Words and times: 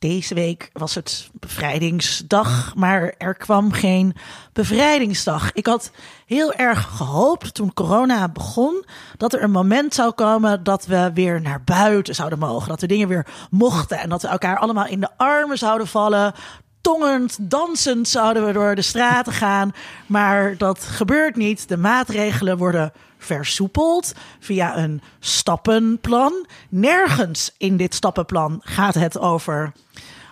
Deze 0.00 0.34
week 0.34 0.70
was 0.72 0.94
het 0.94 1.30
bevrijdingsdag, 1.32 2.74
maar 2.74 3.14
er 3.18 3.34
kwam 3.34 3.72
geen 3.72 4.14
bevrijdingsdag. 4.52 5.52
Ik 5.52 5.66
had 5.66 5.90
heel 6.26 6.52
erg 6.52 6.96
gehoopt 6.96 7.54
toen 7.54 7.74
corona 7.74 8.28
begon 8.28 8.84
dat 9.16 9.32
er 9.32 9.42
een 9.42 9.50
moment 9.50 9.94
zou 9.94 10.12
komen 10.12 10.62
dat 10.62 10.86
we 10.86 11.10
weer 11.14 11.40
naar 11.40 11.62
buiten 11.64 12.14
zouden 12.14 12.38
mogen. 12.38 12.68
Dat 12.68 12.80
we 12.80 12.86
dingen 12.86 13.08
weer 13.08 13.26
mochten 13.50 13.98
en 13.98 14.08
dat 14.08 14.22
we 14.22 14.28
elkaar 14.28 14.58
allemaal 14.58 14.86
in 14.86 15.00
de 15.00 15.16
armen 15.16 15.58
zouden 15.58 15.86
vallen. 15.86 16.34
Tongend, 16.80 17.36
dansend 17.40 18.08
zouden 18.08 18.46
we 18.46 18.52
door 18.52 18.74
de 18.74 18.82
straten 18.82 19.32
gaan. 19.32 19.72
Maar 20.06 20.56
dat 20.56 20.80
gebeurt 20.84 21.36
niet. 21.36 21.68
De 21.68 21.76
maatregelen 21.76 22.56
worden 22.56 22.92
versoepeld 23.18 24.12
via 24.40 24.76
een 24.78 25.02
stappenplan. 25.18 26.46
Nergens 26.68 27.54
in 27.58 27.76
dit 27.76 27.94
stappenplan 27.94 28.60
gaat 28.64 28.94
het 28.94 29.18
over 29.18 29.72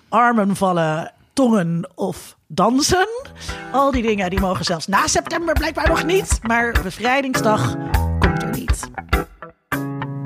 armen 0.08 0.56
vallen, 0.56 1.12
tongen 1.32 1.90
of 1.94 2.36
dansen. 2.46 3.08
Al 3.72 3.90
die 3.90 4.02
dingen 4.02 4.30
die 4.30 4.40
mogen 4.40 4.64
zelfs 4.64 4.86
na 4.86 5.06
september 5.06 5.54
blijkbaar 5.54 5.88
nog 5.88 6.04
niet. 6.04 6.38
Maar 6.42 6.80
bevrijdingsdag 6.82 7.76
komt 8.18 8.42
er 8.42 8.50
niet. 8.50 8.90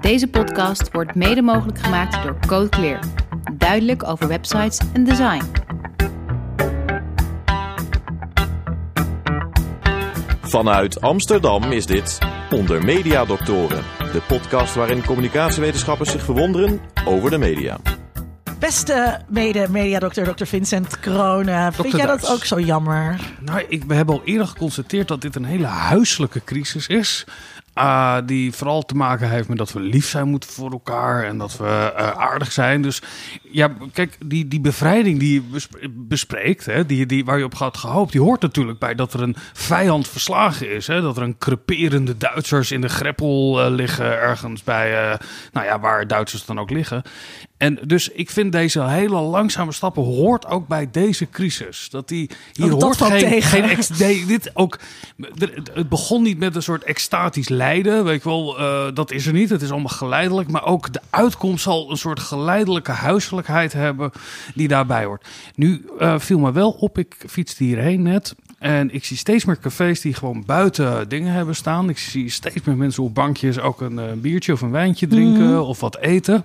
Deze 0.00 0.28
podcast 0.28 0.92
wordt 0.92 1.14
mede 1.14 1.42
mogelijk 1.42 1.78
gemaakt 1.78 2.22
door 2.22 2.38
Code 2.46 2.68
Clear. 2.68 3.00
Duidelijk 3.52 4.04
over 4.04 4.28
websites 4.28 4.78
en 4.92 5.04
design. 5.04 5.44
Vanuit 10.52 11.01
Amsterdam 11.01 11.62
is 11.62 11.87
dit 11.87 12.19
Onder 12.51 12.84
Media 12.84 13.24
Doctoren, 13.24 13.84
de 13.98 14.23
podcast 14.29 14.75
waarin 14.75 15.05
communicatiewetenschappers 15.05 16.11
zich 16.11 16.23
verwonderen 16.23 16.80
over 17.05 17.30
de 17.30 17.38
media. 17.38 17.78
Beste 18.59 19.20
mede-mediadokter, 19.28 20.34
Dr. 20.34 20.45
Vincent 20.45 21.01
Kroon. 21.01 21.73
Vind 21.73 21.97
jij 21.97 22.06
dat 22.06 22.30
ook 22.30 22.45
zo 22.45 22.61
jammer? 22.61 23.20
Nou, 23.41 23.64
ik, 23.69 23.84
we 23.84 23.94
hebben 23.94 24.14
al 24.14 24.22
eerder 24.25 24.47
geconstateerd 24.47 25.09
dat 25.09 25.20
dit 25.20 25.34
een 25.34 25.44
hele 25.44 25.67
huiselijke 25.67 26.44
crisis 26.44 26.87
is. 26.87 27.25
Ah, 27.75 28.19
die 28.27 28.53
vooral 28.53 28.83
te 28.83 28.95
maken 28.95 29.31
heeft 29.31 29.48
met 29.48 29.59
dat 29.59 29.73
we 29.73 29.81
lief 29.81 30.09
zijn 30.09 30.28
moeten 30.28 30.51
voor 30.51 30.70
elkaar 30.70 31.25
en 31.25 31.39
dat 31.39 31.56
we 31.56 31.92
eh, 31.97 32.11
aardig 32.11 32.53
zijn. 32.53 32.83
Dus 32.83 33.03
ja, 33.42 33.73
kijk, 33.92 34.19
die, 34.27 34.48
die 34.48 34.61
bevrijding 34.61 35.19
die 35.19 35.34
je 35.34 35.41
bes- 35.41 35.69
bespreekt, 35.91 36.67
hè, 36.67 36.87
die, 36.87 37.06
die, 37.06 37.25
waar 37.25 37.39
je 37.39 37.45
op 37.45 37.55
had 37.55 37.77
gehoopt, 37.77 38.12
die 38.12 38.20
hoort 38.20 38.41
natuurlijk 38.41 38.78
bij 38.78 38.95
dat 38.95 39.15
er 39.15 39.23
een 39.23 39.37
vijand 39.53 40.09
verslagen 40.09 40.70
is. 40.75 40.87
Hè, 40.87 41.00
dat 41.00 41.17
er 41.17 41.23
een 41.23 41.39
creperende 41.39 42.17
Duitsers 42.17 42.70
in 42.70 42.81
de 42.81 42.89
greppel 42.89 43.61
eh, 43.61 43.70
liggen 43.70 44.19
ergens 44.20 44.62
bij, 44.62 45.11
eh, 45.11 45.19
nou 45.53 45.67
ja, 45.67 45.81
waar 45.81 46.06
Duitsers 46.06 46.45
dan 46.45 46.61
ook 46.61 46.70
liggen. 46.70 47.03
En 47.62 47.78
dus 47.86 48.08
ik 48.08 48.30
vind 48.30 48.52
deze 48.52 48.84
hele 48.84 49.20
langzame 49.20 49.72
stappen 49.72 50.02
hoort 50.02 50.46
ook 50.46 50.66
bij 50.68 50.88
deze 50.92 51.30
crisis. 51.30 51.88
Dat 51.91 52.08
die 52.08 52.30
hier 52.52 52.74
Oh, 52.74 52.82
hoort 52.82 52.96
geen, 53.02 53.19
tegen. 53.19 53.42
geen 53.42 53.62
ex- 53.64 53.88
nee, 53.98 54.27
dit 54.27 54.50
ook. 54.54 54.78
Het 55.72 55.88
begon 55.88 56.22
niet 56.22 56.38
met 56.38 56.56
een 56.56 56.62
soort 56.62 56.82
extatisch 56.84 57.48
lijden, 57.48 58.04
weet 58.04 58.22
je 58.22 58.28
wel. 58.28 58.58
eh, 58.58 58.94
dat 58.94 59.10
is 59.10 59.27
er 59.27 59.32
niet. 59.32 59.50
Het 59.50 59.62
is 59.62 59.70
allemaal 59.70 59.88
geleidelijk, 59.88 60.48
maar 60.50 60.64
ook 60.64 60.92
de 60.92 61.00
uitkomst 61.10 61.62
zal 61.62 61.91
een 61.91 61.96
soort 61.96 62.20
geleidelijke 62.20 62.91
huiselijkheid 62.92 63.72
hebben 63.72 64.10
die 64.54 64.69
daarbij 64.69 65.04
hoort. 65.04 65.26
Nu 65.54 65.84
eh, 65.98 66.19
viel 66.19 66.38
me 66.38 66.52
wel 66.52 66.70
op. 66.70 66.98
Ik 66.98 67.16
fietste 67.28 67.64
hierheen 67.64 68.02
net. 68.02 68.34
En 68.62 68.94
ik 68.94 69.05
zie 69.05 69.16
steeds 69.16 69.44
meer 69.44 69.58
cafés 69.58 70.00
die 70.00 70.14
gewoon 70.14 70.42
buiten 70.46 71.08
dingen 71.08 71.32
hebben 71.32 71.56
staan. 71.56 71.88
Ik 71.88 71.98
zie 71.98 72.30
steeds 72.30 72.62
meer 72.64 72.77
mensen 72.77 73.02
op 73.02 73.14
bankjes 73.14 73.58
ook 73.58 73.80
een 73.80 73.98
eh, 73.98 74.12
biertje 74.12 74.52
of 74.52 74.60
een 74.60 74.70
wijntje 74.70 75.06
drinken 75.06 75.64
of 75.64 75.80
wat 75.80 75.98
eten. 75.98 76.42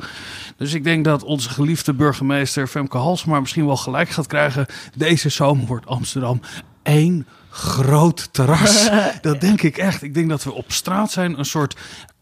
Dus 0.55 0.73
ik 0.73 0.83
denk 0.83 1.05
dat 1.05 1.23
onze 1.23 1.49
geliefde 1.49 1.93
burgemeester 1.93 2.67
Femke 2.67 2.97
Halsema 2.97 3.39
misschien 3.39 3.65
wel 3.65 3.77
gelijk 3.77 4.09
gaat 4.09 4.27
krijgen. 4.27 4.65
Deze 4.95 5.29
zomer 5.29 5.65
wordt 5.65 5.85
Amsterdam 5.85 6.41
één 6.83 7.27
groot 7.49 8.29
terras. 8.31 8.89
dat 9.21 9.41
denk 9.41 9.61
ik 9.61 9.77
echt. 9.77 10.03
Ik 10.03 10.13
denk 10.13 10.29
dat 10.29 10.43
we 10.43 10.53
op 10.53 10.71
straat 10.71 11.11
zijn 11.11 11.39
een 11.39 11.45
soort... 11.45 11.75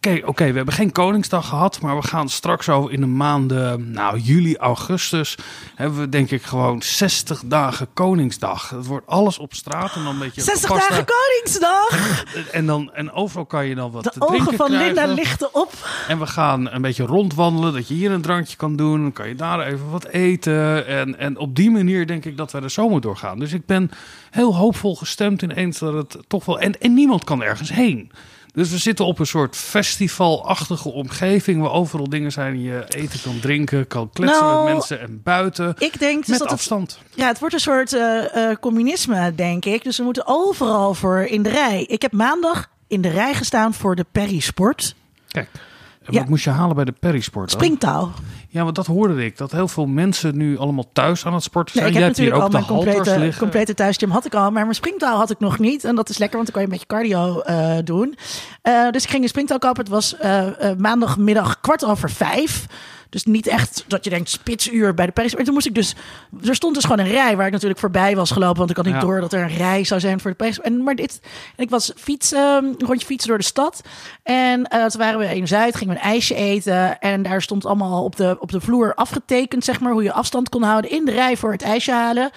Oké, 0.06 0.22
oké, 0.26 0.50
we 0.50 0.56
hebben 0.56 0.74
geen 0.74 0.92
Koningsdag 0.92 1.48
gehad, 1.48 1.82
maar 1.82 1.96
we 1.96 2.08
gaan 2.08 2.30
straks 2.30 2.70
over 2.70 2.92
in 2.92 3.00
de 3.00 3.08
maanden, 3.08 3.92
nou 3.92 4.20
juli, 4.20 4.58
augustus, 4.58 5.38
hebben 5.76 6.00
we 6.00 6.10
denk 6.10 6.32
ik 6.32 6.44
gewoon 6.44 6.82
60 6.82 7.42
dagen 7.46 7.88
Koningsdag. 7.94 8.70
Het 8.70 8.86
wordt 8.86 9.08
alles 9.08 9.38
op 9.38 9.54
straat 9.54 9.96
en 9.96 10.04
dan 10.04 10.14
een 10.14 10.20
beetje 10.20 10.42
60 10.42 10.70
gepaste- 10.70 10.90
dagen 10.90 11.06
Koningsdag! 11.06 12.24
En, 12.52 12.66
dan, 12.66 12.94
en 12.94 13.12
overal 13.12 13.46
kan 13.46 13.66
je 13.66 13.76
dan 13.76 13.92
wat 13.92 14.04
De 14.04 14.10
te 14.10 14.22
ogen 14.22 14.56
van 14.56 14.68
krijgen. 14.68 14.86
Linda 14.86 15.14
lichten 15.14 15.56
op. 15.56 15.72
En 16.08 16.20
we 16.20 16.28
gaan 16.28 16.72
een 16.72 16.82
beetje 16.82 17.06
rondwandelen, 17.06 17.74
dat 17.74 17.88
je 17.88 17.94
hier 17.94 18.12
een 18.12 18.22
drankje 18.22 18.58
kan 18.58 18.76
doen. 18.76 19.02
Dan 19.02 19.12
kan 19.12 19.28
je 19.28 19.36
daar 19.36 19.60
even 19.60 19.90
wat 19.90 20.06
eten. 20.06 20.88
En, 20.88 21.20
en 21.20 21.38
op 21.38 21.56
die 21.56 21.72
manier 21.72 22.08
denk 22.08 22.26
ik 22.26 22.38
dat 22.38 22.52
we 22.52 22.62
de 22.62 22.70
zomer 22.70 23.02
doorgaan. 23.02 23.40
Dus 23.40 23.54
ik 23.54 23.66
ben 23.66 23.92
heel 24.32 24.56
hoopvol 24.56 24.96
gestemd 24.96 25.42
ineens 25.42 25.80
dat 25.80 25.94
het 25.94 26.18
toch 26.28 26.46
wel... 26.46 26.60
En, 26.60 26.82
en 26.82 26.94
niemand 26.94 27.24
kan 27.24 27.44
ergens 27.44 27.70
heen. 27.70 28.12
Dus 28.56 28.70
we 28.70 28.78
zitten 28.78 29.06
op 29.06 29.20
een 29.20 29.26
soort 29.26 29.56
festivalachtige 29.56 30.92
omgeving... 30.92 31.62
waar 31.62 31.72
overal 31.72 32.10
dingen 32.10 32.32
zijn 32.32 32.62
je 32.62 32.86
eten 32.88 33.22
kan 33.22 33.40
drinken, 33.40 33.88
kan 33.88 34.10
kletsen 34.14 34.44
Nou, 34.44 34.64
met 34.64 34.74
mensen 34.74 35.00
en 35.00 35.22
buiten. 35.24 35.76
Ik 35.78 36.00
denk 36.00 36.20
dus 36.20 36.28
met 36.28 36.40
dat 36.40 36.50
het, 36.50 36.58
afstand. 36.58 37.00
ja, 37.14 37.28
het 37.28 37.40
wordt 37.40 37.54
een 37.54 37.60
soort 37.60 37.94
eh, 37.94 38.50
eh, 38.50 38.58
communisme, 38.60 39.36
denk 39.36 39.66
ik. 39.66 39.84
Dus 39.84 39.98
we 39.98 40.04
moeten 40.04 40.28
overal 40.28 40.94
voor 40.94 41.20
in 41.20 41.44
de 41.44 41.50
rij. 41.50 41.84
Ik 41.84 42.02
heb 42.02 42.12
maandag 42.12 42.70
in 42.88 43.02
de 43.02 43.10
rij 43.10 43.34
gestaan 43.34 43.74
voor 43.74 43.96
de 43.96 44.06
Perry 44.12 44.40
Sport. 44.40 44.96
Kijk, 45.28 45.50
en 46.06 46.14
Ja. 46.14 46.20
wat 46.20 46.30
moest 46.30 46.44
je 46.44 46.50
halen 46.50 46.76
bij 46.76 46.86
de 46.86 46.92
Perisport? 47.00 47.52
dan? 47.52 47.60
Springtouw. 47.60 48.12
Ja, 48.50 48.64
want 48.64 48.76
dat 48.76 48.86
hoorde 48.86 49.26
ik. 49.26 49.38
Dat 49.38 49.52
heel 49.52 49.68
veel 49.68 49.86
mensen 49.86 50.38
nu 50.38 50.58
allemaal 50.58 50.90
thuis 50.94 51.26
aan 51.26 51.34
het 51.34 51.44
sporten 51.44 51.76
Nee, 51.82 51.92
zijn. 51.92 51.96
ik 52.04 52.04
heb 52.08 52.16
Jij 52.16 52.26
hebt 52.26 52.34
hier 52.36 52.42
natuurlijk 52.44 52.54
al 52.54 52.72
ook 52.72 52.78
mijn 52.78 52.96
de 52.96 53.08
complete, 53.14 53.40
complete 53.40 53.74
thuisgym 53.74 54.10
had 54.12 54.26
ik 54.26 54.36
al, 54.36 54.52
maar 54.52 54.64
mijn 54.64 54.76
springtouw 54.76 55.16
had 55.18 55.30
ik 55.30 55.40
nog 55.40 55.60
niet. 55.60 55.84
En 55.84 55.96
dat 55.96 56.10
is 56.10 56.18
lekker, 56.18 56.38
want 56.38 56.54
dan 56.54 56.62
kan 56.64 56.72
je 56.72 56.84
een 56.84 56.86
beetje 56.86 57.16
cardio 57.16 57.40
eh, 57.42 57.84
doen. 57.84 58.18
Eh, 58.62 58.90
dus 58.92 59.04
ik 59.04 59.10
ging 59.10 59.24
een 59.24 59.30
springtouw 59.30 59.58
kopen. 59.58 59.80
Het 59.84 59.90
was 59.94 60.18
eh, 60.18 60.44
maandagmiddag 60.78 61.60
kwart 61.62 61.86
over 61.86 62.10
vijf. 62.10 62.66
Dus 63.10 63.24
niet 63.24 63.48
echt 63.48 63.84
dat 63.88 64.04
je 64.04 64.10
denkt 64.10 64.30
spitsuur 64.30 64.94
bij 64.94 65.06
de 65.06 65.12
Paris. 65.12 65.36
Maar 65.36 65.44
toen 65.44 65.54
moest 65.54 65.66
ik 65.66 65.76
dus... 65.76 65.96
Er 66.44 66.56
stond 66.56 66.76
dus 66.76 66.84
gewoon 66.84 67.00
een 67.00 67.12
rij 67.12 67.36
waar 67.38 67.46
ik 67.46 67.52
natuurlijk 67.52 67.80
voorbij 67.80 68.16
was 68.16 68.32
gelopen. 68.32 68.58
Want 68.58 68.70
ik 68.70 68.76
had 68.76 68.86
niet 68.86 68.94
Ja. 68.94 69.00
door 69.00 69.20
dat 69.22 69.34
er 69.34 69.42
een 69.42 69.58
rij 69.58 69.84
zou 69.84 70.00
zijn 70.00 70.20
voor 70.20 70.32
de 70.32 70.38
Paris. 70.38 70.60
En, 70.60 70.84
maar 70.84 70.96
dit... 70.96 71.20
En 71.56 71.64
ik 71.64 71.70
was 71.70 71.92
fietsen, 71.96 72.40
een 72.40 72.76
rondje 72.86 73.06
fietsen 73.06 73.30
door 73.30 73.38
de 73.38 73.44
stad. 73.44 73.82
En 74.24 74.64
eh 74.66 74.86
toen 74.86 75.00
waren 75.02 75.20
we 75.20 75.36
in 75.36 75.48
Zuid, 75.48 75.76
gingen 75.76 75.94
we 75.94 76.00
een 76.00 76.06
ijsje 76.06 76.36
eten. 76.36 77.00
En 77.00 77.24
daar 77.24 77.42
stond 77.42 77.66
allemaal 77.66 78.04
op 78.04 78.16
de, 78.16 78.38
op 78.40 78.52
de 78.52 78.62
vloer 78.62 78.94
afgetekend, 78.96 79.64
zeg 79.64 79.80
maar, 79.80 79.92
hoe 79.92 80.04
je 80.04 80.12
afstand 80.14 80.50
kon 80.50 80.64
houden 80.64 80.92
in 80.92 81.06
de 81.06 81.12
rij 81.12 81.38
voor 81.38 81.52
het 81.52 81.62
ijsje 81.62 81.92
halen. 81.92 82.32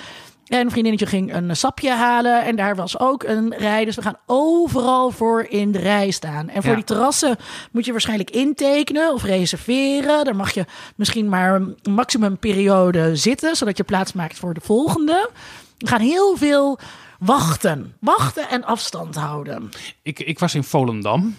En 0.48 0.60
een 0.60 0.70
vriendinnetje 0.70 1.06
ging 1.06 1.34
een 1.34 1.56
sapje 1.56 1.90
halen. 1.92 2.44
En 2.44 2.56
daar 2.56 2.76
was 2.76 2.98
ook 2.98 3.22
een 3.22 3.54
rij. 3.58 3.84
Dus 3.84 3.96
we 3.96 4.02
gaan 4.02 4.18
overal 4.26 5.10
voor 5.10 5.42
in 5.48 5.72
de 5.72 5.78
rij 5.78 6.10
staan. 6.10 6.48
En 6.48 6.60
voor 6.62 6.70
Ja. 6.70 6.76
die 6.76 6.84
terrassen 6.84 7.36
moet 7.70 7.84
je 7.84 7.92
waarschijnlijk 7.92 8.30
intekenen 8.30 9.12
of 9.12 9.22
reserveren. 9.22 10.24
Daar 10.24 10.36
mag 10.36 10.50
je 10.50 10.64
misschien 10.96 11.28
maar 11.28 11.54
een 11.54 11.78
maximumperiode 11.90 13.16
zitten. 13.16 13.56
Zodat 13.56 13.76
je 13.76 13.84
plaats 13.84 14.12
maakt 14.12 14.38
voor 14.38 14.54
de 14.54 14.60
volgende. 14.60 15.30
We 15.78 15.86
gaan 15.86 16.00
heel 16.00 16.36
veel 16.36 16.78
wachten. 17.18 17.94
Wachten 18.00 18.48
en 18.48 18.64
afstand 18.64 19.14
houden. 19.14 19.70
Ik, 20.02 20.18
ik 20.20 20.38
was 20.38 20.54
in 20.54 20.64
Volendam. 20.64 21.36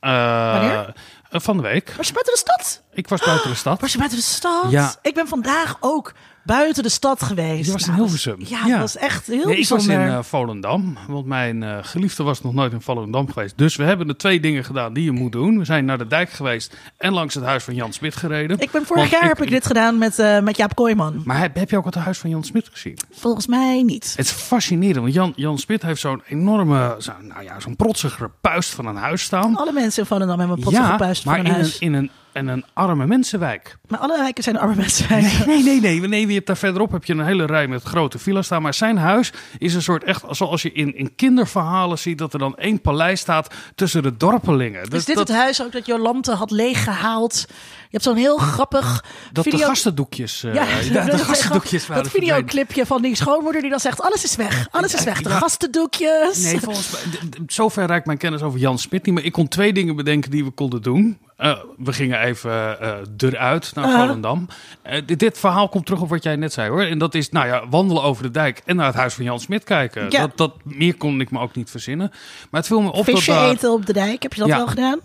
Eh, 0.00 0.52
Wanneer? 0.52 0.94
Van 1.30 1.56
de 1.56 1.62
week. 1.62 1.94
Was 1.96 2.06
je 2.06 2.12
buiten 2.12 2.32
de 2.32 2.38
stad? 2.38 2.82
Ik 2.92 3.08
was 3.08 3.20
buiten 3.24 3.50
de 3.50 3.56
stad. 3.56 3.80
Was 3.80 3.92
je 3.92 3.98
buiten 3.98 4.18
de 4.18 4.24
stad? 4.24 4.70
Ja. 4.70 4.94
Ik 5.02 5.14
ben 5.14 5.28
vandaag 5.28 5.76
ook 5.80 6.12
buiten 6.44 6.82
de 6.82 6.88
stad 6.88 7.22
geweest. 7.22 7.66
Je 7.66 7.72
was 7.72 7.82
in 7.82 7.88
Nou, 7.88 8.00
Hilversum. 8.02 8.36
Ja, 8.38 8.58
Ja. 8.66 8.68
dat 8.68 8.78
was 8.80 8.96
echt 8.96 9.26
heel 9.26 9.46
Nee, 9.46 9.56
ik 9.56 9.68
was 9.68 9.86
in 9.86 10.00
eh, 10.00 10.22
Volendam, 10.22 10.96
want 11.08 11.26
mijn 11.26 11.62
eh, 11.62 11.78
geliefde 11.82 12.22
was 12.22 12.42
nog 12.42 12.52
nooit 12.54 12.72
in 12.72 12.80
Volendam 12.80 13.32
geweest. 13.32 13.58
Dus 13.58 13.76
we 13.76 13.84
hebben 13.84 14.06
de 14.06 14.16
twee 14.16 14.40
dingen 14.40 14.64
gedaan 14.64 14.92
die 14.92 15.04
je 15.04 15.10
moet 15.12 15.32
doen. 15.32 15.58
We 15.58 15.64
zijn 15.64 15.84
naar 15.84 15.98
de 15.98 16.06
dijk 16.06 16.30
geweest 16.30 16.76
en 16.96 17.12
langs 17.12 17.34
het 17.34 17.44
huis 17.44 17.64
van 17.64 17.74
Jan 17.74 17.92
Smit 17.92 18.16
gereden. 18.16 18.58
Ik 18.58 18.70
ben 18.70 18.86
vorig 18.86 19.10
Want 19.10 19.22
jaar 19.22 19.28
heb 19.28 19.42
ik 19.42 19.50
dit 19.50 19.66
gedaan 19.66 19.98
met, 19.98 20.18
eh, 20.18 20.40
met 20.40 20.56
Jaap 20.56 20.74
Kooijman. 20.74 21.22
Maar 21.24 21.38
heb, 21.38 21.54
heb 21.56 21.70
je 21.70 21.76
ook 21.76 21.84
het 21.84 21.94
huis 21.94 22.18
van 22.18 22.30
Jan 22.30 22.44
Smit 22.44 22.68
gezien? 22.72 22.98
Volgens 23.10 23.46
mij 23.46 23.82
niet. 23.82 24.12
Het 24.16 24.24
is 24.26 24.30
fascinerend, 24.32 24.96
want 25.00 25.14
Jan, 25.14 25.32
Jan 25.36 25.58
Smit 25.58 25.82
heeft 25.82 26.00
zo'n 26.00 26.22
enorme, 26.28 26.96
zo, 26.98 27.12
nou 27.20 27.42
ja, 27.42 27.60
zo'n 27.60 27.76
protsige 27.76 28.30
puist 28.40 28.70
van 28.74 28.86
een 28.86 28.96
huis 28.96 29.22
staan. 29.22 29.56
Alle 29.56 29.72
mensen 29.72 30.02
in 30.02 30.08
Volendam 30.08 30.38
hebben 30.38 30.56
een 30.56 30.62
potsige 30.64 30.94
puist 30.96 31.24
maar 31.24 31.36
voor 31.36 31.44
een 31.44 31.50
huis. 31.52 31.74
een, 31.80 31.86
in, 31.86 31.92
een, 31.94 32.10
in 32.32 32.48
een 32.48 32.64
arme 32.72 33.06
mensenwijk. 33.06 33.76
Maar 33.88 33.98
alle 33.98 34.18
wijken 34.18 34.42
zijn 34.42 34.58
arme 34.58 34.74
mensen. 34.74 35.06
Nee, 35.46 35.62
nee, 35.62 35.80
nee, 35.80 36.00
nee. 36.00 36.26
Je 36.26 36.34
hebt 36.34 36.46
daar 36.46 36.56
verderop 36.56 36.92
heb 36.92 37.04
je 37.04 37.12
een 37.12 37.24
hele 37.24 37.44
rij 37.44 37.68
met 37.68 37.82
grote 37.82 38.18
villa's 38.18 38.46
staan. 38.46 38.62
Maar 38.62 38.74
zijn 38.74 38.96
huis 38.96 39.32
is 39.58 39.74
een 39.74 39.82
soort 39.82 40.04
echt, 40.04 40.24
zoals 40.30 40.62
je 40.62 40.72
in, 40.72 40.96
in 40.96 41.14
kinderverhalen 41.14 41.98
ziet, 41.98 42.18
dat 42.18 42.32
er 42.32 42.38
dan 42.38 42.56
één 42.56 42.80
paleis 42.80 43.20
staat 43.20 43.54
tussen 43.74 44.02
de 44.02 44.16
dorpelingen. 44.16 44.82
Is 44.82 44.88
Dus 44.88 45.04
dit 45.04 45.16
dat, 45.16 45.28
het 45.28 45.36
huis 45.36 45.62
ook 45.62 45.72
dat 45.72 45.86
Jolante 45.86 46.32
had 46.32 46.50
leeggehaald? 46.50 47.44
Je 47.92 47.98
hebt 47.98 48.04
zo'n 48.04 48.16
heel 48.16 48.36
grappig 48.36 49.04
dat 49.32 49.44
de 49.44 49.58
gastendoekjes, 49.58 50.44
eh, 50.44 50.54
Ja, 50.54 50.64
ja, 50.92 51.04
de 51.04 51.18
gastendoekjes 51.18 51.86
waren 51.86 52.02
Dat 52.02 52.12
videoclipje 52.12 52.86
van 52.86 53.02
die 53.02 53.16
schoonmoeder 53.16 53.60
die 53.60 53.70
dan 53.70 53.80
zegt... 53.80 54.00
alles 54.00 54.24
is 54.24 54.36
weg, 54.36 54.66
alles 54.70 54.94
is 54.94 55.04
weg. 55.04 55.22
De 55.22 55.30
gastendoekjes. 55.30 56.42
Nee, 56.42 56.60
volgens 56.60 56.90
mij, 56.90 57.00
zover 57.46 57.86
reikt 57.86 58.06
mijn 58.06 58.18
kennis 58.18 58.42
over 58.42 58.58
Jan 58.58 58.78
Smit 58.78 59.04
niet. 59.04 59.14
Maar 59.14 59.24
ik 59.24 59.32
kon 59.32 59.48
twee 59.48 59.72
dingen 59.72 59.96
bedenken 59.96 60.30
die 60.30 60.44
we 60.44 60.50
konden 60.50 60.82
doen. 60.82 61.18
Eh, 61.36 61.58
we 61.78 61.92
gingen 61.92 62.20
even 62.20 62.80
eh, 62.80 62.96
eruit 63.16 63.72
naar 63.74 63.84
Uh-huh. 63.84 64.00
Volendam. 64.00 64.46
Eh, 64.82 65.02
dit, 65.06 65.18
dit 65.18 65.38
verhaal 65.38 65.68
komt 65.68 65.86
terug 65.86 66.00
op 66.00 66.08
wat 66.08 66.22
jij 66.22 66.36
net 66.36 66.52
zei 66.52 66.70
hoor. 66.70 66.82
En 66.82 66.98
dat 66.98 67.14
is, 67.14 67.30
nou 67.30 67.46
ja, 67.46 67.68
wandelen 67.68 68.02
over 68.02 68.22
de 68.22 68.30
dijk 68.30 68.62
en 68.64 68.76
naar 68.76 68.86
het 68.86 68.94
huis 68.94 69.14
van 69.14 69.24
Jan 69.24 69.40
Smit 69.40 69.64
kijken. 69.64 70.10
Ja. 70.10 70.20
Dat, 70.20 70.36
dat, 70.36 70.54
meer 70.62 70.94
kon 70.94 71.20
ik 71.20 71.30
me 71.30 71.38
ook 71.40 71.54
niet 71.54 71.70
verzinnen. 71.70 72.08
Maar 72.50 72.60
het 72.60 72.66
viel 72.66 72.80
me 72.80 72.92
op 72.92 73.04
Visje 73.04 73.30
dat 73.30 73.40
daar... 73.40 73.50
eten 73.50 73.72
op 73.72 73.86
de 73.86 73.92
dijk, 73.92 74.22
heb 74.22 74.32
je 74.32 74.40
dat 74.40 74.48
Ja. 74.48 74.56
wel 74.56 74.66
gedaan? 74.66 75.00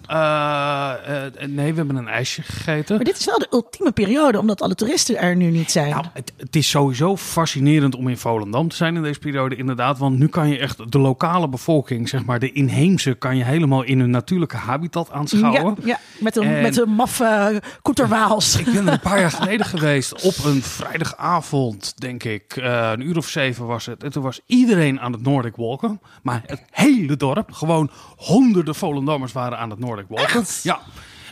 Nee, 1.49 1.71
we 1.71 1.77
hebben 1.77 1.95
een 1.95 2.07
ijsje 2.07 2.41
gegeten. 2.41 2.95
Maar 2.95 3.05
dit 3.05 3.19
is 3.19 3.25
wel 3.25 3.37
de 3.39 3.47
ultieme 3.51 3.91
periode, 3.91 4.39
omdat 4.39 4.61
alle 4.61 4.75
toeristen 4.75 5.17
er 5.17 5.35
nu 5.35 5.49
niet 5.49 5.71
zijn. 5.71 5.89
Nou, 5.89 6.05
het, 6.13 6.33
het 6.37 6.55
is 6.55 6.69
sowieso 6.69 7.15
fascinerend 7.17 7.95
om 7.95 8.07
in 8.07 8.17
Volendam 8.17 8.67
te 8.67 8.75
zijn 8.75 8.95
in 8.95 9.03
deze 9.03 9.19
periode, 9.19 9.55
inderdaad. 9.55 9.97
Want 9.97 10.17
nu 10.17 10.27
kan 10.27 10.49
je 10.49 10.57
echt 10.59 10.91
de 10.91 10.99
lokale 10.99 11.49
bevolking, 11.49 12.09
zeg 12.09 12.25
maar 12.25 12.39
de 12.39 12.51
inheemse, 12.51 13.13
kan 13.13 13.37
je 13.37 13.43
helemaal 13.43 13.83
in 13.83 13.99
hun 13.99 14.09
natuurlijke 14.09 14.57
habitat 14.57 15.11
aanschouwen. 15.11 15.75
ja, 15.83 15.85
ja, 15.85 15.99
met 16.19 16.35
een, 16.35 16.43
En- 16.43 16.61
met 16.61 16.77
een 16.77 16.89
maffe 16.89 17.61
koeterwaals. 17.81 18.55
Ik 18.59 18.65
ben 18.65 18.87
er 18.87 18.93
een 18.93 18.99
paar 18.99 19.19
jaar 19.19 19.31
geleden 19.41 19.65
geweest 19.65 20.21
op 20.21 20.35
een 20.45 20.63
vrijdagavond, 20.63 21.93
denk 21.97 22.23
ik. 22.23 22.55
Eh, 22.55 22.91
een 22.93 23.01
uur 23.01 23.17
of 23.17 23.27
zeven 23.27 23.65
was 23.65 23.85
het. 23.85 24.03
En 24.03 24.11
toen 24.11 24.23
was 24.23 24.39
iedereen 24.45 24.99
aan 24.99 25.11
het 25.11 25.21
Nordic 25.21 25.55
Walken. 25.55 26.01
Maar 26.21 26.41
het 26.45 26.61
hele 26.71 27.17
dorp, 27.17 27.51
gewoon 27.51 27.89
honderden 28.17 28.75
Volendammers 28.75 29.31
waren 29.31 29.57
aan 29.57 29.69
het 29.69 29.79
Nordic 29.79 30.05
Walken. 30.07 30.43
Ja. 30.63 30.79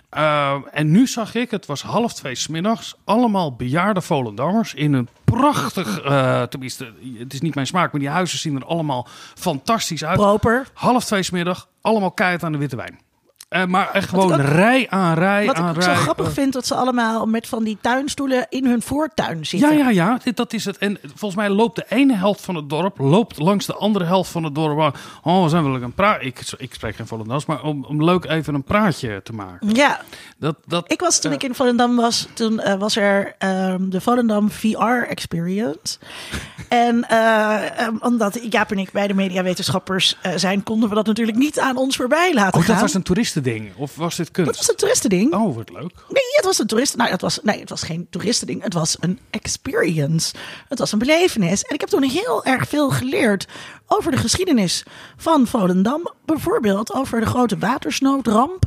Eh, 0.09 0.55
en 0.71 0.91
nu 0.91 1.07
zag 1.07 1.35
ik, 1.35 1.51
het 1.51 1.65
was 1.65 1.81
half 1.81 2.13
twee 2.13 2.35
smiddags, 2.35 2.95
allemaal 3.03 3.55
bejaarde 3.55 4.01
Volendammers 4.01 4.73
in 4.73 4.93
een 4.93 5.07
prachtig, 5.23 5.99
eh, 6.01 6.41
tenminste, 6.41 6.93
het 7.17 7.33
is 7.33 7.41
niet 7.41 7.55
mijn 7.55 7.67
smaak, 7.67 7.91
maar 7.91 8.01
die 8.01 8.09
huizen 8.09 8.39
zien 8.39 8.55
er 8.55 8.65
allemaal 8.65 9.07
fantastisch 9.35 10.03
uit. 10.05 10.17
Proper. 10.19 10.67
Half 10.73 11.05
twee 11.05 11.23
smiddag, 11.23 11.67
allemaal 11.81 12.11
keihard 12.11 12.43
aan 12.43 12.51
de 12.51 12.57
witte 12.57 12.75
wijn. 12.75 12.99
Eh, 13.47 13.65
maar 13.65 13.91
echt 13.91 14.11
Wat 14.11 14.21
gewoon 14.21 14.39
ook- 14.41 14.47
rij 14.47 14.89
aan 14.89 15.13
rij 15.13 15.45
Wat 15.45 15.55
aan 15.55 15.75
ik 15.75 15.81
zo 15.81 15.87
rij. 15.89 15.97
grappig 15.99 16.27
Eh, 16.27 16.33
vind, 16.33 16.53
dat 16.53 16.67
ze 16.67 16.75
allemaal 16.75 17.25
met 17.25 17.47
van 17.47 17.63
die 17.63 17.77
tuinstoelen 17.81 18.45
in 18.49 18.65
hun 18.65 18.81
voortuin 18.81 19.45
zitten. 19.45 19.77
ja, 19.77 19.83
ja, 19.83 19.89
ja, 19.89 20.19
dit- 20.23 20.37
dat 20.37 20.53
is 20.53 20.65
het. 20.65 20.77
En 20.77 20.97
volgens 21.03 21.35
mij 21.35 21.49
loopt 21.49 21.75
de 21.75 21.85
ene 21.89 22.15
helft 22.15 22.41
van 22.41 22.55
het 22.55 22.69
dorp 22.69 22.97
loopt 22.99 23.39
langs 23.39 23.65
de 23.65 23.75
andere 23.75 24.05
helft 24.05 24.31
van 24.31 24.43
het 24.43 24.55
dorp. 24.55 24.77
waar- 24.77 24.93
Oh, 25.23 25.43
we 25.43 25.49
zijn 25.49 25.63
wel 25.63 25.81
een 25.81 25.93
praat. 25.93 26.21
Ik, 26.21 26.39
ik 26.57 26.73
spreek 26.73 26.95
geen 26.95 27.07
Volendams, 27.07 27.45
maar 27.45 27.63
om, 27.63 27.85
om 27.85 28.03
leuk 28.03 28.25
even 28.25 28.53
een 28.53 28.63
praatje 28.63 29.21
te 29.23 29.33
maken. 29.33 29.75
Ja, 29.75 29.99
Dat, 30.37 30.55
dat, 30.65 30.91
ik 30.91 30.99
was 30.99 31.19
toen 31.19 31.31
eh, 31.31 31.37
ik 31.37 31.43
in 31.43 31.55
Volendam 31.55 31.95
was, 31.95 32.27
toen 32.33 32.59
eh, 32.59 32.75
was 32.79 32.95
er 32.95 33.35
ehm, 33.37 33.89
de 33.89 34.01
Volendam 34.01 34.51
VR 34.51 35.05
Experience. 35.07 35.97
en 36.69 37.09
ehm, 37.09 37.95
omdat 37.99 38.39
Jaap 38.49 38.71
en 38.71 38.77
ik 38.79 38.91
beide 38.91 39.13
mediawetenschappers 39.13 40.17
zijn, 40.35 40.63
konden 40.63 40.89
we 40.89 40.95
dat 40.95 41.05
natuurlijk 41.05 41.37
niet 41.37 41.59
aan 41.59 41.77
ons 41.77 41.95
voorbij 41.95 42.33
laten 42.33 42.59
Oh, 42.59 42.65
gaan. 42.65 42.73
dat 42.73 42.83
was 42.83 42.93
een 42.93 43.03
toeristending. 43.41 43.75
Of 43.77 43.95
was 43.95 44.15
dit 44.15 44.31
kunst? 44.31 44.49
Dat 44.49 44.59
was 44.59 44.69
een 44.69 44.75
toeristending. 44.75 45.33
Oh, 45.33 45.55
wat 45.55 45.69
leuk. 45.69 45.91
Nee, 46.09 46.23
het 46.35 46.45
was 46.45 46.59
een 46.59 46.67
toeristen. 46.67 46.97
Nou, 46.97 47.11
het 47.11 47.21
was, 47.21 47.39
nee, 47.43 47.59
het 47.59 47.69
was 47.69 47.83
geen 47.83 48.07
toeristending. 48.09 48.63
Het 48.63 48.73
was 48.73 48.97
een 48.99 49.19
experience. 49.29 50.33
Het 50.67 50.79
was 50.79 50.91
een 50.91 50.99
belevenis. 50.99 51.63
En 51.63 51.73
ik 51.73 51.79
heb 51.79 51.89
toen 51.89 52.03
heel 52.03 52.45
erg 52.45 52.67
veel 52.67 52.89
geleerd 52.89 53.47
over 53.87 54.11
de 54.11 54.17
geschiedenis 54.17 54.83
van 55.17 55.47
Volendam. 55.47 56.13
Bijvoorbeeld 56.25 56.93
over 56.93 57.19
de 57.19 57.25
grote 57.25 57.57
watersnoodramp. 57.57 58.63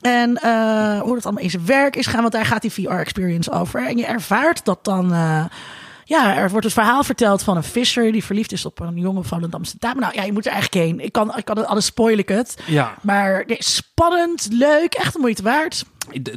En 0.00 0.36
eh, 0.36 1.00
hoe 1.00 1.14
dat 1.14 1.24
allemaal 1.24 1.42
in 1.42 1.50
zijn 1.50 1.66
werk 1.66 1.96
is 1.96 2.06
gaan. 2.06 2.20
Want 2.20 2.32
daar 2.32 2.46
gaat 2.46 2.62
die 2.62 2.72
VR-experience 2.72 3.50
over. 3.50 3.86
En 3.86 3.96
je 3.96 4.06
ervaart 4.06 4.64
dat 4.64 4.84
dan... 4.84 5.12
eh, 5.12 5.44
ja, 6.08 6.36
er 6.36 6.50
wordt 6.50 6.64
het 6.64 6.74
verhaal 6.74 7.02
verteld 7.02 7.42
van 7.42 7.56
een 7.56 7.64
visser 7.64 8.12
die 8.12 8.24
verliefd 8.24 8.52
is 8.52 8.66
op 8.66 8.80
een 8.80 8.96
jonge 8.96 9.24
Volendamse 9.24 9.76
dame. 9.78 10.00
Nou 10.00 10.12
ja, 10.14 10.22
je 10.22 10.32
moet 10.32 10.46
er 10.46 10.52
eigenlijk 10.52 10.84
heen. 10.84 11.00
Ik 11.00 11.12
kan, 11.12 11.36
ik 11.36 11.44
kan 11.44 11.56
het 11.56 11.66
alles 11.66 11.84
spoil 11.84 12.18
ik 12.18 12.28
het. 12.28 12.58
Ja. 12.66 12.94
Maar 13.00 13.44
spannend, 13.58 14.48
leuk, 14.50 14.94
echt 14.94 15.12
de 15.12 15.18
moeite 15.18 15.42
waard. 15.42 15.84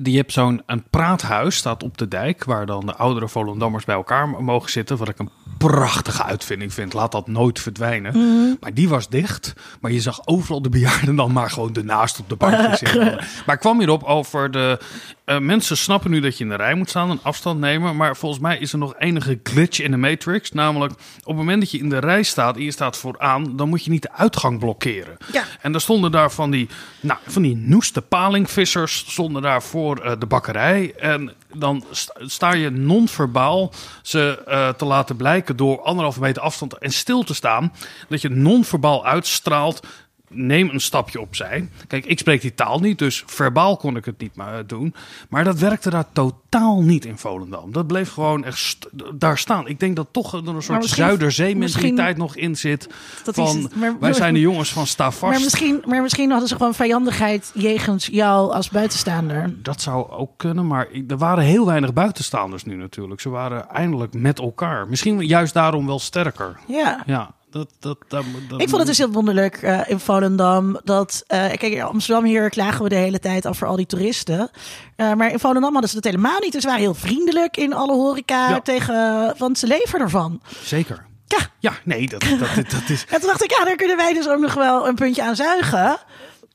Die 0.01 0.17
hebt 0.17 0.31
zo'n 0.31 0.61
een 0.65 0.83
praathuis, 0.89 1.55
staat 1.55 1.83
op 1.83 1.97
de 1.97 2.07
dijk, 2.07 2.43
waar 2.43 2.65
dan 2.65 2.85
de 2.85 2.95
oudere 2.95 3.27
Volendammers 3.27 3.85
bij 3.85 3.95
elkaar 3.95 4.29
mogen 4.29 4.71
zitten. 4.71 4.97
Wat 4.97 5.09
ik 5.09 5.19
een 5.19 5.29
prachtige 5.57 6.23
uitvinding 6.23 6.73
vind. 6.73 6.93
Laat 6.93 7.11
dat 7.11 7.27
nooit 7.27 7.59
verdwijnen. 7.59 8.17
Mhm. 8.17 8.55
Maar 8.59 8.73
die 8.73 8.89
was 8.89 9.09
dicht. 9.09 9.53
Maar 9.81 9.91
je 9.91 10.01
zag 10.01 10.27
overal 10.27 10.61
de 10.61 10.69
bejaarden 10.69 11.15
dan 11.15 11.31
maar 11.31 11.49
gewoon 11.49 11.75
ernaast 11.75 12.19
op 12.19 12.29
de 12.29 12.35
bankje 12.35 12.75
zitten. 12.85 13.15
Maar 13.45 13.55
ik 13.55 13.61
kwam 13.61 13.79
hierop 13.79 14.03
over 14.03 14.51
de... 14.51 14.79
eh, 15.29 15.39
mensen 15.39 15.77
snappen 15.77 16.11
nu 16.11 16.19
dat 16.19 16.37
je 16.37 16.43
in 16.43 16.49
de 16.49 16.55
rij 16.55 16.73
moet 16.73 16.89
staan 16.89 17.09
en 17.09 17.19
afstand 17.21 17.59
nemen. 17.59 17.95
Maar 17.95 18.17
volgens 18.17 18.41
mij 18.41 18.57
is 18.57 18.71
er 18.71 18.77
nog 18.77 18.93
enige 18.97 19.39
glitch 19.43 19.79
in 19.79 19.91
de 19.91 19.97
matrix. 19.97 20.51
Namelijk, 20.51 20.91
op 20.91 21.25
het 21.25 21.35
moment 21.35 21.59
dat 21.59 21.71
je 21.71 21.77
in 21.77 21.89
de 21.89 21.97
rij 21.97 22.23
staat 22.23 22.55
en 22.55 22.63
je 22.63 22.71
staat 22.71 22.97
vooraan... 22.97 23.55
dan 23.55 23.69
moet 23.69 23.83
je 23.83 23.89
niet 23.89 24.01
de 24.01 24.11
uitgang 24.11 24.59
blokkeren. 24.59 25.17
Ja. 25.31 25.43
En 25.61 25.71
daar 25.71 25.81
stonden 25.81 26.11
daar 26.11 26.31
van 26.31 26.51
die, 26.51 26.69
nou, 26.99 27.19
van 27.27 27.41
die 27.41 27.55
noeste 27.55 28.01
palingvissers 28.01 28.97
stonden 28.97 29.41
daar 29.41 29.63
voor 29.63 29.97
eh, 29.97 30.11
de 30.19 30.25
bakkerij. 30.25 30.93
En 30.95 31.33
dan 31.53 31.83
sta, 31.91 32.13
sta 32.19 32.53
je 32.53 32.69
non-verbaal 32.69 33.73
ze 34.01 34.43
eh, 34.45 34.69
te 34.69 34.85
laten 34.85 35.15
blijken 35.15 35.55
door 35.55 35.81
anderhalve 35.81 36.19
meter 36.19 36.41
afstand 36.41 36.77
en 36.77 36.91
stil 36.91 37.23
te 37.23 37.33
staan. 37.33 37.73
Dat 38.07 38.21
je 38.21 38.29
non-verbaal 38.29 39.05
uitstraalt. 39.05 39.87
Neem 40.31 40.69
een 40.69 40.81
stapje 40.81 41.21
opzij. 41.21 41.69
Kijk, 41.87 42.05
ik 42.05 42.19
spreek 42.19 42.41
die 42.41 42.55
taal 42.55 42.79
niet, 42.79 42.97
dus 42.99 43.23
verbaal 43.25 43.77
kon 43.77 43.95
ik 43.95 44.05
het 44.05 44.19
niet 44.19 44.35
maar 44.35 44.67
doen. 44.67 44.93
Maar 45.29 45.43
dat 45.43 45.59
werkte 45.59 45.89
daar 45.89 46.05
totaal 46.13 46.81
niet 46.81 47.05
in 47.05 47.17
Volendam. 47.17 47.71
Dat 47.71 47.87
bleef 47.87 48.11
gewoon 48.11 48.43
echt 48.43 48.57
st- 48.57 48.87
daar 49.13 49.37
staan. 49.37 49.67
Ik 49.67 49.79
denk 49.79 49.95
dat 49.95 50.07
toch 50.11 50.33
er 50.33 50.47
een 50.47 50.61
soort 50.61 50.85
Zuiderzee-mentaliteit 50.85 52.17
nog 52.17 52.35
in 52.35 52.55
zit. 52.57 52.89
Dat 53.23 53.37
is 53.37 53.43
van, 53.51 53.63
het. 53.63 53.75
Maar- 53.75 53.99
wij 53.99 54.13
zijn 54.13 54.33
de 54.33 54.39
jongens 54.39 54.71
van 54.73 54.87
sta 54.87 55.11
vast. 55.11 55.31
Maar 55.33 55.41
misschien, 55.43 55.81
maar 55.85 56.01
misschien 56.01 56.29
hadden 56.29 56.47
ze 56.49 56.55
gewoon 56.55 56.73
vijandigheid 56.73 57.51
jegens 57.53 58.07
jou 58.11 58.51
als 58.53 58.69
buitenstaander. 58.69 59.53
Dat 59.63 59.81
zou 59.81 60.09
ook 60.11 60.31
kunnen, 60.37 60.67
maar 60.67 60.87
er 61.07 61.17
waren 61.17 61.43
heel 61.43 61.65
weinig 61.65 61.93
buitenstaanders 61.93 62.63
nu 62.63 62.75
natuurlijk. 62.75 63.21
Ze 63.21 63.29
waren 63.29 63.69
eindelijk 63.69 64.13
met 64.13 64.39
elkaar. 64.39 64.87
Misschien 64.87 65.19
juist 65.19 65.53
daarom 65.53 65.85
wel 65.85 65.99
sterker. 65.99 66.57
Ja. 66.67 67.03
Ja, 67.05 67.31
dat, 67.51 67.69
dat, 67.79 67.97
dat, 68.07 68.25
dat- 68.49 68.61
Ik 68.61 68.67
vond 68.69 68.77
het 68.77 68.87
dus 68.87 68.97
heel 68.97 69.11
wonderlijk 69.11 69.61
eh, 69.61 69.79
in 69.89 69.99
Volendam 69.99 70.79
dat. 70.83 71.23
eh, 71.27 71.39
kijk, 71.39 71.61
in 71.61 71.81
Amsterdam 71.81 72.23
hier 72.25 72.49
klagen 72.49 72.83
we 72.83 72.89
de 72.89 72.95
hele 72.95 73.19
tijd 73.19 73.47
over 73.47 73.67
al 73.67 73.75
die 73.75 73.85
toeristen. 73.85 74.49
Eh, 74.95 75.13
maar 75.13 75.31
in 75.31 75.39
Volendam 75.39 75.71
hadden 75.71 75.89
ze 75.89 75.95
dat 75.95 76.03
helemaal 76.03 76.39
niet. 76.39 76.51
Dus 76.51 76.61
ze 76.61 76.67
waren 76.67 76.83
heel 76.83 76.93
vriendelijk 76.93 77.57
in 77.57 77.73
alle 77.73 77.93
horeca 77.93 78.49
Ja. 78.49 78.59
tegen. 78.61 79.33
Want 79.37 79.57
ze 79.59 79.67
leven 79.67 79.99
ervan. 79.99 80.41
Zeker. 80.63 81.05
Ja. 81.25 81.37
Ja, 81.59 81.73
nee, 81.83 82.07
dat, 82.07 82.21
dat, 82.21 82.39
dat, 82.39 82.69
dat 82.69 82.89
is... 82.89 83.05
En 83.09 83.19
toen 83.19 83.29
dacht 83.29 83.43
ik, 83.43 83.51
ja, 83.57 83.65
daar 83.65 83.75
kunnen 83.75 83.97
wij 83.97 84.13
dus 84.13 84.27
ook 84.29 84.39
nog 84.39 84.53
wel 84.53 84.87
een 84.87 84.95
puntje 84.95 85.23
aan 85.23 85.35
zuigen. 85.35 85.97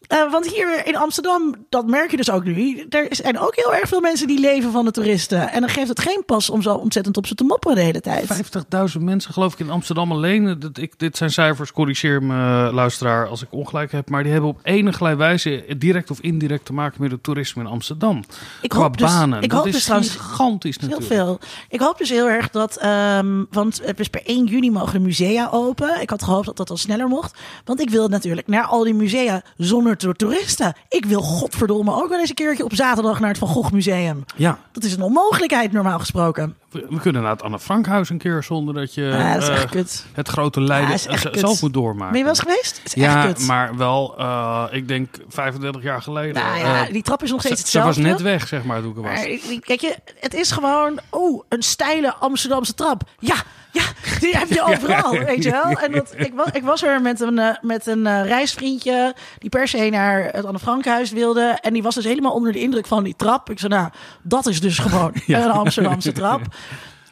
Eh, 0.06 0.30
want 0.30 0.46
hier 0.46 0.86
in 0.86 0.96
Amsterdam, 0.96 1.54
dat 1.68 1.86
merk 1.86 2.10
je 2.10 2.16
dus 2.16 2.30
ook 2.30 2.44
nu. 2.44 2.86
Er 2.88 3.06
zijn 3.10 3.38
ook 3.38 3.56
heel 3.56 3.74
erg 3.74 3.88
veel 3.88 4.00
mensen 4.00 4.26
die 4.26 4.40
leven 4.40 4.72
van 4.72 4.84
de 4.84 4.90
toeristen. 4.90 5.50
En 5.50 5.60
dan 5.60 5.70
geeft 5.70 5.88
het 5.88 6.00
geen 6.00 6.22
pas 6.26 6.50
om 6.50 6.62
zo 6.62 6.74
ontzettend 6.74 7.16
op 7.16 7.26
ze 7.26 7.34
te 7.34 7.44
mopperen 7.44 7.76
de 7.76 7.82
hele 7.82 8.00
tijd. 8.00 8.26
50.000 8.94 9.00
mensen 9.02 9.32
geloof 9.32 9.52
ik 9.52 9.58
in 9.58 9.70
Amsterdam 9.70 10.12
alleen. 10.12 10.56
Dat 10.58 10.78
ik, 10.78 10.98
dit 10.98 11.16
zijn 11.16 11.30
cijfers, 11.30 11.72
corrigeer 11.72 12.22
me 12.22 12.70
luisteraar 12.72 13.28
als 13.28 13.42
ik 13.42 13.48
ongelijk 13.50 13.92
heb. 13.92 14.10
Maar 14.10 14.22
die 14.22 14.32
hebben 14.32 14.50
op 14.50 14.58
enige 14.62 15.16
wijze 15.16 15.64
direct 15.78 16.10
of 16.10 16.20
indirect 16.20 16.64
te 16.64 16.72
maken 16.72 17.02
met 17.02 17.10
het 17.10 17.22
toerisme 17.22 17.62
in 17.62 17.68
Amsterdam. 17.68 18.24
Ik 18.62 18.68
Qua 18.68 18.80
hoop 18.80 18.98
dus- 18.98 19.10
banen. 19.10 19.42
ik 19.42 19.48
dat 19.50 19.58
hoop 19.58 19.66
is 19.66 19.72
dus 19.72 19.82
trouwens- 19.84 20.10
gigantisch 20.16 20.76
Heel 20.80 20.88
natuurlijk. 20.88 21.20
veel. 21.20 21.38
Ik 21.68 21.80
hoop 21.80 21.98
dus 21.98 22.10
heel 22.10 22.28
erg 22.28 22.50
dat, 22.50 22.76
ehm, 22.76 23.44
want 23.50 23.80
het 23.84 24.00
is 24.00 24.08
per 24.08 24.20
1 24.24 24.46
juni 24.46 24.70
mogen 24.70 24.92
de 24.92 24.98
musea 25.00 25.48
open. 25.52 26.00
Ik 26.00 26.10
had 26.10 26.22
gehoopt 26.22 26.46
dat 26.46 26.56
dat 26.56 26.70
al 26.70 26.76
sneller 26.76 27.08
mocht. 27.08 27.38
Want 27.64 27.80
ik 27.80 27.90
wil 27.90 28.08
natuurlijk 28.08 28.46
naar 28.46 28.64
al 28.64 28.84
die 28.84 28.94
musea 28.94 29.42
zonder 29.56 29.93
to- 29.96 30.12
toeristen. 30.12 30.74
Ik 30.88 31.04
wil 31.04 31.20
godverdomme 31.20 31.94
ook 31.94 32.08
wel 32.08 32.18
eens 32.20 32.28
een 32.28 32.34
keertje 32.34 32.64
op 32.64 32.74
zaterdag 32.74 33.20
naar 33.20 33.28
het 33.28 33.38
Van 33.38 33.48
Gogh 33.48 33.72
Museum. 33.72 34.24
Ja, 34.36 34.58
Dat 34.72 34.84
is 34.84 34.92
een 34.92 35.02
onmogelijkheid 35.02 35.72
normaal 35.72 35.98
gesproken. 35.98 36.56
We, 36.88 37.00
kunnen 37.00 37.22
naar 37.22 37.30
het 37.30 37.42
Anne 37.42 37.58
Frankhuis 37.58 38.10
een 38.10 38.18
keer 38.18 38.42
zonder 38.42 38.74
dat 38.74 38.94
je 38.94 39.32
dat 39.32 39.42
is 39.42 39.48
eh, 39.48 40.06
het 40.12 40.28
grote 40.28 40.60
lijden 40.60 41.00
kut. 41.20 41.38
zelf 41.38 41.62
moet 41.62 41.72
doormaken. 41.72 42.08
Ben 42.12 42.18
je 42.18 42.24
wel 42.24 42.32
eens 42.34 42.42
geweest? 42.42 42.76
Het 42.76 42.86
is 42.86 43.02
Ja, 43.02 43.28
echt 43.28 43.46
maar 43.46 43.76
wel, 43.76 44.14
eh, 44.18 44.64
ik 44.70 44.88
denk 44.88 45.16
35 45.28 45.82
jaar 45.82 46.02
geleden. 46.02 46.34
Nou 46.34 46.58
ja, 46.58 46.86
Eh, 46.86 46.92
die 46.92 47.02
trap 47.02 47.22
is 47.22 47.30
nog 47.30 47.40
steeds 47.40 47.60
ze, 47.60 47.66
ze 47.70 47.78
was 47.78 47.86
hetzelfde. 47.96 48.12
net 48.24 48.32
weg, 48.32 48.48
zeg 48.48 48.64
maar, 48.64 48.80
toen 48.80 48.90
ik 48.90 48.96
er 48.96 49.02
was. 49.02 49.10
Maar 49.12 49.58
kijk 49.60 49.80
je, 49.80 49.96
het 50.20 50.34
is 50.34 50.50
gewoon, 50.50 50.98
oh, 51.10 51.44
een 51.48 51.62
steile 51.62 52.14
Amsterdamse 52.14 52.74
trap. 52.74 53.02
Ja, 53.18 53.34
ja, 53.72 53.82
die 54.20 54.36
heb 54.36 54.48
je 54.48 54.62
overal, 54.72 55.10
weet 55.10 55.42
je 55.44 55.50
wel. 55.50 55.70
En 55.78 55.92
dat, 55.92 56.14
ik, 56.16 56.32
was, 56.34 56.46
ik 56.52 56.62
was 56.62 56.82
er 56.82 57.00
met 57.00 57.20
een, 57.20 57.58
met 57.60 57.86
een 57.86 58.22
reisvriendje 58.26 59.14
die 59.38 59.50
per 59.50 59.68
se 59.68 59.88
naar 59.90 60.28
het 60.32 60.44
Anne 60.44 60.58
Frankhuis 60.58 61.10
wilde. 61.10 61.58
En 61.60 61.72
die 61.72 61.82
was 61.82 61.94
dus 61.94 62.04
helemaal 62.04 62.32
onder 62.32 62.52
de 62.52 62.60
indruk 62.60 62.86
van 62.86 63.04
die 63.04 63.14
trap. 63.16 63.50
Ik 63.50 63.58
zei, 63.58 63.74
nou, 63.74 63.88
dat 64.22 64.46
is 64.46 64.60
dus 64.60 64.78
gewoon 64.78 65.12
een 65.26 65.50
Amsterdamse 65.50 66.12
trap. 66.12 66.40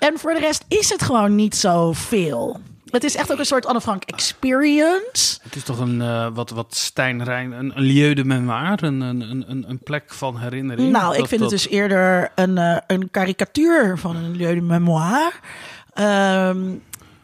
En 0.02 0.18
voor 0.18 0.32
de 0.34 0.40
rest 0.40 0.64
is 0.68 0.90
het 0.90 1.02
gewoon 1.02 1.34
niet 1.34 1.56
zoveel. 1.56 2.60
Het 2.90 3.04
is 3.04 3.16
echt 3.16 3.32
ook 3.32 3.38
een 3.38 3.44
soort 3.46 3.66
Anne 3.66 3.80
Frank 3.80 4.02
experience. 4.04 5.38
Het 5.42 5.56
is 5.56 5.62
toch 5.62 5.78
een 5.78 6.00
eh, 6.02 6.26
wat, 6.34 6.50
wat 6.50 6.74
Stijnrijn, 6.74 7.52
een, 7.52 7.72
een 7.76 7.82
lieu 7.82 8.14
de 8.14 8.24
mémoire, 8.24 8.86
een, 8.86 9.00
een, 9.00 9.20
een, 9.48 9.64
een- 9.68 9.78
plek 9.78 10.12
van 10.14 10.38
herinnering. 10.38 10.90
Nou, 10.92 11.16
ik 11.16 11.26
vind 11.26 11.40
dat- 11.40 11.50
het 11.50 11.60
dus 11.62 11.68
eerder 11.68 12.32
een, 12.34 12.58
eh, 12.58 12.76
een 12.86 13.10
karikatuur 13.10 13.98
van 13.98 14.16
een 14.16 14.36
lieu 14.36 14.54
de 14.54 14.60
mémoire. 14.60 15.32
Ehm, 15.92 16.58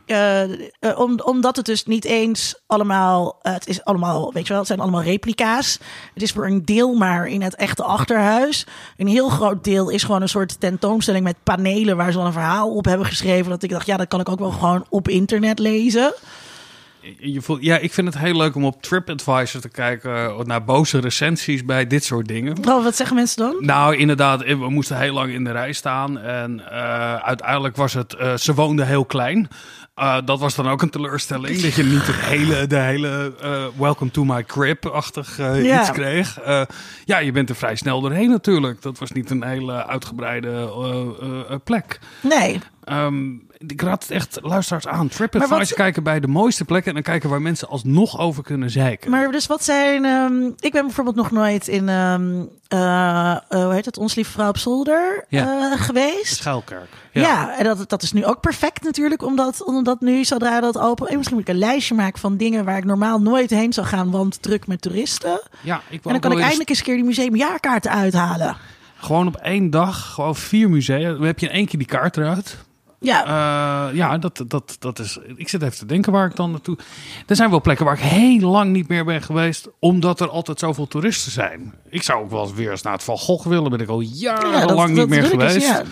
eh, 0.09 0.43
eh, 0.43 0.99
om, 0.99 1.21
omdat 1.21 1.57
het 1.57 1.67
dus 1.67 1.85
niet 1.85 2.05
eens 2.05 2.63
allemaal, 2.67 3.39
eh, 3.43 3.53
het 3.53 3.69
is 3.69 3.85
allemaal, 3.85 4.33
weet 4.33 4.43
je 4.43 4.49
wel, 4.49 4.59
het 4.59 4.67
zijn 4.67 4.81
allemaal 4.81 5.03
replica's. 5.03 5.79
Het 6.15 6.23
is 6.23 6.33
voor 6.33 6.47
een 6.47 6.65
deel 6.65 6.95
maar 6.95 7.27
in 7.27 7.43
het 7.43 7.55
echte 7.55 7.83
achterhuis. 7.83 8.67
Een 8.97 9.07
heel 9.07 9.29
groot 9.29 9.65
deel 9.65 9.89
is 9.89 10.03
gewoon 10.03 10.23
een 10.23 10.29
soort 10.29 10.61
tentoonstelling 10.61 11.25
met 11.25 11.37
panelen 11.43 11.97
waar 11.97 12.13
ze 12.13 12.17
dan 12.17 12.27
een 12.27 12.33
verhaal 12.33 12.75
op 12.75 12.85
hebben 12.85 13.07
geschreven. 13.07 13.51
Dat 13.51 13.63
ik 13.63 13.71
dacht, 13.71 13.87
ja, 13.87 13.97
dat 13.97 14.09
kan 14.09 14.21
ik 14.21 14.29
ook 14.29 14.39
wel 14.39 14.51
gewoon 14.51 14.87
op 14.89 15.09
internet 15.09 15.59
lezen. 15.59 16.15
Je 17.19 17.41
voelt, 17.43 17.63
ja, 17.63 17.79
ik 17.79 17.93
vind 17.93 18.07
het 18.07 18.19
heel 18.19 18.37
leuk 18.37 18.55
om 18.55 18.65
op 18.65 18.83
TripAdvisor 18.83 19.61
te 19.61 19.69
kijken 19.69 20.27
eh, 20.27 20.39
naar 20.39 20.65
boze 20.65 20.99
recensies 20.99 21.65
bij 21.65 21.87
dit 21.87 22.05
soort 22.05 22.29
dingen. 22.29 22.57
Oh, 22.69 22.85
wat 22.85 22.97
zeggen 22.97 23.17
mensen 23.17 23.39
dan? 23.39 23.57
Nou, 23.61 23.97
inderdaad, 23.97 24.43
eh, 24.43 24.59
we 24.59 24.71
moesten 24.71 24.99
heel 24.99 25.15
lang 25.15 25.33
in 25.33 25.45
de 25.45 25.51
rij 25.51 25.73
staan. 25.73 26.19
En 26.19 26.71
eh, 26.71 27.15
uiteindelijk 27.15 27.77
was 27.77 27.95
het, 27.95 28.17
ze 28.37 28.55
woonden 28.55 28.87
heel 28.87 29.05
klein. 29.05 29.49
Uh, 29.97 30.17
dat 30.25 30.41
was 30.41 30.55
dan 30.55 30.69
ook 30.69 30.83
een 30.83 30.91
teleurstelling. 30.91 31.61
Dat 31.61 31.75
je 31.75 31.83
niet 31.83 32.07
het 32.07 32.17
hele, 32.17 32.67
de 32.67 32.77
hele 32.77 33.33
uh, 33.45 33.65
welcome 33.77 34.11
to 34.11 34.25
my 34.25 34.45
crib-achtig 34.45 35.39
uh, 35.39 35.65
Ja. 35.65 35.81
iets 35.81 35.91
kreeg. 35.91 36.39
Ja, 37.05 37.19
je 37.19 37.33
bent 37.33 37.49
er 37.49 37.57
vrij 37.57 37.77
snel 37.77 38.01
doorheen 38.01 38.31
natuurlijk. 38.31 38.83
Dat 38.83 38.99
was 38.99 39.11
niet 39.13 39.31
een 39.31 39.43
hele 39.45 39.87
uitgebreide 39.87 40.71
plek. 41.65 41.99
Nee. 42.23 42.61
Um, 42.93 43.47
ik 43.67 43.83
raad 43.83 44.03
het 44.03 44.11
echt 44.11 44.39
luisteraars 44.43 44.87
aan. 44.87 45.09
TripAdvisor 45.09 45.77
kijken 45.77 46.03
bij 46.03 46.21
de 46.21 46.27
mooiste 46.29 46.65
plekken... 46.65 46.89
en 46.89 46.95
dan 46.95 47.03
kijken 47.13 47.31
waar 47.31 47.43
mensen 47.43 47.69
alsnog 47.69 48.19
over 48.19 48.43
kunnen 48.43 48.71
zeiken. 48.71 49.11
Maar 49.11 49.31
dus 49.31 49.47
wat 49.47 49.65
zijn. 49.65 50.05
ehm, 50.05 50.45
ik 50.59 50.73
ben 50.73 50.83
bijvoorbeeld 50.83 51.17
nog 51.17 51.31
nooit 51.31 51.69
in. 51.69 51.89
ehm 51.89 52.43
eh, 52.69 53.31
eh, 53.31 53.41
hoe 53.49 53.73
heet 53.75 53.85
het? 53.85 53.99
Ons 53.99 54.15
lieve 54.15 54.31
vrouw 54.31 54.49
op 54.49 54.59
zolder 54.59 55.25
Ja. 55.29 55.71
eh, 55.73 55.81
geweest. 55.81 56.37
Schuilkerk. 56.37 56.89
Ja, 57.13 57.59
en 57.59 57.65
dat, 57.65 57.89
dat 57.89 58.03
is 58.03 58.13
nu 58.13 58.25
ook 58.25 58.41
perfect 58.41 58.83
natuurlijk, 58.85 59.23
omdat, 59.23 59.65
omdat 59.65 60.01
nu 60.01 60.25
zodra 60.25 60.61
dat 60.61 60.79
open. 60.79 61.07
En 61.09 61.17
misschien 61.17 61.37
moet 61.39 61.49
ik 61.49 61.55
een 61.55 61.61
lijstje 61.61 61.95
maken 61.95 62.21
van 62.21 62.37
dingen 62.37 62.65
waar 62.65 62.77
ik 62.77 62.85
normaal 62.85 63.21
nooit 63.21 63.51
heen 63.51 63.73
zou 63.73 63.87
gaan, 63.87 64.11
want 64.11 64.43
druk 64.43 64.67
met 64.67 64.81
toeristen. 64.83 65.41
ja 65.61 65.77
ik 65.77 65.83
En 65.95 66.01
wil 66.03 66.13
dan 66.13 66.21
kan 66.21 66.31
ik 66.31 66.37
eens- 66.37 66.41
eindelijk 66.47 66.69
eens 66.71 66.79
een 66.79 66.85
keer 66.85 66.95
die 66.95 67.05
museumjaarkaarten 67.05 67.91
uithalen. 67.91 68.57
Gewoon 68.97 69.27
op 69.27 69.37
één 69.37 69.71
dag, 69.71 70.13
gewoon 70.15 70.37
vier 70.37 70.71
musea. 70.71 71.13
Dan 71.13 71.23
heb 71.23 71.39
je 71.39 71.47
in 71.47 71.53
één 71.53 71.67
keer 71.67 71.79
die 71.79 71.89
kaart 71.89 72.17
eruit. 72.17 72.57
Ja, 73.01 73.25
Eh, 73.89 73.97
ja, 73.97 74.19
dat, 74.19 74.45
dat, 74.47 74.77
dat 74.79 74.99
is. 74.99 75.19
Ik 75.37 75.49
zit 75.49 75.63
even 75.63 75.79
te 75.79 75.87
denken 75.87 76.13
waar 76.13 76.27
ik 76.27 76.37
dan 76.37 76.51
naartoe. 76.51 76.79
Er 77.27 77.37
zijn 77.37 77.51
wel 77.51 77.61
plekken 77.61 77.85
waar 77.85 77.95
ik 77.95 78.01
heel 78.01 78.49
lang 78.51 78.73
niet 78.73 78.89
meer 78.89 79.05
ben 79.05 79.23
geweest, 79.23 79.69
omdat 79.79 80.21
er 80.21 80.29
altijd 80.29 80.59
zoveel 80.59 80.87
toeristen 80.89 81.33
zijn. 81.33 81.75
Ik 81.89 82.03
zou 82.03 82.23
ook 82.23 82.31
wel 82.31 82.43
eens 82.43 82.53
weer 82.55 82.71
eens 82.71 82.83
naar 82.83 82.93
het 82.93 83.03
Van 83.05 83.19
Gogh 83.19 83.47
willen, 83.47 83.71
ben 83.71 83.81
ik 83.81 83.89
al 83.89 84.01
jarenlang 84.01 84.55
ja, 84.71 84.75
dat, 84.77 84.87
niet 84.89 84.97
dat 84.97 85.09
meer 85.09 85.21
dus, 85.21 85.31
geweest. 85.31 85.67
ja. 85.67 85.83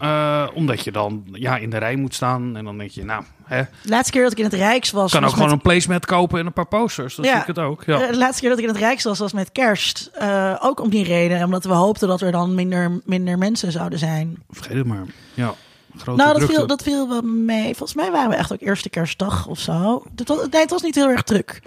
Eh, 0.00 0.56
omdat 0.56 0.84
je 0.84 0.92
dan 0.92 1.24
ja, 1.32 1.56
in 1.56 1.70
de 1.70 1.78
rij 1.78 1.96
moet 1.96 2.14
staan 2.14 2.56
en 2.56 2.64
dan 2.64 2.78
denk 2.78 2.90
je, 2.90 3.04
nou, 3.04 3.22
hè, 3.44 3.62
laatste 3.82 4.12
keer 4.12 4.22
dat 4.22 4.32
ik 4.32 4.38
in 4.38 4.44
het 4.44 4.52
Rijks 4.54 4.90
was. 4.90 5.10
kan 5.10 5.18
ook 5.20 5.24
was 5.24 5.34
gewoon 5.34 5.48
met, 5.48 5.58
een 5.58 5.70
placemat 5.70 6.06
kopen 6.06 6.40
en 6.40 6.46
een 6.46 6.52
paar 6.52 6.66
posters. 6.66 7.14
Dan 7.14 7.24
Ja. 7.24 7.30
zie 7.30 7.40
ik 7.40 7.46
het 7.46 7.58
ook. 7.58 7.84
Ja. 7.84 8.06
de 8.06 8.16
laatste 8.16 8.40
keer 8.40 8.48
dat 8.50 8.58
ik 8.58 8.64
in 8.64 8.70
het 8.70 8.80
Rijks 8.80 9.04
was, 9.04 9.18
was 9.18 9.32
met 9.32 9.52
kerst. 9.52 10.10
Eh, 10.12 10.54
ook 10.60 10.80
om 10.80 10.88
die 10.90 11.04
reden, 11.04 11.44
omdat 11.44 11.64
we 11.64 11.72
hoopten 11.72 12.08
dat 12.08 12.20
er 12.20 12.32
dan 12.32 12.54
minder, 12.54 13.00
minder 13.04 13.38
mensen 13.38 13.72
zouden 13.72 13.98
zijn. 13.98 14.42
Vergeet 14.50 14.76
het 14.76 14.86
maar. 14.86 15.04
Ja. 15.34 15.54
Grote 15.98 16.22
Nou, 16.22 16.28
dat 16.32 16.36
drukte. 16.38 16.54
viel, 16.56 16.66
dat 16.66 16.82
viel 16.82 17.08
wel 17.08 17.22
mee. 17.22 17.64
Volgens 17.76 17.94
mij 17.94 18.10
waren 18.10 18.30
we 18.30 18.36
echt 18.36 18.52
ook 18.52 18.60
eerste 18.60 18.88
kerstdag 18.90 19.46
of 19.46 19.58
zo. 19.58 20.02
Het 20.16 20.28
was, 20.28 20.38
nee, 20.50 20.60
het 20.60 20.70
was 20.70 20.82
niet 20.82 20.94
heel 20.94 21.08
erg 21.08 21.22
druk. 21.22 21.62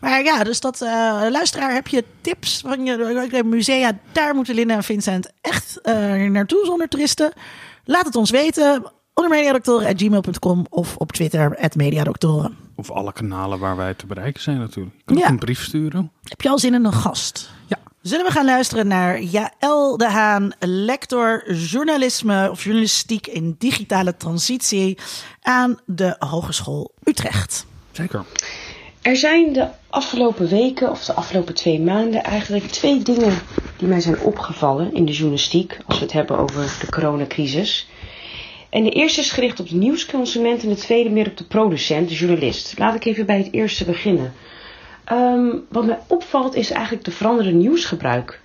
Maar 0.00 0.22
ja, 0.24 0.44
dus 0.44 0.60
dat, 0.60 0.80
eh, 0.82 1.22
luisteraar, 1.30 1.72
heb 1.74 1.88
je 1.88 2.04
tips 2.20 2.60
van 2.66 2.84
je 2.84 3.42
musea? 3.44 3.98
Daar 4.12 4.34
moeten 4.34 4.54
Linda 4.54 4.74
en 4.74 4.82
Vincent 4.84 5.30
echt 5.40 5.80
eh, 5.80 5.94
naartoe 6.30 6.64
zonder 6.64 6.88
toeristen. 6.88 7.32
Laat 7.84 8.04
het 8.06 8.16
ons 8.16 8.30
weten. 8.30 8.82
Ondermediadoktoren.gmail.com 9.14 10.66
of 10.70 10.96
op 10.96 11.12
Twitter, 11.12 11.70
mediadoktoren. 11.76 12.56
Of 12.76 12.90
alle 12.90 13.12
kanalen 13.12 13.58
waar 13.58 13.76
wij 13.76 13.94
te 13.94 14.06
bereiken 14.06 14.42
zijn 14.42 14.58
natuurlijk. 14.58 14.96
Je 15.06 15.14
Ja. 15.14 15.22
ook 15.24 15.28
een 15.28 15.38
brief 15.38 15.62
sturen. 15.62 16.10
Heb 16.22 16.40
je 16.40 16.48
al 16.48 16.58
zin 16.58 16.74
in 16.74 16.84
een 16.84 16.92
gast? 16.92 17.50
Ja. 17.66 17.78
Zullen 18.04 18.26
we 18.26 18.32
gaan 18.32 18.44
luisteren 18.44 18.86
naar 18.86 19.22
Jaël 19.22 19.96
de 19.96 20.08
Haan, 20.08 20.52
lector 20.58 21.52
journalisme 21.52 22.50
of 22.50 22.64
journalistiek 22.64 23.26
in 23.26 23.54
digitale 23.58 24.16
transitie 24.16 24.98
aan 25.42 25.78
de 25.86 26.16
Hogeschool 26.18 26.92
Utrecht. 27.04 27.66
Zeker. 27.92 28.24
Er 29.02 29.16
zijn 29.16 29.52
de 29.52 29.68
afgelopen 29.90 30.48
weken 30.48 30.90
of 30.90 31.04
de 31.04 31.12
afgelopen 31.12 31.54
twee 31.54 31.80
maanden 31.80 32.24
eigenlijk 32.24 32.64
twee 32.64 33.02
dingen 33.02 33.38
die 33.76 33.88
mij 33.88 34.00
zijn 34.00 34.20
opgevallen 34.20 34.94
in 34.94 35.04
de 35.04 35.12
journalistiek 35.12 35.78
als 35.86 35.98
we 35.98 36.04
het 36.04 36.12
hebben 36.12 36.38
over 36.38 36.76
de 36.80 36.90
coronacrisis. 36.90 37.88
En 38.70 38.84
de 38.84 38.90
eerste 38.90 39.20
is 39.20 39.30
gericht 39.30 39.60
op 39.60 39.68
de 39.68 39.76
nieuwsconsument 39.76 40.62
en 40.62 40.68
de 40.68 40.74
tweede 40.74 41.10
meer 41.10 41.26
op 41.26 41.36
de 41.36 41.44
producent, 41.44 42.08
de 42.08 42.14
journalist. 42.14 42.74
Laat 42.78 42.94
ik 42.94 43.04
even 43.04 43.26
bij 43.26 43.38
het 43.38 43.52
eerste 43.52 43.84
beginnen. 43.84 44.32
Ehm, 45.04 45.48
wat 45.68 45.86
mij 45.86 45.98
opvalt 46.06 46.54
is 46.54 46.70
eigenlijk 46.70 47.04
de 47.04 47.10
veranderde 47.10 47.52
nieuwsgebruik. 47.52 48.40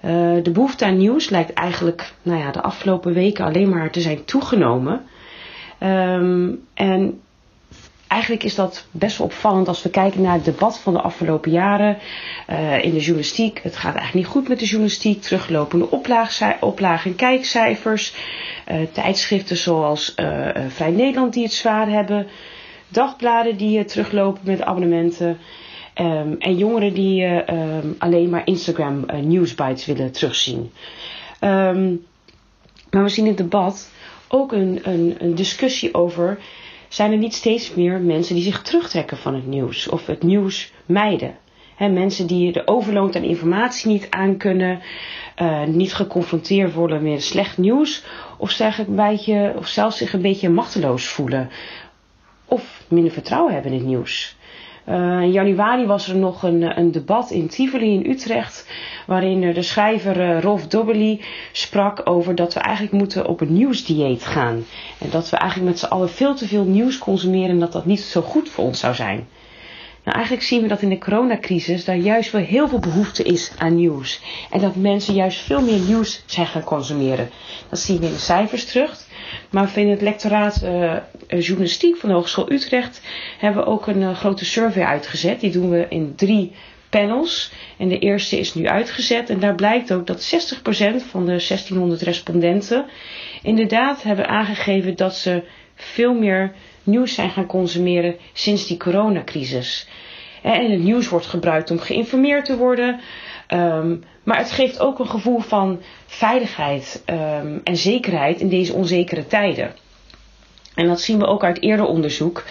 Eh, 0.00 0.34
de 0.42 0.50
behoefte 0.50 0.84
aan 0.84 0.96
nieuws 0.96 1.28
lijkt 1.28 1.52
eigenlijk 1.52 2.12
nou 2.22 2.40
ja, 2.40 2.50
de 2.50 2.62
afgelopen 2.62 3.12
weken 3.12 3.44
alleen 3.44 3.68
maar 3.68 3.90
te 3.90 4.00
zijn 4.00 4.24
toegenomen. 4.24 5.02
Ehm, 5.78 6.50
en 6.74 7.20
eigenlijk 8.08 8.42
is 8.42 8.54
dat 8.54 8.86
best 8.90 9.18
wel 9.18 9.26
opvallend 9.26 9.68
als 9.68 9.82
we 9.82 9.90
kijken 9.90 10.22
naar 10.22 10.34
het 10.34 10.44
debat 10.44 10.78
van 10.78 10.92
de 10.92 11.00
afgelopen 11.00 11.50
jaren 11.50 11.98
eh, 12.46 12.84
in 12.84 12.90
de 12.90 13.00
journalistiek. 13.00 13.60
Het 13.62 13.76
gaat 13.76 13.94
eigenlijk 13.94 14.14
niet 14.14 14.34
goed 14.34 14.48
met 14.48 14.58
de 14.58 14.64
journalistiek. 14.64 15.22
Teruglopende 15.22 15.90
oplagen 16.60 17.10
en 17.10 17.16
kijkcijfers. 17.16 18.14
Eh, 18.64 18.76
tijdschriften 18.92 19.56
zoals 19.56 20.14
Vrij 20.68 20.90
Nederland 20.90 21.32
die 21.32 21.42
het 21.42 21.52
zwaar 21.52 21.88
hebben. 21.88 22.26
Dagbladen 22.88 23.56
die 23.56 23.84
teruglopen 23.84 24.40
met 24.44 24.62
abonnementen. 24.62 25.38
Ehm, 25.96 26.34
en 26.38 26.56
jongeren 26.56 26.94
die 26.94 27.22
eh, 27.22 27.48
ehm, 27.48 27.86
alleen 27.98 28.30
maar 28.30 28.46
Instagram 28.46 29.04
eh, 29.04 29.20
nieuwsbites 29.20 29.86
willen 29.86 30.12
terugzien. 30.12 30.70
Ehm, 31.40 31.94
maar 32.90 33.02
we 33.02 33.08
zien 33.08 33.24
in 33.24 33.30
het 33.30 33.40
debat 33.40 33.90
ook 34.28 34.52
een, 34.52 34.80
een, 34.82 35.16
een 35.18 35.34
discussie 35.34 35.94
over... 35.94 36.38
zijn 36.88 37.12
er 37.12 37.18
niet 37.18 37.34
steeds 37.34 37.74
meer 37.74 38.00
mensen 38.00 38.34
die 38.34 38.44
zich 38.44 38.62
terugtrekken 38.62 39.16
van 39.16 39.34
het 39.34 39.46
nieuws... 39.46 39.88
of 39.88 40.06
het 40.06 40.22
nieuws 40.22 40.72
mijden. 40.86 41.36
Mensen 41.78 42.26
die 42.26 42.52
de 42.52 42.66
overload 42.66 43.16
aan 43.16 43.22
informatie 43.22 43.90
niet 43.90 44.06
aankunnen... 44.10 44.80
eh 45.34 45.64
niet 45.64 45.94
geconfronteerd 45.94 46.72
worden 46.72 47.02
met 47.02 47.22
slecht 47.22 47.58
nieuws... 47.58 48.04
of, 48.38 48.50
zich 48.50 48.78
een 48.78 48.94
beetje, 48.94 49.54
of 49.56 49.66
zelfs 49.66 49.96
zich 49.96 50.12
een 50.12 50.22
beetje 50.22 50.48
machteloos 50.48 51.06
voelen... 51.06 51.50
of 52.44 52.84
minder 52.88 53.12
vertrouwen 53.12 53.52
hebben 53.52 53.72
in 53.72 53.78
het 53.78 53.86
nieuws... 53.86 54.36
Uh, 54.88 55.20
in 55.20 55.32
januari 55.32 55.86
was 55.86 56.08
er 56.08 56.16
nog 56.16 56.42
een, 56.42 56.78
een 56.78 56.92
debat 56.92 57.30
in 57.30 57.48
Tivoli 57.48 57.92
in 57.94 58.10
Utrecht, 58.10 58.68
waarin 59.06 59.42
uh, 59.42 59.54
de 59.54 59.62
schrijver 59.62 60.20
uh, 60.20 60.40
Rolf 60.40 60.66
Dobbely 60.66 61.20
sprak 61.52 62.00
over 62.04 62.34
dat 62.34 62.54
we 62.54 62.60
eigenlijk 62.60 62.94
moeten 62.96 63.26
op 63.26 63.40
een 63.40 63.52
nieuwsdieet 63.52 64.24
gaan. 64.24 64.64
En 64.98 65.10
dat 65.10 65.30
we 65.30 65.36
eigenlijk 65.36 65.70
met 65.70 65.78
z'n 65.78 65.86
allen 65.86 66.10
veel 66.10 66.34
te 66.34 66.46
veel 66.46 66.64
nieuws 66.64 66.98
consumeren 66.98 67.50
en 67.50 67.58
dat 67.58 67.72
dat 67.72 67.86
niet 67.86 68.00
zo 68.00 68.20
goed 68.20 68.48
voor 68.48 68.64
ons 68.64 68.80
zou 68.80 68.94
zijn. 68.94 69.26
Nou, 70.06 70.18
eigenlijk 70.18 70.46
zien 70.46 70.62
we 70.62 70.68
dat 70.68 70.82
in 70.82 70.88
de 70.88 70.98
coronacrisis 70.98 71.84
daar 71.84 71.96
juist 71.96 72.30
wel 72.30 72.40
heel 72.40 72.68
veel 72.68 72.78
behoefte 72.78 73.22
is 73.22 73.52
aan 73.58 73.74
nieuws. 73.74 74.20
En 74.50 74.60
dat 74.60 74.76
mensen 74.76 75.14
juist 75.14 75.38
veel 75.40 75.60
meer 75.60 75.78
nieuws 75.78 76.22
zijn 76.26 76.46
gaan 76.46 76.64
consumeren. 76.64 77.30
Dat 77.68 77.78
zien 77.78 77.98
we 77.98 78.06
in 78.06 78.12
de 78.12 78.18
cijfers 78.18 78.64
terug. 78.64 79.05
Maar 79.50 79.78
in 79.78 79.88
het 79.88 80.00
lectoraat 80.00 80.62
uh, 80.64 80.96
journalistiek 81.28 81.96
van 81.96 82.08
de 82.08 82.14
Hogeschool 82.14 82.52
Utrecht 82.52 83.00
hebben 83.38 83.62
we 83.64 83.68
ook 83.70 83.86
een 83.86 84.00
uh, 84.00 84.16
grote 84.16 84.44
survey 84.44 84.84
uitgezet. 84.84 85.40
Die 85.40 85.50
doen 85.50 85.70
we 85.70 85.86
in 85.88 86.14
drie 86.16 86.52
panels. 86.90 87.52
En 87.78 87.88
de 87.88 87.98
eerste 87.98 88.38
is 88.38 88.54
nu 88.54 88.66
uitgezet. 88.66 89.30
En 89.30 89.40
daar 89.40 89.54
blijkt 89.54 89.92
ook 89.92 90.06
dat 90.06 90.34
60% 90.54 90.58
van 91.10 91.20
de 91.20 91.26
1600 91.26 92.02
respondenten 92.02 92.84
inderdaad 93.42 94.02
hebben 94.02 94.28
aangegeven 94.28 94.96
dat 94.96 95.16
ze 95.16 95.42
veel 95.74 96.14
meer 96.14 96.52
nieuws 96.82 97.14
zijn 97.14 97.30
gaan 97.30 97.46
consumeren 97.46 98.16
sinds 98.32 98.66
die 98.66 98.76
coronacrisis. 98.76 99.88
En 100.42 100.70
het 100.70 100.80
nieuws 100.82 101.08
wordt 101.08 101.26
gebruikt 101.26 101.70
om 101.70 101.78
geïnformeerd 101.78 102.44
te 102.44 102.56
worden. 102.56 103.00
Um, 103.48 104.02
maar 104.26 104.38
het 104.38 104.50
geeft 104.50 104.80
ook 104.80 104.98
een 104.98 105.08
gevoel 105.08 105.40
van 105.40 105.80
veiligheid 106.06 107.02
um, 107.06 107.60
en 107.64 107.76
zekerheid 107.76 108.40
in 108.40 108.48
deze 108.48 108.72
onzekere 108.72 109.26
tijden. 109.26 109.74
En 110.74 110.86
dat 110.86 111.00
zien 111.00 111.18
we 111.18 111.26
ook 111.26 111.44
uit 111.44 111.62
eerder 111.62 111.86
onderzoek. 111.86 112.44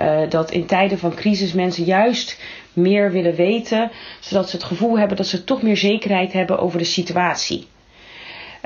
Uh, 0.00 0.20
dat 0.28 0.50
in 0.50 0.66
tijden 0.66 0.98
van 0.98 1.14
crisis 1.14 1.52
mensen 1.52 1.84
juist 1.84 2.40
meer 2.72 3.10
willen 3.12 3.34
weten. 3.34 3.90
Zodat 4.20 4.50
ze 4.50 4.56
het 4.56 4.64
gevoel 4.64 4.98
hebben 4.98 5.16
dat 5.16 5.26
ze 5.26 5.44
toch 5.44 5.62
meer 5.62 5.76
zekerheid 5.76 6.32
hebben 6.32 6.58
over 6.58 6.78
de 6.78 6.84
situatie. 6.84 7.66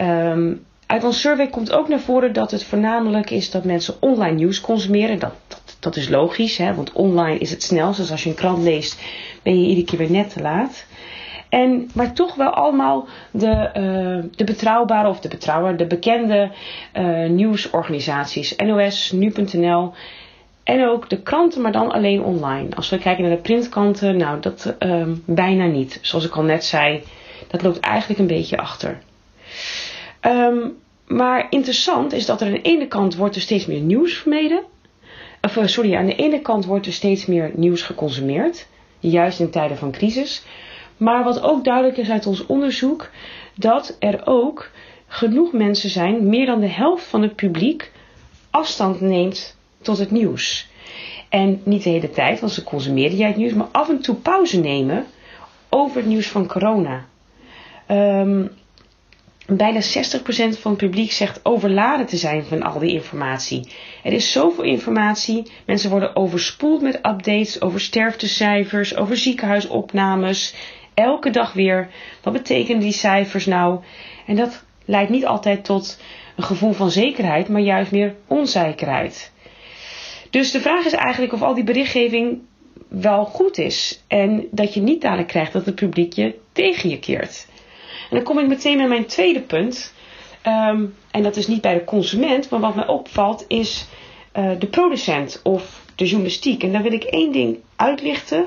Um, 0.01 0.65
uit 0.87 1.05
ons 1.05 1.21
survey 1.21 1.49
komt 1.49 1.73
ook 1.73 1.89
naar 1.89 2.01
voren 2.01 2.33
dat 2.33 2.51
het 2.51 2.65
voornamelijk 2.65 3.31
is 3.31 3.51
dat 3.51 3.65
mensen 3.65 3.95
online 4.01 4.37
nieuws 4.37 4.61
consumeren. 4.61 5.19
Dat, 5.19 5.35
dat, 5.49 5.77
dat 5.81 5.97
is 5.97 6.09
logisch, 6.09 6.57
hè, 6.57 6.75
want 6.75 6.93
online 6.93 7.39
is 7.39 7.51
het 7.51 7.63
snelst. 7.63 7.99
Dus 7.99 8.11
als 8.11 8.23
je 8.23 8.29
een 8.29 8.35
krant 8.35 8.63
leest, 8.63 9.01
ben 9.43 9.61
je 9.61 9.67
iedere 9.67 9.87
keer 9.87 9.99
weer 9.99 10.11
net 10.11 10.33
te 10.33 10.41
laat. 10.41 10.85
En, 11.49 11.91
maar 11.95 12.13
toch 12.13 12.35
wel 12.35 12.51
allemaal 12.51 13.07
de, 13.31 13.71
uh, 13.77 14.31
de 14.37 14.45
betrouwbare 14.45 15.09
of 15.09 15.21
de 15.21 15.29
betrouwbare, 15.29 15.77
de 15.77 15.87
bekende 15.87 16.51
uh, 16.95 17.29
nieuwsorganisaties. 17.29 18.57
NOS, 18.57 19.13
Nu.nl 19.13 19.93
En 20.65 20.87
ook 20.89 21.09
de 21.09 21.23
kranten, 21.23 21.63
maar 21.63 21.73
dan 21.73 21.93
alleen 21.93 22.23
online. 22.23 22.75
Als 22.77 22.89
we 22.89 22.99
kijken 22.99 23.25
naar 23.25 23.37
de 23.37 23.43
printkranten, 23.43 24.17
nou 24.17 24.41
dat 24.41 24.75
ehm, 24.79 25.15
bijna 25.25 25.67
niet. 25.67 25.99
Zoals 26.03 26.27
ik 26.27 26.37
al 26.37 26.43
net 26.43 26.65
zei, 26.65 27.03
dat 27.49 27.63
loopt 27.63 27.81
eigenlijk 27.81 28.21
een 28.21 28.27
beetje 28.27 28.57
achter. 28.57 28.99
Ehm, 30.21 30.69
maar 31.07 31.47
interessant 31.51 32.13
is 32.13 32.27
dat 32.27 32.41
er 32.41 32.47
aan 32.47 32.53
de 32.53 32.63
ene 32.63 32.87
kant 32.87 33.17
wordt 33.17 33.35
er 33.35 33.41
steeds 33.41 33.67
meer 33.67 33.81
nieuws 33.81 34.15
vermeden. 34.15 34.63
Of, 35.41 35.57
eh, 35.57 35.67
sorry, 35.67 35.97
aan 35.97 36.07
de 36.07 36.15
ene 36.15 36.41
kant 36.41 36.65
wordt 36.65 36.87
er 36.87 36.93
steeds 36.93 37.27
meer 37.27 37.51
nieuws 37.55 37.83
geconsumeerd. 37.83 38.67
Juist 38.99 39.41
in 39.41 39.51
tijden 39.51 39.77
van 39.77 39.91
crisis. 39.91 40.45
Maar 40.97 41.25
wat 41.25 41.41
ook 41.41 41.65
duidelijk 41.65 41.97
is 41.97 42.11
uit 42.11 42.27
ons 42.27 42.47
onderzoek, 42.47 43.11
dat 43.55 43.97
er 43.99 44.21
ook 44.25 44.71
genoeg 45.07 45.53
mensen 45.53 45.91
zijn, 45.91 46.29
meer 46.29 46.47
dan 46.47 46.61
de 46.61 46.69
helft 46.69 47.05
van 47.05 47.23
het 47.23 47.35
publiek, 47.37 47.93
afstand 48.51 49.01
neemt 49.01 49.57
tot 49.83 49.99
het 49.99 50.11
nieuws. 50.11 50.69
En 51.29 51.61
niet 51.65 51.83
de 51.83 51.91
hele 51.91 52.11
tijd, 52.11 52.41
want 52.41 52.53
ze 52.53 52.65
consumeren 52.65 53.17
jij 53.17 53.29
het 53.29 53.37
nieuws, 53.37 53.53
maar 53.53 53.69
af 53.73 53.89
en 53.89 54.01
toe 54.01 54.15
pauze 54.15 54.61
nemen 54.61 55.07
over 55.69 55.97
het 55.97 56.07
nieuws 56.07 56.29
van 56.29 56.47
corona. 56.47 57.07
Um, 57.91 58.51
bijna 59.47 59.81
60% 59.83 59.85
van 60.61 60.71
het 60.71 60.77
publiek 60.77 61.13
zegt 61.13 61.41
overladen 61.43 62.07
te 62.07 62.17
zijn 62.17 62.45
van 62.45 62.63
al 62.63 62.79
die 62.79 62.93
informatie. 62.93 63.69
Er 64.03 64.13
is 64.13 64.33
zoveel 64.33 64.65
informatie. 64.65 65.51
Mensen 65.67 65.91
worden 65.91 66.17
overspoeld 66.17 66.83
met 66.83 66.95
updates 66.95 67.61
over 67.61 67.81
sterftecijfers, 67.81 68.97
over 68.97 69.17
ziekenhuisopnames. 69.17 70.55
Elke 70.97 71.31
dag 71.31 71.53
weer. 71.53 71.89
Wat 72.23 72.33
betekenen 72.33 72.81
die 72.81 72.93
cijfers 72.93 73.47
nou? 73.47 73.81
En 74.27 74.37
dat 74.37 74.65
leidt 74.85 75.11
niet 75.11 75.27
altijd 75.27 75.65
tot 75.65 76.01
een 76.37 76.45
gevoel 76.45 76.73
van 76.73 76.91
zekerheid, 76.91 77.49
maar 77.49 77.61
juist 77.61 77.91
meer 77.91 78.15
onzekerheid. 78.27 79.33
Dus 80.31 80.51
de 80.51 80.61
vraag 80.61 80.85
is 80.85 80.93
eigenlijk 80.93 81.33
of 81.33 81.43
al 81.43 81.55
die 81.55 81.65
berichtgeving 81.65 82.39
wel 82.89 83.25
goed 83.25 83.59
is. 83.59 84.03
En 84.07 84.47
dat 84.51 84.75
je 84.75 84.81
niet 84.81 85.01
dadelijk 85.01 85.29
krijgt 85.29 85.53
dat 85.53 85.67
het 85.67 85.75
publiek 85.75 86.13
je 86.13 86.35
tegen 86.53 86.89
je 86.89 86.99
keert. 86.99 87.47
En 88.11 88.17
dan 88.17 88.23
kom 88.23 88.39
ik 88.39 88.47
meteen 88.49 88.77
met 88.77 88.89
mijn 88.89 89.07
tweede 89.07 89.41
punt. 89.41 89.95
Ehm, 90.43 90.85
en 91.11 91.23
dat 91.23 91.37
is 91.37 91.47
niet 91.47 91.61
bij 91.61 91.75
de 91.75 91.85
consument, 91.85 92.51
maar 92.51 92.61
wat 92.61 92.75
mij 92.75 92.87
opvalt 92.87 93.45
is 93.49 93.87
uh, 94.37 94.51
de 94.59 94.67
producent 94.67 95.41
of 95.43 95.83
de 95.95 96.05
journalistiek. 96.05 96.63
En 96.63 96.73
daar 96.73 96.83
wil 96.83 96.93
ik 96.93 97.05
één 97.05 97.33
ding 97.33 97.59
uitlichten. 97.77 98.47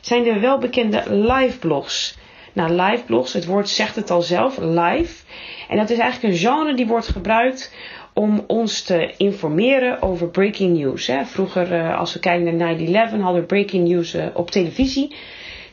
Zijn 0.00 0.22
de 0.22 0.38
welbekende 0.38 1.02
live 1.08 1.58
blogs. 1.58 2.18
Nou, 2.52 2.70
live 2.70 3.04
blogs, 3.04 3.32
het 3.32 3.46
woord 3.46 3.68
zegt 3.68 3.96
het 3.96 4.10
al 4.10 4.22
zelf, 4.22 4.58
live. 4.58 5.22
En 5.68 5.76
dat 5.76 5.90
is 5.90 5.98
eigenlijk 5.98 6.34
een 6.34 6.40
genre 6.40 6.74
die 6.74 6.86
wordt 6.86 7.08
gebruikt 7.08 7.74
om 8.12 8.44
ons 8.46 8.82
te 8.82 9.14
informeren 9.16 10.02
over 10.02 10.28
breaking 10.28 10.78
news. 10.78 11.06
Hè. 11.06 11.24
Vroeger, 11.24 11.72
uh, 11.72 11.98
als 11.98 12.12
we 12.12 12.18
kijken 12.18 12.56
naar 12.56 12.76
9-11, 12.76 13.20
hadden 13.20 13.40
we 13.40 13.46
breaking 13.46 13.88
news 13.88 14.14
uh, 14.14 14.26
op 14.34 14.50
televisie. 14.50 15.14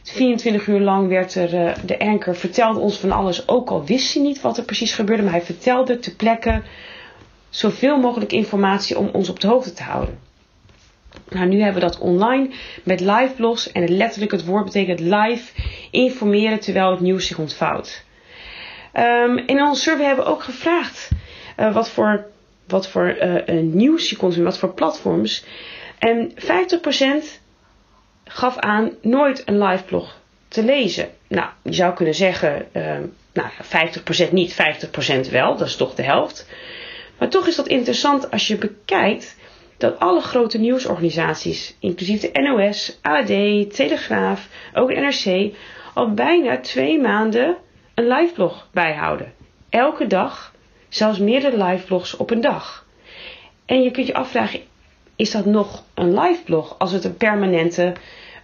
24 0.03 0.67
uur 0.67 0.79
lang 0.79 1.07
werd 1.07 1.35
er, 1.35 1.53
uh, 1.53 1.73
de 1.85 1.99
anker 1.99 2.35
vertelde 2.35 2.79
ons 2.79 2.97
van 2.97 3.11
alles, 3.11 3.47
ook 3.47 3.69
al 3.69 3.85
wist 3.85 4.13
hij 4.13 4.23
niet 4.23 4.41
wat 4.41 4.57
er 4.57 4.63
precies 4.63 4.93
gebeurde, 4.93 5.23
maar 5.23 5.31
hij 5.31 5.41
vertelde 5.41 5.99
te 5.99 6.15
plekken 6.15 6.63
zoveel 7.49 7.97
mogelijk 7.97 8.31
informatie 8.31 8.97
om 8.97 9.09
ons 9.13 9.29
op 9.29 9.39
de 9.39 9.47
hoogte 9.47 9.73
te 9.73 9.83
houden. 9.83 10.26
Nou, 11.29 11.47
nu 11.47 11.61
hebben 11.61 11.81
we 11.81 11.87
dat 11.87 11.99
online 11.99 12.49
met 12.83 12.99
live 12.99 13.33
blogs 13.35 13.71
en 13.71 13.81
het 13.81 13.89
letterlijk 13.89 14.31
het 14.31 14.45
woord 14.45 14.65
betekent 14.65 14.99
live 14.99 15.51
informeren 15.91 16.59
terwijl 16.59 16.91
het 16.91 16.99
nieuws 16.99 17.27
zich 17.27 17.37
ontvouwt. 17.37 18.03
Um, 18.93 19.37
in 19.37 19.61
onze 19.61 19.81
survey 19.81 20.05
hebben 20.05 20.25
we 20.25 20.31
ook 20.31 20.43
gevraagd 20.43 21.09
uh, 21.59 21.73
wat 21.73 21.89
voor, 21.89 22.25
wat 22.67 22.87
voor 22.87 23.17
uh, 23.47 23.61
nieuws 23.61 24.09
je 24.09 24.17
consumeert, 24.17 24.51
wat 24.51 24.59
voor 24.59 24.73
platforms. 24.73 25.45
En 25.99 26.31
50% 26.31 26.35
gaf 28.23 28.57
aan 28.57 28.91
nooit 29.01 29.43
een 29.45 29.63
live 29.63 29.83
blog 29.83 30.19
te 30.47 30.63
lezen. 30.63 31.09
Nou, 31.27 31.49
je 31.61 31.73
zou 31.73 31.93
kunnen 31.93 32.15
zeggen, 32.15 32.67
uh, 32.73 32.97
nou, 33.33 33.49
50% 34.29 34.31
niet, 34.31 34.55
50% 35.27 35.31
wel, 35.31 35.57
dat 35.57 35.67
is 35.67 35.75
toch 35.75 35.95
de 35.95 36.03
helft. 36.03 36.47
Maar 37.17 37.29
toch 37.29 37.47
is 37.47 37.55
dat 37.55 37.67
interessant 37.67 38.31
als 38.31 38.47
je 38.47 38.57
bekijkt 38.57 39.36
dat 39.77 39.99
alle 39.99 40.21
grote 40.21 40.57
nieuwsorganisaties, 40.57 41.75
inclusief 41.79 42.21
de 42.21 42.39
NOS, 42.41 42.99
AD, 43.01 43.27
Telegraaf, 43.75 44.47
ook 44.73 44.89
de 44.89 44.95
NRC, 44.95 45.55
al 45.93 46.13
bijna 46.13 46.59
twee 46.59 46.99
maanden 46.99 47.57
een 47.93 48.07
liveblog 48.07 48.67
bijhouden. 48.71 49.33
Elke 49.69 50.07
dag, 50.07 50.53
zelfs 50.89 51.19
meerdere 51.19 51.63
liveblogs 51.63 52.17
op 52.17 52.31
een 52.31 52.41
dag. 52.41 52.85
En 53.65 53.81
je 53.81 53.91
kunt 53.91 54.07
je 54.07 54.13
afvragen, 54.13 54.59
is 55.15 55.31
dat 55.31 55.45
nog 55.45 55.83
een 55.93 56.19
liveblog 56.19 56.75
als 56.77 56.91
het 56.91 57.03
een 57.03 57.17
permanente 57.17 57.93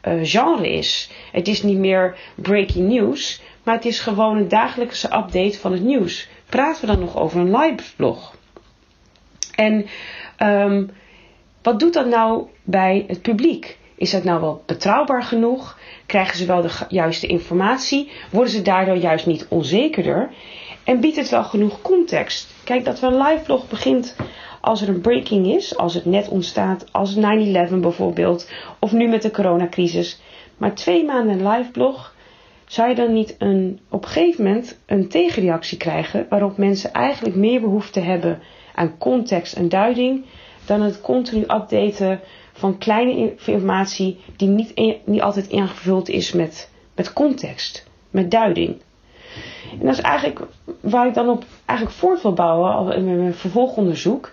uh, 0.08 0.20
genre 0.24 0.70
is? 0.70 1.10
Het 1.32 1.48
is 1.48 1.64
niet 1.64 1.78
meer 1.78 2.18
breaking 2.36 2.90
news, 2.90 3.42
maar 3.64 3.76
het 3.76 3.86
is 3.86 4.00
gewoon 4.00 4.38
een 4.38 4.48
dagelijkse 4.48 5.08
update 5.08 5.60
van 5.60 5.72
het 5.72 5.84
nieuws. 5.84 6.28
Praten 6.50 6.82
we 6.82 6.88
dan 6.88 7.00
nog 7.00 7.18
over 7.18 7.40
een 7.40 7.58
liveblog? 7.58 8.36
En 9.56 9.86
um, 10.40 10.90
wat 11.64 11.80
doet 11.80 11.94
dat 11.94 12.08
nou 12.08 12.48
bij 12.64 13.06
het 13.08 13.22
publiek? 13.22 13.78
Is 13.96 14.12
dat 14.12 14.24
nou 14.24 14.42
wel 14.42 14.64
betrouwbaar 14.66 15.24
genoeg? 15.24 15.80
Krijgen 16.06 16.38
ze 16.38 16.46
wel 16.46 16.62
de 16.62 16.72
juiste 16.90 17.28
informatie? 17.28 18.12
Worden 18.32 18.54
ze 18.54 18.62
daardoor 18.62 18.96
juist 18.98 19.26
niet 19.26 19.46
onzekerder? 19.50 20.30
En 20.84 21.00
biedt 21.00 21.16
het 21.16 21.30
wel 21.30 21.44
genoeg 21.44 21.82
context? 21.82 22.54
Kijk, 22.64 22.86
dat 22.86 23.00
we 23.00 23.08
een 23.08 23.22
live 23.22 23.44
blog 23.44 23.68
begint 23.70 24.16
als 24.62 24.82
er 24.82 24.90
een 24.90 25.02
breaking 25.02 25.48
is, 25.48 25.78
als 25.78 25.94
het 25.94 26.06
net 26.06 26.28
ontstaat, 26.30 26.86
als 26.92 27.16
9-11 27.16 27.20
bijvoorbeeld, 27.80 28.50
of 28.80 28.92
nu 28.92 29.08
met 29.08 29.22
de 29.22 29.32
coronacrisis. 29.32 30.22
Maar 30.58 30.74
twee 30.74 31.06
maanden 31.06 31.40
een 31.40 31.48
live 31.48 31.72
blog, 31.72 32.16
zou 32.66 32.90
je 32.90 32.96
dan 32.96 33.14
niet 33.14 33.36
een, 33.38 33.80
op 33.90 34.04
een 34.04 34.10
gegeven 34.10 34.44
moment 34.44 34.80
een 34.86 35.10
tegenreactie 35.10 35.78
krijgen 35.78 36.26
waarop 36.30 36.58
mensen 36.58 36.94
eigenlijk 36.94 37.36
meer 37.36 37.62
behoefte 37.62 38.00
hebben 38.00 38.40
aan 38.76 38.98
context 38.98 39.54
en 39.54 39.70
duiding 39.70 40.26
dan 40.66 40.82
het 40.82 41.02
continu 41.02 41.42
updaten 41.42 42.20
van 42.54 42.78
kleine 42.78 43.34
informatie 43.36 44.20
die 44.38 44.48
niet, 44.48 45.02
niet 45.06 45.22
altijd 45.22 45.48
ingevuld 45.48 46.10
is 46.10 46.32
met, 46.32 46.70
met 46.96 47.14
context, 47.14 47.86
met 48.10 48.32
duiding. 48.32 48.82
En 49.80 49.86
dat 49.86 49.94
is 49.94 50.02
eigenlijk 50.02 50.40
waar 50.80 51.08
ik 51.08 51.14
dan 51.14 51.30
op 51.30 51.44
eigenlijk 51.66 51.98
voort 52.00 52.22
wil 52.22 52.34
bouwen 52.34 52.96
in 52.96 53.18
mijn 53.20 53.34
vervolgonderzoek, 53.34 54.32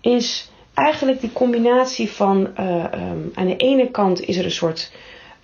is 0.00 0.50
eigenlijk 0.74 1.20
die 1.20 1.32
combinatie 1.32 2.10
van 2.10 2.48
uh, 2.60 2.84
um, 2.94 3.30
aan 3.34 3.46
de 3.46 3.56
ene 3.56 3.90
kant 3.90 4.20
is 4.20 4.36
er 4.36 4.44
een 4.44 4.50
soort 4.50 4.92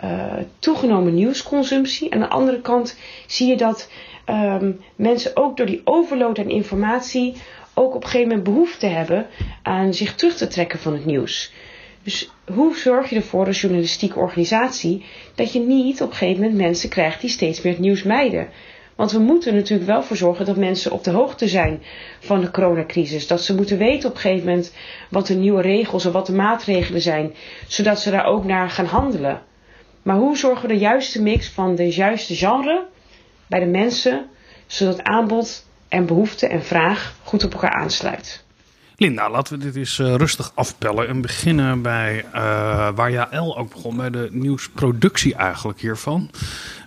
uh, 0.05 0.33
toegenomen 0.59 1.15
nieuwsconsumptie, 1.15 2.13
aan 2.15 2.21
de 2.21 2.29
andere 2.29 2.61
kant 2.61 2.99
zie 3.27 3.49
je 3.49 3.57
dat 3.57 3.89
um, 4.31 4.81
mensen 4.97 5.37
ook 5.37 5.57
door 5.57 5.67
die 5.67 5.81
overload 5.85 6.39
aan 6.39 6.51
informatie 6.51 7.35
ook 7.75 7.95
op 7.95 8.03
een 8.03 8.09
gegeven 8.09 8.29
moment 8.29 8.47
behoefte 8.47 8.87
hebben 8.87 9.27
aan 9.63 9.95
zich 9.95 10.15
terug 10.15 10.37
te 10.37 10.47
trekken 10.47 10.79
van 10.79 10.93
het 10.93 11.05
nieuws. 11.05 11.53
Dus 12.03 12.31
hoe 12.53 12.77
zorg 12.77 13.11
je 13.11 13.17
ervoor 13.17 13.47
als 13.47 13.61
journalistieke 13.61 14.19
organisatie 14.19 15.05
dat 15.35 15.53
je 15.53 15.61
niet 15.61 16.03
op 16.03 16.11
een 16.11 16.17
gegeven 16.17 16.43
moment 16.43 16.61
mensen 16.61 16.89
krijgt 16.89 17.21
die 17.21 17.31
steeds 17.31 17.63
meer 17.63 17.73
het 17.73 17.83
nieuws 17.83 18.03
mijden? 18.03 18.49
Want 18.95 19.13
we 19.13 19.19
moeten 19.19 19.55
natuurlijk 19.55 19.89
wel 19.89 20.03
voor 20.03 20.17
zorgen 20.17 20.47
dat 20.47 20.57
mensen 20.57 20.93
op 20.93 21.05
de 21.05 21.11
hoogte 21.11 21.49
zijn 21.49 21.83
van 22.21 22.41
de 22.41 22.51
coronacrisis. 22.51 23.27
Dat 23.27 23.43
ze 23.43 23.55
moeten 23.55 23.79
weten 23.79 24.09
op 24.09 24.15
een 24.15 24.21
gegeven 24.21 24.47
moment 24.47 24.75
wat 25.11 25.27
de 25.27 25.35
nieuwe 25.35 25.63
regels 25.63 26.05
en 26.05 26.13
wat 26.13 26.27
de 26.27 26.33
maatregelen 26.33 27.01
zijn. 27.01 27.35
Zodat 27.67 28.01
ze 28.01 28.11
daar 28.11 28.25
ook 28.25 28.45
naar 28.45 28.71
gaan 28.71 28.87
handelen. 28.87 29.43
Maar 30.03 30.17
hoe 30.17 30.37
zorgen 30.37 30.69
we 30.69 30.75
de 30.75 30.81
juiste 30.81 31.23
mix 31.23 31.49
van 31.49 31.75
de 31.75 31.89
juiste 31.89 32.35
genre 32.35 32.87
bij 33.49 33.61
de 33.61 33.67
mensen. 33.67 34.27
Zodat 34.67 35.03
aanbod 35.03 35.67
en 35.89 36.07
behoefte 36.07 36.47
en 36.47 36.65
vraag 36.65 37.15
goed 37.23 37.45
op 37.45 37.53
elkaar 37.53 37.73
aansluit. 37.73 38.45
Linda, 38.97 39.31
laten 39.31 39.59
we 39.59 39.65
dit 39.65 39.77
eens 39.77 39.99
uh, 39.99 40.15
rustig 40.15 40.53
afpellen 40.55 41.09
en 41.09 41.21
beginnen 41.21 41.83
bij 41.83 42.25
uh, 42.25 42.33
waar 42.95 43.11
Jaël 43.11 43.59
ook 43.59 43.71
begon, 43.71 43.97
bij 43.97 44.11
de 44.11 44.29
nieuwsproductie 44.33 45.35
eigenlijk 45.35 45.81
hiervan. 45.81 46.31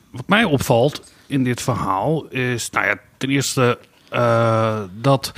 Wat 0.09 0.27
mij 0.27 0.43
opvalt 0.43 1.13
in 1.27 1.43
dit 1.43 1.61
verhaal 1.61 2.27
is, 2.27 2.69
nou 2.69 2.85
ja, 2.85 2.95
ten 3.17 3.29
eerste 3.29 3.77
uh, 4.13 4.81
dat 5.01 5.31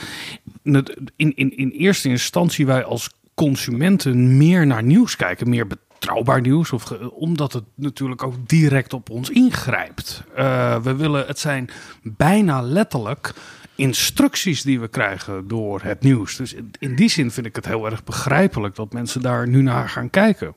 in, 0.63 1.35
in, 1.35 1.57
in 1.57 1.69
eerste 1.69 2.09
instantie 2.09 2.65
wij 2.65 2.83
als 2.83 3.09
consumenten 3.33 4.37
meer 4.37 4.67
naar 4.67 4.83
nieuws 4.83 5.15
kijken, 5.15 5.49
meer 5.49 5.67
betrouwbaar 6.03 6.41
nieuws, 6.41 6.71
of, 6.71 6.91
omdat 7.13 7.53
het 7.53 7.63
natuurlijk 7.75 8.23
ook 8.23 8.35
direct 8.47 8.93
op 8.93 9.09
ons 9.09 9.29
ingrijpt. 9.29 10.23
Uh, 10.37 10.81
we 10.81 10.95
willen, 10.95 11.27
het 11.27 11.39
zijn 11.39 11.69
bijna 12.01 12.61
letterlijk 12.61 13.33
instructies 13.75 14.61
die 14.61 14.79
we 14.79 14.87
krijgen 14.87 15.47
door 15.47 15.81
het 15.83 16.01
nieuws. 16.01 16.35
Dus 16.35 16.55
in 16.79 16.95
die 16.95 17.09
zin 17.09 17.31
vind 17.31 17.45
ik 17.45 17.55
het 17.55 17.65
heel 17.65 17.85
erg 17.85 18.03
begrijpelijk 18.03 18.75
dat 18.75 18.93
mensen 18.93 19.21
daar 19.21 19.47
nu 19.47 19.61
naar 19.61 19.89
gaan 19.89 20.09
kijken. 20.09 20.55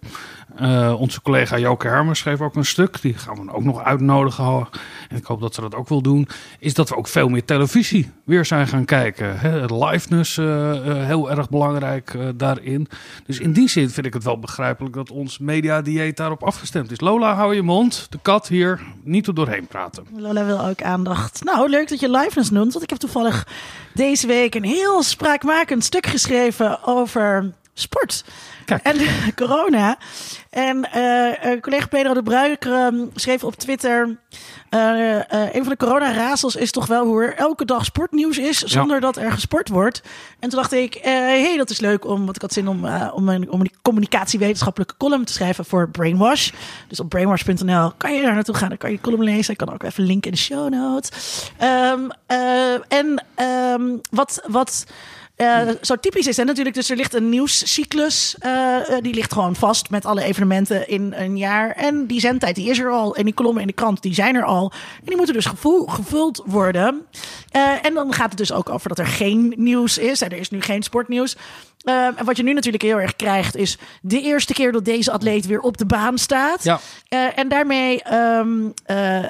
Uh, 0.61 1.01
onze 1.01 1.23
collega 1.23 1.59
Joke 1.59 1.89
Hermers 1.89 2.19
schreef 2.19 2.41
ook 2.41 2.55
een 2.55 2.65
stuk. 2.65 3.01
Die 3.01 3.15
gaan 3.15 3.47
we 3.47 3.53
ook 3.53 3.65
nog 3.65 3.83
uitnodigen. 3.83 4.69
En 5.09 5.17
ik 5.17 5.25
hoop 5.25 5.41
dat 5.41 5.55
ze 5.55 5.61
dat 5.61 5.75
ook 5.75 5.89
wil 5.89 6.03
doen. 6.03 6.29
Is 6.59 6.75
dat 6.75 6.89
we 6.89 6.97
ook 6.97 7.09
veel 7.09 7.29
meer 7.29 7.45
televisie 7.45 8.11
weer 8.25 8.45
zijn 8.45 8.67
gaan 8.67 8.85
kijken. 8.85 9.39
Hè? 9.39 9.65
Liveness 9.75 10.37
uh, 10.37 10.47
heel 11.05 11.31
erg 11.31 11.49
belangrijk 11.49 12.17
daarin. 12.37 12.89
Dus 13.27 13.39
in 13.39 13.53
die 13.53 13.69
zin 13.69 13.91
vind 13.91 14.07
ik 14.07 14.15
het 14.15 14.25
wel 14.25 14.39
begrijpelijk 14.39 14.95
dat 14.95 15.11
ons 15.11 15.39
mediadieet 15.39 16.17
daarop 16.17 16.43
afgestemd 16.43 16.91
is. 16.91 17.01
Lola, 17.01 17.35
hou 17.35 17.55
je 17.55 17.63
mond. 17.63 18.07
De 18.11 18.19
kat 18.23 18.49
hier 18.49 18.81
niet 19.03 19.27
er 19.27 19.35
doorheen 19.35 19.67
praten. 19.67 20.05
Lola 20.17 20.45
wil 20.45 20.65
ook 20.65 20.83
aandacht. 20.83 21.45
Nou, 21.45 21.69
leuk 21.69 21.89
dat 21.89 22.01
je 22.01 22.11
liveness 22.11 22.51
noemt. 22.51 22.73
Want 22.73 22.85
ik 22.85 22.91
heb 22.91 22.99
toevallig 23.07 23.47
deze 23.95 24.27
week 24.27 24.55
een 24.55 24.65
heel 24.65 25.03
spraakmakend 25.03 25.85
stuk 25.85 26.07
geschreven 26.07 26.85
over 26.85 27.53
sport. 27.75 28.25
Kijk. 28.67 28.83
En 28.83 28.97
corona. 29.47 29.99
En 30.51 30.89
uh, 30.97 31.61
collega 31.61 31.87
Pedro 31.87 32.15
de 32.15 32.23
Bruiker 32.23 32.87
um, 32.87 33.11
schreef 33.15 33.45
op 33.45 33.55
Twitter... 33.55 34.19
Uh, 34.71 35.19
een 35.29 35.63
van 35.63 35.69
de 35.69 35.77
corona-razels 35.77 36.57
is 36.57 36.71
toch 36.71 36.87
wel 36.87 37.05
hoe 37.05 37.23
er 37.23 37.35
elke 37.35 37.65
dag 37.65 37.85
sportnieuws 37.85 38.39
is... 38.39 38.59
zonder 38.59 39.01
dat 39.01 39.17
er 39.17 39.33
gesport 39.33 39.69
wordt. 39.69 40.03
En 40.41 40.49
toen 40.49 40.59
dacht 40.59 40.73
ik, 40.73 40.95
hé, 40.95 41.43
hey, 41.43 41.57
dat 41.57 41.71
is 41.71 41.81
leuk 41.81 42.05
om... 42.05 42.25
want 42.25 42.37
ik 42.37 42.43
had 42.43 42.53
zin 42.53 42.69
om, 42.69 42.87
om, 43.15 43.29
een, 43.29 43.51
om 43.51 43.61
een 43.61 43.73
communicatiewetenschappelijke 43.83 44.97
column 44.97 45.25
te 45.25 45.33
schrijven 45.33 45.65
voor 45.65 45.89
Brainwash. 45.89 46.51
Dus 46.89 47.01
op 47.01 47.09
brainwash.nl 47.09 47.93
kan 47.97 48.15
je 48.15 48.23
daar 48.23 48.35
naartoe 48.35 48.55
gaan. 48.55 48.69
Dan 48.69 48.79
kan 48.79 48.91
je 48.91 49.01
column 49.01 49.25
lezen. 49.25 49.53
Ik 49.53 49.59
kan 49.59 49.73
ook 49.73 49.83
even 49.83 50.05
linken 50.05 50.31
in 50.31 50.37
de 50.37 50.43
show 50.43 50.71
notes. 50.71 51.11
Um, 51.63 52.11
en 52.89 53.25
um, 53.41 54.01
wat... 54.11 54.43
wat 54.47 54.87
uh, 55.37 55.69
zo 55.81 55.97
typisch 55.97 56.27
is. 56.27 56.39
En 56.39 56.47
natuurlijk, 56.47 56.77
dus 56.77 56.91
er 56.91 56.97
ligt 56.97 57.15
een 57.15 57.29
nieuwscyclus. 57.29 58.37
Uh, 58.47 58.77
die 59.01 59.15
ligt 59.15 59.33
gewoon 59.33 59.57
vast 59.57 59.91
met 59.91 60.05
alle 60.05 60.23
evenementen 60.23 60.89
in 60.89 61.15
een 61.17 61.37
jaar. 61.37 61.71
En 61.71 62.07
die 62.07 62.21
zendtijd, 62.21 62.55
die 62.55 62.71
is 62.71 62.79
er 62.79 62.91
al. 62.91 63.17
En 63.17 63.25
die 63.25 63.35
kolommen 63.35 63.61
in 63.61 63.67
de 63.67 63.73
krant, 63.73 64.03
die 64.03 64.15
zijn 64.15 64.35
er 64.35 64.45
al. 64.45 64.73
En 64.73 65.07
die 65.07 65.17
moeten 65.17 65.35
dus 65.35 65.47
gevuld 65.87 66.43
worden. 66.45 67.07
En 67.83 67.95
dan 67.95 68.13
gaat 68.13 68.29
het 68.29 68.39
dus 68.39 68.53
ook 68.53 68.69
over 68.69 68.89
dat 68.89 68.99
er 68.99 69.07
geen 69.07 69.55
nieuws 69.57 69.99
is. 69.99 70.21
Er 70.21 70.33
is 70.33 70.51
nu 70.51 70.61
geen 70.61 70.83
sportnieuws. 70.83 71.37
Uh, 71.89 72.07
en 72.07 72.25
wat 72.25 72.37
je 72.37 72.43
nu 72.43 72.53
natuurlijk 72.53 72.83
heel 72.83 73.01
erg 73.01 73.17
krijgt, 73.17 73.57
is 73.57 73.79
de 74.01 74.21
eerste 74.21 74.53
keer 74.53 74.73
dat 74.73 74.85
deze 74.85 75.11
atleet 75.13 75.47
weer 75.47 75.61
op 75.61 75.77
de 75.77 75.87
baan 75.87 76.19
staat. 76.19 76.65
Ja. 76.65 76.81
Uh, 77.09 77.39
en 77.39 77.49
daarmee 77.49 78.13
um, 78.13 78.75
uh, 78.87 79.25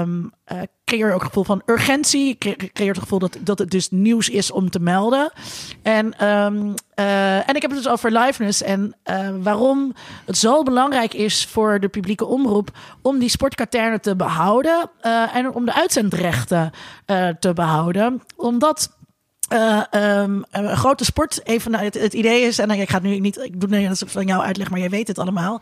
um, 0.00 0.32
creëer 0.84 1.06
je 1.06 1.12
ook 1.12 1.20
het 1.20 1.28
gevoel 1.28 1.44
van 1.44 1.62
urgentie. 1.66 2.38
Creëert 2.38 2.96
het 2.96 2.98
gevoel 2.98 3.18
dat, 3.18 3.36
dat 3.40 3.58
het 3.58 3.70
dus 3.70 3.90
nieuws 3.90 4.28
is 4.28 4.50
om 4.50 4.70
te 4.70 4.80
melden. 4.80 5.32
En, 5.82 6.26
um, 6.28 6.74
en 6.94 7.54
ik 7.54 7.62
heb 7.62 7.70
het 7.70 7.82
dus 7.82 7.88
over 7.88 8.12
liveness 8.12 8.62
en 8.62 8.96
waarom 9.42 9.94
het 10.24 10.38
zo 10.38 10.62
belangrijk 10.62 11.14
is 11.14 11.46
voor 11.46 11.80
de 11.80 11.88
publieke 11.88 12.24
omroep 12.24 12.70
om 13.02 13.18
die 13.18 13.28
sportkaterne 13.28 14.00
te 14.00 14.16
behouden 14.16 14.90
en 15.32 15.54
om 15.54 15.64
de 15.64 15.74
uitzendrechten 15.74 16.70
te 17.40 17.52
behouden. 17.54 18.22
Omdat 18.36 18.94
uh, 19.52 19.82
um, 20.22 20.44
een 20.50 20.76
grote 20.76 21.04
sport, 21.04 21.40
even 21.44 21.74
het, 21.74 21.94
het 21.94 22.14
idee 22.14 22.42
is, 22.42 22.58
en 22.58 22.70
ik 22.70 22.90
ga 22.90 22.98
nu 22.98 23.18
niet, 23.18 23.38
ik 23.38 23.60
doe 23.60 23.76
het 23.76 24.02
van 24.06 24.26
jou 24.26 24.42
uitleg, 24.42 24.70
maar 24.70 24.78
jij 24.78 24.90
weet 24.90 25.08
het 25.08 25.18
allemaal. 25.18 25.60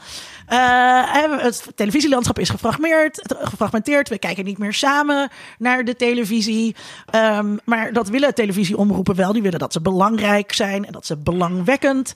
Uh, 0.53 1.43
het 1.43 1.67
televisielandschap 1.75 2.39
is 2.39 2.49
gefragmenteerd, 2.49 3.35
gefragmenteerd. 3.43 4.09
We 4.09 4.19
kijken 4.19 4.45
niet 4.45 4.59
meer 4.59 4.73
samen 4.73 5.31
naar 5.59 5.85
de 5.85 5.97
televisie. 5.97 6.77
Um, 7.15 7.59
maar 7.65 7.93
dat 7.93 8.09
willen 8.09 8.35
televisieomroepen 8.35 9.15
wel. 9.15 9.33
Die 9.33 9.43
willen 9.43 9.59
dat 9.59 9.73
ze 9.73 9.81
belangrijk 9.81 10.53
zijn 10.53 10.87
en 10.87 10.93
dat 10.93 11.07
ze 11.07 11.17
belangwekkend 11.17 12.13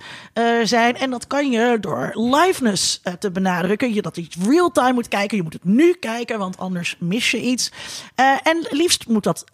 zijn. 0.62 0.96
En 0.96 1.10
dat 1.10 1.26
kan 1.26 1.50
je 1.50 1.76
door 1.80 2.10
liveness 2.14 3.02
te 3.18 3.30
benadrukken. 3.30 3.94
Je 3.94 4.02
dat 4.02 4.16
je 4.16 4.26
real-time 4.48 4.92
moet 4.92 5.08
kijken. 5.08 5.36
Je 5.36 5.42
moet 5.42 5.52
het 5.52 5.64
nu 5.64 5.92
kijken, 5.92 6.38
want 6.38 6.58
anders 6.58 6.96
mis 6.98 7.30
je 7.30 7.40
iets. 7.40 7.72
en 8.42 8.66
liefst 8.70 9.08
moet 9.08 9.24
dat 9.24 9.44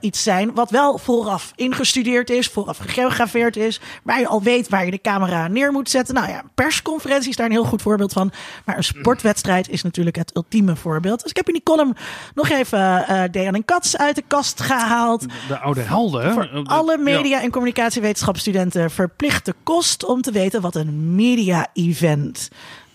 iets 0.00 0.22
zijn 0.22 0.54
wat 0.54 0.70
wel 0.70 0.98
vooraf 0.98 1.37
vooraf 1.38 1.52
ingestudeerd 1.56 2.30
is, 2.30 2.46
vooraf 2.46 2.78
gegeografeerd 2.78 3.56
is, 3.56 3.80
waar 4.02 4.20
je 4.20 4.26
al 4.26 4.42
weet 4.42 4.68
waar 4.68 4.84
je 4.84 4.90
de 4.90 5.00
camera 5.00 5.48
neer 5.48 5.72
moet 5.72 5.90
zetten. 5.90 6.14
Nou 6.14 6.28
ja, 6.28 6.42
persconferentie 6.54 7.30
is 7.30 7.36
daar 7.36 7.46
een 7.46 7.52
heel 7.52 7.64
goed 7.64 7.82
voorbeeld 7.82 8.12
van. 8.12 8.32
Maar 8.64 8.76
een 8.76 8.84
sportwedstrijd 8.84 9.68
is 9.68 9.82
natuurlijk 9.82 10.16
het 10.16 10.36
ultieme 10.36 10.76
voorbeeld. 10.76 11.22
Dus 11.22 11.30
ik 11.30 11.36
heb 11.36 11.46
in 11.46 11.52
die 11.52 11.62
column 11.62 11.96
nog 12.34 12.48
even 12.48 12.78
uh, 12.78 13.22
Dejan 13.30 13.54
en 13.54 13.64
Kats 13.64 13.96
uit 13.96 14.14
de 14.14 14.24
kast 14.26 14.60
gehaald. 14.60 15.26
De 15.48 15.58
oude 15.58 15.80
helden. 15.80 16.32
Voor 16.32 16.48
alle 16.64 16.98
media- 16.98 17.42
en 17.42 17.50
communicatiewetenschapsstudenten 17.50 18.90
verplichte 18.90 19.54
kost 19.62 20.04
om 20.04 20.22
te 20.22 20.32
weten 20.32 20.60
wat 20.60 20.74
een 20.74 21.14
media-event 21.14 22.48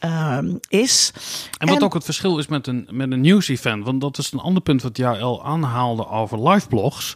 um, 0.05 0.59
is. 0.67 1.13
En 1.57 1.67
wat 1.67 1.83
ook 1.83 1.93
het 1.93 2.03
verschil 2.03 2.37
is 2.37 2.47
met 2.47 2.67
een, 2.67 2.87
met 2.91 3.11
een 3.11 3.21
nieuws-event. 3.21 3.85
Want 3.85 4.01
dat 4.01 4.17
is 4.17 4.31
een 4.31 4.39
ander 4.39 4.61
punt 4.61 4.81
wat 4.81 4.97
jij 4.97 5.21
al 5.21 5.45
aanhaalde 5.45 6.07
over 6.07 6.49
live 6.49 6.67
blogs. 6.67 7.13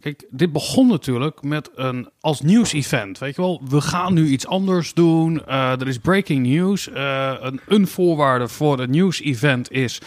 Kijk, 0.00 0.26
dit 0.30 0.52
begon 0.52 0.86
natuurlijk 0.86 1.42
met 1.42 1.70
een 1.74 2.08
als 2.20 2.40
nieuws-event. 2.40 3.18
Weet 3.18 3.36
je 3.36 3.42
wel, 3.42 3.62
we 3.68 3.80
gaan 3.80 4.14
nu 4.14 4.26
iets 4.26 4.46
anders 4.46 4.94
doen. 4.94 5.42
Uh, 5.48 5.80
er 5.80 5.88
is 5.88 5.98
breaking 5.98 6.46
news. 6.46 6.88
Uh, 6.88 7.34
een, 7.66 7.86
voorwaarde 7.86 8.48
voor 8.48 8.78
een 8.78 8.90
nieuws-event 8.90 9.70
is 9.70 10.00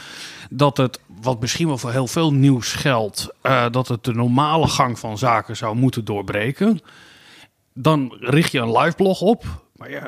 dat 0.49 0.77
het, 0.77 0.99
wat 1.21 1.39
misschien 1.39 1.67
wel 1.67 1.77
voor 1.77 1.91
heel 1.91 2.07
veel 2.07 2.33
nieuws 2.33 2.73
geldt, 2.73 3.29
uh, 3.43 3.65
dat 3.71 3.87
het 3.87 4.03
de 4.03 4.13
normale 4.13 4.67
gang 4.67 4.99
van 4.99 5.17
zaken 5.17 5.57
zou 5.57 5.75
moeten 5.75 6.05
doorbreken. 6.05 6.79
Dan 7.73 8.15
richt 8.19 8.51
je 8.51 8.59
een 8.59 8.77
live 8.77 8.95
blog 8.95 9.21
op. 9.21 9.45
Maar 9.81 9.91
ja, 9.91 10.05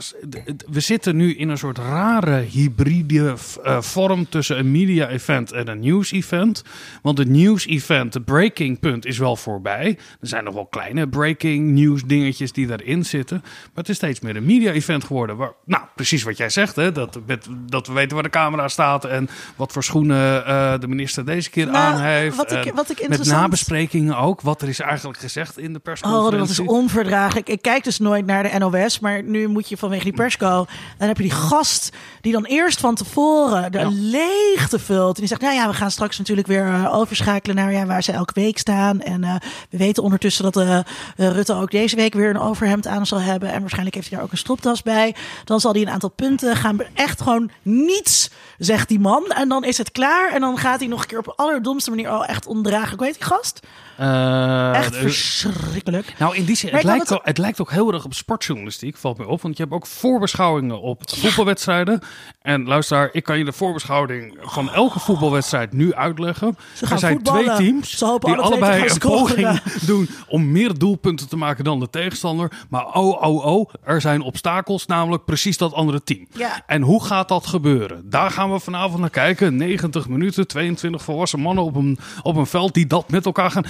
we 0.72 0.80
zitten 0.80 1.16
nu 1.16 1.36
in 1.36 1.50
een 1.50 1.58
soort 1.58 1.78
rare 1.78 2.36
hybride 2.36 3.36
uh, 3.66 3.82
vorm 3.82 4.30
tussen 4.30 4.58
een 4.58 4.72
media-event 4.72 5.52
en 5.52 5.68
een 5.68 5.80
news-event. 5.80 6.64
Want 7.02 7.18
het 7.18 7.28
news-event, 7.28 8.14
de 8.14 8.22
breaking 8.22 8.80
punt, 8.80 9.06
is 9.06 9.18
wel 9.18 9.36
voorbij. 9.36 9.98
Er 10.22 10.28
zijn 10.28 10.44
nog 10.44 10.54
wel 10.54 10.66
kleine 10.66 11.08
breaking 11.08 11.72
news 11.72 12.04
dingetjes 12.04 12.52
die 12.52 12.68
daarin 12.68 13.06
zitten. 13.06 13.40
Maar 13.42 13.72
het 13.74 13.90
is 13.90 13.96
steeds 13.96 14.20
meer 14.20 14.36
een 14.36 14.46
media-event 14.46 15.04
geworden. 15.04 15.38
Waar, 15.38 15.52
nou, 15.66 15.84
precies 15.96 16.24
wat 16.24 16.38
jij 16.38 16.50
zegt, 16.50 16.76
hè? 16.76 16.92
Dat, 16.92 17.20
met, 17.26 17.48
dat 17.66 17.88
we 17.88 17.94
weten 17.94 18.14
waar 18.14 18.24
de 18.24 18.30
camera 18.30 18.68
staat 18.68 19.06
en 19.06 19.30
wat 19.56 19.72
voor 19.72 19.84
schoenen 19.84 20.44
uh, 20.48 20.80
de 20.80 20.88
minister 20.88 21.26
deze 21.26 21.50
keer 21.50 21.66
nou, 21.66 21.78
aan 21.78 22.02
heeft. 22.02 22.36
Wat 22.36 22.52
ik, 22.52 22.74
wat 22.74 22.90
ik 22.90 23.00
interessant... 23.00 23.30
Met 23.30 23.40
nabesprekingen 23.40 24.18
ook, 24.18 24.42
wat 24.42 24.62
er 24.62 24.68
is 24.68 24.80
eigenlijk 24.80 25.20
gezegd 25.20 25.58
in 25.58 25.74
de 25.74 25.80
persconferentie. 25.80 26.34
Oh, 26.34 26.40
dat 26.40 26.50
is 26.50 26.60
onverdraaglijk. 26.60 27.50
Ik 27.50 27.62
kijk 27.62 27.84
dus 27.84 28.00
nooit 28.00 28.26
naar 28.26 28.44
de 28.44 28.58
NOS, 28.58 29.00
maar 29.00 29.24
nu 29.24 29.48
moet 29.48 29.62
je 29.68 29.78
vanwege 29.78 30.04
die 30.04 30.14
persco. 30.14 30.66
Dan 30.98 31.08
heb 31.08 31.18
je 31.18 31.24
die 31.24 31.32
gast 31.32 31.90
die 32.22 32.32
dan 32.32 32.46
eerst 32.46 32.80
van 32.80 32.96
tevoren 32.96 33.72
de 33.72 33.80
ja. 33.80 33.90
leegte 33.92 34.80
vult. 34.80 35.16
En 35.16 35.20
die 35.20 35.28
zegt, 35.28 35.42
nou 35.42 35.54
ja, 35.54 35.68
we 35.68 35.74
gaan 35.74 35.92
straks 35.92 36.18
natuurlijk 36.18 36.48
weer 36.48 36.68
uh, 36.68 36.96
overschakelen 36.96 37.56
naar 37.56 37.72
ja, 37.72 37.86
waar 37.86 38.04
ze 38.04 38.12
elke 38.12 38.34
week 38.34 38.58
staan. 38.58 39.02
En 39.02 39.24
uh, 39.24 39.36
we 39.70 39.78
weten 39.78 40.04
ondertussen 40.04 40.44
dat 40.44 40.58
uh, 40.58 40.80
Rutte 41.16 41.54
ook 41.54 41.72
deze 41.72 41.96
week 41.96 42.14
weer 42.14 42.30
een 42.30 42.40
overhemd 42.40 42.88
aan 42.88 43.06
zal 43.06 43.20
hebben. 43.20 43.52
En 43.52 43.60
waarschijnlijk 43.60 43.96
heeft 43.96 44.08
hij 44.08 44.18
daar 44.18 44.26
ook 44.26 44.32
een 44.32 44.38
stropdas 44.38 44.82
bij. 44.82 45.16
Dan 45.46 45.60
zal 45.60 45.72
hij 45.72 45.82
een 45.82 45.90
aantal 45.90 46.10
punten 46.10 46.56
gaan. 46.56 46.78
Echt 46.94 47.22
gewoon 47.22 47.50
niets, 47.62 48.30
zegt 48.58 48.88
die 48.88 49.00
man. 49.00 49.26
En 49.26 49.50
dan 49.50 49.64
is 49.64 49.78
het 49.78 49.92
klaar. 49.92 50.32
En 50.32 50.42
dan 50.42 50.58
gaat 50.58 50.80
hij 50.80 50.88
nog 50.88 51.02
een 51.02 51.08
keer 51.08 51.18
op 51.18 51.34
allerdomste 51.36 51.90
manier. 51.90 52.12
Oh, 52.12 52.30
echt 52.30 52.48
ondraaglijk. 52.48 53.02
Weet 53.02 53.14
die 53.14 53.24
gast? 53.24 53.60
Uh, 54.04 54.76
Echt 54.76 54.96
verschrikkelijk. 54.96 56.14
Nou, 56.20 56.36
in 56.36 56.46
die 56.46 56.56
zin, 56.56 56.74
het 56.74 56.84
lijkt, 56.84 57.10
het... 57.10 57.18
Ook, 57.18 57.26
het 57.26 57.38
lijkt 57.38 57.62
ook 57.62 57.72
heel 57.72 57.94
erg 57.94 58.06
op 58.06 58.14
sportjournalistiek, 58.14 58.98
valt 58.98 59.18
me 59.18 59.28
op. 59.28 59.42
Want 59.42 59.58
je 59.58 59.64
hebt 59.64 59.76
ook 59.76 59.88
voorbeschouwingen 59.88 60.82
op 60.82 61.02
voetbalwedstrijden. 61.06 62.02
En 62.42 62.66
luister, 62.66 63.10
ik 63.12 63.24
kan 63.24 63.38
je 63.38 63.44
de 63.44 63.52
voorbeschouwing 63.52 64.38
van 64.42 64.72
elke 64.72 65.00
voetbalwedstrijd 65.00 65.74
nu 65.74 65.94
uitleggen. 65.94 66.58
er 66.90 67.00
zijn 67.00 67.24
twee 67.24 67.46
teams 67.46 67.98
die 68.00 68.36
allebei 68.36 68.90
een 68.90 68.98
poging 68.98 69.60
doen 69.86 70.10
om 70.28 70.52
meer 70.52 70.78
doelpunten 70.78 71.30
te 71.30 71.36
maken 71.36 71.64
dan 71.64 71.80
de 71.80 71.90
tegenstander. 71.90 72.52
Maar 72.70 72.86
oh, 72.86 73.22
oh, 73.22 73.46
oh, 73.46 73.70
er 73.84 74.02
zijn 74.02 74.22
obstakels, 74.22 74.86
namelijk 74.86 75.26
precies 75.26 75.58
dat 75.58 75.74
andere 75.74 76.04
team. 76.04 76.28
Ja. 76.34 76.64
En 76.66 76.82
hoe 76.82 77.04
gaat 77.04 77.28
dat 77.28 77.46
gebeuren? 77.46 78.10
Daar 78.10 78.32
gaan 78.32 78.52
we 78.52 78.60
vanavond 78.60 79.00
naar 79.00 79.10
kijken. 79.10 79.56
90 79.56 80.08
minuten, 80.08 80.48
22 80.48 81.02
volwassen 81.04 81.40
mannen 81.40 81.64
op 81.64 81.76
een, 81.76 82.00
op 82.22 82.36
een 82.36 82.46
veld 82.46 82.74
die 82.74 82.88
dat 82.88 83.12
met 83.12 83.26
elkaar 83.26 83.52
gaan. 83.52 83.66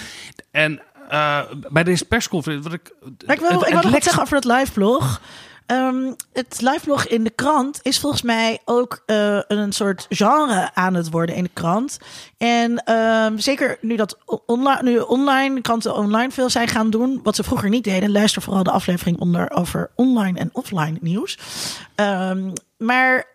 En 0.54 0.82
uh, 1.12 1.42
bij 1.72 1.84
deze 1.84 2.06
persconferentie. 2.06 2.70
Wat 2.70 2.80
ik, 2.80 2.94
ik 3.32 3.40
wil, 3.40 3.50
het, 3.50 3.68
ik 3.68 3.74
wil 3.74 3.82
nog 3.82 3.92
wat 3.92 4.04
zeggen 4.04 4.22
over 4.22 4.36
het 4.36 4.46
live 4.46 4.72
blog. 4.72 5.22
Um, 5.68 6.16
het 6.34 6.62
liveblog 6.62 7.06
in 7.06 7.24
de 7.24 7.30
krant 7.30 7.80
is 7.82 8.00
volgens 8.00 8.22
mij 8.22 8.60
ook 8.66 9.04
uh, 9.06 9.40
een 9.48 9.72
soort 9.72 10.06
genre 10.10 10.70
aan 10.74 10.94
het 10.94 11.10
worden 11.10 11.36
in 11.36 11.44
de 11.44 11.50
krant. 11.54 12.00
En 12.38 12.92
um, 12.94 13.40
zeker 13.40 13.78
nu 13.82 13.96
dat 13.96 14.18
online, 14.46 14.84
nu 14.92 15.00
online 15.00 15.62
kranten 15.62 15.96
online 15.96 16.32
veel 16.32 16.50
zijn 16.50 16.68
gaan 16.68 16.90
doen, 16.90 17.20
wat 17.24 17.36
ze 17.36 17.44
vroeger 17.44 17.70
niet 17.70 17.84
deden. 17.84 18.12
Luister 18.12 18.42
vooral 18.42 18.64
de 18.64 18.72
aflevering 18.72 19.20
onder 19.20 19.52
over 19.52 19.92
online 19.96 20.40
en 20.40 20.50
offline 20.54 20.98
nieuws. 21.02 21.38
Um, 21.96 22.54
maar 22.78 23.26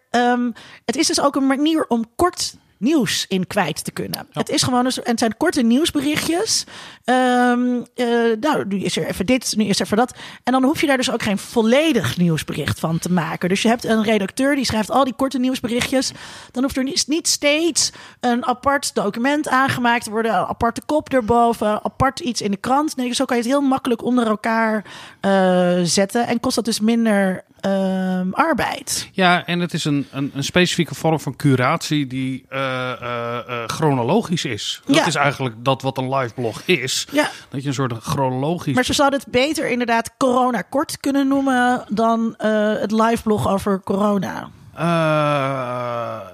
het 0.85 0.97
is 0.97 1.07
dus 1.07 1.21
ook 1.21 1.37
een 1.37 1.47
manier 1.47 1.85
om 1.89 2.05
kort 2.17 2.57
nieuws 2.79 3.25
in 3.29 3.47
kwijt 3.47 3.85
te 3.85 3.91
kunnen. 3.91 4.27
Het 4.33 4.49
is 4.49 4.63
gewoon 4.63 4.85
een, 4.85 4.93
soort- 4.93 5.05
en 5.07 5.11
het 5.11 5.21
zijn 5.21 5.37
korte 5.37 5.63
nieuwsberichtjes. 5.63 6.65
Ehm, 7.05 7.83
eh, 7.95 8.07
nou, 8.41 8.67
nu 8.69 8.81
is 8.81 8.97
er 8.97 9.07
even 9.07 9.27
dit, 9.27 9.55
nu 9.57 9.65
is 9.65 9.79
er 9.79 9.85
even 9.85 9.97
dat. 9.97 10.15
En 10.45 10.53
dan 10.53 10.65
hoef 10.65 10.81
je 10.81 10.87
daar 10.87 10.97
dus 10.97 11.11
ook 11.11 11.23
geen 11.23 11.39
volledig 11.39 12.17
nieuwsbericht 12.17 12.81
van 12.81 12.99
te 12.99 13.13
maken. 13.13 13.49
Dus 13.49 13.63
je 13.63 13.69
hebt 13.69 13.85
een 13.85 14.03
redacteur 14.03 14.55
die 14.55 14.65
schrijft 14.65 14.91
al 14.91 15.05
die 15.05 15.15
korte 15.17 15.39
nieuwsberichtjes. 15.39 16.13
Dan 16.53 16.63
hoeft 16.63 16.77
er 16.77 16.85
niet, 16.85 17.05
niet 17.07 17.29
steeds 17.29 17.93
een 18.21 18.47
apart 18.47 18.95
document 18.95 19.49
aangemaakt 19.49 20.05
te 20.05 20.11
worden, 20.11 20.33
een 20.35 20.47
aparte 20.47 20.83
kop 20.87 21.09
erboven, 21.13 21.85
apart 21.85 22.21
iets 22.21 22.41
in 22.41 22.51
de 22.51 22.57
krant. 22.57 22.97
Nee, 22.97 23.15
zo 23.15 23.25
kan 23.25 23.37
je 23.37 23.43
het 23.43 23.53
heel 23.53 23.61
makkelijk 23.61 24.03
onder 24.03 24.27
elkaar 24.27 24.85
eh, 25.21 25.79
zetten 25.83 26.27
en 26.27 26.41
kost 26.41 26.55
dat 26.57 26.65
dus 26.65 26.81
minder 26.81 27.45
ehm, 27.61 28.31
arbeid. 28.31 29.09
Ja, 29.13 29.47
en 29.47 29.61
het 29.61 29.73
is 29.75 29.85
een, 29.85 30.07
een, 30.13 30.31
een 30.35 30.45
specifieke 30.45 30.95
vorm 30.95 31.21
van 31.21 31.37
curatie 31.37 32.07
die 32.07 32.45
eh, 32.49 32.91
eh, 32.93 33.39
eh, 33.39 33.45
chronologisch 33.67 34.45
is. 34.45 34.81
Dat 34.87 34.97
Ja. 34.97 35.07
is 35.07 35.15
eigenlijk 35.15 35.55
dat 35.59 35.83
wat 35.83 35.99
een 35.99 36.15
live 36.15 36.35
blog 36.35 36.63
is. 36.65 37.07
Ja. 37.13 37.31
Dat 37.49 37.63
je 37.63 37.69
een 37.69 37.75
soort 37.75 37.93
chronologisch... 38.03 38.75
Maar 38.75 38.85
ze 38.85 38.93
zouden 38.93 39.19
het 39.21 39.29
beter 39.31 39.71
inderdaad 39.71 40.11
corona 40.17 40.63
kort 40.63 41.01
kunnen 41.01 41.29
noemen 41.29 41.85
dan 41.89 42.35
het 42.81 42.93
live 42.93 43.23
blog 43.23 43.49
over 43.49 43.81
corona. 43.85 44.49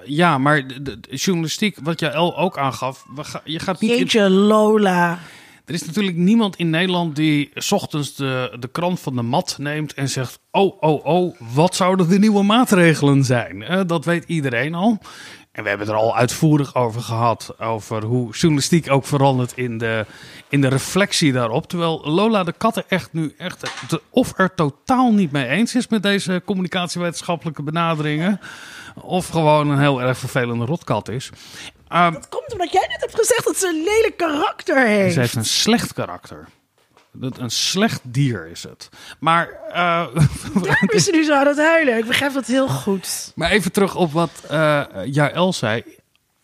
Ja, 0.04 0.38
maar 0.38 0.66
de, 0.66 0.98
journalistiek, 1.10 1.76
wat 1.82 2.00
jij 2.00 2.14
ook 2.16 2.58
aangaf, 2.58 3.04
we 3.14 3.24
ga- 3.24 3.40
je 3.44 3.58
gaat 3.58 3.80
niet 3.80 3.90
in, 3.90 3.96
Jeetje, 3.96 4.30
Lola. 4.30 5.18
Er 5.64 5.74
is 5.74 5.84
natuurlijk 5.86 6.16
niemand 6.16 6.56
in 6.56 6.70
Nederland 6.70 7.16
die 7.16 7.52
ochtends 7.70 8.14
de, 8.14 8.56
de 8.60 8.68
krant 8.68 9.00
van 9.00 9.16
de 9.16 9.22
mat 9.22 9.56
neemt 9.58 9.94
en 9.94 10.08
zegt: 10.08 10.38
Oh, 10.50 10.82
oh, 10.82 11.04
oh, 11.04 11.40
wat 11.54 11.74
zouden 11.74 12.08
de 12.08 12.18
nieuwe 12.18 12.42
maatregelen 12.42 13.24
zijn? 13.24 13.62
Eh, 13.62 13.80
dat 13.86 14.04
weet 14.04 14.24
iedereen 14.26 14.74
al. 14.74 14.98
En 15.52 15.62
we 15.62 15.68
hebben 15.68 15.86
het 15.86 15.96
er 15.96 16.02
al 16.02 16.16
uitvoerig 16.16 16.74
over 16.74 17.00
gehad. 17.00 17.54
Over 17.58 18.04
hoe 18.04 18.32
journalistiek 18.32 18.90
ook 18.90 19.06
verandert 19.06 19.52
in 19.56 19.78
de, 19.78 20.06
in 20.48 20.60
de 20.60 20.68
reflectie 20.68 21.32
daarop. 21.32 21.66
Terwijl 21.66 22.00
Lola 22.04 22.44
de 22.44 22.52
Kat 22.52 22.76
er 22.76 22.84
echt 22.88 23.12
nu 23.12 23.34
echt 23.38 23.70
of 24.10 24.38
er 24.38 24.54
totaal 24.54 25.12
niet 25.12 25.32
mee 25.32 25.46
eens 25.46 25.74
is 25.74 25.88
met 25.88 26.02
deze 26.02 26.42
communicatiewetenschappelijke 26.44 27.62
benaderingen. 27.62 28.40
Of 28.94 29.28
gewoon 29.28 29.70
een 29.70 29.78
heel 29.78 30.02
erg 30.02 30.18
vervelende 30.18 30.64
rotkat 30.64 31.08
is. 31.08 31.30
Ehm, 31.88 32.14
Het 32.14 32.28
komt 32.28 32.52
omdat 32.52 32.72
jij 32.72 32.86
net 32.90 33.00
hebt 33.00 33.14
gezegd 33.14 33.44
dat 33.44 33.56
ze 33.56 33.68
een 33.68 33.82
lelijk 33.84 34.16
karakter 34.16 34.86
heeft. 34.86 35.14
ze 35.14 35.20
heeft 35.20 35.34
een 35.34 35.44
slecht 35.44 35.92
karakter. 35.92 36.48
Dat 37.12 37.38
een 37.38 37.50
slecht 37.50 38.00
dier 38.02 38.46
is 38.46 38.62
het. 38.62 38.88
Maar, 39.18 39.48
eh, 39.68 39.74
Daarom 40.62 40.88
is 40.88 41.04
ze 41.04 41.10
nu 41.10 41.24
zo 41.24 41.34
aan 41.34 41.46
het 41.46 41.58
huilen. 41.58 41.98
Ik 41.98 42.04
begrijp 42.06 42.32
dat 42.32 42.46
heel 42.46 42.68
goed. 42.68 43.32
maar 43.34 43.50
even 43.50 43.72
terug 43.72 43.94
op 43.96 44.12
wat 44.12 44.30
eh 44.48 44.82
Jaël 45.04 45.52
zei. 45.52 45.84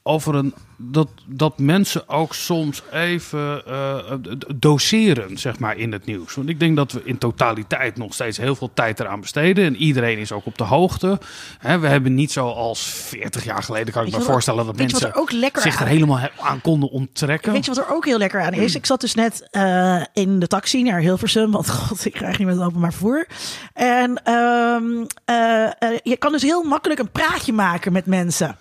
Over 0.03 0.35
een, 0.35 0.55
dat, 0.77 1.09
dat 1.27 1.59
mensen 1.59 2.09
ook 2.09 2.35
soms 2.35 2.83
even 2.93 3.67
eh, 3.67 4.13
doseren, 4.57 5.39
zeg 5.39 5.59
maar, 5.59 5.77
in 5.77 5.93
het 5.93 6.07
nieuws. 6.07 6.35
Want 6.35 6.49
ik 6.49 6.61
denk 6.61 6.77
dat 6.77 6.93
we 6.93 7.01
in 7.05 7.19
totaliteit 7.19 7.97
nog 7.97 8.15
steeds 8.15 8.37
heel 8.37 8.55
veel 8.55 8.71
tijd 8.75 9.01
eraan 9.01 9.21
besteden. 9.21 9.65
En 9.65 9.77
iedereen 9.77 10.19
is 10.19 10.33
ook 10.33 10.47
op 10.47 10.59
de 10.59 10.65
hoogte. 10.65 11.19
Hè, 11.59 11.79
we 11.79 11.87
hebben 11.89 12.15
niet 12.15 12.33
zoals 12.33 12.83
40 12.83 13.45
jaar 13.45 13.63
geleden, 13.63 13.93
kan 13.95 14.07
ik 14.07 14.13
me 14.13 14.21
voorstellen, 14.21 14.67
dat 14.67 14.77
mensen 14.77 15.09
er 15.09 15.17
ook 15.17 15.31
zich 15.55 15.81
er 15.81 15.87
helemaal 15.87 16.19
he- 16.19 16.31
aan 16.41 16.61
konden 16.61 16.91
onttrekken. 16.91 17.53
Weet 17.53 17.65
je 17.65 17.75
wat 17.75 17.85
er 17.85 17.95
ook 17.95 18.05
heel 18.05 18.19
lekker 18.19 18.41
aan 18.41 18.53
is? 18.53 18.75
Ik 18.75 18.87
zat 18.87 19.01
dus 19.01 19.15
net 19.15 19.49
eh, 19.51 20.03
in 20.13 20.39
de 20.39 20.47
taxi 20.47 20.83
naar 20.83 21.01
Hilversum. 21.01 21.51
Want 21.51 21.71
god, 21.81 22.05
ik 22.05 22.13
krijg 22.13 22.39
niet 22.39 22.47
met 22.47 22.61
openbaar 22.61 22.93
vervoer. 22.93 23.27
En 23.73 24.23
ehm, 24.25 25.05
eh, 25.25 25.65
eh, 25.65 25.99
je 26.03 26.17
kan 26.17 26.33
dus 26.33 26.43
heel 26.43 26.63
makkelijk 26.63 27.01
een 27.01 27.11
praatje 27.11 27.53
maken 27.53 27.93
met 27.93 28.07
mensen. 28.07 28.57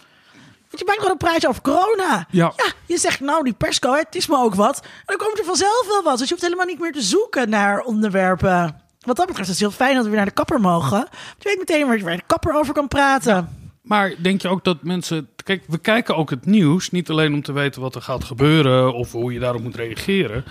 Want 0.69 0.81
je 0.81 0.85
maakt 0.85 0.97
gewoon 0.97 1.11
een 1.11 1.17
praatje 1.17 1.47
over 1.47 1.61
corona. 1.61 2.27
Ja. 2.29 2.53
je 2.85 2.97
zegt 2.97 3.19
nou 3.19 3.43
die 3.43 3.53
persco, 3.53 3.93
het 3.93 4.15
is 4.15 4.27
me 4.27 4.37
ook 4.37 4.55
wat. 4.55 4.79
En 4.81 5.03
dan 5.05 5.17
komt 5.17 5.39
er 5.39 5.45
vanzelf 5.45 5.87
wel 5.87 6.03
wat. 6.03 6.17
Dus 6.17 6.27
je 6.27 6.33
hoeft 6.33 6.45
helemaal 6.45 6.65
niet 6.65 6.79
meer 6.79 6.91
te 6.91 7.01
zoeken 7.01 7.49
naar 7.49 7.81
onderwerpen. 7.81 8.81
Wat 8.99 9.15
dat 9.15 9.27
betreft 9.27 9.49
is 9.49 9.59
het 9.59 9.69
heel 9.69 9.77
fijn 9.85 9.93
dat 9.93 10.03
we 10.03 10.09
weer 10.09 10.17
naar 10.17 10.27
de 10.27 10.33
kapper 10.33 10.59
mogen. 10.59 10.97
Want 10.99 11.35
je 11.37 11.49
weet 11.49 11.57
meteen 11.57 11.87
waar 11.87 11.97
je 11.97 12.03
waar 12.03 12.17
de 12.17 12.23
kapper 12.25 12.53
over 12.53 12.73
kan 12.73 12.87
praten. 12.87 13.57
Maar 13.81 14.13
denk 14.17 14.41
je 14.41 14.47
ook 14.47 14.63
dat 14.63 14.83
mensen. 14.83 15.29
Kijk, 15.43 15.63
we 15.67 15.77
kijken 15.77 16.15
ook 16.15 16.29
het 16.29 16.45
nieuws. 16.45 16.89
Niet 16.89 17.09
alleen 17.09 17.33
om 17.33 17.41
te 17.41 17.51
weten 17.51 17.81
wat 17.81 17.95
er 17.95 18.01
gaat 18.01 18.23
gebeuren. 18.23 18.93
of 18.93 19.11
hoe 19.11 19.33
je 19.33 19.39
daarop 19.39 19.61
moet 19.61 19.75
reageren. 19.75 20.43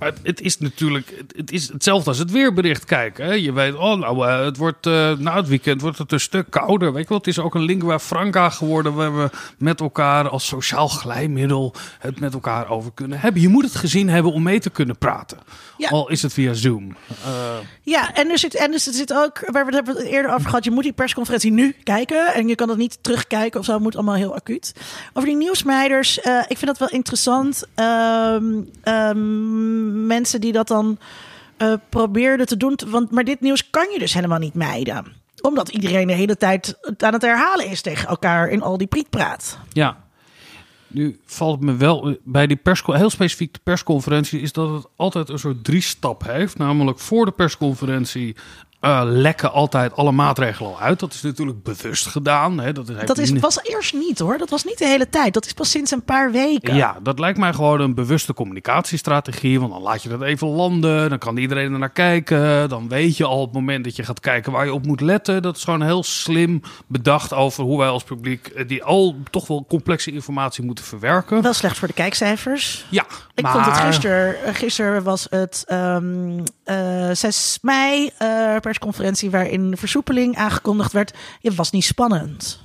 Maar 0.00 0.12
het, 0.22 0.40
is 0.40 0.58
natuurlijk. 0.58 1.24
Het, 1.36 1.52
is 1.52 1.68
hetzelfde 1.68 2.08
als 2.08 2.18
het 2.18 2.30
weerbericht 2.30 2.84
kijken. 2.84 3.24
Hè? 3.24 3.32
Je 3.32 3.52
weet, 3.52 3.74
oh, 3.74 3.98
nou, 3.98 4.28
eh, 4.28 4.44
het 4.44 4.56
wordt. 4.56 4.86
eh, 4.86 5.12
na 5.18 5.36
het 5.36 5.48
weekend 5.48 5.80
wordt 5.80 5.98
het 5.98 6.12
een 6.12 6.20
stuk 6.20 6.46
kouder. 6.50 6.92
Weet 6.92 7.02
je 7.02 7.08
wel, 7.08 7.18
het 7.18 7.26
is 7.26 7.38
ook 7.38 7.54
een 7.54 7.62
lingua 7.62 7.98
franca 7.98 8.50
geworden. 8.50 8.94
Waar 8.94 9.16
we 9.16 9.30
met 9.58 9.80
elkaar 9.80 10.28
als 10.28 10.46
sociaal 10.46 10.88
glijmiddel. 10.88 11.74
het 11.98 12.20
met 12.20 12.34
elkaar 12.34 12.70
over 12.70 12.90
kunnen 12.94 13.20
hebben. 13.20 13.42
Je 13.42 13.48
moet 13.48 13.64
het 13.64 13.74
gezien 13.74 14.08
hebben 14.08 14.32
om 14.32 14.42
mee 14.42 14.60
te 14.60 14.70
kunnen 14.70 14.98
praten. 14.98 15.38
Ja. 15.76 15.88
Al 15.88 16.10
is 16.10 16.22
het 16.22 16.32
via 16.32 16.52
Zoom. 16.52 16.96
Eh, 17.24 17.56
Ja, 17.82 18.14
en 18.14 18.30
er 18.30 18.38
zit, 18.38 18.54
en 18.54 18.72
er 18.72 18.80
zit 18.80 19.12
ook, 19.14 19.40
waar 19.46 19.66
we 19.66 19.76
het 19.76 19.86
hebben 19.86 20.06
eerder 20.06 20.32
over 20.32 20.48
gehad, 20.48 20.64
je 20.64 20.70
moet 20.70 20.82
die 20.82 20.92
persconferentie 20.92 21.52
nu 21.52 21.74
kijken 21.84 22.34
en 22.34 22.48
je 22.48 22.54
kan 22.54 22.68
dat 22.68 22.76
niet 22.76 22.98
terugkijken 23.00 23.60
of 23.60 23.66
zo, 23.66 23.72
het 23.72 23.82
moet 23.82 23.94
allemaal 23.94 24.14
heel 24.14 24.34
acuut. 24.34 24.74
Over 25.12 25.28
die 25.28 25.38
nieuwsmeiders, 25.38 26.18
ik 26.48 26.58
vind 26.58 26.66
dat 26.66 26.78
wel 26.78 26.88
interessant. 26.88 27.64
Ehm, 27.74 28.44
ehm, 28.82 29.89
mensen 29.90 30.40
die 30.40 30.52
dat 30.52 30.68
dan 30.68 30.98
eh, 31.56 31.72
probeerden 31.88 32.46
te 32.46 32.56
doen, 32.56 32.78
want, 32.86 33.10
maar 33.10 33.24
dit 33.24 33.40
nieuws 33.40 33.70
kan 33.70 33.90
je 33.92 33.98
dus 33.98 34.14
helemaal 34.14 34.38
niet 34.38 34.54
mijden. 34.54 35.04
Omdat 35.40 35.68
iedereen 35.68 36.06
de 36.06 36.12
hele 36.12 36.36
tijd 36.36 36.78
aan 36.98 37.12
het 37.12 37.22
herhalen 37.22 37.66
is 37.66 37.80
tegen 37.80 38.08
elkaar 38.08 38.48
in 38.48 38.62
al 38.62 38.78
die 38.78 38.86
prietpraat. 38.86 39.58
Ja. 39.72 40.08
Nu 40.86 41.20
valt 41.24 41.60
me 41.60 41.76
wel 41.76 42.16
bij 42.24 42.46
die 42.46 42.56
persco 42.56 42.92
heel 42.92 43.10
specifiek 43.10 43.52
de 43.52 43.60
persconferentie 43.62 44.40
is 44.40 44.52
dat 44.52 44.70
het 44.70 44.86
altijd 44.96 45.28
een 45.28 45.38
soort 45.38 45.64
drie 45.64 45.82
stap 45.82 46.24
heeft. 46.24 46.58
Namelijk 46.58 46.98
voor 46.98 47.24
de 47.24 47.30
persconferentie 47.30 48.36
eh, 48.80 49.00
lekken 49.04 49.52
altijd 49.52 49.96
alle 49.96 50.12
maatregelen 50.12 50.70
al 50.70 50.80
uit. 50.80 50.98
Dat 51.00 51.12
is 51.14 51.22
natuurlijk 51.22 51.62
bewust 51.62 52.06
gedaan. 52.06 52.60
Hè. 52.60 52.72
Dat, 52.72 52.88
heeft 52.88 53.06
Dat 53.06 53.18
is, 53.18 53.32
was 53.32 53.58
eerst 53.62 53.94
niet 53.94 54.18
hoor, 54.18 54.38
dat 54.38 54.50
was 54.50 54.64
niet 54.64 54.78
de 54.78 54.86
hele 54.86 55.08
tijd. 55.08 55.34
Dat 55.34 55.46
is 55.46 55.52
pas 55.52 55.70
sinds 55.70 55.90
een 55.90 56.04
paar 56.04 56.32
weken. 56.32 56.74
Ja, 56.74 56.96
dat 57.02 57.18
lijkt 57.18 57.38
mij 57.38 57.52
gewoon 57.52 57.80
een 57.80 57.94
bewuste 57.94 58.34
communicatiestrategie. 58.34 59.60
Want 59.60 59.72
dan 59.72 59.82
laat 59.82 60.02
je 60.02 60.08
dat 60.08 60.22
even 60.22 60.48
landen. 60.48 61.08
Dan 61.08 61.18
kan 61.18 61.36
iedereen 61.36 61.72
er 61.72 61.78
naar 61.78 61.90
kijken. 61.90 62.68
Dan 62.68 62.88
weet 62.88 63.16
je 63.16 63.24
al 63.24 63.40
op 63.40 63.46
het 63.46 63.54
moment 63.54 63.84
dat 63.84 63.96
je 63.96 64.02
gaat 64.02 64.20
kijken 64.20 64.52
waar 64.52 64.64
je 64.64 64.72
op 64.72 64.86
moet 64.86 65.00
letten. 65.00 65.42
Dat 65.42 65.56
is 65.56 65.64
gewoon 65.64 65.82
heel 65.82 66.02
slim 66.02 66.62
bedacht 66.86 67.34
over 67.34 67.64
hoe 67.64 67.78
wij 67.78 67.88
als 67.88 68.04
publiek 68.04 68.46
eh, 68.46 68.68
die 68.68 68.84
al 68.84 69.16
toch 69.30 69.46
wel 69.46 69.64
complexe 69.68 70.12
informatie 70.12 70.64
moeten 70.64 70.84
verwerken. 70.84 71.42
Wel 71.42 71.52
slecht 71.52 71.78
voor 71.78 71.88
de 71.88 71.94
kijkcijfers. 71.94 72.86
Ja, 72.90 73.04
Ik 73.34 73.42
maar... 73.42 73.52
vond 73.52 73.64
het 73.66 73.76
gisteren, 73.76 74.54
gisteren 74.54 75.02
was 75.02 75.26
het 75.30 75.64
ehm 75.66 76.38
eh 76.64 77.10
6 77.12 77.58
mei 77.62 78.10
eh, 78.18 78.56
persconferentie 78.70 79.30
waarin 79.30 79.70
de 79.70 79.76
versoepeling 79.76 80.36
aangekondigd 80.36 80.92
werd. 80.92 81.14
Het 81.40 81.54
was 81.54 81.70
niet 81.70 81.84
spannend. 81.84 82.60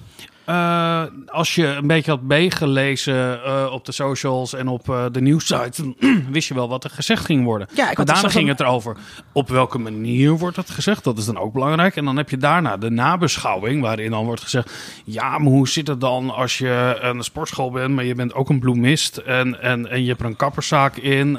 Eh, 0.45 1.03
als 1.27 1.55
je 1.55 1.65
een 1.65 1.87
beetje 1.87 2.11
had 2.11 2.21
meegelezen 2.21 3.43
eh, 3.43 3.71
op 3.71 3.85
de 3.85 3.91
socials 3.91 4.53
en 4.53 4.67
op 4.67 4.89
eh, 4.89 5.05
de 5.11 5.21
nieuwssites, 5.21 5.79
wist 6.29 6.47
je 6.47 6.53
wel 6.53 6.69
wat 6.69 6.83
er 6.83 6.89
gezegd 6.89 7.25
ging 7.25 7.43
worden. 7.43 7.67
Ja, 7.73 7.91
ik 7.91 7.97
had 7.97 8.07
daarna 8.07 8.29
ging 8.29 8.47
het 8.47 8.59
erover 8.59 8.97
op 9.33 9.49
welke 9.49 9.77
manier 9.77 10.31
wordt 10.37 10.55
het 10.57 10.69
gezegd. 10.69 11.03
Dat 11.03 11.17
is 11.17 11.25
dan 11.25 11.37
ook 11.37 11.53
belangrijk. 11.53 11.95
En 11.95 12.05
dan 12.05 12.17
heb 12.17 12.29
je 12.29 12.37
daarna 12.37 12.77
de 12.77 12.89
nabeschouwing, 12.89 13.81
waarin 13.81 14.11
dan 14.11 14.25
wordt 14.25 14.41
gezegd: 14.41 14.71
ja, 15.05 15.37
maar 15.37 15.51
hoe 15.51 15.67
zit 15.67 15.87
het 15.87 16.01
dan 16.01 16.29
als 16.29 16.57
je 16.57 16.97
een 17.01 17.23
sportschool 17.23 17.71
bent, 17.71 17.95
maar 17.95 18.05
je 18.05 18.15
bent 18.15 18.33
ook 18.33 18.49
een 18.49 18.59
bloemist 18.59 19.17
en, 19.17 19.61
en, 19.61 19.89
en 19.89 20.01
je 20.01 20.07
hebt 20.07 20.19
er 20.19 20.25
een 20.25 20.35
kapperszaak 20.35 20.95
in? 20.95 21.33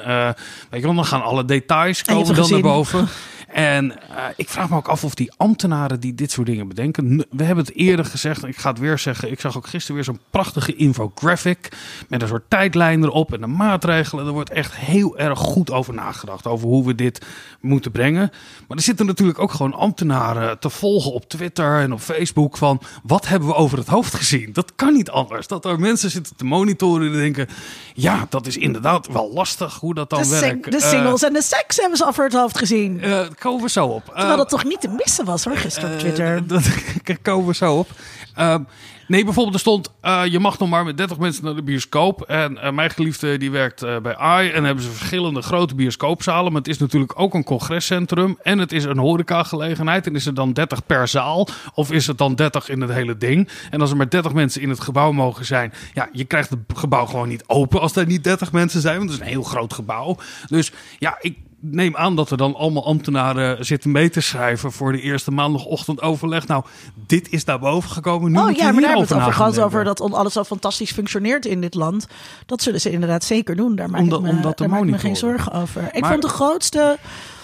Weet 0.70 0.80
je 0.80 0.86
wel, 0.86 0.94
dan 0.94 1.04
gaan 1.04 1.22
alle 1.22 1.44
details 1.44 2.02
komen 2.02 2.34
dan 2.34 2.50
naar 2.50 2.60
boven. 2.60 3.08
En 3.56 3.92
eh, 4.10 4.24
ik 4.36 4.48
vraag 4.48 4.68
me 4.68 4.76
ook 4.76 4.88
af 4.88 5.04
of 5.04 5.14
die 5.14 5.32
ambtenaren 5.36 6.00
die 6.00 6.14
dit 6.14 6.30
soort 6.30 6.46
dingen 6.46 6.68
bedenken. 6.68 7.26
We 7.30 7.44
hebben 7.44 7.64
het 7.64 7.74
eerder 7.74 8.04
gezegd, 8.04 8.42
en 8.42 8.48
ik 8.48 8.56
ga 8.56 8.70
het 8.70 8.78
weer 8.78 8.98
zeggen. 8.98 9.30
Ik 9.30 9.40
zag 9.40 9.56
ook 9.56 9.66
gisteren 9.66 9.94
weer 9.94 10.04
zo'n 10.04 10.20
prachtige 10.30 10.74
infographic. 10.74 11.68
Met 12.08 12.22
een 12.22 12.28
soort 12.28 12.50
tijdlijn 12.50 13.02
erop 13.04 13.32
en 13.32 13.40
de 13.40 13.46
maatregelen. 13.46 14.26
Er 14.26 14.32
wordt 14.32 14.50
echt 14.50 14.74
heel 14.76 15.18
erg 15.18 15.38
goed 15.38 15.70
over 15.70 15.94
nagedacht. 15.94 16.46
Over 16.46 16.66
hoe 16.68 16.86
we 16.86 16.94
dit 16.94 17.26
moeten 17.60 17.90
brengen. 17.90 18.30
Maar 18.68 18.76
er 18.76 18.82
zitten 18.82 19.06
natuurlijk 19.06 19.38
ook 19.38 19.50
gewoon 19.52 19.74
ambtenaren 19.74 20.58
te 20.58 20.70
volgen 20.70 21.12
op 21.12 21.28
Twitter 21.28 21.80
en 21.80 21.92
op 21.92 22.00
Facebook. 22.00 22.56
Van 22.56 22.80
wat 23.02 23.28
hebben 23.28 23.48
we 23.48 23.54
over 23.54 23.78
het 23.78 23.88
hoofd 23.88 24.14
gezien? 24.14 24.52
Dat 24.52 24.72
kan 24.74 24.92
niet 24.92 25.10
anders. 25.10 25.46
Dat 25.46 25.64
er 25.64 25.80
mensen 25.80 26.10
zitten 26.10 26.36
te 26.36 26.44
monitoren 26.44 27.06
en 27.06 27.12
denken. 27.12 27.48
Ja, 27.94 28.26
dat 28.28 28.46
is 28.46 28.56
inderdaad 28.56 29.06
wel 29.06 29.32
lastig 29.32 29.74
hoe 29.80 29.94
dat 29.94 30.10
dan 30.10 30.22
De, 30.22 30.28
werkt. 30.28 30.70
de 30.70 30.76
Eh, 30.76 30.88
singles 30.88 31.22
en 31.22 31.32
de 31.32 31.42
seks 31.42 31.76
hebben 31.76 31.96
ze 31.98 32.08
voor 32.12 32.24
het 32.24 32.32
hoofd 32.34 32.58
gezien. 32.58 33.00
eh, 33.00 33.26
komen 33.46 33.62
we 33.62 33.70
zo 33.70 33.86
op. 33.86 34.04
Terwijl 34.04 34.30
Eh, 34.30 34.36
dat 34.36 34.48
toch 34.48 34.64
niet 34.64 34.80
te 34.80 34.88
missen 34.88 35.24
was 35.24 35.44
hoor, 35.44 35.56
gisteren 35.56 35.92
op 35.92 35.98
Twitter. 35.98 36.36
eh, 36.36 36.42
dat 36.48 36.64
daar 37.04 37.18
komen 37.22 37.46
we 37.46 37.54
zo 37.54 37.74
op. 37.78 37.90
Ehm, 38.34 38.62
nee, 39.08 39.24
bijvoorbeeld 39.24 39.54
er 39.54 39.60
stond... 39.60 39.90
eh, 40.00 40.22
je 40.24 40.38
mag 40.38 40.58
nog 40.58 40.68
maar 40.68 40.84
met 40.84 40.96
30 40.96 41.18
mensen 41.18 41.44
naar 41.44 41.54
de 41.54 41.62
bioscoop. 41.62 42.22
En 42.22 42.58
eh, 42.62 42.72
mijn 42.72 42.90
geliefde 42.90 43.38
die 43.38 43.50
werkt 43.50 43.80
bij 44.02 44.16
AI. 44.16 44.50
En 44.50 44.64
hebben 44.64 44.84
ze 44.84 44.90
verschillende 44.90 45.42
grote 45.42 45.74
bioscoopzalen. 45.74 46.52
Maar 46.52 46.60
het 46.60 46.70
is 46.70 46.78
natuurlijk 46.78 47.12
ook 47.20 47.34
een 47.34 47.44
congrescentrum. 47.44 48.38
En 48.42 48.58
het 48.58 48.72
is 48.72 48.84
een 48.84 48.98
horecagelegenheid. 48.98 50.06
En 50.06 50.14
is 50.14 50.24
het 50.24 50.36
dan 50.36 50.52
30 50.52 50.86
per 50.86 51.08
zaal? 51.08 51.48
Of 51.74 51.92
is 51.92 52.06
het 52.06 52.18
dan 52.18 52.34
30 52.34 52.68
in 52.68 52.80
het 52.80 52.90
hele 52.92 53.16
ding? 53.16 53.48
En 53.70 53.80
als 53.80 53.90
er 53.90 53.96
maar 53.96 54.10
30 54.10 54.32
mensen 54.32 54.62
in 54.62 54.68
het 54.68 54.80
gebouw 54.80 55.12
mogen 55.12 55.44
zijn... 55.44 55.72
Ja, 55.94 56.08
je 56.12 56.24
krijgt 56.24 56.50
het 56.50 56.58
gebouw 56.74 57.06
gewoon 57.06 57.28
niet 57.28 57.44
open 57.46 57.80
als 57.80 57.96
er 57.96 58.06
niet 58.06 58.24
30 58.24 58.52
mensen 58.52 58.80
zijn. 58.80 58.96
Want 58.98 59.10
het 59.10 59.18
is 59.20 59.26
een 59.26 59.32
heel 59.32 59.42
groot 59.42 59.72
gebouw. 59.72 60.16
Dus 60.46 60.72
ja, 60.98 61.16
ik 61.20 61.36
neem 61.60 61.96
aan 61.96 62.16
dat 62.16 62.30
er 62.30 62.36
dan 62.36 62.54
allemaal 62.54 62.86
ambtenaren 62.86 63.64
zitten 63.64 63.90
mee 63.90 64.10
te 64.10 64.20
schrijven 64.20 64.72
voor 64.72 64.92
de 64.92 65.00
eerste 65.00 65.30
maandagochtend 65.30 66.02
overleg. 66.02 66.46
Nou, 66.46 66.64
dit 67.06 67.30
is 67.30 67.44
naar 67.44 67.58
boven 67.58 67.90
gekomen. 67.90 68.32
Nu 68.32 68.38
Oh 68.38 68.50
ja, 68.50 68.72
maar 68.72 68.80
daar 68.80 68.90
hebben 68.90 69.08
we 69.08 69.14
het 69.14 69.22
over 69.22 69.32
gehad, 69.32 69.58
over 69.58 69.84
dat 69.84 70.00
alles 70.00 70.32
zo 70.32 70.44
fantastisch 70.44 70.92
functioneert 70.92 71.46
in 71.46 71.60
dit 71.60 71.74
land. 71.74 72.06
Dat 72.46 72.62
zullen 72.62 72.80
ze 72.80 72.90
inderdaad 72.90 73.24
zeker 73.24 73.56
doen. 73.56 73.74
Daar 73.76 73.90
maak 73.90 74.00
Om 74.00 74.08
dat- 74.08 74.18
ik 74.18 74.24
me, 74.24 74.30
om 74.30 74.42
dat 74.42 74.56
te 74.56 74.62
daar 74.62 74.72
maak 74.72 74.82
ik 74.82 74.90
me 74.90 74.98
geen 74.98 75.16
zorgen 75.16 75.52
over. 75.52 75.88
Ik 75.92 76.04
vond 76.04 76.22
de 76.22 76.28
grootste, 76.28 76.98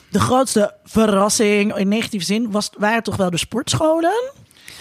de 0.09 0.20
grootste 0.20 0.75
verrassing 0.85 1.77
in 1.77 1.88
negatieve 1.88 2.25
zin 2.25 2.51
was, 2.51 2.70
waren 2.79 3.03
toch 3.03 3.16
wel 3.16 3.31
de 3.31 3.38
sportscholen. 3.38 4.33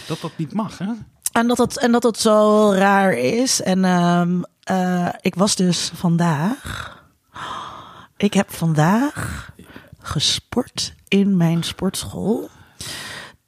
Dat 0.08 0.22
dat 0.22 0.32
niet 0.36 0.54
mag, 0.54 0.78
hè? 0.78 0.86
En 1.32 1.48
dat 1.48 1.58
het, 1.58 1.78
en 1.78 1.92
dat 1.92 2.04
het 2.04 2.18
zo 2.20 2.72
raar 2.74 3.14
is. 3.14 3.62
En 3.62 3.86
ehm, 3.86 4.42
eh, 4.64 5.08
ik 5.22 5.36
was 5.36 5.56
dus 5.56 5.92
vandaag. 5.96 7.00
Ik 8.22 8.34
heb 8.34 8.52
vandaag 8.52 9.50
gesport 10.00 10.96
in 11.08 11.38
mijn 11.38 11.64
sportschool. 11.64 12.50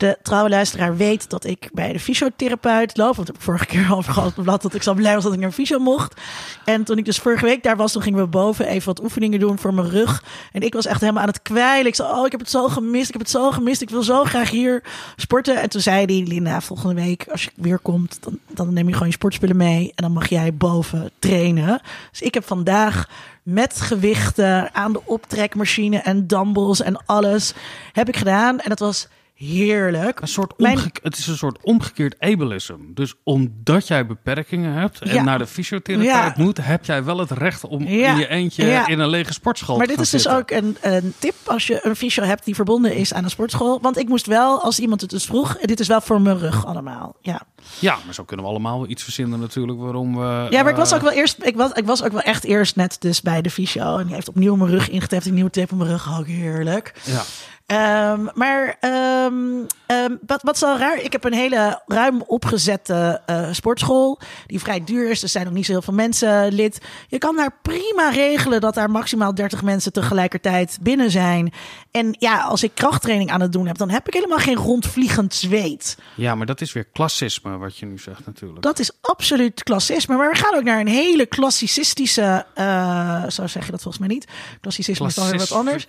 De 0.03 0.17
trouwe 0.21 0.49
luisteraar 0.49 0.97
weet 0.97 1.29
dat 1.29 1.45
ik 1.45 1.69
bij 1.73 1.93
de 1.93 1.99
fysiotherapeut 1.99 2.97
loop. 2.97 3.15
Want 3.15 3.17
dat 3.17 3.27
heb 3.27 3.35
ik 3.35 3.41
vorige 3.41 3.65
keer 3.65 3.87
al 3.89 4.01
gehad 4.01 4.33
blad 4.43 4.61
dat 4.61 4.73
ik 4.73 4.83
zo 4.83 4.93
blij 4.93 5.13
was 5.13 5.23
dat 5.23 5.33
ik 5.33 5.39
naar 5.39 5.51
fysio 5.51 5.79
mocht. 5.79 6.21
En 6.65 6.83
toen 6.83 6.97
ik 6.97 7.05
dus 7.05 7.17
vorige 7.17 7.45
week 7.45 7.63
daar 7.63 7.77
was, 7.77 7.91
toen 7.91 8.01
gingen 8.01 8.19
we 8.19 8.27
boven 8.27 8.67
even 8.67 8.85
wat 8.85 9.03
oefeningen 9.03 9.39
doen 9.39 9.59
voor 9.59 9.73
mijn 9.73 9.89
rug. 9.89 10.23
En 10.51 10.61
ik 10.61 10.73
was 10.73 10.85
echt 10.85 10.99
helemaal 10.99 11.21
aan 11.21 11.27
het 11.27 11.41
kwijlen. 11.41 11.87
Ik 11.87 11.95
zei, 11.95 12.11
oh, 12.11 12.25
ik 12.25 12.31
heb 12.31 12.39
het 12.39 12.49
zo 12.49 12.67
gemist. 12.67 13.05
Ik 13.05 13.11
heb 13.11 13.21
het 13.21 13.29
zo 13.29 13.51
gemist. 13.51 13.81
Ik 13.81 13.89
wil 13.89 14.03
zo 14.03 14.23
graag 14.23 14.49
hier 14.49 14.83
sporten. 15.15 15.61
En 15.61 15.69
toen 15.69 15.81
zei 15.81 16.05
hij, 16.05 16.27
Linda, 16.27 16.61
volgende 16.61 17.01
week 17.01 17.27
als 17.31 17.43
je 17.43 17.51
weer 17.55 17.79
komt, 17.79 18.17
dan, 18.21 18.39
dan 18.47 18.73
neem 18.73 18.87
je 18.87 18.93
gewoon 18.93 19.07
je 19.07 19.13
sportspullen 19.13 19.57
mee. 19.57 19.91
En 19.95 20.03
dan 20.03 20.11
mag 20.11 20.29
jij 20.29 20.53
boven 20.53 21.11
trainen. 21.19 21.81
Dus 22.11 22.21
ik 22.21 22.33
heb 22.33 22.45
vandaag 22.45 23.09
met 23.43 23.81
gewichten 23.81 24.73
aan 24.73 24.93
de 24.93 25.01
optrekmachine 25.05 25.97
en 25.97 26.27
dumbbells 26.27 26.81
en 26.81 27.05
alles 27.05 27.53
heb 27.93 28.07
ik 28.07 28.17
gedaan. 28.17 28.59
En 28.59 28.69
dat 28.69 28.79
was 28.79 29.07
heerlijk. 29.43 30.21
Een 30.21 30.27
soort 30.27 30.53
Mijn- 30.57 30.79
Het 31.01 31.17
is 31.17 31.27
een 31.27 31.37
soort 31.37 31.57
omgekeerd 31.61 32.15
ableism. 32.19 32.73
Dus 32.93 33.13
omdat 33.23 33.87
jij 33.87 34.05
beperkingen 34.05 34.73
hebt 34.73 35.01
en 35.01 35.13
Ja. 35.13 35.23
naar 35.23 35.37
de 35.37 35.47
fysiotherapeut 35.47 36.07
Ja. 36.07 36.33
moet, 36.37 36.57
heb 36.65 36.85
jij 36.85 37.03
wel 37.03 37.17
het 37.17 37.31
recht 37.31 37.63
om 37.65 37.83
Ja. 37.87 38.11
in 38.11 38.17
je 38.17 38.27
eentje 38.27 38.83
in 38.87 38.99
een 38.99 39.09
lege 39.09 39.33
sportschool 39.33 39.77
Maar 39.77 39.87
te 39.87 39.95
dit 39.95 40.07
gaan 40.09 40.19
is 40.19 40.23
dus 40.23 40.33
ook 40.33 40.51
een, 40.51 40.77
een 40.81 41.13
tip 41.19 41.33
als 41.45 41.67
je 41.67 41.79
een 41.85 41.95
fysio 41.95 42.23
hebt 42.23 42.45
die 42.45 42.55
verbonden 42.55 42.95
is 42.95 43.13
aan 43.13 43.23
een 43.23 43.29
sportschool. 43.29 43.81
Want 43.81 43.97
ik 43.97 44.07
moest 44.07 44.25
wel, 44.25 44.61
als 44.63 44.79
iemand 44.79 45.01
het 45.01 45.09
dus 45.09 45.25
vroeg, 45.25 45.57
dit 45.57 45.79
is 45.79 45.87
wel 45.87 46.01
voor 46.01 46.21
mijn 46.21 46.37
rug 46.37 46.65
allemaal. 46.65 47.15
Ja, 47.21 47.41
Ja, 47.79 47.97
maar 48.05 48.13
zo 48.13 48.23
kunnen 48.23 48.45
we 48.45 48.51
allemaal 48.51 48.79
wel 48.79 48.89
iets 48.89 49.03
verzinnen 49.03 49.39
natuurlijk 49.39 49.79
waarom 49.79 50.15
we... 50.17 50.47
ja 50.49 50.61
maar 50.63 50.71
ik 50.71 50.77
was 50.77 50.89
eh, 50.91 50.95
ook 50.97 51.01
wel 51.03 51.11
eerst, 51.11 51.37
ik 51.43 51.55
was, 51.55 51.71
ik 51.71 51.85
was 51.85 52.03
ook 52.03 52.11
wel 52.11 52.21
echt 52.21 52.43
eerst 52.43 52.75
net 52.75 52.95
dus 52.99 53.21
bij 53.21 53.41
de 53.41 53.49
fysio. 53.49 53.97
En 53.97 54.05
die 54.05 54.15
heeft 54.15 54.27
opnieuw 54.29 54.55
mijn 54.55 54.69
rug 54.69 54.89
ingeteft, 54.89 55.25
een 55.25 55.33
nieuwe 55.33 55.49
tape 55.49 55.71
op 55.71 55.77
mijn 55.77 55.89
rug. 55.89 56.17
Ook 56.19 56.27
heerlijk. 56.27 56.93
Ja. 57.03 57.21
Ehm, 57.65 58.27
maar 58.33 58.77
ehm, 58.79 59.65
ehm, 59.85 60.15
wat, 60.25 60.41
wat 60.41 60.55
is 60.55 60.61
raar? 60.61 61.01
Ik 61.01 61.11
heb 61.11 61.23
een 61.23 61.33
hele 61.33 61.81
ruim 61.85 62.21
opgezette 62.21 63.21
eh, 63.25 63.47
sportschool. 63.51 64.19
Die 64.47 64.59
vrij 64.59 64.83
duur 64.83 65.09
is. 65.09 65.23
Er 65.23 65.29
zijn 65.29 65.45
nog 65.45 65.53
niet 65.53 65.65
zo 65.65 65.71
heel 65.71 65.81
veel 65.81 65.93
mensen 65.93 66.53
lid. 66.53 66.81
Je 67.07 67.17
kan 67.17 67.35
daar 67.35 67.57
prima 67.61 68.09
regelen 68.09 68.61
dat 68.61 68.73
daar 68.73 68.89
maximaal 68.91 69.35
30 69.35 69.61
mensen 69.61 69.93
tegelijkertijd 69.93 70.77
binnen 70.81 71.11
zijn. 71.11 71.53
En 71.91 72.15
ja, 72.19 72.41
als 72.41 72.63
ik 72.63 72.71
krachttraining 72.73 73.31
aan 73.31 73.41
het 73.41 73.51
doen 73.51 73.67
heb, 73.67 73.77
dan 73.77 73.89
heb 73.89 74.07
ik 74.07 74.13
helemaal 74.13 74.37
geen 74.37 74.55
rondvliegend 74.55 75.33
zweet. 75.33 75.97
ja, 76.15 76.35
maar 76.35 76.45
dat 76.45 76.61
is 76.61 76.73
weer 76.73 76.85
klassisme 76.85 77.57
wat 77.57 77.77
je 77.77 77.85
nu 77.85 77.97
zegt 77.97 78.25
natuurlijk. 78.25 78.61
Dat 78.61 78.79
is 78.79 78.91
absoluut 79.01 79.63
klassisme. 79.63 80.15
Maar 80.15 80.29
we 80.29 80.37
gaan 80.37 80.55
ook 80.55 80.63
naar 80.63 80.79
een 80.79 80.87
hele 80.87 81.25
klassicistische. 81.25 82.45
eh, 82.53 83.23
zo 83.29 83.47
zeg 83.47 83.65
je 83.65 83.71
dat 83.71 83.81
volgens 83.81 83.97
mij 84.05 84.07
niet. 84.13 84.27
Klassicisme 84.61 85.07
is 85.07 85.15
dan 85.15 85.29
weer 85.29 85.39
wat 85.39 85.51
anders. 85.51 85.87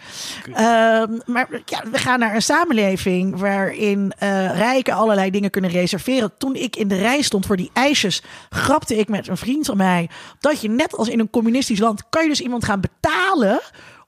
Maar 1.27 1.49
ja, 1.65 1.83
we 1.91 1.99
gaan 1.99 2.19
naar 2.19 2.35
een 2.35 2.43
samenleving 2.43 3.39
waarin 3.39 4.13
eh, 4.19 4.57
rijken 4.57 4.95
allerlei 4.95 5.31
dingen 5.31 5.51
kunnen 5.51 5.71
reserveren. 5.71 6.33
Toen 6.39 6.55
ik 6.55 6.77
in 6.77 6.89
de 6.89 6.97
rij 6.97 7.23
stond 7.23 7.47
voor 7.47 7.57
die 7.57 7.71
ijsjes, 7.73 8.23
grapte 8.51 8.97
ik 8.97 9.09
met 9.09 9.29
een 9.29 9.37
vriend 9.37 9.67
van 9.67 9.77
mij 9.77 10.09
dat 10.41 10.61
je 10.61 10.69
net 10.69 10.97
als 10.97 11.09
in 11.09 11.21
een 11.21 11.31
communistisch 11.31 11.79
land 11.79 12.09
kan 12.09 12.23
je 12.23 12.29
dus 12.29 12.41
iemand 12.41 12.65
gaan 12.65 12.81
betalen 12.81 13.61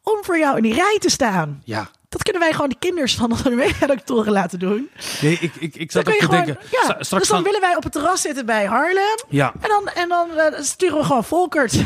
om 0.03 0.19
voor 0.25 0.39
jou 0.39 0.57
in 0.57 0.63
die 0.63 0.75
rij 0.75 0.97
te 0.99 1.11
staan. 1.11 1.63
Ja. 1.65 1.91
Dat 2.17 2.23
kunnen 2.25 2.43
wij 2.43 2.53
gewoon 2.53 2.69
de 2.69 2.77
kinders 2.79 3.15
van 3.15 3.37
de 3.45 3.51
mediadoctoren 3.51 4.33
laten 4.33 4.59
doen. 4.59 4.89
Nee, 5.21 5.39
ik, 5.41 5.53
ik, 5.59 5.75
ik 5.77 5.93
zat 5.93 6.09
ook 6.09 6.15
te 6.15 6.25
gewoon, 6.25 6.45
denken... 6.45 6.67
ja, 6.71 6.81
stra- 6.83 7.03
straks 7.03 7.09
dus 7.09 7.29
dan 7.29 7.37
gaan- 7.37 7.43
willen 7.45 7.61
wij 7.61 7.77
op 7.77 7.83
het 7.83 7.93
terras 7.93 8.21
zitten 8.21 8.47
bij 8.47 8.65
Harlem. 8.65 9.19
Ja, 9.29 9.53
En 9.61 9.69
dan, 9.69 9.89
en 9.95 10.09
dan 10.09 10.31
eh, 10.39 10.61
sturen 10.63 10.99
we 10.99 11.05
gewoon 11.05 11.25
Volkert. 11.25 11.75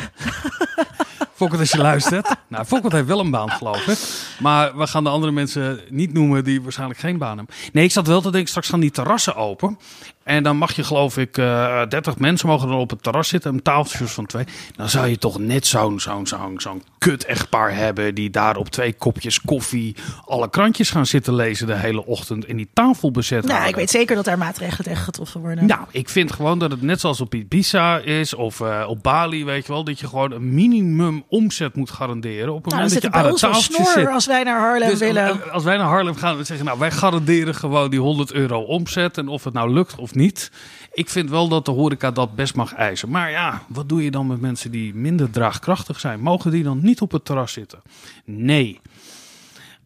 Fokkert 1.35 1.61
als 1.61 1.71
je 1.71 1.79
luistert. 1.79 2.29
Nou, 2.49 2.65
Fokkert 2.65 2.93
heeft 2.93 3.07
wel 3.07 3.21
een 3.21 3.31
baan, 3.31 3.51
geloof 3.51 3.87
ik. 3.87 3.99
Maar 4.41 4.77
we 4.77 4.87
gaan 4.87 5.05
de 5.05 5.11
andere 5.11 5.33
mensen 5.33 5.81
niet 5.89 6.13
noemen 6.13 6.45
die 6.45 6.63
waarschijnlijk 6.63 7.01
geen 7.01 7.19
baan 7.19 7.37
hebben. 7.37 7.55
Nee, 7.73 7.85
ik 7.85 7.93
zat 7.93 8.07
wel 8.07 8.21
te 8.21 8.31
denken, 8.31 8.49
straks 8.49 8.69
gaan 8.69 8.81
die 8.81 8.91
terrassen 8.91 9.35
open. 9.37 9.79
En 10.31 10.43
dan 10.43 10.57
mag 10.57 10.73
je, 10.73 10.85
geloof 10.85 11.17
ik, 11.17 11.39
eh 11.39 11.83
30 11.89 12.19
mensen 12.19 12.49
mogen 12.49 12.69
dan 12.69 12.79
op 12.79 12.91
het 12.91 13.03
terras 13.03 13.29
zitten. 13.29 13.53
En 13.53 13.63
tafeltjes 13.63 14.11
van 14.13 14.27
twee. 14.27 14.45
Dan 14.77 14.89
zou 14.89 15.07
je 15.07 15.19
toch 15.19 15.39
net 15.39 15.67
zo'n 15.67 16.01
zo'n 16.01 16.27
zo'n 16.27 16.55
zo'n 16.61 16.83
kut 16.99 17.25
echtpaar 17.25 17.75
hebben. 17.77 18.15
Die 18.15 18.31
daar 18.31 18.57
op 18.57 18.69
twee 18.69 18.93
kopjes 18.93 19.41
koffie 19.41 19.97
alle 20.25 20.51
krantjes 20.51 20.91
gaan 20.91 21.07
zitten 21.07 21.35
lezen 21.35 21.67
de 21.67 21.75
hele 21.77 22.07
ochtend. 22.07 22.45
En 22.45 22.57
die 22.57 22.69
tafel 22.73 23.11
bezet 23.11 23.45
nou, 23.47 23.69
ik 23.69 23.75
weet 23.75 23.91
zeker 23.91 24.17
dat 24.17 24.25
daar 24.25 24.39
maatregelen 24.39 24.85
tegen 24.85 25.05
getroffen 25.05 25.41
worden. 25.41 25.67
Nou, 25.67 25.81
ik 25.91 26.09
vind 26.09 26.33
gewoon 26.33 26.59
dat 26.59 26.71
het 26.71 26.83
net 26.83 27.01
zoals 27.01 27.21
op 27.21 27.35
Ibiza 27.35 27.99
is 27.99 28.35
of 28.35 28.61
eh, 28.61 28.85
op 28.89 29.03
Bali, 29.03 29.45
weet 29.45 29.67
je 29.67 29.73
wel, 29.73 29.85
dat 29.85 30.01
je 30.01 30.07
gewoon 30.07 30.33
een 30.33 30.55
minimum 30.55 31.25
omzet 31.29 31.75
moet 31.75 31.91
garanderen 31.91 32.53
op 32.55 32.65
het 32.65 32.73
nou, 32.73 32.85
moment 32.85 33.03
dat 33.03 33.13
je 33.13 33.19
aan 33.19 33.27
het 33.27 33.39
tafeltje 33.39 33.85
zit. 33.95 34.09
als 34.09 34.27
wij 34.27 34.43
naar 34.43 34.61
Harlem 34.61 34.89
Dus, 34.89 34.99
willen. 34.99 35.43
eh, 35.43 35.53
als 35.53 35.65
wij 35.65 35.77
naar 35.77 35.87
Harlem 35.87 36.15
gaan, 36.17 36.37
we 36.37 36.45
zeggen 36.45 36.67
nou, 36.67 36.79
wij 36.79 36.91
garanderen 36.91 37.55
gewoon 37.55 37.91
die 37.91 38.01
100 38.01 38.33
euro 38.33 38.61
omzet 38.61 39.19
en 39.19 39.29
of 39.29 39.45
het 39.45 39.55
nou 39.55 39.73
lukt 39.73 39.95
of 39.97 40.15
niet. 40.15 40.20
Ik 40.93 41.11
vind 41.11 41.31
wel 41.31 41.49
dat 41.49 41.65
de 41.65 41.71
horeca 41.71 42.11
dat 42.11 42.35
best 42.35 42.55
mag 42.55 42.75
eisen. 42.75 43.11
Maar 43.11 43.31
ja, 43.31 43.63
wat 43.69 43.89
doe 43.89 44.05
je 44.05 44.11
dan 44.11 44.27
met 44.27 44.41
mensen 44.41 44.71
die 44.71 44.95
minder 44.95 45.31
draagkrachtig 45.31 46.01
zijn? 46.01 46.21
Mogen 46.21 46.51
die 46.51 46.63
dan 46.63 46.81
niet 46.83 47.01
op 47.01 47.13
het 47.13 47.25
terras 47.25 47.53
zitten? 47.53 47.83
Nee. 48.25 48.81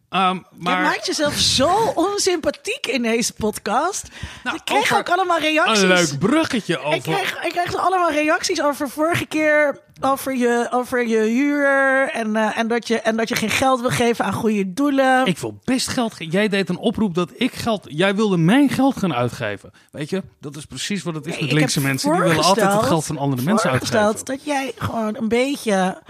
Ehm, 0.09 0.37
maar... 0.57 0.77
Je 0.77 0.83
maakt 0.83 1.05
jezelf 1.05 1.33
zo 1.33 1.69
onsympathiek 1.95 2.87
in 2.87 3.01
deze 3.01 3.33
podcast. 3.33 4.07
Nou, 4.43 4.55
ik 4.55 4.61
kreeg 4.65 4.81
over- 4.81 4.97
ook 4.97 5.09
allemaal 5.09 5.39
reacties. 5.39 5.81
Een 5.81 5.87
leuk 5.87 6.19
bruggetje 6.19 6.79
over... 6.79 6.93
Ik 6.93 7.01
kreeg, 7.01 7.43
ik 7.43 7.51
kreeg 7.51 7.75
allemaal 7.75 8.11
reacties 8.11 8.61
over 8.61 8.89
vorige 8.89 9.25
keer. 9.25 9.83
Over 10.01 10.35
je, 10.37 10.67
over 10.71 11.07
je 11.07 11.17
huur. 11.17 12.09
En, 12.13 12.35
eh, 12.35 12.57
en, 12.57 12.67
dat 12.67 12.87
je, 12.87 12.99
en 12.99 13.17
dat 13.17 13.29
je 13.29 13.35
geen 13.35 13.49
geld 13.49 13.81
wil 13.81 13.89
geven 13.89 14.25
aan 14.25 14.33
goede 14.33 14.73
doelen. 14.73 15.25
Ik 15.25 15.37
wil 15.37 15.59
best 15.63 15.87
geld 15.87 16.13
geven. 16.13 16.33
Jij 16.33 16.47
deed 16.47 16.69
een 16.69 16.77
oproep 16.77 17.15
dat 17.15 17.29
ik 17.35 17.53
geld. 17.53 17.85
Jij 17.87 18.15
wilde 18.15 18.37
mijn 18.37 18.69
geld 18.69 18.97
gaan 18.97 19.13
uitgeven. 19.13 19.71
Weet 19.91 20.09
je, 20.09 20.23
dat 20.39 20.55
is 20.55 20.65
precies 20.65 21.03
wat 21.03 21.15
het 21.15 21.25
is 21.25 21.33
Nee, 21.33 21.43
met 21.43 21.51
linkse 21.51 21.81
mensen. 21.81 22.11
Die 22.11 22.21
willen 22.21 22.43
altijd 22.43 22.73
het 22.73 22.83
geld 22.83 23.05
van 23.05 23.17
andere 23.17 23.41
mensen 23.41 23.69
uitgeven. 23.71 24.25
dat 24.25 24.43
jij 24.43 24.71
gewoon 24.77 25.15
een 25.15 25.27
beetje 25.27 26.01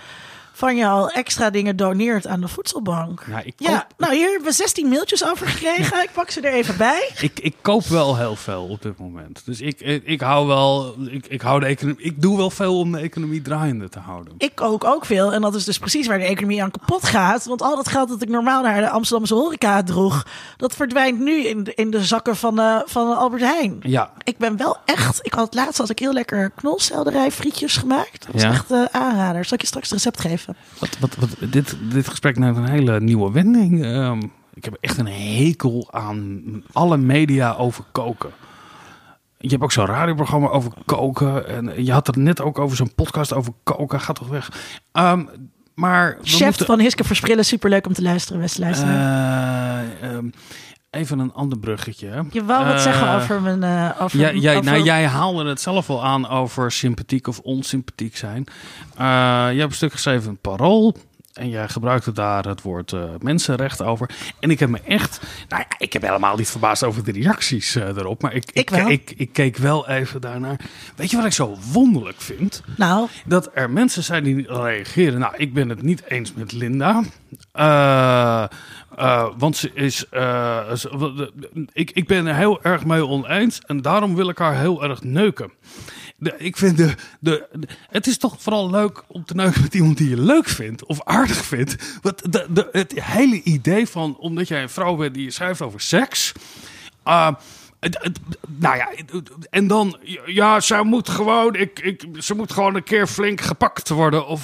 van 0.56 0.76
jou 0.76 1.12
extra 1.14 1.50
dingen 1.50 1.76
doneert 1.76 2.28
aan 2.28 2.42
de 2.42 2.48
voedselbank. 2.48 3.28
Nou, 3.28 3.42
ik, 3.46 3.54
Ja, 3.58 3.70
koop, 3.78 3.86
nou 3.98 4.16
hier 4.16 4.30
hebben 4.30 4.48
we 4.48 4.54
16 4.54 4.88
mailtjes 4.88 5.26
over 5.30 5.48
gekregen. 5.48 6.04
Ik 6.04 6.10
pak 6.14 6.30
ze 6.30 6.42
er 6.42 6.54
even 6.54 6.78
bij. 6.78 7.10
ik, 7.20 7.40
ik 7.40 7.56
koop 7.62 7.84
wel 7.86 8.18
heel 8.18 8.36
veel 8.36 8.68
op 8.70 8.82
dit 8.82 8.98
moment. 9.00 9.42
Dus 9.46 9.62
ik, 9.62 9.80
ik, 9.80 10.04
ik 10.06 10.22
hou 10.22 10.48
wel. 10.48 10.96
Ik, 11.10 11.28
ik, 11.28 11.42
hou 11.42 11.60
de 11.60 11.66
economie, 11.66 12.04
ik 12.06 12.22
doe 12.22 12.38
wel 12.38 12.50
veel 12.50 12.80
om 12.80 12.92
de 12.92 12.98
economie 13.00 13.42
draaiende 13.42 13.90
te 13.90 14.00
houden. 14.00 14.34
Ik 14.38 14.56
kook 14.56 14.84
ook 14.84 15.06
veel 15.06 15.34
en 15.34 15.42
dat 15.42 15.56
is 15.56 15.64
dus 15.64 15.78
precies 15.80 16.08
waar 16.08 16.18
de 16.20 16.24
economie 16.26 16.64
aan 16.64 16.72
kapot 16.72 17.08
gaat. 17.08 17.46
Want 17.46 17.62
al 17.62 17.76
dat 17.76 17.88
geld 17.88 18.10
dat 18.10 18.22
ik 18.22 18.30
normaal 18.30 18.62
naar 18.62 18.82
de 18.82 18.90
Amsterdamse 18.90 19.34
horeca 19.34 19.84
droeg, 19.84 20.26
dat 20.58 20.76
verdwijnt 20.76 21.20
nu 21.20 21.46
in 21.48 21.64
de, 21.64 21.74
in 21.74 21.90
de 21.92 22.04
zakken 22.04 22.36
van, 22.36 22.56
de, 22.56 22.82
van 22.86 23.18
Albert 23.18 23.42
Heijn. 23.42 23.80
Ja, 23.82 24.12
Ik 24.24 24.38
ben 24.38 24.58
wel 24.58 24.78
echt. 24.86 25.20
Ik 25.22 25.34
had 25.34 25.54
laatst 25.54 25.78
had 25.78 25.90
ik 25.90 26.00
heel 26.00 26.14
lekker 26.14 26.50
knolselderij 26.56 27.32
frietjes 27.32 27.78
gemaakt. 27.78 28.26
Dat 28.32 28.42
Ja. 28.42 28.50
echt 28.52 28.72
eh 28.72 28.84
aanrader. 28.92 29.46
Zal 29.46 29.54
ik 29.54 29.62
je 29.62 29.68
straks 29.68 29.90
het 29.90 29.98
recept 29.98 30.20
geven? 30.22 30.45
Wat, 30.80 30.98
wat, 31.00 31.16
wat, 31.16 31.30
dit, 31.52 31.78
dit 31.92 32.08
gesprek 32.08 32.38
neemt 32.38 32.58
een 32.58 32.70
hele 32.70 33.00
nieuwe 33.00 33.32
wending. 33.32 33.84
Ehm, 33.84 34.22
ik 34.54 34.64
heb 34.66 34.78
echt 34.80 34.98
een 34.98 35.08
hekel 35.08 35.88
aan 35.92 36.42
alle 36.72 36.98
media 36.98 37.54
over 37.54 37.84
koken. 37.92 38.30
Je 39.38 39.50
hebt 39.50 39.64
ook 39.64 39.72
zo'n 39.72 39.86
radioprogramma 39.86 40.48
over 40.48 40.72
koken. 40.86 41.48
En 41.48 41.86
je 41.86 41.92
had 41.92 42.08
het 42.08 42.16
net 42.16 42.42
ook 42.42 42.60
over 42.60 42.78
zo'n 42.78 42.96
podcast 42.96 43.34
over 43.34 43.54
koken. 43.64 44.00
Gaat 44.00 44.16
toch 44.16 44.28
weg. 44.28 44.52
Ehm, 44.92 45.26
maar 45.76 46.18
Chef 46.22 46.46
moeten- 46.46 46.66
van 46.66 46.80
Hiske 46.80 47.04
Versprillen, 47.04 47.46
superleuk 47.46 47.88
om 47.88 47.94
te 47.94 48.02
luisteren, 48.02 48.42
beste 48.42 48.60
luisteraar. 48.60 49.84
Eh, 50.02 50.12
ehm, 50.14 50.26
even 50.96 51.20
een 51.20 51.34
ander 51.34 51.58
bruggetje. 51.60 52.26
je 52.32 52.46
wou 52.46 52.66
wat 52.66 52.82
zeggen 52.82 53.10
over 53.16 53.42
mijn... 53.42 53.64
eh 53.64 54.02
over, 54.02 54.20
Ja, 54.20 54.32
jij, 54.32 54.58
over- 54.58 54.72
nou, 54.72 54.84
jij 54.84 55.06
haalde 55.06 55.46
het 55.50 55.62
zelf 55.62 55.90
al 55.90 56.04
aan 56.04 56.30
over 56.30 56.72
sympathiek 56.72 57.28
of 57.28 57.40
onsympathiek 57.40 58.18
zijn. 58.18 58.46
Eh, 58.98 59.06
je 59.52 59.60
hebt 59.60 59.70
een 59.70 59.72
stuk 59.76 59.92
geschreven 59.92 60.30
in 60.30 60.38
Parool. 60.42 60.96
En 61.36 61.50
jij 61.50 61.68
gebruikte 61.70 62.12
daar 62.12 62.46
het 62.46 62.62
woord 62.62 62.92
eh, 62.94 63.04
mensenrecht 63.20 63.82
over. 63.82 64.10
En 64.40 64.50
ik 64.50 64.60
heb 64.60 64.70
me 64.70 64.80
echt... 64.88 65.20
Nou 65.50 65.64
ja, 65.70 65.76
ik 65.78 65.94
heb 65.94 66.02
helemaal 66.02 66.36
niet 66.38 66.50
verbaasd 66.50 66.84
over 66.84 67.04
de 67.04 67.12
reacties 67.12 67.76
eh, 67.76 67.88
erop. 67.88 68.22
Maar 68.22 68.34
ik, 68.34 68.50
Ik. 68.54 68.70
Ik, 68.72 69.14
ik 69.18 69.34
keek 69.34 69.58
wel 69.58 69.88
even 69.90 70.22
daarnaar. 70.22 70.60
Weet 70.96 71.10
je 71.12 71.18
wat 71.18 71.26
ik 71.26 71.32
zo 71.34 71.58
wonderlijk 71.72 72.22
vind? 72.22 72.64
Nou, 72.78 73.08
dat 73.26 73.50
er 73.54 73.70
mensen 73.70 74.04
zijn 74.04 74.24
die 74.24 74.46
reageren. 74.48 75.20
Nou, 75.20 75.34
ik 75.38 75.54
ben 75.54 75.70
het 75.70 75.82
niet 75.82 76.04
eens 76.08 76.34
met 76.34 76.52
Linda. 76.52 77.04
Eh, 77.52 78.46
want 79.38 79.58
ze 79.58 79.72
is. 79.74 79.98
ze- 79.98 81.32
ik, 81.74 81.92
ik 81.92 82.08
ben 82.08 82.26
er 82.28 82.36
heel 82.36 82.64
erg 82.64 82.86
mee 82.86 83.08
oneens. 83.08 83.60
En 83.66 83.82
daarom 83.82 84.16
wil 84.16 84.30
ik 84.30 84.38
haar 84.38 84.58
heel 84.60 84.84
erg 84.84 85.04
neuken. 85.04 85.52
De, 86.18 86.34
ik 86.38 86.58
vind 86.58 86.78
de, 86.78 86.94
de, 87.20 87.48
de- 87.54 87.68
Het 87.90 88.08
is 88.08 88.18
toch 88.18 88.36
vooral 88.40 88.70
leuk 88.70 89.04
om 89.08 89.26
te 89.26 89.36
neuken 89.36 89.62
met 89.62 89.74
iemand 89.74 89.98
die 89.98 90.10
je 90.10 90.22
leuk 90.22 90.48
vindt. 90.50 90.86
Of 90.86 91.04
aardig 91.04 91.46
vindt. 91.46 91.76
Want 92.02 92.32
de, 92.34 92.46
de, 92.50 92.70
het 92.72 93.04
hele 93.04 93.42
idee 93.44 93.88
van. 93.88 94.18
Omdat 94.18 94.48
jij 94.48 94.62
een 94.62 94.70
vrouw 94.70 94.96
bent 94.96 95.14
die 95.14 95.24
je 95.24 95.32
schrijft 95.32 95.62
over 95.62 95.82
seks. 95.82 96.32
het- 97.80 98.20
nou 98.58 98.78
ja, 98.78 98.90
en 99.50 99.68
dan, 99.68 99.98
ja, 100.26 100.60
zij 100.60 100.84
moet 100.84 101.10
gewoon, 101.10 101.56
ik, 101.56 101.80
ik, 101.80 102.04
ze 102.20 102.34
moet 102.36 102.52
gewoon 102.54 102.76
een 102.76 102.84
keer 102.84 103.08
flink 103.08 103.42
gepakt 103.42 103.90
worden. 103.90 104.28
Of 104.28 104.44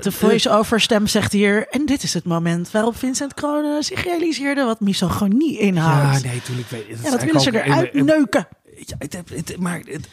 de 0.00 0.12
voice-over 0.12 0.80
stem 0.80 1.06
zegt 1.06 1.32
hier... 1.32 1.66
En 1.68 1.86
dit 1.86 2.02
is 2.02 2.14
het 2.14 2.24
moment 2.24 2.70
waarop 2.70 2.96
Vincent 2.96 3.34
Kronen 3.34 3.82
zich 3.82 4.04
realiseerde... 4.04 4.64
wat 4.64 4.80
misogonie 4.80 5.52
Ja, 5.52 5.60
inhoudt. 5.60 6.22
nee, 6.24 6.34
natuurlijk 6.34 6.68
weet 6.70 6.88
ik. 6.88 6.96
Ja, 7.02 7.10
dat 7.10 7.22
willen 7.22 7.40
ze 7.40 7.62
eruit 7.64 7.94
neuken. 7.94 8.48
Ja, 8.86 8.94
het, 8.98 9.12
het, 9.12 9.30
het- 9.48 9.56
maar 9.60 9.80
het, 9.84 10.08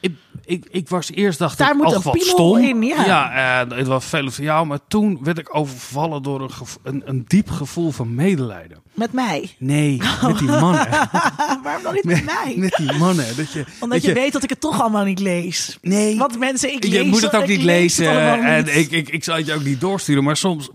ik, 0.00 0.14
ik, 0.44 0.64
ik 0.70 0.88
was 0.88 1.10
eerst 1.10 1.38
dacht 1.38 1.58
Daar 1.58 1.70
ik, 1.70 1.76
moet 1.76 1.92
een 1.92 2.02
wat 2.02 2.12
piemel 2.12 2.28
stom. 2.30 2.58
in, 2.58 2.82
ja. 2.82 3.60
eh, 3.64 3.76
het 3.76 3.86
was 3.86 4.04
veel 4.04 4.30
van 4.30 4.44
jou, 4.44 4.66
maar 4.66 4.78
toen 4.88 5.18
werd 5.22 5.38
ik 5.38 5.54
overvallen 5.56 6.22
door 6.22 6.40
een, 6.40 6.50
een, 6.82 7.02
een 7.04 7.24
diep 7.26 7.50
gevoel 7.50 7.90
van 7.90 8.14
medelijden. 8.14 8.80
Met 8.94 9.12
mij. 9.12 9.50
Nee, 9.58 10.00
met 10.26 10.38
die 10.38 10.48
mannen. 10.48 10.88
Waarom 11.62 11.82
dan 11.82 11.94
niet 11.94 12.04
met 12.04 12.24
mij? 12.24 12.54
met 12.56 12.74
die 12.76 12.92
mannen. 12.92 13.36
Dat 13.36 13.52
je, 13.52 13.64
Omdat 13.80 13.98
dat 14.02 14.02
je, 14.08 14.12
weet 14.14 14.32
dat 14.32 14.42
ik 14.42 14.50
het 14.50 14.60
toch 14.60 14.80
allemaal 14.80 15.04
niet 15.04 15.18
lees. 15.18 15.78
Nee. 15.82 16.18
Want 16.18 16.38
mensen, 16.38 16.72
ik 16.72 16.84
lees 16.84 16.92
je 16.92 17.02
moet 17.04 17.22
het 17.22 17.34
ook 17.36 17.46
niet 17.46 17.62
lezen. 17.62 18.20
En 18.44 18.64
niet. 18.64 18.74
ik, 18.76 18.90
ik, 18.90 19.08
ik 19.08 19.24
zal 19.24 19.36
het 19.36 19.46
je 19.46 19.54
ook 19.54 19.64
niet 19.64 19.80
doorsturen. 19.80 20.24
Maar 20.24 20.36
soms 20.36 20.70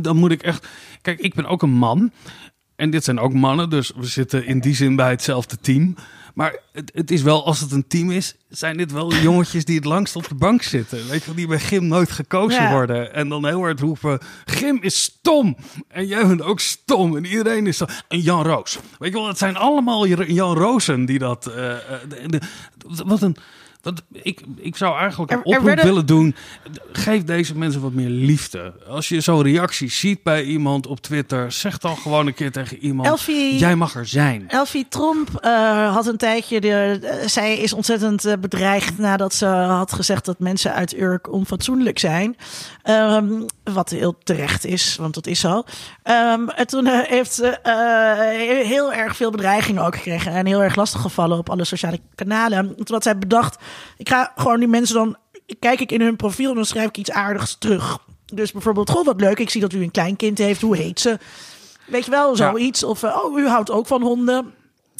dan 0.00 0.16
moet 0.16 0.30
ik 0.30 0.42
echt. 0.42 0.66
Kijk, 1.02 1.20
ik 1.20 1.34
ben 1.34 1.46
ook 1.46 1.62
een 1.62 1.70
man. 1.70 2.10
En 2.76 2.90
dit 2.90 3.04
zijn 3.04 3.18
ook 3.18 3.32
mannen. 3.32 3.70
Dus 3.70 3.92
we 3.96 4.06
zitten 4.06 4.46
in 4.46 4.60
die 4.60 4.74
zin 4.74 4.96
bij 4.96 5.10
hetzelfde 5.10 5.58
team. 5.60 5.94
Maar 6.34 6.56
het, 6.72 6.90
het 6.94 7.10
is 7.10 7.22
wel, 7.22 7.44
als 7.46 7.60
het 7.60 7.72
een 7.72 7.86
team 7.86 8.10
is, 8.10 8.34
zijn 8.48 8.76
dit 8.76 8.92
wel 8.92 9.14
jongetjes 9.28 9.64
die 9.64 9.76
het 9.76 9.84
langst 9.84 10.16
op 10.16 10.28
de 10.28 10.34
bank 10.34 10.62
zitten. 10.62 10.98
Weet 11.08 11.20
je 11.20 11.26
wel, 11.26 11.34
die 11.34 11.46
bij 11.46 11.58
Gim 11.58 11.86
nooit 11.86 12.10
gekozen 12.10 12.62
Ja. 12.62 12.70
worden. 12.70 13.14
En 13.14 13.28
dan 13.28 13.46
heel 13.46 13.58
hard 13.60 13.80
roepen, 13.80 14.18
Gim 14.44 14.78
is 14.82 15.02
stom. 15.02 15.56
En 15.88 16.06
jij 16.06 16.26
bent 16.26 16.42
ook 16.42 16.60
stom. 16.60 17.16
En 17.16 17.24
iedereen 17.24 17.66
is 17.66 17.74
stom. 17.74 17.88
En 18.08 18.20
Jan 18.20 18.42
Roos. 18.46 18.78
Weet 18.98 19.12
je 19.12 19.18
wel, 19.18 19.28
het 19.28 19.38
zijn 19.38 19.56
allemaal 19.56 20.06
Jan 20.06 20.56
Rozen 20.56 21.04
die 21.04 21.18
dat... 21.18 21.46
eh, 21.46 21.72
eh, 21.74 21.80
de- 22.08 22.28
de- 22.28 22.40
wat 23.06 23.22
een... 23.22 23.36
Wat, 23.88 24.02
ik, 24.22 24.40
ik 24.56 24.76
zou 24.76 24.98
eigenlijk 24.98 25.30
een 25.32 25.38
oproep 25.44 25.64
werden- 25.64 25.84
willen 25.84 26.06
doen. 26.06 26.34
Geef 26.92 27.24
deze 27.24 27.56
mensen 27.56 27.80
wat 27.80 27.92
meer 27.92 28.08
liefde. 28.08 28.72
Als 28.88 29.08
je 29.08 29.20
zo'n 29.20 29.42
reactie 29.42 29.90
ziet 29.90 30.22
bij 30.22 30.42
iemand 30.44 30.86
op 30.86 31.00
Twitter, 31.00 31.52
zeg 31.52 31.78
dan 31.78 31.96
gewoon 31.96 32.26
een 32.26 32.34
keer 32.34 32.52
tegen 32.52 32.76
iemand: 32.78 33.08
Elfie- 33.08 33.58
Jij 33.58 33.76
mag 33.76 33.94
er 33.94 34.06
zijn. 34.06 34.44
Elfie 34.48 34.86
Tromp 34.88 35.28
eh, 35.40 35.94
had 35.94 36.06
een 36.06 36.16
tijdje. 36.16 36.60
De, 36.60 36.98
eh, 37.02 37.28
zij 37.28 37.58
is 37.58 37.72
ontzettend 37.72 38.24
eh, 38.24 38.32
bedreigd 38.40 38.98
nadat 38.98 39.34
ze 39.34 39.46
had 39.46 39.92
gezegd 39.92 40.24
dat 40.24 40.38
mensen 40.38 40.74
uit 40.74 40.96
Urk 41.00 41.32
onfatsoenlijk 41.32 41.98
zijn. 41.98 42.36
Ehm, 42.82 43.26
wat 43.64 43.90
heel 43.90 44.18
terecht 44.22 44.64
is, 44.64 44.96
want 44.96 45.14
dat 45.14 45.26
is 45.26 45.40
zo. 45.40 45.62
Ehm, 46.02 46.48
en 46.48 46.66
toen 46.66 46.86
heeft 46.86 47.32
ze 47.32 47.58
heel 48.66 48.92
erg 48.92 49.16
veel 49.16 49.30
bedreigingen 49.30 49.84
ook 49.84 49.96
gekregen. 49.96 50.32
En 50.32 50.46
heel 50.46 50.62
erg 50.62 50.76
lastig 50.76 51.00
gevallen 51.00 51.38
op 51.38 51.50
alle 51.50 51.64
sociale 51.64 52.00
kanalen. 52.14 52.58
En 52.58 52.74
Toen 52.76 52.94
had 52.94 53.02
zij 53.02 53.18
bedacht: 53.18 53.56
ik 53.96 54.08
ga 54.08 54.32
gewoon 54.36 54.58
die 54.58 54.68
mensen 54.68 54.94
dan. 54.94 55.16
Kijk 55.58 55.80
ik 55.80 55.92
in 55.92 56.00
hun 56.00 56.16
profiel 56.16 56.48
en 56.48 56.54
dan 56.54 56.64
schrijf 56.64 56.88
ik 56.88 56.96
iets 56.96 57.10
aardigs 57.10 57.56
terug. 57.58 57.98
Dus 58.24 58.52
bijvoorbeeld, 58.52 58.90
goh, 58.90 59.04
wat 59.04 59.20
leuk. 59.20 59.38
Ik 59.38 59.50
zie 59.50 59.60
dat 59.60 59.72
u 59.72 59.82
een 59.82 59.90
kleinkind 59.90 60.38
heeft. 60.38 60.60
Hoe 60.60 60.76
heet 60.76 61.00
ze? 61.00 61.18
Weet 61.86 62.04
je 62.04 62.10
wel, 62.10 62.36
zoiets. 62.36 62.82
Of, 62.82 63.02
eh, 63.02 63.16
oh, 63.24 63.38
u 63.38 63.48
houdt 63.48 63.70
ook 63.70 63.86
van 63.86 64.02
honden. 64.02 64.54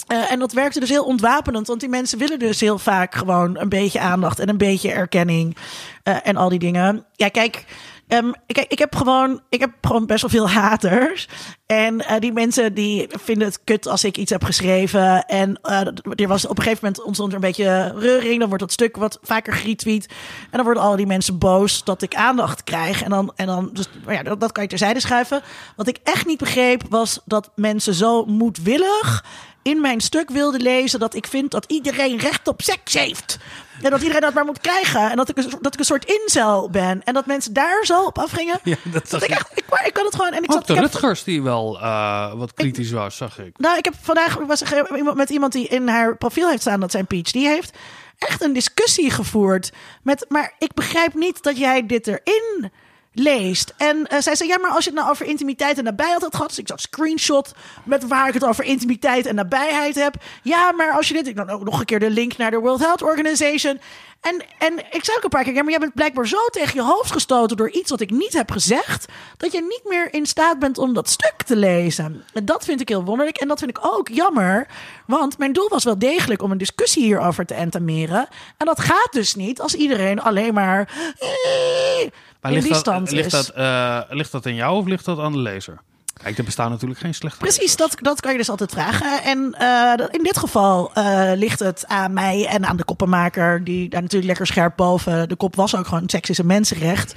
Eh, 0.07 0.33
en 0.33 0.39
dat 0.39 0.53
werkte 0.53 0.81
dus 0.81 0.89
heel 0.89 1.05
ontwapenend, 1.05 1.67
want 1.67 1.81
die 1.81 1.89
mensen 1.89 2.19
willen 2.19 2.39
dus 2.39 2.61
heel 2.61 2.79
vaak 2.79 3.15
gewoon 3.15 3.59
een 3.59 3.69
beetje 3.69 4.01
aandacht 4.01 4.39
en 4.39 4.49
een 4.49 4.59
beetje 4.59 4.93
erkenning 4.93 5.57
eh, 6.03 6.17
en 6.23 6.37
al 6.37 6.49
die 6.49 6.59
dingen. 6.59 7.05
Ja, 7.13 7.29
kijk, 7.29 7.65
ehm, 8.09 8.33
ik 8.47 8.79
heb 8.79 8.95
gewoon, 8.95 9.41
ik 9.49 9.61
heb 9.61 9.71
gewoon 9.81 10.07
best 10.07 10.21
wel 10.21 10.31
veel 10.31 10.51
haters. 10.51 11.29
En 11.67 12.07
eh, 12.07 12.21
die 12.21 12.33
mensen 12.33 12.75
die 12.75 13.07
vinden 13.11 13.49
het 13.49 13.65
kut 13.65 13.87
als 13.87 14.05
ik 14.05 14.17
iets 14.17 14.31
heb 14.31 14.45
geschreven. 14.45 15.25
En 15.27 15.59
eh, 15.63 15.87
er 16.15 16.29
was 16.29 16.47
op 16.47 16.59
een 16.59 16.63
gegeven 16.63 16.85
moment 16.85 17.05
ontstond 17.05 17.29
er 17.29 17.35
een 17.35 17.41
beetje 17.41 17.95
reuring. 17.99 18.39
Dan 18.39 18.49
wordt 18.49 18.63
dat 18.63 18.73
stuk 18.73 18.97
wat 18.97 19.19
vaker 19.23 19.53
geretweet. 19.53 20.07
En 20.43 20.51
dan 20.51 20.65
worden 20.65 20.83
al 20.83 20.97
die 20.97 21.07
mensen 21.07 21.39
boos 21.39 21.85
dat 21.85 22.03
ik 22.03 22.15
aandacht 22.15 22.65
krijg. 22.65 23.03
En 23.03 23.11
dan, 23.11 23.33
en 23.37 23.47
dan 23.47 23.71
dus, 23.73 23.89
ja, 24.07 24.23
dat, 24.23 24.41
dat 24.41 24.53
kan 24.53 24.63
je 24.63 24.69
terzijde 24.69 25.01
schuiven. 25.01 25.43
Wat 25.77 25.89
ik 25.89 25.99
echt 26.03 26.27
niet 26.27 26.39
begreep 26.39 26.83
was 26.89 27.21
dat 27.25 27.51
mensen 27.55 27.95
zo 27.95 28.25
moedwillig 28.25 29.25
in 29.63 29.81
mijn 29.81 30.01
stuk 30.01 30.31
wilden 30.31 30.61
lezen 30.61 31.01
dat 31.01 31.15
ik 31.15 31.27
vind 31.27 31.51
dat 31.51 31.65
iedereen 31.69 32.19
recht 32.19 32.49
op 32.49 32.63
seks 32.63 32.95
heeft. 32.95 33.39
En 33.83 33.91
dat 33.91 34.01
iedereen 34.01 34.21
dat 34.21 34.35
maar 34.35 34.45
moet 34.45 34.61
krijgen. 34.61 35.11
En 35.11 35.17
dat 35.17 35.29
ik 35.29 35.37
een, 35.37 35.53
dat 35.61 35.73
ik 35.75 35.79
een 35.79 35.85
soort 35.85 36.05
incel 36.05 36.71
ben. 36.71 37.05
En 37.05 37.15
dat 37.15 37.27
mensen 37.27 37.53
daar 37.53 37.85
zo 37.85 38.05
op 38.05 38.19
afgingen. 38.19 38.59
Ja, 38.65 38.77
dat 38.85 39.23
ik 39.23 39.29
echt, 39.31 39.51
ik, 39.85 39.93
kan 39.93 40.05
het 40.05 40.15
gewoon. 40.15 40.33
En 40.33 40.43
ik 40.43 40.51
Ook 40.51 40.57
zat, 40.57 40.67
de 40.67 40.73
ik 40.75 40.81
heb- 40.81 40.91
Rutgers 40.91 41.25
die 41.25 41.43
wel 41.43 41.81
eh, 41.81 42.33
wat 42.35 42.55
kritisch 42.55 42.91
was, 42.91 43.17
zag 43.17 43.39
ik. 43.39 43.59
nou, 43.59 43.79
ik 43.79 43.85
heb 43.85 43.95
vandaag 44.03 44.35
was 44.47 44.61
er 44.61 44.97
iemand 44.97 45.17
met 45.17 45.31
iemand 45.31 45.53
die 45.53 45.69
in 45.69 45.89
haar 45.89 46.17
profiel 46.17 46.49
heeft 46.49 46.61
staan 46.61 46.81
dat 46.81 46.91
zijn 46.91 47.07
PhD 47.07 47.33
heeft. 47.35 47.77
Echt 48.19 48.43
een 48.43 48.53
discussie 48.53 49.11
gevoerd. 49.11 49.73
Met, 50.03 50.25
maar 50.29 50.55
ik 50.59 50.75
begrijp 50.75 51.15
niet 51.15 51.43
dat 51.43 51.59
jij 51.59 51.87
dit 51.87 52.07
erin 52.07 52.71
leest. 53.19 53.75
En 53.77 54.07
eh, 54.07 54.21
zij 54.21 54.35
zei, 54.35 54.49
ja, 54.49 54.59
maar 54.59 54.71
als 54.71 54.85
je 54.85 54.91
het 54.91 54.99
nou 54.99 55.11
over 55.11 55.27
intimiteit 55.27 55.79
en 55.79 55.85
nabijheid 55.85 56.23
had 56.23 56.35
gehad. 56.35 56.49
Dus 56.49 56.59
ik 56.59 56.69
zag 56.69 56.81
screenshot 56.81 57.53
met 57.85 58.07
waar 58.07 58.29
ik 58.29 58.35
het 58.35 58.45
over 58.45 58.65
intimiteit 58.65 59.27
en 59.27 59.35
nabijheid 59.35 59.95
heb. 59.95 60.15
Ja, 60.43 60.73
maar 60.73 60.93
als 60.93 61.09
je 61.09 61.15
dit... 61.15 61.27
Ik 61.27 61.37
dan 61.37 61.51
ook 61.51 61.65
nog 61.65 61.79
een 61.79 61.85
keer 61.85 62.01
de 62.01 62.11
link 62.11 62.37
naar 62.37 62.51
de 62.51 62.59
World 62.59 62.81
Health 62.81 63.03
Organization. 63.03 63.81
En, 64.21 64.45
en 64.59 64.79
ik 64.79 65.05
zei 65.05 65.17
ook 65.17 65.23
een 65.23 65.29
paar 65.29 65.45
keer, 65.45 65.55
ja, 65.55 65.63
maar 65.63 65.71
jij 65.71 65.81
bent 65.81 65.95
blijkbaar 65.95 66.27
zo 66.27 66.47
tegen 66.51 66.75
je 66.75 66.83
hoofd 66.83 67.13
gestoten 67.13 67.57
door 67.57 67.71
iets 67.71 67.91
wat 67.91 68.01
ik 68.01 68.11
niet 68.11 68.33
heb 68.33 68.51
gezegd, 68.51 69.07
dat 69.37 69.53
je 69.53 69.61
niet 69.61 69.83
meer 69.85 70.15
in 70.15 70.27
staat 70.27 70.59
bent 70.59 70.79
om 70.79 70.95
dat 70.95 71.09
stuk 71.09 71.43
te 71.47 71.57
lezen. 71.57 72.25
En 72.33 72.45
dat 72.45 72.65
vind 72.65 72.81
ik 72.81 72.89
heel 72.89 73.05
wonderlijk 73.05 73.37
en 73.37 73.49
dat 73.49 73.59
vind 73.59 73.71
ik 73.71 73.79
ook 73.87 74.09
jammer, 74.09 74.67
want 75.07 75.39
mijn 75.39 75.53
doel 75.53 75.69
was 75.69 75.85
wel 75.85 75.99
degelijk 75.99 76.43
om 76.43 76.51
een 76.51 76.59
discussie 76.59 77.05
hierover 77.05 77.47
te 77.47 77.55
entameren. 77.55 78.29
En 78.57 78.67
dat 78.67 78.81
gaat 78.81 79.09
dus 79.11 79.35
niet 79.35 79.61
als 79.61 79.75
iedereen 79.75 80.21
alleen 80.21 80.55
maar 80.55 80.89
eh, 81.19 82.09
Maar 82.41 82.51
in 82.51 82.57
ligt 82.57 82.63
die 82.63 82.73
dat, 82.73 82.81
stand 82.81 83.11
ligt, 83.11 83.27
is. 83.27 83.33
dat, 83.33 83.49
eh, 83.49 84.01
ligt 84.09 84.33
dat 84.33 84.47
aan 84.47 84.55
jou 84.55 84.77
of 84.77 84.87
ligt 84.87 85.05
dat 85.05 85.19
aan 85.19 85.33
de 85.33 85.39
lezer? 85.39 85.79
Kijk, 86.23 86.39
er 86.39 86.45
bestaan 86.45 86.71
natuurlijk 86.71 87.01
geen 87.01 87.15
slechte 87.15 87.39
Precies, 87.39 87.77
dat, 87.77 87.97
dat 88.01 88.21
kan 88.21 88.33
je 88.33 88.39
dus 88.39 88.51
altijd 88.51 88.71
vragen. 88.71 89.23
En 89.23 89.55
eh, 89.55 90.07
in 90.11 90.23
dit 90.23 90.39
geval 90.39 90.95
eh, 90.95 91.31
ligt 91.35 91.59
het 91.59 91.87
aan 91.87 92.13
mij 92.13 92.47
en 92.47 92.67
aan 92.67 92.77
de 92.77 92.85
koppenmaker, 92.85 93.65
die 93.65 93.89
daar 93.89 94.01
natuurlijk 94.03 94.29
lekker 94.29 94.47
scherp 94.47 94.77
boven. 94.77 95.29
De 95.29 95.37
kop 95.37 95.57
was 95.57 95.77
ook 95.77 95.87
gewoon 95.87 96.09
seks 96.09 96.31
is 96.31 96.39
een 96.39 96.47
mensenrecht. 96.47 97.15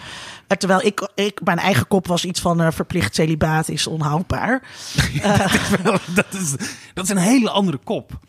Eh, 0.47 0.57
terwijl 0.57 0.85
ik, 0.85 1.09
ik, 1.15 1.39
mijn 1.43 1.59
eigen 1.59 1.87
kop 1.87 2.07
was 2.07 2.25
iets 2.25 2.39
van 2.39 2.73
verplicht 2.73 3.15
celibaat 3.15 3.69
is 3.69 3.87
onhoudbaar. 3.87 4.61
dat, 6.15 6.33
is, 6.33 6.55
dat 6.93 7.03
is 7.03 7.09
een 7.09 7.17
hele 7.17 7.49
andere 7.49 7.79
kop. 7.83 8.19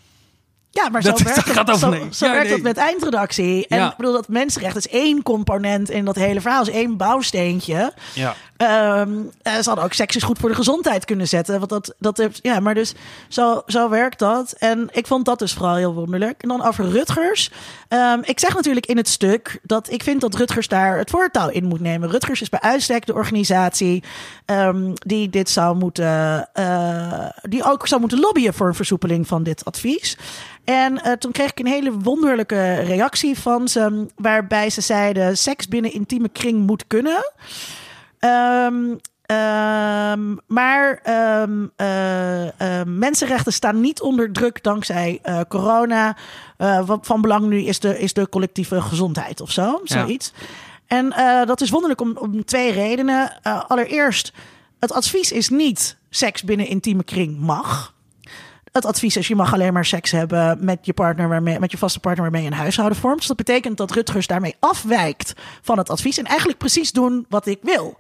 Ja, 0.75 0.89
maar 0.89 1.03
Dat- 1.03 1.19
zo 1.19 1.25
dat 1.25 1.35
werkt, 1.35 1.51
gaat 1.51 1.67
het, 1.67 1.77
over 1.77 1.79
zo, 1.79 1.91
nee. 2.03 2.09
zo 2.15 2.27
Ja, 2.27 2.33
werkt 2.33 2.47
nee. 2.49 2.55
dat 2.57 2.65
met 2.65 2.77
eindredactie. 2.77 3.67
En 3.69 3.79
Ja. 3.79 3.91
ik 3.91 3.97
bedoel, 3.97 4.13
dat 4.13 4.29
mensenrecht 4.29 4.77
is 4.77 4.89
één 4.89 5.23
component 5.23 5.91
in 5.91 6.05
dat 6.05 6.15
hele 6.17 6.41
verhaal. 6.41 6.63
is 6.63 6.69
één 6.71 6.97
bouwsteentje. 6.97 7.93
Ja. 8.15 8.35
Ehm, 8.57 9.11
eh, 9.43 9.53
ze 9.55 9.63
hadden 9.65 9.85
ook 9.85 9.93
seks 9.93 10.17
is 10.17 10.23
goed 10.23 10.39
voor 10.39 10.49
de 10.49 10.55
gezondheid 10.55 11.05
kunnen 11.05 11.29
zetten. 11.29 11.59
Want 11.59 11.71
dat, 11.71 11.95
dat 11.99 12.39
ja, 12.43 12.61
maar 12.61 12.75
dus 12.75 12.95
zo, 13.29 13.63
zo 13.67 13.89
werkt 13.89 14.19
dat. 14.19 14.53
En 14.59 14.89
ik 14.93 15.07
vond 15.07 15.25
dat 15.25 15.39
dus 15.39 15.53
vooral 15.53 15.75
heel 15.75 15.95
wonderlijk. 15.95 16.43
En 16.43 16.49
dan 16.49 16.63
over 16.67 16.89
Rutgers. 16.91 17.51
Ehm, 17.89 18.19
ik 18.23 18.41
zeg 18.41 18.55
natuurlijk 18.55 18.87
in 18.87 18.97
het 18.97 19.09
stuk 19.09 19.59
dat 19.63 19.91
ik 19.91 20.03
vind 20.03 20.21
dat 20.21 20.35
Rutgers 20.35 20.69
daar 20.69 20.99
het 20.99 21.11
voortouw 21.11 21.49
in 21.49 21.65
moet 21.65 21.81
nemen. 21.81 22.11
Rutgers 22.11 22.41
is 22.41 22.49
bij 22.49 22.61
uitstek 22.61 23.07
de 23.07 23.15
organisatie 23.15 24.03
ehm, 24.47 24.93
die 24.95 25.31
dit 25.31 25.51
zou 25.51 25.77
moeten, 25.77 26.49
eh, 26.53 27.27
die 27.43 27.65
ook 27.65 27.87
zou 27.87 28.01
moeten 28.01 28.21
lobbyen 28.21 28.55
voor 28.55 28.67
een 28.67 28.75
versoepeling 28.75 29.27
van 29.27 29.43
dit 29.43 29.65
advies. 29.65 30.17
En 30.65 31.03
eh, 31.03 31.13
toen 31.13 31.33
kreeg 31.33 31.51
ik 31.51 31.59
een 31.59 31.67
hele 31.67 31.93
wonderlijke 31.93 32.73
reactie 32.75 33.39
van 33.39 33.69
ze, 33.69 34.07
waarbij 34.17 34.71
ze 34.71 34.81
zeiden: 34.81 35.39
seks 35.39 35.69
binnen 35.69 35.93
intieme 35.93 36.29
kring 36.29 36.67
moet 36.67 36.87
kunnen. 36.87 37.33
Ehm, 38.19 38.95
ehm, 39.23 40.35
maar 40.47 41.01
ehm, 41.03 41.67
eh, 41.77 42.81
eh, 42.81 42.87
mensenrechten 42.87 43.53
staan 43.53 43.81
niet 43.81 44.01
onder 44.01 44.33
druk 44.33 44.63
dankzij 44.63 45.21
corona. 45.49 46.17
Wat 46.87 47.07
van 47.07 47.21
belang 47.21 47.47
nu 47.47 47.63
is 47.63 47.81
de, 47.81 47.99
is 47.99 48.13
de 48.13 48.29
collectieve 48.29 48.81
gezondheid 48.81 49.41
of 49.41 49.51
zo, 49.51 49.63
Ja. 49.63 49.99
zoiets. 49.99 50.33
En 50.87 51.09
dat 51.47 51.61
is 51.61 51.71
wonderlijk 51.71 52.01
om, 52.01 52.17
om 52.17 52.45
twee 52.45 52.73
redenen. 52.73 53.43
Allereerst, 53.43 54.33
het 54.79 54.93
advies 54.93 55.33
is 55.33 55.49
niet 55.49 55.97
seks 56.11 56.43
binnen 56.43 56.67
intieme 56.67 57.05
kring 57.05 57.39
mag. 57.39 57.95
Het 58.73 58.87
advies 58.87 59.17
is, 59.17 59.29
je 59.29 59.37
mag 59.37 59.53
alleen 59.53 59.73
maar 59.73 59.85
seks 59.85 60.11
hebben 60.11 60.65
met 60.65 60.87
je 60.87 60.93
partner 60.93 61.29
waarmee, 61.29 61.59
met 61.59 61.71
je 61.71 61.79
vaste 61.79 62.01
partner 62.01 62.23
waarmee 62.23 62.43
je 62.43 62.51
een 62.51 62.57
huishouden 62.57 62.99
vormt. 62.99 63.19
Dus 63.19 63.27
dat 63.27 63.37
betekent 63.37 63.77
dat 63.77 63.91
Rutgers 63.91 64.27
daarmee 64.27 64.57
afwijkt 64.59 65.33
van 65.63 65.79
het 65.79 65.91
advies 65.91 66.19
en 66.19 66.25
eigenlijk 66.25 66.59
precies 66.59 66.93
doen 66.93 67.27
wat 67.29 67.47
ik 67.47 67.59
wil. 67.63 67.99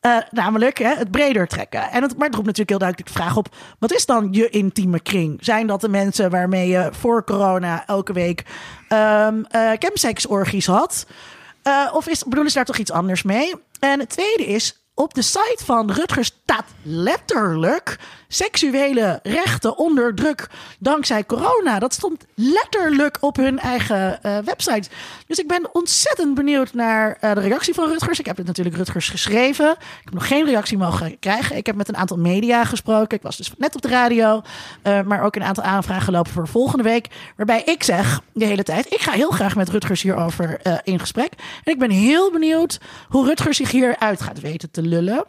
Eh, 0.00 0.16
namelijk 0.30 0.78
hè, 0.78 0.94
het 0.94 1.10
breder 1.10 1.46
trekken. 1.46 1.90
En 1.90 2.02
het, 2.02 2.16
maar 2.16 2.26
het 2.26 2.34
roept 2.34 2.46
natuurlijk 2.46 2.68
heel 2.68 2.78
duidelijk 2.78 3.08
de 3.08 3.18
vraag 3.18 3.36
op: 3.36 3.54
wat 3.78 3.92
is 3.92 4.06
dan 4.06 4.28
je 4.30 4.50
intieme 4.50 5.00
kring? 5.00 5.38
Zijn 5.40 5.66
dat 5.66 5.80
de 5.80 5.88
mensen 5.88 6.30
waarmee 6.30 6.68
je 6.68 6.88
voor 6.92 7.24
corona 7.24 7.86
elke 7.86 8.12
week 8.12 8.44
eh 8.88 9.28
chemsex-orgies 9.78 10.66
had? 10.66 11.06
Eh, 11.62 11.90
of 11.92 12.08
is, 12.08 12.24
bedoelen 12.24 12.50
ze 12.50 12.56
daar 12.56 12.64
toch 12.64 12.76
iets 12.78 12.90
anders 12.90 13.22
mee? 13.22 13.54
En 13.80 13.98
het 14.00 14.08
tweede 14.08 14.46
is, 14.46 14.81
op 14.94 15.14
de 15.14 15.22
site 15.22 15.64
van 15.64 15.90
Rutgers 15.90 16.26
staat 16.26 16.64
letterlijk 16.82 17.98
seksuele 18.32 19.20
rechten 19.22 19.78
onder 19.78 20.14
druk 20.14 20.48
dankzij 20.78 21.26
corona. 21.26 21.78
Dat 21.78 21.92
stond 21.92 22.24
letterlijk 22.34 23.16
op 23.20 23.36
hun 23.36 23.58
eigen 23.58 24.22
eh, 24.22 24.38
website. 24.38 24.88
Dus 25.26 25.38
ik 25.38 25.48
ben 25.48 25.68
ontzettend 25.72 26.34
benieuwd 26.34 26.72
naar 26.72 27.16
eh, 27.20 27.34
de 27.34 27.40
reactie 27.40 27.74
van 27.74 27.88
Rutgers. 27.88 28.18
Ik 28.18 28.26
heb 28.26 28.36
het 28.36 28.46
natuurlijk 28.46 28.76
Rutgers 28.76 29.08
geschreven. 29.08 29.70
Ik 29.70 30.04
heb 30.04 30.14
nog 30.14 30.26
geen 30.26 30.44
reactie 30.44 30.78
mogen 30.78 31.18
krijgen. 31.18 31.56
Ik 31.56 31.66
heb 31.66 31.76
met 31.76 31.88
een 31.88 31.96
aantal 31.96 32.16
media 32.16 32.64
gesproken. 32.64 33.16
Ik 33.16 33.22
was 33.22 33.36
dus 33.36 33.52
net 33.58 33.74
op 33.74 33.82
de 33.82 33.88
radio, 33.88 34.42
eh, 34.82 35.02
maar 35.02 35.22
ook 35.22 35.36
een 35.36 35.42
aantal 35.42 35.64
aanvragen 35.64 36.12
lopen 36.12 36.32
voor 36.32 36.48
volgende 36.48 36.84
week. 36.84 37.06
Waarbij 37.36 37.62
ik 37.64 37.82
zeg 37.82 38.20
de 38.32 38.44
hele 38.44 38.62
tijd: 38.62 38.92
ik 38.92 39.00
ga 39.00 39.12
heel 39.12 39.30
graag 39.30 39.56
met 39.56 39.68
Rutgers 39.68 40.02
hierover 40.02 40.60
in 40.84 40.98
gesprek. 40.98 41.32
En 41.64 41.72
ik 41.72 41.78
ben 41.78 41.90
heel 41.90 42.32
benieuwd 42.32 42.80
hoe 43.08 43.26
Rutgers 43.26 43.56
zich 43.56 43.70
hieruit 43.70 44.20
gaat 44.20 44.40
weten 44.40 44.70
te 44.70 44.81
lullen. 44.88 45.24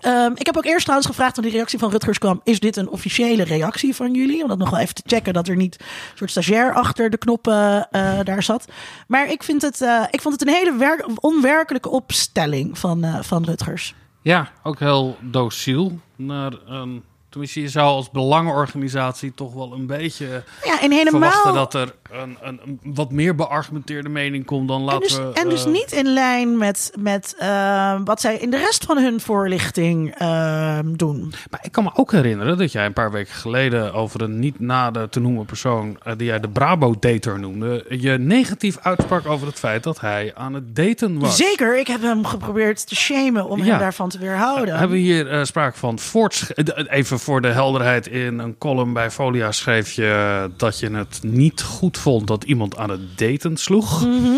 Ehm, 0.00 0.32
ik 0.34 0.46
heb 0.46 0.56
ook 0.56 0.64
eerst 0.64 0.82
trouwens 0.82 1.08
gevraagd 1.10 1.34
toen 1.34 1.44
die 1.44 1.52
reactie 1.52 1.78
van 1.78 1.90
Rutgers 1.90 2.18
kwam: 2.18 2.40
is 2.44 2.60
dit 2.60 2.76
een 2.76 2.88
officiële 2.88 3.44
reactie 3.44 3.94
van 3.94 4.12
jullie? 4.14 4.42
Om 4.42 4.48
dat 4.48 4.58
nog 4.58 4.70
wel 4.70 4.78
even 4.80 4.94
te 4.94 5.02
checken 5.06 5.32
dat 5.32 5.48
er 5.48 5.56
niet 5.56 5.76
een 5.80 5.86
soort 6.14 6.30
stagiair 6.30 6.72
achter 6.74 7.10
de 7.10 7.16
knoppen 7.18 7.88
eh, 7.90 8.18
daar 8.24 8.42
zat. 8.42 8.64
Maar 9.08 9.30
ik, 9.30 9.42
vind 9.42 9.62
het, 9.62 9.80
eh, 9.80 10.02
ik 10.10 10.20
vond 10.20 10.40
het 10.40 10.48
een 10.48 10.54
hele 10.54 10.76
werk- 10.76 11.06
onwerkelijke 11.20 11.88
opstelling 11.88 12.78
van, 12.78 13.04
eh, 13.04 13.22
van 13.22 13.44
Rutgers. 13.44 13.94
Ja, 14.22 14.50
ook 14.62 14.78
heel 14.78 15.16
dociel. 15.20 15.98
Naar 16.16 16.52
een, 16.66 17.02
tenminste, 17.28 17.60
je 17.60 17.68
zou 17.68 17.86
als 17.86 18.10
belangenorganisatie 18.10 19.34
toch 19.34 19.52
wel 19.52 19.72
een 19.72 19.86
beetje 19.86 20.42
Ja, 20.64 20.80
en 20.80 20.90
helemaal. 20.92 21.20
verwachten 21.30 21.54
dat 21.54 21.74
er 21.74 21.94
een, 22.22 22.36
een, 22.42 22.60
een 22.64 22.80
wat 22.94 23.10
meer 23.10 23.34
beargumenteerde 23.34 24.08
mening 24.08 24.44
komt 24.44 24.68
dan 24.68 24.78
En 24.78 24.84
laten 24.84 25.00
dus, 25.00 25.16
we... 25.16 25.30
en 25.34 25.48
dus 25.48 25.64
eh, 25.64 25.70
niet 25.72 25.92
in 25.92 26.06
lijn 26.12 26.58
met, 26.58 26.92
met 27.00 27.34
eh, 27.38 27.94
wat 28.04 28.20
zij 28.20 28.36
in 28.36 28.50
de 28.50 28.56
rest 28.58 28.84
van 28.84 28.98
hun 28.98 29.20
voorlichting 29.20 30.14
eh, 30.18 30.78
doen. 30.84 31.32
Maar 31.50 31.60
ik 31.62 31.72
kan 31.72 31.84
me 31.84 31.90
ook 31.94 32.12
herinneren 32.12 32.58
dat 32.58 32.72
jij 32.72 32.86
een 32.86 32.92
paar 32.92 33.12
weken 33.12 33.34
geleden 33.34 33.92
over 33.94 34.22
een 34.22 34.38
niet 34.38 34.60
nader 34.60 35.08
te 35.08 35.20
noemen 35.20 35.44
persoon, 35.44 35.98
eh, 36.02 36.12
die 36.16 36.26
jij 36.26 36.40
de 36.40 36.48
Brabo-dater 36.48 37.40
noemde, 37.40 37.84
je 37.88 38.18
negatief 38.18 38.78
uitsprak 38.82 39.26
over 39.26 39.46
het 39.46 39.58
feit 39.58 39.82
dat 39.82 40.00
hij 40.00 40.32
aan 40.34 40.54
het 40.54 40.76
daten 40.76 41.18
was. 41.18 41.36
Zeker, 41.36 41.78
ik 41.78 41.86
heb 41.86 42.02
hem 42.02 42.24
geprobeerd 42.26 42.88
te 42.88 42.94
shamen 42.94 43.48
om 43.48 43.58
Ja. 43.58 43.64
hem 43.64 43.78
daarvan 43.78 44.08
te 44.08 44.18
weerhouden. 44.18 44.78
Hebben 44.78 44.96
we 44.96 45.02
hier 45.02 45.30
eh, 45.30 45.44
sprake 45.44 45.78
van 45.78 45.98
voortsch... 45.98 46.50
eh, 46.50 46.84
Even 46.88 47.18
voor 47.18 47.40
de 47.40 47.48
helderheid, 47.48 48.06
in 48.06 48.38
een 48.38 48.58
column 48.58 48.92
bij 48.92 49.10
Folia 49.10 49.52
schreef 49.52 49.92
je 49.92 50.50
dat 50.56 50.78
je 50.78 50.90
het 50.90 51.18
niet 51.22 51.62
goed 51.62 51.98
vond 52.04 52.26
dat 52.26 52.44
iemand 52.44 52.76
aan 52.76 52.90
het 52.90 53.18
daten 53.18 53.56
sloeg. 53.56 54.06
Mhm. 54.06 54.36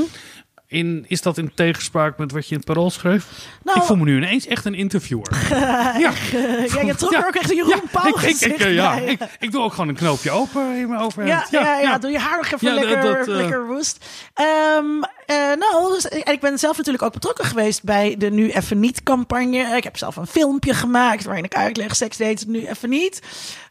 In, 0.68 1.04
is 1.08 1.22
dat 1.22 1.38
in 1.38 1.54
tegenspraak 1.54 2.18
met 2.18 2.32
wat 2.32 2.44
je 2.44 2.50
in 2.50 2.56
het 2.56 2.66
parool 2.66 2.90
schreef? 2.90 3.26
Nou, 3.62 3.78
ik 3.78 3.84
voel 3.84 3.96
me 3.96 4.04
nu 4.04 4.16
ineens 4.16 4.46
echt 4.46 4.64
een 4.64 4.74
interviewer. 4.74 5.28
ja. 5.50 5.94
ja, 6.00 6.80
je 6.80 6.94
trok 6.96 7.12
er 7.12 7.26
ook 7.26 7.34
echt 7.34 7.50
een 7.50 7.56
Jeroen 7.56 7.82
Ja, 7.92 8.06
ik, 8.06 8.40
ik, 8.40 8.68
ja, 8.68 8.94
ik, 8.94 9.20
ik 9.38 9.50
doe 9.50 9.62
ook 9.62 9.70
gewoon 9.70 9.88
een 9.88 9.94
knoopje 9.94 10.30
open 10.30 10.76
in 10.76 10.88
mijn 10.88 11.00
overhemd. 11.00 11.50
Ja, 11.50 11.60
ja, 11.60 11.78
ja, 11.78 11.98
doe 11.98 12.10
je 12.10 12.18
haar 12.18 12.36
nog 12.36 12.46
even 12.46 12.68
Ja, 12.68 12.74
lekker, 12.74 13.02
dat, 13.02 13.28
eh, 13.28 13.34
lekker 13.34 13.66
woest. 13.66 14.04
Ehm, 14.34 15.02
eh, 15.26 15.36
nou, 15.36 15.94
dus- 15.94 16.08
en 16.08 16.32
ik 16.32 16.40
ben 16.40 16.58
zelf 16.58 16.76
natuurlijk 16.76 17.04
ook 17.04 17.12
betrokken 17.12 17.44
geweest 17.44 17.82
bij 17.82 18.14
de 18.18 18.30
Nu 18.30 18.50
Even 18.50 18.80
Niet 18.80 19.02
campagne. 19.02 19.76
Ik 19.76 19.84
heb 19.84 19.96
zelf 19.96 20.16
een 20.16 20.26
filmpje 20.26 20.74
gemaakt 20.74 21.24
waarin 21.24 21.44
ik 21.44 21.54
uitleg 21.54 21.96
seksdates 21.96 22.44
nu 22.44 22.66
even 22.66 22.88
niet. 22.88 23.22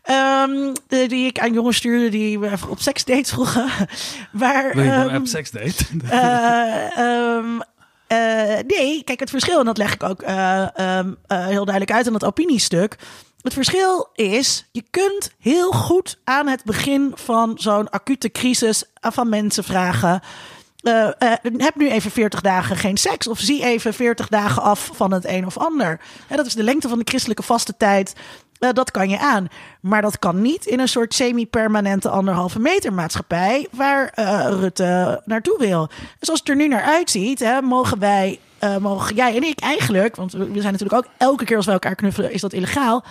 Ehm, 0.05 0.73
de- 0.87 1.07
die 1.07 1.25
ik 1.27 1.39
aan 1.39 1.53
jongens 1.53 1.77
stuurde 1.77 2.09
die 2.09 2.51
even 2.51 2.69
op 2.69 2.79
seksdates 2.79 3.29
vroegen. 3.29 3.69
Waar, 4.31 4.71
ehm, 4.71 5.15
een 5.15 5.27
seksdate? 5.27 5.85
eh, 6.09 6.97
ehm, 6.97 7.59
eh, 8.07 8.59
nee, 8.67 9.03
kijk, 9.03 9.19
het 9.19 9.29
verschil, 9.29 9.59
en 9.59 9.65
dat 9.65 9.77
leg 9.77 9.93
ik 9.93 10.03
ook 10.03 10.21
eh, 10.21 10.61
ehm, 10.79 11.13
eh, 11.27 11.45
heel 11.45 11.65
duidelijk 11.65 11.91
uit 11.91 12.05
in 12.05 12.11
dat 12.13 12.23
opiniestuk. 12.25 12.95
Het 13.41 13.53
verschil 13.53 14.09
is, 14.13 14.65
je 14.71 14.83
kunt 14.89 15.31
heel 15.39 15.71
goed 15.71 16.17
aan 16.23 16.47
het 16.47 16.63
begin 16.63 17.11
van 17.15 17.53
zo'n 17.57 17.89
acute 17.89 18.31
crisis 18.31 18.83
van 19.01 19.29
mensen 19.29 19.63
vragen. 19.63 20.21
eh, 20.81 21.09
heb 21.57 21.75
nu 21.75 21.89
even 21.89 22.11
40 22.11 22.41
dagen 22.41 22.75
geen 22.75 22.97
seks. 22.97 23.27
Of 23.27 23.39
zie 23.39 23.63
even 23.63 23.93
40 23.93 24.27
dagen 24.27 24.61
af 24.61 24.89
van 24.93 25.11
het 25.13 25.25
een 25.27 25.45
of 25.45 25.57
ander. 25.57 25.99
Dat 26.29 26.45
is 26.45 26.53
de 26.53 26.63
lengte 26.63 26.89
van 26.89 26.97
de 26.97 27.05
christelijke 27.07 27.43
vaste 27.43 27.77
Eh, 28.59 28.69
dat 28.73 28.91
kan 28.91 29.09
je 29.09 29.19
aan. 29.19 29.47
Maar 29.81 30.01
dat 30.01 30.19
kan 30.19 30.41
niet 30.41 30.65
in 30.65 30.79
een 30.79 30.87
soort 30.87 31.13
semi-permanente 31.13 32.09
anderhalve 32.09 32.59
meter 32.59 32.93
maatschappij. 32.93 33.67
waar 33.71 34.09
eh, 34.13 34.47
Rutte 34.49 35.21
naartoe 35.25 35.57
wil. 35.59 35.89
Dus 36.19 36.29
als 36.29 36.39
het 36.39 36.49
er 36.49 36.55
nu 36.55 36.67
naar 36.67 36.83
uitziet, 36.83 37.39
hè, 37.39 37.61
mogen 37.61 37.99
wij. 37.99 38.39
eh, 38.59 38.77
mogen 38.77 39.15
jij 39.15 39.35
en 39.35 39.43
ik 39.43 39.59
eigenlijk. 39.59 40.15
Want 40.15 40.31
we 40.31 40.61
zijn 40.61 40.71
natuurlijk 40.73 40.93
ook 41.05 41.11
elke 41.17 41.45
keer 41.45 41.57
als 41.57 41.65
we 41.65 41.71
elkaar 41.71 41.95
knuffelen, 41.95 42.31
is 42.31 42.41
dat 42.41 42.53
illegaal. 42.53 43.03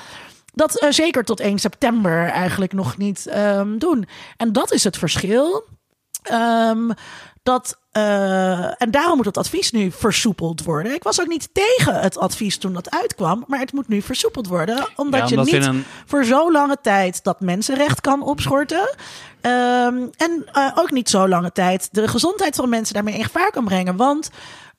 Dat 0.54 0.86
zeker 0.88 1.24
tot 1.24 1.40
1 1.40 1.58
september 1.58 2.28
eigenlijk 2.28 2.72
nog 2.72 2.96
niet 2.96 3.26
ehm, 3.26 3.78
doen. 3.78 4.08
En 4.36 4.52
dat 4.52 4.72
is 4.72 4.84
het 4.84 4.96
verschil. 4.98 5.64
Ehm, 6.22 6.90
dat, 7.42 7.78
eh, 7.94 8.82
en 8.82 8.90
daarom 8.90 9.16
moet 9.16 9.24
het 9.24 9.36
advies 9.38 9.70
nu 9.70 9.90
versoepeld 9.90 10.62
worden. 10.64 10.94
Ik 10.94 11.02
was 11.02 11.20
ook 11.20 11.26
niet 11.26 11.48
tegen 11.52 12.00
het 12.00 12.18
advies 12.18 12.58
toen 12.58 12.72
dat 12.72 12.90
uitkwam, 12.90 13.44
maar 13.46 13.58
het 13.58 13.72
moet 13.72 13.88
nu 13.88 14.02
versoepeld 14.02 14.46
worden, 14.46 14.88
omdat 14.96 15.28
Ja, 15.28 15.36
je 15.36 15.42
niet 15.52 15.64
een- 15.66 15.84
voor 16.06 16.24
zo 16.24 16.52
lange 16.52 16.76
tijd 16.82 17.22
dat 17.24 17.40
mensenrecht 17.40 18.00
kan 18.00 18.22
opschorten. 18.22 18.94
Ehm, 19.40 19.96
en 20.16 20.46
eh, 20.52 20.70
ook 20.74 20.90
niet 20.90 21.10
zo 21.10 21.28
lange 21.28 21.52
tijd 21.52 21.88
de 21.92 22.08
gezondheid 22.08 22.56
van 22.56 22.68
mensen 22.68 22.94
daarmee 22.94 23.14
in 23.14 23.24
gevaar 23.24 23.50
kan 23.50 23.64
brengen. 23.64 23.96
Want 23.96 24.30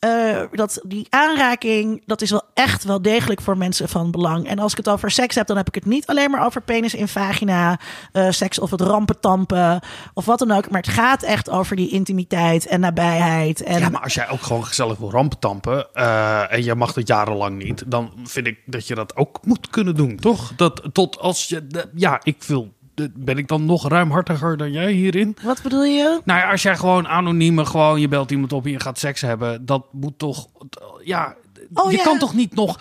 eh, 0.05 0.41
dat, 0.51 0.79
die 0.83 1.07
aanraking, 1.09 2.03
dat 2.05 2.21
is 2.21 2.29
wel 2.29 2.43
echt 2.53 2.83
wel 2.83 3.01
degelijk 3.01 3.41
voor 3.41 3.57
mensen 3.57 3.89
van 3.89 4.11
belang. 4.11 4.47
En 4.47 4.59
als 4.59 4.71
ik 4.71 4.77
het 4.77 4.89
over 4.89 5.11
seks 5.11 5.35
heb, 5.35 5.47
dan 5.47 5.57
heb 5.57 5.67
ik 5.67 5.75
het 5.75 5.85
niet 5.85 6.07
alleen 6.07 6.31
maar 6.31 6.45
over 6.45 6.61
penis 6.61 6.93
in 6.93 7.07
vagina, 7.07 7.79
eh, 8.11 8.29
seks 8.29 8.59
of 8.59 8.71
het 8.71 8.81
rampentampen 8.81 9.79
of 10.13 10.25
wat 10.25 10.39
dan 10.39 10.51
ook. 10.51 10.69
Maar 10.69 10.81
het 10.81 10.89
gaat 10.89 11.23
echt 11.23 11.49
over 11.49 11.75
die 11.75 11.89
intimiteit 11.89 12.67
en 12.67 12.79
nabijheid. 12.79 13.63
En 13.63 13.79
Ja, 13.79 13.89
maar 13.89 14.01
als 14.01 14.13
jij 14.13 14.29
ook 14.29 14.41
gewoon 14.41 14.65
gezellig 14.65 14.97
wil 14.97 15.11
rampentampen 15.11 15.93
eh, 15.93 16.53
en 16.53 16.63
je 16.63 16.75
mag 16.75 16.93
dat 16.93 17.07
jarenlang 17.07 17.63
niet, 17.63 17.83
dan 17.87 18.11
vind 18.23 18.47
ik 18.47 18.59
dat 18.65 18.87
je 18.87 18.95
dat 18.95 19.15
ook 19.15 19.39
moet 19.43 19.69
kunnen 19.69 19.95
doen, 19.95 20.15
toch? 20.15 20.53
Dat 20.55 20.89
tot 20.91 21.19
als 21.19 21.47
je, 21.47 21.87
ja, 21.95 22.19
ik 22.23 22.43
wil, 22.43 22.73
ben 23.13 23.37
ik 23.37 23.47
dan 23.47 23.65
nog 23.65 23.87
ruimhartiger 23.87 24.57
dan 24.57 24.71
jij 24.71 24.91
hierin? 24.91 25.37
wat 25.43 25.61
bedoel 25.61 25.83
je? 25.83 26.21
Nou 26.23 26.39
ja, 26.39 26.51
als 26.51 26.61
jij 26.61 26.75
gewoon 26.77 27.07
anonieme, 27.07 27.65
gewoon 27.65 27.99
je 28.01 28.07
belt 28.07 28.31
iemand 28.31 28.53
op 28.53 28.65
en 28.65 28.71
je 28.71 28.79
gaat 28.79 28.99
seks 28.99 29.21
hebben, 29.21 29.65
dat 29.65 29.85
moet 29.91 30.19
toch, 30.19 30.47
ja, 31.03 31.35
Oh, 31.73 31.91
je 31.91 31.97
ja. 31.97 32.03
kan 32.03 32.17
toch 32.17 32.33
niet 32.33 32.55
nog 32.55 32.79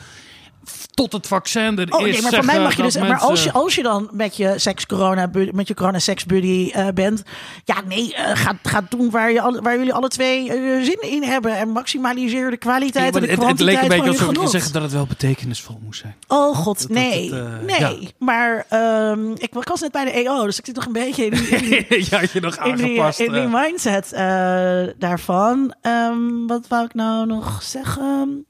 tot 0.91 1.13
het 1.13 1.27
vaccin 1.27 1.79
er 1.79 1.93
Oh 1.93 2.07
is 2.07 2.13
nee, 2.13 2.23
maar 2.23 2.33
voor 2.33 2.45
mij 2.45 2.61
mag 2.61 2.77
je 2.77 2.83
dus. 2.83 2.97
Maar 2.97 3.19
als 3.19 3.45
je, 3.45 3.53
als 3.53 3.75
je 3.75 3.83
dan 3.83 4.09
met 4.13 4.37
je 4.37 4.55
seks 4.57 4.87
corona 4.87 5.31
met 5.53 5.69
je 5.69 5.75
corona 5.75 5.99
seks 5.99 6.25
buddy 6.25 6.71
eh, 6.73 6.89
bent, 6.95 7.23
ja 7.65 7.77
nee, 7.89 8.15
eh, 8.15 8.37
ga, 8.37 8.59
ga 8.63 8.83
doen 8.89 9.11
waar, 9.11 9.33
je 9.33 9.61
waar 9.63 9.77
jullie 9.77 9.93
alle 9.93 10.09
twee 10.09 10.53
eh, 10.53 10.83
zin 10.83 10.99
in 11.01 11.23
hebben 11.23 11.57
en 11.57 11.69
maximaliseer 11.69 12.51
de 12.51 12.57
kwaliteit 12.57 13.15
Ja, 13.15 13.21
en 13.21 13.27
de 13.27 13.33
het, 13.33 13.49
het 13.49 13.61
leek 13.61 13.77
kwantiteit 13.77 13.83
een 13.83 13.89
beetje 13.89 14.27
alsof 14.27 14.43
je 14.43 14.49
zeggen 14.49 14.73
dat 14.73 14.83
het 14.83 14.93
wel 14.93 15.07
betekenisvol 15.07 15.81
moest 15.85 16.01
zijn. 16.01 16.15
Oh 16.29 16.57
god, 16.57 16.81
dat 16.81 16.91
nee, 16.91 17.33
nee. 17.67 17.79
ja. 17.79 17.93
Maar 18.19 18.67
ehm, 18.69 19.31
ik 19.35 19.55
was 19.65 19.81
net 19.81 19.93
bij 19.93 20.05
de 20.05 20.11
EO, 20.11 20.45
dus 20.45 20.59
ik 20.59 20.67
zit 20.67 20.75
nog 20.75 20.87
een 20.87 20.93
beetje 20.93 21.25
in 21.25 21.31
die, 21.31 22.07
ja, 22.11 22.21
je 22.33 22.41
nog 22.41 22.57
in 22.57 22.77
die, 22.77 22.85
aangepast. 22.85 23.21
in 23.21 23.33
die 23.33 23.49
mindset 23.49 24.13
eh, 24.13 24.83
daarvan. 24.99 25.75
Ehm, 25.81 26.47
wat 26.47 26.69
wou 26.69 26.85
ik 26.85 26.95
nou 26.95 27.27
nog 27.27 27.63
zeggen? 27.63 28.47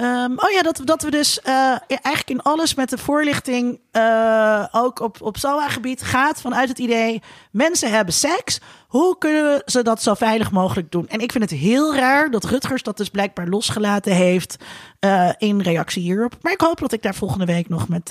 Ehm, 0.00 0.32
oh 0.36 0.50
ja, 0.50 0.62
dat, 0.62 0.80
dat 0.84 1.02
we 1.02 1.10
dus 1.10 1.40
eh, 1.40 1.76
eigenlijk 1.86 2.30
in 2.30 2.42
alles 2.42 2.74
met 2.74 2.90
de 2.90 2.98
voorlichting, 2.98 3.80
uh, 3.92 4.64
ook 4.70 5.00
op, 5.00 5.22
op 5.22 5.36
SOA-gebied, 5.36 6.02
gaat 6.02 6.40
vanuit 6.40 6.68
het 6.68 6.78
idee: 6.78 7.22
mensen 7.50 7.90
hebben 7.90 8.14
seks. 8.14 8.60
Hoe 8.88 9.18
kunnen 9.18 9.62
ze 9.64 9.82
dat 9.82 10.02
zo 10.02 10.14
veilig 10.14 10.50
mogelijk 10.50 10.90
doen? 10.90 11.08
En 11.08 11.20
ik 11.20 11.32
vind 11.32 11.50
het 11.50 11.60
heel 11.60 11.94
raar 11.94 12.30
dat 12.30 12.44
Rutgers 12.44 12.82
dat 12.82 12.96
dus 12.96 13.08
blijkbaar 13.08 13.46
losgelaten 13.46 14.12
heeft 14.12 14.56
uh, 15.00 15.30
in 15.38 15.60
reactie 15.60 16.02
hierop. 16.02 16.36
Maar 16.40 16.52
ik 16.52 16.60
hoop 16.60 16.78
dat 16.78 16.92
ik 16.92 17.02
daar 17.02 17.14
volgende 17.14 17.44
week 17.44 17.68
nog 17.68 17.88
met, 17.88 18.10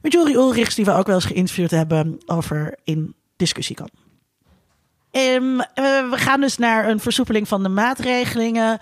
met 0.00 0.12
Jorie 0.12 0.36
Ulrichs, 0.36 0.74
die 0.74 0.84
we 0.84 0.92
ook 0.92 1.06
wel 1.06 1.14
eens 1.14 1.24
geïnterviewd 1.24 1.70
hebben, 1.70 2.20
over 2.26 2.78
in 2.84 3.14
discussie 3.36 3.76
kan. 3.76 3.88
Um, 5.10 5.56
we 6.10 6.16
gaan 6.16 6.40
dus 6.40 6.58
naar 6.58 6.88
een 6.88 7.00
versoepeling 7.00 7.48
van 7.48 7.62
de 7.62 7.68
maatregelingen. 7.68 8.78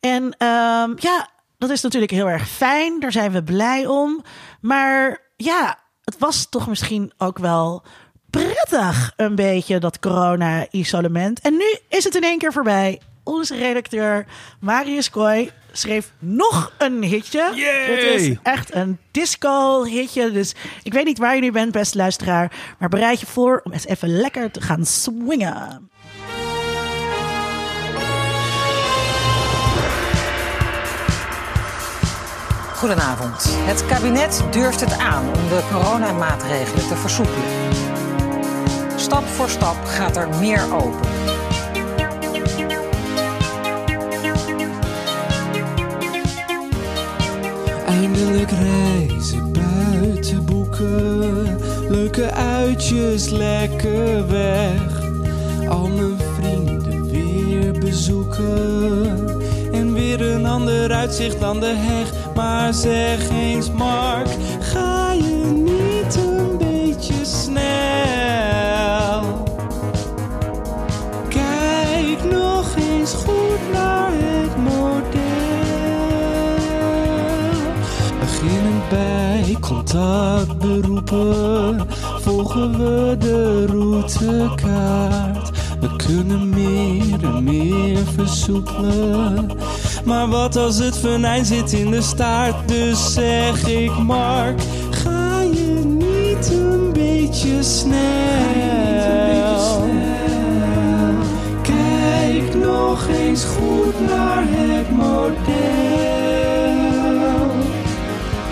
En 0.00 0.22
um, 0.22 0.94
ja, 0.96 1.28
dat 1.58 1.70
is 1.70 1.80
natuurlijk 1.82 2.12
heel 2.12 2.28
erg 2.28 2.48
fijn. 2.48 3.00
Daar 3.00 3.12
zijn 3.12 3.32
we 3.32 3.42
blij 3.42 3.86
om. 3.86 4.24
Maar 4.60 5.18
ja, 5.36 5.78
het 6.04 6.18
was 6.18 6.46
toch 6.48 6.68
misschien 6.68 7.12
ook 7.18 7.38
wel 7.38 7.82
prettig 8.30 9.12
een 9.16 9.34
beetje 9.34 9.78
dat 9.78 9.98
corona-isolement. 9.98 11.40
En 11.40 11.52
nu 11.52 11.78
is 11.88 12.04
het 12.04 12.14
in 12.14 12.22
één 12.22 12.38
keer 12.38 12.52
voorbij. 12.52 13.00
Onze 13.24 13.56
redacteur 13.56 14.26
Marius 14.60 15.10
Kooi 15.10 15.50
schreef 15.72 16.12
nog 16.18 16.72
een 16.78 17.02
hitje. 17.02 17.52
Yay! 17.54 17.94
Het 17.94 18.20
is 18.20 18.36
echt 18.42 18.74
een 18.74 18.98
disco-hitje. 19.10 20.30
Dus 20.30 20.54
ik 20.82 20.92
weet 20.92 21.04
niet 21.04 21.18
waar 21.18 21.34
je 21.34 21.40
nu 21.40 21.52
bent, 21.52 21.72
beste 21.72 21.96
luisteraar. 21.96 22.52
Maar 22.78 22.88
bereid 22.88 23.20
je 23.20 23.26
voor 23.26 23.60
om 23.64 23.72
eens 23.72 23.86
even 23.86 24.20
lekker 24.20 24.50
te 24.50 24.60
gaan 24.60 24.86
swingen. 24.86 25.90
Goedenavond. 32.78 33.44
Het 33.48 33.86
kabinet 33.86 34.44
durft 34.50 34.80
het 34.80 34.98
aan 34.98 35.26
om 35.26 35.48
de 35.48 35.62
coronamaatregelen 35.72 36.88
te 36.88 36.96
versoepelen. 36.96 37.42
Stap 38.96 39.26
voor 39.26 39.48
stap 39.48 39.76
gaat 39.84 40.16
er 40.16 40.28
meer 40.40 40.74
open. 40.74 41.08
Eindelijk 47.86 48.50
reizen 48.50 49.52
buiten 49.52 50.44
boeken, 50.44 51.58
leuke 51.88 52.32
uitjes 52.32 53.28
lekker 53.28 54.28
weg. 54.28 55.02
Al 55.68 55.88
mijn 55.88 56.16
vrienden 56.36 57.10
weer 57.10 57.72
bezoeken 57.72 59.46
ander 60.58 60.92
uitzicht 60.92 61.40
dan 61.40 61.60
de 61.60 61.74
heg. 61.76 62.12
Maar 62.34 62.74
zeg 62.74 63.30
eens, 63.30 63.70
Mark, 63.70 64.28
ga 64.60 65.12
je 65.12 65.52
niet 65.54 66.16
een 66.16 66.56
beetje 66.58 67.24
snel? 67.24 67.56
Kijk 71.28 72.24
nog 72.30 72.76
eens 72.76 73.12
goed 73.12 73.72
naar 73.72 74.10
het 74.12 74.56
model. 74.56 74.76
Beginnend 78.20 78.88
bij 78.88 79.56
contactberoepen 79.60 81.86
volgen 82.20 82.78
we 82.78 83.16
de 83.18 83.66
routekaart. 83.66 85.50
We 85.80 85.96
kunnen 85.96 86.48
meer 86.48 87.24
en 87.24 87.44
meer 87.44 87.98
versoepelen. 88.16 89.50
Maar 90.08 90.28
wat 90.28 90.56
als 90.56 90.78
het 90.78 90.98
venijn 90.98 91.44
zit 91.44 91.72
in 91.72 91.90
de 91.90 92.02
staart? 92.02 92.68
Dus 92.68 93.12
zeg 93.12 93.68
ik, 93.68 93.98
Mark, 93.98 94.60
ga 94.90 95.40
je 95.40 95.82
niet 95.84 96.50
een 96.50 96.92
beetje 96.92 97.62
snel? 97.62 97.98
Kijk 101.62 102.54
nog 102.54 103.08
eens 103.08 103.44
goed 103.44 104.00
naar 104.08 104.44
het 104.46 104.90
model. 104.90 105.36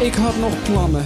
Ik 0.06 0.14
had 0.14 0.34
nog 0.40 0.62
plannen 0.62 1.04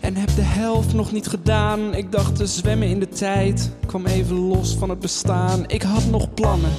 en 0.00 0.16
heb 0.16 0.28
de 0.36 0.42
helft 0.42 0.94
nog 0.94 1.12
niet 1.12 1.26
gedaan. 1.26 1.94
Ik 1.94 2.12
dacht 2.12 2.36
te 2.36 2.46
zwemmen 2.46 2.88
in 2.88 3.00
de 3.00 3.08
tijd, 3.08 3.70
kwam 3.86 4.06
even 4.06 4.36
los 4.36 4.76
van 4.78 4.88
het 4.88 5.00
bestaan. 5.00 5.64
Ik 5.66 5.82
had 5.82 6.04
nog 6.10 6.34
plannen. 6.34 6.72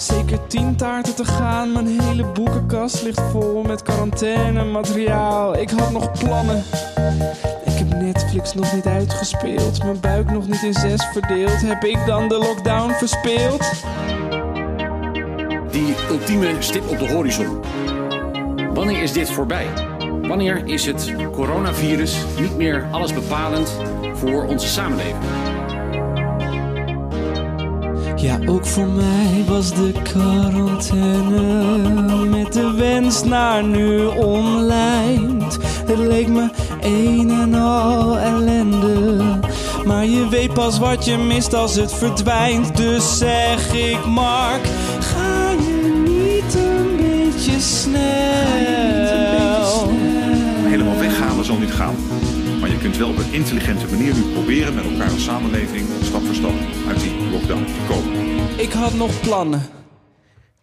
Zeker 0.00 0.46
tien 0.46 0.76
taarten 0.76 1.14
te 1.14 1.24
gaan, 1.24 1.72
mijn 1.72 2.00
hele 2.00 2.24
boekenkast 2.24 3.02
ligt 3.02 3.20
vol 3.30 3.62
met 3.62 3.82
quarantaine 3.82 4.64
materiaal. 4.64 5.56
Ik 5.56 5.70
had 5.70 5.90
nog 5.90 6.18
plannen. 6.18 6.64
Ik 7.64 7.72
heb 7.72 7.94
Netflix 7.94 8.54
nog 8.54 8.72
niet 8.74 8.86
uitgespeeld, 8.86 9.84
mijn 9.84 10.00
buik 10.00 10.30
nog 10.30 10.46
niet 10.46 10.62
in 10.62 10.74
zes 10.74 11.06
verdeeld. 11.12 11.60
Heb 11.60 11.84
ik 11.84 11.98
dan 12.06 12.28
de 12.28 12.38
lockdown 12.38 12.92
verspeeld? 12.92 13.70
Die 15.70 15.94
ultieme 16.10 16.54
stip 16.58 16.88
op 16.88 16.98
de 16.98 17.12
horizon. 17.12 17.60
Wanneer 18.74 19.02
is 19.02 19.12
dit 19.12 19.30
voorbij? 19.30 19.66
Wanneer 20.22 20.62
is 20.66 20.86
het 20.86 21.14
coronavirus 21.32 22.16
niet 22.38 22.56
meer 22.56 22.86
alles 22.90 23.14
bepalend 23.14 23.76
voor 24.14 24.46
onze 24.46 24.68
samenleving? 24.68 25.39
Ja, 28.20 28.38
ook 28.46 28.66
voor 28.66 28.88
mij 28.88 29.44
was 29.46 29.74
de 29.74 29.92
quarantaine 30.02 32.24
met 32.24 32.52
de 32.52 32.72
wens 32.76 33.24
naar 33.24 33.64
nu 33.64 34.04
online. 34.04 35.44
Het 35.86 35.98
leek 35.98 36.28
me 36.28 36.48
een 36.80 37.30
en 37.30 37.54
al 37.54 38.18
ellende. 38.18 39.38
Maar 39.84 40.06
je 40.06 40.28
weet 40.28 40.54
pas 40.54 40.78
wat 40.78 41.04
je 41.04 41.16
mist 41.16 41.54
als 41.54 41.74
het 41.74 41.92
verdwijnt. 41.92 42.76
Dus 42.76 43.18
zeg 43.18 43.74
ik, 43.74 44.04
Mark, 44.04 44.64
ga 45.00 45.50
je 45.50 46.02
niet 46.04 46.54
een 46.54 46.96
beetje 46.96 47.60
snel? 47.60 48.00
Helemaal 50.68 50.98
weghalen 50.98 51.44
zal 51.44 51.58
niet 51.58 51.72
gaan. 51.72 51.94
Maar 52.60 52.70
je 52.70 52.78
kunt 52.78 52.96
wel 52.96 53.08
op 53.08 53.18
een 53.18 53.32
intelligente 53.32 53.86
manier 53.90 54.14
nu 54.14 54.22
proberen 54.22 54.74
met 54.74 54.84
elkaar 54.84 55.10
als 55.10 55.24
samenleving 55.24 55.86
stap 56.02 56.24
voor 56.24 56.34
stap 56.34 56.52
komen. 57.88 58.58
Ik 58.58 58.72
had 58.72 58.94
nog 58.94 59.20
plannen. 59.20 59.68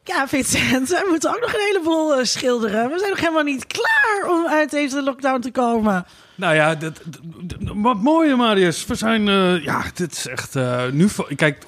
Ja, 0.03 0.27
Vincent, 0.27 0.89
we 0.89 1.07
moeten 1.09 1.29
ook 1.29 1.41
nog 1.41 1.53
een 1.53 1.65
heleboel 1.65 2.19
uh, 2.19 2.23
schilderen. 2.23 2.89
We 2.89 2.97
zijn 2.97 3.09
nog 3.09 3.19
helemaal 3.19 3.43
niet 3.43 3.67
klaar 3.67 4.29
om 4.29 4.47
uit 4.47 4.71
deze 4.71 5.03
lockdown 5.03 5.39
te 5.39 5.51
komen. 5.51 6.05
Nou 6.35 6.55
ja, 6.55 6.75
dat, 6.75 7.01
dat, 7.23 7.57
wat 7.73 8.01
mooie 8.01 8.35
Marius. 8.35 8.85
We 8.85 8.95
zijn, 8.95 9.27
uh, 9.27 9.63
ja, 9.63 9.83
dit 9.93 10.11
is 10.11 10.27
echt 10.27 10.55
uh, 10.55 10.87
nu. 10.91 11.07
Kijk, 11.35 11.63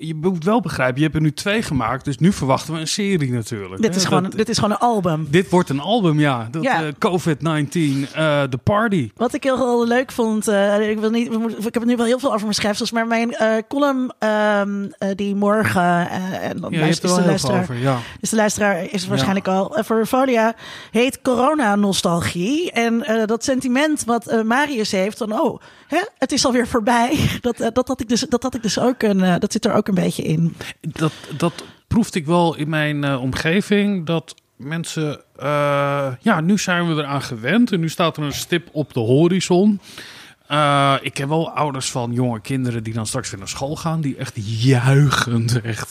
je 0.00 0.14
moet 0.14 0.44
wel 0.44 0.60
begrijpen, 0.60 0.96
je 0.96 1.02
hebt 1.02 1.14
er 1.14 1.20
nu 1.20 1.32
twee 1.32 1.62
gemaakt, 1.62 2.04
dus 2.04 2.18
nu 2.18 2.32
verwachten 2.32 2.74
we 2.74 2.80
een 2.80 2.86
serie 2.88 3.32
natuurlijk. 3.32 3.82
Dit 3.82 3.96
is, 3.96 4.02
hè? 4.02 4.08
gewoon, 4.08 4.22
Dat- 4.22 4.32
dit 4.32 4.48
is 4.48 4.56
gewoon 4.56 4.70
een 4.70 4.78
album. 4.78 5.26
dit 5.30 5.50
wordt 5.50 5.68
een 5.68 5.80
album, 5.80 6.18
ja. 6.20 6.48
Dat, 6.50 6.62
Ja. 6.62 6.82
eh, 6.82 6.88
COVID-19, 6.98 8.06
eh, 8.14 8.42
The 8.42 8.58
Party. 8.62 9.10
Wat 9.16 9.34
ik 9.34 9.42
heel, 9.42 9.56
heel 9.56 9.86
leuk 9.86 10.12
vond, 10.12 10.48
eh, 10.48 10.90
ik, 10.90 10.98
wil 10.98 11.10
niet, 11.10 11.26
ik 11.58 11.64
heb 11.64 11.74
het 11.74 11.84
nu 11.86 11.96
wel 11.96 12.06
heel 12.06 12.18
veel 12.18 12.28
over 12.30 12.42
mijn 12.42 12.54
schrijfsels, 12.54 12.90
maar 12.92 13.06
mijn 13.06 13.32
eh, 13.34 13.48
column 13.68 14.12
ehm, 14.18 14.84
eh, 14.98 15.08
die 15.14 15.34
morgen, 15.34 15.82
eh, 16.10 16.48
en 16.48 16.60
dan 16.60 16.72
Ja, 16.72 16.84
is 16.86 17.00
de 17.00 17.08
luisteraar, 17.08 17.60
over, 17.62 17.76
ja. 17.78 17.98
Dus 18.20 18.30
de 18.30 18.36
luisteraar 18.36 18.84
is 18.92 19.06
waarschijnlijk 19.06 19.48
al 19.48 19.76
eh, 19.76 19.84
voor 19.84 20.06
Folia 20.06 20.54
heet 20.90 21.20
corona-nostalgie. 21.22 22.72
En 22.72 23.04
eh, 23.04 23.26
dat 23.26 23.44
sentiment 23.44 24.04
wat 24.04 24.26
eh, 24.26 24.42
Marius 24.42 24.90
heeft 24.90 25.18
van 25.18 25.40
oh, 25.40 25.60
hè, 25.86 25.98
het 26.18 26.32
is 26.32 26.44
alweer 26.46 26.66
voorbij. 26.66 27.18
Dat, 27.40 27.60
eh, 27.60 27.68
dat, 27.72 27.88
had 27.88 28.00
ik 28.00 28.08
dus, 28.08 28.20
dat 28.28 28.42
had 28.42 28.54
ik 28.54 28.62
dus 28.62 28.78
ook 28.78 29.02
een, 29.02 29.22
eh, 29.22 29.34
dat 29.38 29.52
zit 29.52 29.64
er 29.64 29.72
ook 29.72 29.88
een 29.90 30.04
beetje 30.04 30.22
in. 30.22 30.54
Dat, 30.80 31.12
dat 31.36 31.64
proefde 31.86 32.18
ik 32.18 32.26
wel 32.26 32.56
in 32.56 32.68
mijn 32.68 33.04
eh, 33.04 33.22
omgeving. 33.22 34.06
Dat 34.06 34.34
mensen, 34.56 35.20
eh, 35.36 36.12
ja, 36.20 36.40
nu 36.40 36.58
zijn 36.58 36.88
we 36.88 37.02
eraan 37.02 37.22
gewend. 37.22 37.72
En 37.72 37.80
nu 37.80 37.88
staat 37.88 38.16
er 38.16 38.22
een 38.22 38.32
stip 38.32 38.68
op 38.72 38.92
de 38.92 39.00
horizon. 39.00 39.80
Eh, 40.46 40.94
ik 41.00 41.14
ken 41.14 41.28
wel 41.28 41.50
ouders 41.50 41.90
van 41.90 42.12
jonge 42.12 42.40
kinderen 42.40 42.82
die 42.82 42.94
dan 42.94 43.06
straks 43.06 43.30
weer 43.30 43.38
naar 43.38 43.48
school 43.48 43.76
gaan. 43.76 44.00
Die 44.00 44.16
echt 44.16 44.34
juichend 44.62 45.60
echt, 45.60 45.90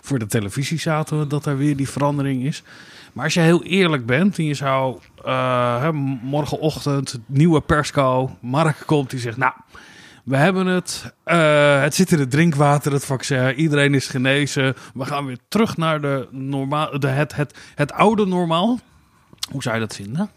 voor 0.00 0.18
de 0.18 0.26
televisie 0.26 0.78
zaten 0.78 1.28
dat 1.28 1.46
er 1.46 1.56
weer 1.56 1.76
die 1.76 1.88
verandering 1.88 2.44
is. 2.44 2.62
Maar 3.12 3.24
als 3.24 3.34
je 3.34 3.40
heel 3.40 3.62
eerlijk 3.62 4.06
bent 4.06 4.38
en 4.38 4.44
je 4.44 4.54
zou 4.54 4.98
hè, 5.24 5.92
morgenochtend 6.22 7.18
nieuwe 7.26 7.60
persco, 7.60 8.36
Mark 8.40 8.82
komt 8.86 9.10
die 9.10 9.20
zegt, 9.20 9.36
nou, 9.36 9.52
we 10.24 10.36
hebben 10.36 10.66
het. 10.66 11.14
eh, 11.24 11.80
het 11.82 11.94
zit 11.94 12.12
in 12.12 12.18
het 12.18 12.30
drinkwater, 12.30 12.92
het 12.92 13.04
vaccin. 13.04 13.54
Iedereen 13.54 13.94
is 13.94 14.06
genezen. 14.06 14.74
We 14.94 15.04
gaan 15.04 15.26
weer 15.26 15.38
terug 15.48 15.76
naar 15.76 16.00
de 16.00 16.28
normaal, 16.30 16.98
de, 17.00 17.08
het, 17.08 17.34
het, 17.36 17.54
het 17.74 17.92
oude 17.92 18.26
normaal. 18.26 18.78
Hoe 19.50 19.62
zou 19.62 19.74
je 19.74 19.80
dat 19.80 19.94
vinden? 19.94 20.30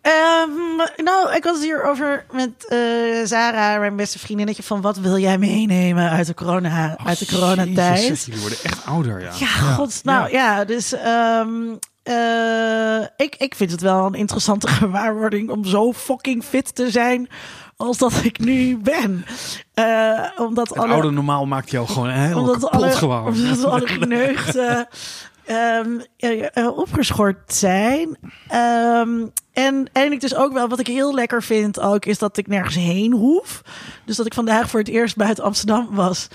Ehm, 0.00 0.76
nou, 1.04 1.34
ik 1.34 1.44
was 1.44 1.54
het 1.54 1.64
hier 1.64 1.82
over 1.84 2.24
met 2.32 2.66
eh 2.68 2.78
Sarah, 3.24 3.78
mijn 3.78 3.96
beste 3.96 4.18
vriendinnetje, 4.18 4.62
van 4.62 4.80
wat 4.80 4.96
wil 4.98 5.18
jij 5.18 5.38
meenemen 5.38 6.10
uit 6.10 6.26
de 6.26 6.34
corona, 6.34 6.96
uit 7.04 7.18
de 7.18 7.26
coronatijd? 7.26 8.00
Jezus, 8.00 8.24
jullie 8.24 8.40
worden 8.40 8.58
echt 8.62 8.86
ouder, 8.86 9.20
ja. 9.20 9.30
Ja, 9.38 9.46
god. 9.46 10.00
Nou 10.04 10.30
ja, 10.30 10.64
dus 10.64 10.92
ehm, 10.92 11.52
eh, 12.02 13.00
ik, 13.16 13.34
ik 13.38 13.54
vind 13.54 13.70
het 13.70 13.80
wel 13.80 14.06
een 14.06 14.14
interessante 14.14 14.68
gewaarwording 14.82 15.50
om 15.50 15.64
zo 15.64 15.92
fucking 15.92 16.44
fit 16.44 16.74
te 16.74 16.90
zijn 16.90 17.28
als 17.76 17.98
dat 17.98 18.24
ik 18.24 18.38
nu 18.38 18.76
ben. 18.76 19.24
Eh, 19.74 20.20
omdat 20.36 20.68
Het 20.68 20.78
alle, 20.78 20.92
oude 20.92 21.10
normaal 21.10 21.46
maakt 21.46 21.70
jou 21.70 21.86
gewoon 21.86 22.10
heel 22.10 22.38
omdat 22.38 22.54
kapot 22.54 22.70
alle, 22.70 22.90
gewoon. 22.90 23.26
Omdat 23.26 23.64
alle 23.64 23.86
geneugden 24.00 24.88
ehm, 25.44 26.00
eh, 26.16 26.56
eh, 26.56 26.78
opgeschort 26.78 27.54
zijn. 27.54 28.18
Ehm, 28.48 29.26
en, 29.52 29.88
en 29.92 30.12
ik 30.12 30.20
dus 30.20 30.34
ook 30.34 30.52
wel, 30.52 30.68
wat 30.68 30.80
ik 30.80 30.86
heel 30.86 31.14
lekker 31.14 31.42
vind 31.42 31.80
ook, 31.80 32.04
is 32.04 32.18
dat 32.18 32.36
ik 32.36 32.46
nergens 32.46 32.74
heen 32.74 33.12
hoef. 33.12 33.62
Dus 34.04 34.16
dat 34.16 34.26
ik 34.26 34.34
vandaag 34.34 34.70
voor 34.70 34.80
het 34.80 34.88
eerst 34.88 35.16
buiten 35.16 35.44
Amsterdam 35.44 35.88
was. 35.90 36.28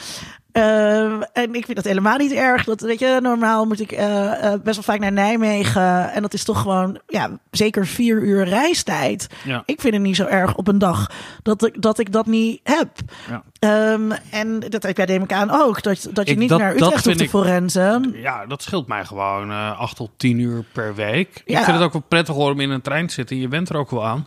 Ehm, 0.52 1.22
en 1.34 1.54
ik 1.56 1.66
vind 1.66 1.76
dat 1.76 1.86
helemaal 1.86 2.18
niet 2.18 2.32
erg. 2.32 2.64
Dat, 2.64 2.82
weet 2.82 3.00
je, 3.00 3.20
normaal 3.22 3.66
moet 3.66 3.80
ik 3.80 3.91
eh, 3.91 4.43
eh, 4.54 4.62
best 4.62 4.76
wel 4.76 4.84
vaak 4.84 5.00
naar 5.00 5.12
Nijmegen. 5.12 6.12
En 6.12 6.22
dat 6.22 6.34
is 6.34 6.43
toch 6.43 6.62
gewoon, 6.62 7.00
ja, 7.08 7.30
zeker 7.52 7.86
vier 7.88 8.22
uur 8.22 8.43
reistijd. 8.45 9.28
Ja. 9.43 9.64
Ik 9.66 9.82
vind 9.82 9.93
het 9.93 10.04
niet 10.04 10.16
zo 10.16 10.26
erg 10.26 10.56
op 10.56 10.68
een 10.68 10.78
dag 10.80 11.12
dat 11.43 11.66
ik 11.66 11.82
dat, 11.82 12.00
ik 12.00 12.12
dat 12.12 12.26
niet 12.26 12.60
heb. 12.64 12.89
Ja. 13.30 13.43
Ehm, 13.60 14.12
en 14.32 14.60
dat 14.60 14.84
heb 14.84 14.97
jij 14.97 15.06
neem 15.06 15.24
ik 15.24 15.34
aan 15.34 15.50
ook. 15.52 15.84
Dat, 15.84 16.08
dat 16.12 16.26
je 16.28 16.32
Ik- 16.34 16.38
niet 16.39 16.50
dat- 16.50 16.60
naar 16.60 16.74
Utrecht 16.74 17.06
hoeft 17.06 17.18
te 17.18 17.24
ik- 17.24 17.30
forensen. 17.30 18.12
Ja, 18.14 18.45
dat 18.45 18.62
scheelt 18.64 18.88
mij 18.88 19.06
gewoon 19.06 19.52
eh 19.52 19.80
8 19.80 19.95
tot 19.95 20.10
10 20.18 20.39
uur 20.39 20.64
per 20.72 20.95
week. 20.95 21.41
Ja. 21.45 21.58
Ik 21.60 21.64
vind 21.66 21.78
het 21.78 21.86
ook 21.86 21.93
wel 21.93 22.04
prettig 22.08 22.36
hoor 22.36 22.52
om 22.52 22.60
in 22.60 22.70
een 22.70 22.82
trein 22.82 23.08
te 23.08 23.14
zitten. 23.14 23.38
Je 23.39 23.47
bent 23.47 23.70
er 23.70 23.76
ook 23.78 23.91
wel 23.91 24.06
aan. 24.06 24.26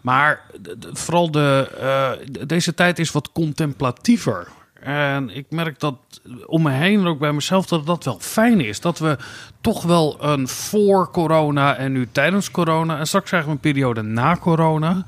Maar 0.00 0.40
vooral 0.92 1.30
de, 1.30 1.70
eh, 1.80 2.10
deze 2.46 2.74
tijd 2.74 2.98
is 2.98 3.12
wat 3.12 3.32
contemplatiever. 3.32 4.46
En 4.84 5.30
ik 5.30 5.46
merk 5.48 5.80
dat 5.80 5.96
om 6.46 6.62
me 6.62 6.70
heen 6.70 7.00
en 7.00 7.06
ook 7.06 7.18
bij 7.18 7.32
mezelf 7.32 7.66
dat 7.66 7.86
dat 7.86 8.04
wel 8.04 8.18
fijn 8.20 8.60
is. 8.60 8.80
Dat 8.80 8.98
we 8.98 9.16
toch 9.60 9.82
wel 9.82 10.16
een 10.24 10.48
voor 10.48 11.10
corona 11.10 11.76
en 11.76 11.92
nu 11.92 12.08
tijdens 12.12 12.50
corona. 12.50 12.98
En 12.98 13.06
straks 13.06 13.28
krijgen 13.28 13.48
we 13.48 13.54
een 13.54 13.60
periode 13.60 14.02
na 14.02 14.36
corona. 14.36 15.04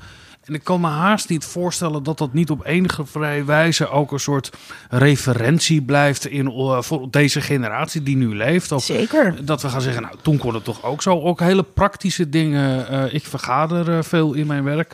En 0.47 0.53
ik 0.53 0.63
kan 0.63 0.81
me 0.81 0.87
haast 0.87 1.29
niet 1.29 1.45
voorstellen 1.45 2.03
dat 2.03 2.17
dat 2.17 2.33
niet 2.33 2.49
op 2.49 2.65
enige 2.65 3.05
vrije 3.05 3.43
wijze 3.43 3.89
ook 3.89 4.11
een 4.11 4.19
soort 4.19 4.49
referentie 4.89 5.81
blijft 5.81 6.27
in, 6.27 6.47
eh, 6.47 6.81
voor 6.81 7.07
deze 7.11 7.41
generatie 7.41 8.03
die 8.03 8.17
nu 8.17 8.35
leeft. 8.35 8.81
Zeker. 8.81 9.45
dat 9.45 9.61
we 9.61 9.69
gaan 9.69 9.81
zeggen, 9.81 10.01
nou, 10.01 10.15
toen 10.21 10.37
kon 10.37 10.53
het 10.53 10.63
toch 10.63 10.83
ook 10.83 11.01
zo. 11.01 11.21
Ook 11.21 11.39
hele 11.39 11.63
praktische 11.63 12.29
dingen. 12.29 12.87
Eh, 12.87 13.13
ik 13.13 13.25
vergader 13.25 13.97
eh, 13.97 14.03
veel 14.03 14.33
in 14.33 14.47
mijn 14.47 14.63
werk. 14.63 14.93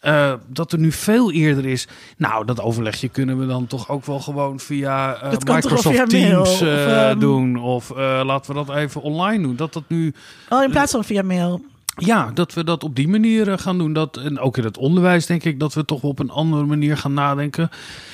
Eh, 0.00 0.32
dat 0.46 0.72
er 0.72 0.78
nu 0.78 0.92
veel 0.92 1.32
eerder 1.32 1.66
is. 1.66 1.88
Nou, 2.16 2.44
dat 2.44 2.60
overlegje 2.60 3.08
kunnen 3.08 3.38
we 3.38 3.46
dan 3.46 3.66
toch 3.66 3.88
ook 3.88 4.06
wel 4.06 4.20
gewoon 4.20 4.60
via 4.60 5.18
wel 5.20 5.30
Microsoft 5.54 5.88
via 5.96 6.04
mail, 6.04 6.06
Teams 6.08 6.50
of, 6.50 6.60
eh, 6.60 7.10
ehm, 7.10 7.18
doen. 7.18 7.56
Of 7.56 7.92
laten 7.96 8.54
we 8.54 8.64
dat 8.64 8.76
even 8.76 9.02
online 9.02 9.42
doen. 9.42 9.56
Dat 9.56 9.72
dat 9.72 9.82
nu 9.86 10.14
Oh, 10.48 10.62
in 10.62 10.70
plaats 10.70 10.92
van 10.92 11.04
via 11.04 11.22
mail. 11.22 11.60
ja, 11.96 12.30
dat 12.34 12.54
we 12.54 12.64
dat 12.64 12.84
op 12.84 12.96
die 12.96 13.08
manier 13.08 13.58
gaan 13.58 13.78
doen. 13.78 13.92
Dat, 13.92 14.16
en 14.16 14.38
ook 14.38 14.56
in 14.56 14.64
het 14.64 14.78
onderwijs 14.78 15.26
denk 15.26 15.44
ik 15.44 15.60
dat 15.60 15.74
we 15.74 15.84
toch 15.84 16.02
op 16.02 16.18
een 16.18 16.30
andere 16.30 16.64
manier 16.64 16.96
gaan 16.96 17.14
nadenken. 17.14 17.70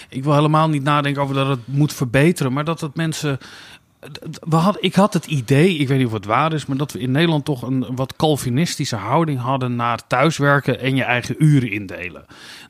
Ik 0.09 0.24
wil 0.24 0.34
helemaal 0.34 0.68
niet 0.68 0.82
nadenken 0.82 1.22
over 1.22 1.34
dat 1.34 1.49
het 1.49 1.61
moet 1.64 1.93
verbeteren, 1.93 2.53
maar 2.53 2.64
dat 2.64 2.80
het 2.80 2.95
mensen. 2.95 3.39
We 4.40 4.57
had, 4.57 4.76
ik 4.80 4.94
had 4.94 5.12
het 5.12 5.26
idee, 5.26 5.76
ik 5.76 5.88
weet 5.88 5.98
niet 5.98 6.07
of 6.07 6.12
het 6.12 6.24
waar 6.24 6.52
is, 6.52 6.66
maar 6.66 6.76
dat 6.76 6.92
we 6.92 6.98
in 6.98 7.11
Nederland 7.11 7.44
toch 7.44 7.62
een 7.62 7.86
wat 7.94 8.16
Calvinistische 8.16 8.96
houding 8.96 9.40
hadden 9.40 9.76
naar 9.76 10.07
thuiswerken 10.07 10.80
en 10.80 10.96
je 10.96 11.02
eigen 11.02 11.34
uren 11.38 11.70
indelen. 11.70 12.24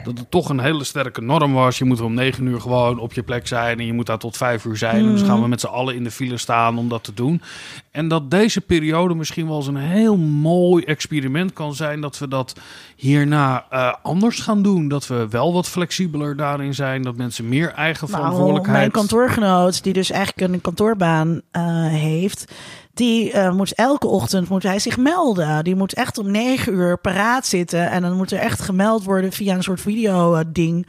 Dat 0.05 0.19
het 0.19 0.31
toch 0.31 0.49
een 0.49 0.61
hele 0.61 0.85
sterke 0.85 1.21
norm 1.21 1.53
was. 1.53 1.79
Je 1.79 1.85
moet 1.85 2.01
om 2.01 2.15
negen 2.15 2.47
uur 2.47 2.61
gewoon 2.61 2.99
op 2.99 3.13
je 3.13 3.23
plek 3.23 3.47
zijn 3.47 3.79
en 3.79 3.87
je 3.87 3.93
moet 3.93 4.07
daar 4.07 4.19
tot 4.19 4.37
vijf 4.37 4.65
uur 4.65 4.77
zijn. 4.77 4.97
En 4.97 5.13
dus 5.13 5.23
gaan 5.23 5.43
we 5.43 5.49
met 5.49 5.61
z'n 5.61 5.67
allen 5.67 5.95
in 5.95 6.05
de 6.05 6.11
file 6.11 6.37
staan 6.37 6.79
om 6.79 6.89
dat 6.89 7.05
te 7.05 7.15
doen. 7.15 7.43
En 7.97 8.09
dat 8.09 8.31
deze 8.31 8.61
periode 8.61 9.15
misschien 9.15 9.47
wel 9.47 9.57
eens 9.57 9.67
een 9.67 9.77
heel 9.77 10.17
mooi 10.17 10.85
experiment 10.85 11.53
kan 11.53 11.75
zijn. 11.75 12.01
Dat 12.01 12.19
we 12.19 12.29
dat 12.29 12.55
hierna 12.97 13.67
eh, 13.71 13.95
anders 14.03 14.41
gaan 14.41 14.63
doen. 14.63 14.89
Dat 14.89 15.07
we 15.07 15.27
wel 15.31 15.53
wat 15.53 15.69
flexibeler 15.69 16.37
daarin 16.37 16.75
zijn. 16.75 17.03
Dat 17.03 17.17
mensen 17.17 17.49
meer 17.49 17.73
eigen 17.73 18.09
Nou, 18.11 18.21
verantwoordelijkheid... 18.21 18.79
mijn 18.79 18.91
kantoorgenoot, 18.91 19.83
die 19.83 19.93
dus 19.93 20.11
eigenlijk 20.11 20.53
een 20.53 20.61
kantoorbaan 20.61 21.41
eh, 21.51 21.63
heeft, 21.87 22.45
die 22.97 23.33
eh, 23.33 23.53
moet 23.53 23.75
elke 23.75 24.07
ochtend 24.07 24.49
moet 24.49 24.63
hij 24.63 24.79
zich 24.79 24.97
melden. 24.97 25.65
Die 25.65 25.75
moet 25.75 25.95
echt 25.95 26.19
om 26.19 26.31
negen 26.31 26.73
uur 26.73 26.99
paraat 26.99 27.47
zitten 27.47 27.91
en 27.91 28.03
dan 28.03 28.17
moet 28.17 28.31
er 28.31 28.39
echt 28.39 28.61
gemeld 28.61 29.05
worden 29.05 29.33
via 29.33 29.55
een 29.55 29.63
soort 29.63 29.81
video 29.81 30.35
eh, 30.35 30.45
ding 30.49 30.87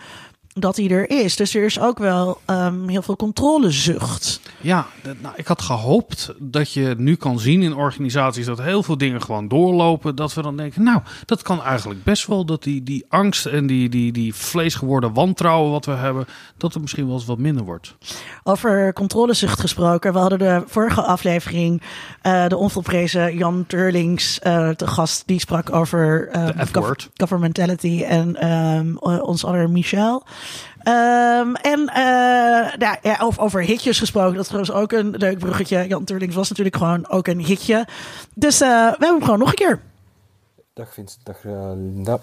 dat 0.60 0.76
hij 0.76 0.90
er 0.90 1.10
is. 1.10 1.36
Dus 1.36 1.56
er 1.56 1.64
is 1.64 1.80
ook 1.80 1.98
wel 1.98 2.40
ehm, 2.46 2.88
heel 2.88 3.02
veel 3.02 3.16
controlezucht. 3.16 4.40
Ja, 4.62 4.88
nou, 5.22 5.36
ik 5.38 5.48
had 5.48 5.62
gehoopt 5.62 6.34
dat 6.40 6.74
je 6.74 6.96
nu 6.98 7.16
kan 7.16 7.40
zien 7.40 7.62
in 7.62 7.76
organisaties 7.76 8.46
dat 8.46 8.62
heel 8.62 8.84
veel 8.84 8.98
dingen 8.98 9.22
gewoon 9.22 9.48
doorlopen. 9.48 10.16
Dat 10.16 10.34
we 10.34 10.42
dan 10.42 10.58
denken, 10.58 10.84
nou, 10.84 11.02
dat 11.26 11.42
kan 11.42 11.64
eigenlijk 11.64 12.04
best 12.04 12.28
wel. 12.28 12.46
Dat 12.46 12.64
die, 12.64 12.84
die 12.84 13.06
angst 13.10 13.46
en 13.46 13.68
die, 13.68 13.90
die, 13.90 14.12
die 14.12 14.34
vleesgeworden 14.34 15.14
wantrouwen 15.14 15.72
wat 15.72 15.86
we 15.86 15.92
hebben, 15.92 16.26
dat 16.58 16.74
het 16.74 16.82
misschien 16.82 17.06
wel 17.06 17.16
eens 17.16 17.26
wat 17.26 17.38
minder 17.38 17.64
wordt. 17.64 17.96
Over 18.44 18.94
controlezucht 18.94 19.60
gesproken. 19.60 20.14
We 20.14 20.20
hadden 20.20 20.40
de 20.40 20.64
vorige 20.66 21.02
aflevering 21.02 21.82
eh, 22.22 22.48
de 22.48 22.58
onvolprezen 22.58 23.38
Jan 23.38 23.66
Turlings 23.68 24.40
uh, 24.44 24.70
te 24.70 24.88
gast. 24.88 25.24
Die 25.26 25.40
sprak 25.40 25.74
over 25.74 26.30
De 26.32 26.66
F-word. 26.66 27.10
governmentality 27.14 28.04
en 28.04 28.52
um, 28.52 28.98
ons 29.00 29.46
aller 29.46 29.70
Michel. 29.70 30.24
Um, 30.88 31.56
en 31.56 31.80
uh, 31.80 32.76
nou, 32.78 32.96
ja, 33.02 33.18
over, 33.22 33.42
over 33.42 33.62
hitjes 33.62 34.00
gesproken. 34.00 34.34
Dat 34.34 34.42
is 34.42 34.48
trouwens 34.48 34.76
ook 34.76 34.92
een 34.92 35.10
leuk 35.18 35.40
bruggetje. 35.40 35.88
Jan 35.88 36.04
Turlings 36.04 36.36
was 36.36 36.50
natuurlijk 36.50 36.76
gewoon 36.76 37.10
ook 37.10 37.28
een 37.28 37.40
hitje. 37.40 37.88
Dus 38.34 38.62
uh, 38.62 38.68
we 38.68 38.90
hebben 38.90 39.08
hem 39.08 39.24
gewoon 39.24 39.40
nog 39.40 39.50
een 39.50 39.56
keer. 39.56 39.80
Dag 40.74 40.94
Vincent, 40.94 41.26
dag 41.26 41.38
Linda. 41.44 42.20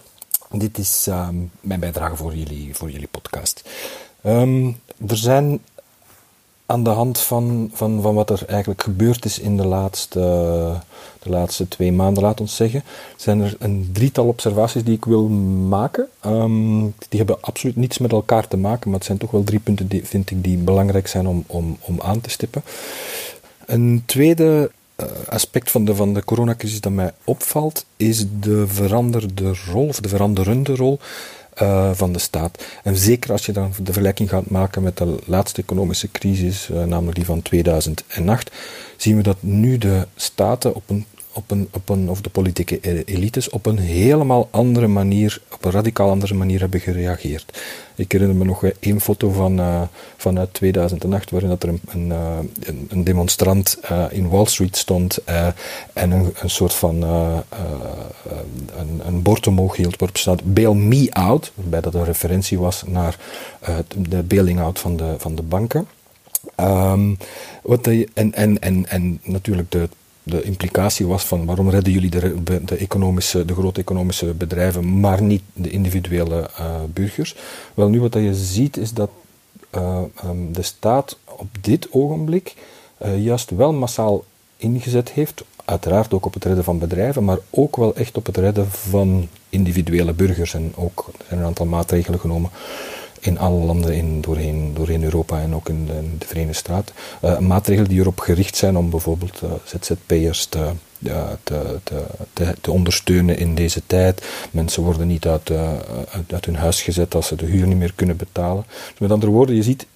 Dit 0.50 0.78
is 0.78 1.06
uh, 1.08 1.28
mijn 1.60 1.80
bijdrage 1.80 2.16
voor 2.16 2.34
jullie, 2.34 2.74
voor 2.74 2.90
jullie 2.90 3.08
podcast. 3.10 3.70
Um, 4.26 4.80
er 5.08 5.16
zijn 5.16 5.60
aan 6.66 6.84
de 6.84 6.90
hand 6.90 7.20
van, 7.20 7.70
van, 7.72 8.02
van 8.02 8.14
wat 8.14 8.30
er 8.30 8.42
eigenlijk 8.46 8.82
gebeurd 8.82 9.24
is 9.24 9.38
in 9.38 9.56
de 9.56 9.66
laatste, 9.66 10.20
de 11.22 11.30
laatste 11.30 11.68
twee 11.68 11.92
maanden, 11.92 12.22
laat 12.22 12.40
ons 12.40 12.56
zeggen, 12.56 12.82
zijn 13.16 13.40
er 13.40 13.56
een 13.58 13.90
drietal 13.92 14.26
observaties 14.26 14.84
die 14.84 14.96
ik 14.96 15.04
wil 15.04 15.28
maken. 15.68 16.08
Um, 16.26 16.94
die 17.08 17.18
hebben 17.18 17.40
absoluut 17.40 17.76
niets 17.76 17.98
met 17.98 18.12
elkaar 18.12 18.48
te 18.48 18.56
maken, 18.56 18.88
maar 18.90 18.98
het 18.98 19.06
zijn 19.06 19.18
toch 19.18 19.30
wel 19.30 19.44
drie 19.44 19.60
punten 19.60 19.88
die 19.88 20.06
vind 20.06 20.30
ik 20.30 20.44
die 20.44 20.56
belangrijk 20.56 21.06
zijn 21.06 21.26
om, 21.26 21.44
om, 21.46 21.76
om 21.80 22.00
aan 22.00 22.20
te 22.20 22.30
stippen. 22.30 22.62
Een 23.66 24.02
tweede 24.06 24.70
uh, 24.96 25.06
aspect 25.28 25.70
van 25.70 25.84
de, 25.84 25.94
van 25.94 26.14
de 26.14 26.24
coronacrisis 26.24 26.80
dat 26.80 26.92
mij 26.92 27.12
opvalt, 27.24 27.84
is 27.96 28.24
de 28.40 28.66
veranderde 28.66 29.54
rol, 29.70 29.86
of 29.86 30.00
de 30.00 30.08
veranderende 30.08 30.76
rol 30.76 30.98
uh, 31.62 31.90
van 31.92 32.12
de 32.12 32.18
staat. 32.18 32.64
En 32.82 32.96
zeker 32.96 33.32
als 33.32 33.46
je 33.46 33.52
dan 33.52 33.72
de 33.78 33.92
vergelijking 33.92 34.28
gaat 34.28 34.50
maken 34.50 34.82
met 34.82 34.96
de 34.96 35.18
laatste 35.24 35.62
economische 35.62 36.10
crisis, 36.10 36.68
uh, 36.70 36.84
namelijk 36.84 37.16
die 37.16 37.24
van 37.24 37.42
2008, 37.42 38.50
zien 38.96 39.16
we 39.16 39.22
dat 39.22 39.36
nu 39.40 39.78
de 39.78 40.06
staten 40.16 40.74
op 40.74 40.82
een, 40.86 41.06
op 41.34 41.50
een, 41.50 41.68
op 41.72 41.88
een, 41.88 42.10
of 42.10 42.20
de 42.20 42.30
politieke 42.30 43.04
elites 43.04 43.50
op 43.50 43.66
een 43.66 43.78
helemaal 43.78 44.48
andere 44.50 44.86
manier, 44.86 45.40
op 45.52 45.64
een 45.64 45.70
radicaal 45.70 46.10
andere 46.10 46.34
manier 46.34 46.60
hebben 46.60 46.80
gereageerd. 46.80 47.62
Ik 47.94 48.12
herinner 48.12 48.36
me 48.36 48.44
nog 48.44 48.64
één 48.64 49.00
foto 49.00 49.30
van, 49.30 49.60
uh, 49.60 49.82
vanuit 50.16 50.54
2008, 50.54 51.30
waarin 51.30 51.48
dat 51.48 51.62
er 51.62 51.68
een, 51.68 51.80
een, 51.90 52.86
een 52.88 53.04
demonstrant 53.04 53.78
in 54.10 54.28
Wall 54.28 54.46
Street 54.46 54.76
stond 54.76 55.18
en 55.92 56.10
een, 56.10 56.32
een 56.40 56.50
soort 56.50 56.74
van 56.74 57.02
een, 57.02 59.00
een 59.06 59.22
bord 59.22 59.46
omhoog 59.46 59.76
hield 59.76 59.98
waarop 59.98 60.16
staat 60.18 60.54
Bail 60.54 60.74
me 60.74 61.06
out, 61.10 61.52
waarbij 61.54 61.80
dat 61.80 61.94
een 61.94 62.04
referentie 62.04 62.58
was 62.58 62.82
naar 62.86 63.18
de 63.96 64.22
bailing 64.22 64.60
out 64.60 64.78
van 64.78 64.96
de, 64.96 65.14
van 65.18 65.34
de 65.34 65.42
banken. 65.42 65.86
Um, 66.56 67.16
wat 67.62 67.86
en, 67.86 68.34
en, 68.34 68.58
en, 68.58 68.88
en 68.88 69.20
natuurlijk 69.22 69.70
de 69.70 69.88
de 70.26 70.42
implicatie 70.42 71.06
was 71.06 71.24
van 71.24 71.44
waarom 71.44 71.70
redden 71.70 71.92
jullie 71.92 72.10
de, 72.10 72.64
de, 72.64 72.76
economische, 72.76 73.44
de 73.44 73.54
grote 73.54 73.80
economische 73.80 74.26
bedrijven, 74.26 75.00
maar 75.00 75.22
niet 75.22 75.42
de 75.52 75.70
individuele 75.70 76.50
uh, 76.58 76.66
burgers. 76.92 77.36
Wel, 77.74 77.88
nu 77.88 78.00
wat 78.00 78.14
je 78.14 78.34
ziet 78.34 78.76
is 78.76 78.92
dat 78.92 79.10
uh, 79.74 80.00
um, 80.24 80.52
de 80.52 80.62
staat 80.62 81.18
op 81.24 81.48
dit 81.60 81.88
ogenblik 81.90 82.54
uh, 83.04 83.24
juist 83.24 83.50
wel 83.50 83.72
massaal 83.72 84.24
ingezet 84.56 85.10
heeft, 85.10 85.44
uiteraard 85.64 86.14
ook 86.14 86.26
op 86.26 86.34
het 86.34 86.44
redden 86.44 86.64
van 86.64 86.78
bedrijven, 86.78 87.24
maar 87.24 87.38
ook 87.50 87.76
wel 87.76 87.94
echt 87.94 88.16
op 88.16 88.26
het 88.26 88.36
redden 88.36 88.70
van 88.70 89.28
individuele 89.48 90.12
burgers. 90.12 90.54
En 90.54 90.72
ook 90.74 91.10
er 91.28 91.38
een 91.38 91.44
aantal 91.44 91.66
maatregelen 91.66 92.20
genomen 92.20 92.50
in 93.26 93.38
alle 93.38 93.64
landen 93.64 93.94
in, 93.94 94.20
doorheen, 94.20 94.74
doorheen 94.74 95.02
Europa 95.02 95.40
en 95.40 95.54
ook 95.54 95.68
in 95.68 95.86
de, 96.18 96.26
Verenigde 96.26 96.56
Staten. 96.58 96.94
Uh, 97.24 97.38
maatregelen 97.38 97.88
die 97.88 98.00
erop 98.00 98.18
gericht 98.18 98.56
zijn 98.56 98.76
om 98.76 98.90
bijvoorbeeld 98.90 99.40
uh, 99.44 99.50
ZZP'ers 99.64 100.46
te, 100.46 100.70
te, 101.02 101.36
te, 101.84 102.06
te, 102.32 102.54
te, 102.60 102.70
ondersteunen 102.70 103.38
in 103.38 103.54
deze 103.54 103.82
tijd. 103.86 104.24
Mensen 104.50 104.82
worden 104.82 105.06
niet 105.06 105.26
uit, 105.26 105.50
uit, 105.50 106.32
uit, 106.32 106.44
hun 106.44 106.56
huis 106.56 106.82
gezet 106.82 107.14
als 107.14 107.26
ze 107.26 107.36
de 107.36 107.46
huur 107.46 107.66
niet 107.66 107.78
meer 107.78 107.92
kunnen 107.94 108.16
betalen. 108.16 108.64
Dus 108.66 108.98
met 108.98 109.10
andere 109.10 109.32
woorden, 109.32 109.54
je 109.54 109.62
ziet 109.62 109.86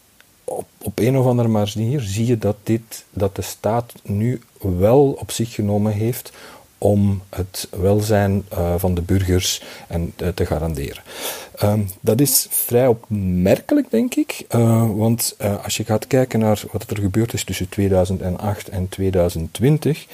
op, 0.44 0.66
op 0.78 0.98
een 0.98 1.18
of 1.18 1.26
andere 1.26 1.48
manier 1.48 2.00
zie 2.00 2.26
je 2.26 2.38
dat, 2.38 2.56
dit, 2.62 3.04
dat 3.10 3.36
de 3.36 3.42
staat 3.42 3.92
nu 4.02 4.40
wel 4.60 5.16
op 5.20 5.30
zich 5.30 5.54
genomen 5.54 5.92
heeft 5.92 6.32
om 6.78 7.22
het 7.28 7.68
welzijn 7.70 8.44
uh, 8.52 8.74
van 8.76 8.94
de 8.94 9.02
burgers 9.02 9.62
en, 9.88 10.12
uh, 10.22 10.28
te 10.28 10.46
garanderen. 10.46 11.02
Um, 11.62 11.88
dat 12.00 12.20
is 12.20 12.46
vrij 12.50 12.86
opmerkelijk, 12.86 13.90
denk 13.90 14.14
ik, 14.14 14.44
uh, 14.54 14.90
want 14.96 15.36
als 15.62 15.76
je 15.76 15.84
gaat 15.84 16.06
kijken 16.06 16.38
naar 16.38 16.62
wat 16.72 16.90
er 16.90 16.98
gebeurd 16.98 17.32
is 17.32 17.44
tussen 17.44 17.68
2008 17.68 18.68
en 18.68 18.88
2020, 18.88 20.06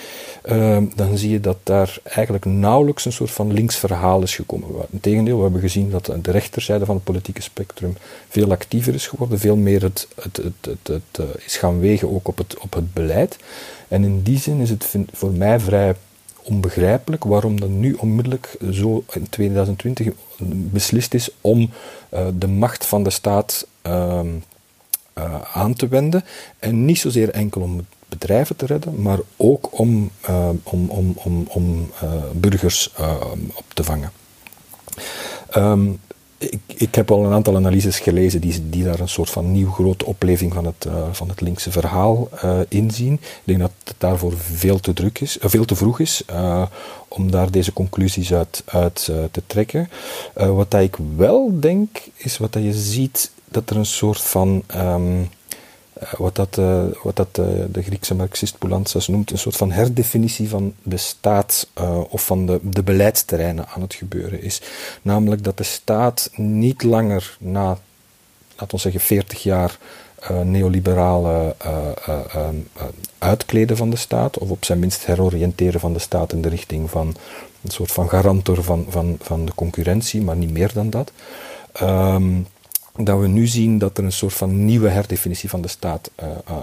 ehm, 0.42 0.84
dan 0.94 1.18
zie 1.18 1.30
je 1.30 1.40
dat 1.40 1.56
daar 1.62 1.98
eigenlijk 2.02 2.44
nauwelijks 2.44 3.04
een 3.04 3.12
soort 3.12 3.30
van 3.30 3.52
links 3.52 3.76
verhaal 3.76 4.22
is 4.22 4.34
gekomen. 4.34 4.68
Integendeel, 4.90 5.36
we 5.36 5.42
hebben 5.42 5.60
gezien 5.60 5.90
dat 5.90 6.04
de 6.04 6.30
rechterzijde 6.30 6.84
van 6.84 6.94
het 6.94 7.04
politieke 7.04 7.42
spectrum 7.42 7.96
veel 8.28 8.50
actiever 8.50 8.94
is 8.94 9.06
geworden, 9.06 9.38
veel 9.38 9.56
meer 9.56 9.82
het, 9.82 10.08
het, 10.22 10.40
het, 10.60 10.86
het 10.86 11.44
is 11.46 11.56
gaan 11.56 11.80
wegen 11.80 12.14
ook 12.14 12.28
op 12.28 12.38
het, 12.38 12.58
op 12.58 12.74
het 12.74 12.92
beleid. 12.92 13.36
En 13.88 14.04
in 14.04 14.22
die 14.22 14.38
zin 14.38 14.60
is 14.60 14.70
het 14.70 14.86
voor 15.12 15.30
mij 15.30 15.60
vrij 15.60 15.94
onbegrijpelijk 16.44 17.24
waarom 17.24 17.60
dan 17.60 17.80
nu 17.80 17.92
onmiddellijk 17.92 18.56
zo 18.70 19.04
in 19.12 19.28
2020 19.28 20.12
beslist 20.46 21.14
is 21.14 21.30
om 21.40 21.70
uh, 22.14 22.26
de 22.38 22.46
macht 22.48 22.86
van 22.86 23.02
de 23.02 23.10
staat 23.10 23.66
uh, 23.86 24.20
uh, 25.18 25.40
aan 25.52 25.74
te 25.74 25.88
wenden. 25.88 26.24
En 26.58 26.84
niet 26.84 26.98
zozeer 26.98 27.30
enkel 27.30 27.60
om 27.60 27.86
bedrijven 28.08 28.56
te 28.56 28.66
redden, 28.66 29.02
maar 29.02 29.18
ook 29.36 29.78
om, 29.78 30.10
om, 30.62 30.88
om, 30.88 31.12
om, 31.16 31.46
om 31.48 31.90
burgers 32.32 32.92
op 33.54 33.64
te 33.74 33.84
vangen. 33.84 34.12
Um, 35.56 36.00
ik, 36.38 36.60
ik, 36.66 36.94
heb 36.94 37.10
al 37.10 37.24
een 37.24 37.32
aantal 37.32 37.56
analyses 37.56 37.98
gelezen 37.98 38.40
die, 38.40 38.68
die 38.68 38.84
daar 38.84 39.00
een 39.00 39.08
soort 39.08 39.30
van 39.30 39.52
nieuw 39.52 39.70
grote 39.70 40.04
opleving 40.04 40.52
van 40.54 40.64
het, 40.64 40.84
uh, 40.86 41.08
van 41.12 41.28
het 41.28 41.40
linkse 41.40 41.70
verhaal 41.70 42.28
uh, 42.44 42.58
inzien. 42.68 43.12
Ik 43.12 43.42
denk 43.44 43.60
dat 43.60 43.72
het 43.84 43.94
daarvoor 43.98 44.32
veel 44.36 44.80
te, 44.80 44.92
druk 44.92 45.18
is, 45.18 45.38
uh, 45.38 45.44
veel 45.46 45.64
te 45.64 45.76
vroeg 45.76 46.00
is 46.00 46.24
om 47.08 47.30
daar 47.30 47.50
deze 47.50 47.72
conclusies 47.72 48.34
uit, 48.34 48.62
uit 48.66 49.04
te 49.04 49.42
trekken. 49.46 49.88
wat 50.34 50.70
dat 50.70 50.80
ik 50.80 50.96
wel 51.16 51.60
denk, 51.60 51.98
is 52.16 52.38
wat 52.38 52.52
dat 52.52 52.62
je 52.62 52.72
ziet, 52.72 53.30
dat 53.54 53.70
er 53.70 53.76
een 53.76 53.86
soort 53.86 54.20
van... 54.20 54.62
Um, 54.76 55.20
eh, 55.20 55.26
wat 56.18 56.36
dat, 56.36 56.56
uh, 56.58 56.82
wat 57.02 57.16
dat 57.16 57.38
uh, 57.40 57.46
de 57.72 57.82
Griekse 57.82 58.14
marxist 58.14 58.58
Poulantzas 58.58 59.08
noemt, 59.08 59.30
een 59.30 59.38
soort 59.38 59.56
van 59.56 59.72
herdefinitie 59.72 60.48
van 60.48 60.74
de 60.82 60.96
staat 60.96 61.68
of 62.08 62.26
van 62.26 62.46
de, 62.46 62.58
de 62.62 62.82
beleidsterreinen 62.82 63.66
aan 63.68 63.80
het 63.82 63.94
gebeuren 63.94 64.42
is. 64.42 64.62
Namelijk 65.02 65.44
dat 65.44 65.56
de 65.56 65.62
staat 65.62 66.30
niet 66.36 66.82
langer 66.82 67.36
na, 67.40 67.78
laten 68.56 68.76
we 68.76 68.78
zeggen, 68.78 69.00
40 69.00 69.42
jaar 69.42 69.78
neoliberale 70.44 71.56
ehm, 71.58 72.56
uitkleden 73.18 73.76
van 73.76 73.90
de 73.90 73.96
staat, 73.96 74.38
of 74.38 74.50
op 74.50 74.64
zijn 74.64 74.78
minst 74.78 75.06
heroriënteren 75.06 75.80
van 75.80 75.92
de 75.92 75.98
staat 75.98 76.32
in 76.32 76.42
de 76.42 76.48
richting 76.48 76.90
van 76.90 77.14
een 77.62 77.70
soort 77.70 77.92
van 77.92 78.08
garantor 78.08 78.62
van, 78.62 78.86
van, 78.88 79.16
van 79.20 79.44
de 79.44 79.54
concurrentie, 79.54 80.22
maar 80.22 80.36
niet 80.36 80.52
meer 80.52 80.70
dan 80.72 80.90
dat. 80.90 81.12
Um, 81.82 82.46
dat 82.98 83.20
we 83.20 83.26
nu 83.26 83.46
zien 83.46 83.78
dat 83.78 83.98
er 83.98 84.04
een 84.04 84.12
soort 84.12 84.32
van 84.32 84.64
nieuwe 84.64 84.88
herdefinitie 84.88 85.48
van 85.48 85.62
de 85.62 85.68
staat 85.68 86.10
uh, 86.22 86.28
uh, 86.48 86.56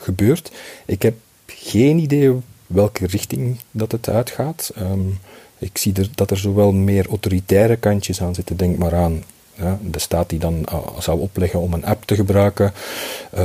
gebeurt. 0.00 0.52
Ik 0.86 1.02
heb 1.02 1.14
geen 1.46 1.98
idee 1.98 2.32
welke 2.66 3.06
richting 3.06 3.58
dat 3.70 3.92
het 3.92 4.08
uitgaat. 4.08 4.72
Um, 4.78 5.18
ik 5.58 5.78
zie 5.78 5.92
er, 5.94 6.08
dat 6.14 6.30
er 6.30 6.38
zowel 6.38 6.72
meer 6.72 7.08
autoritaire 7.08 7.76
kantjes 7.76 8.22
aan 8.22 8.34
zitten. 8.34 8.56
Denk 8.56 8.78
maar 8.78 8.94
aan 8.94 9.22
ja, 9.54 9.78
de 9.82 9.98
staat 9.98 10.28
die 10.28 10.38
dan 10.38 10.66
zou 10.98 11.20
opleggen 11.20 11.60
om 11.60 11.72
een 11.72 11.84
app 11.84 12.04
te 12.04 12.14
gebruiken, 12.14 12.72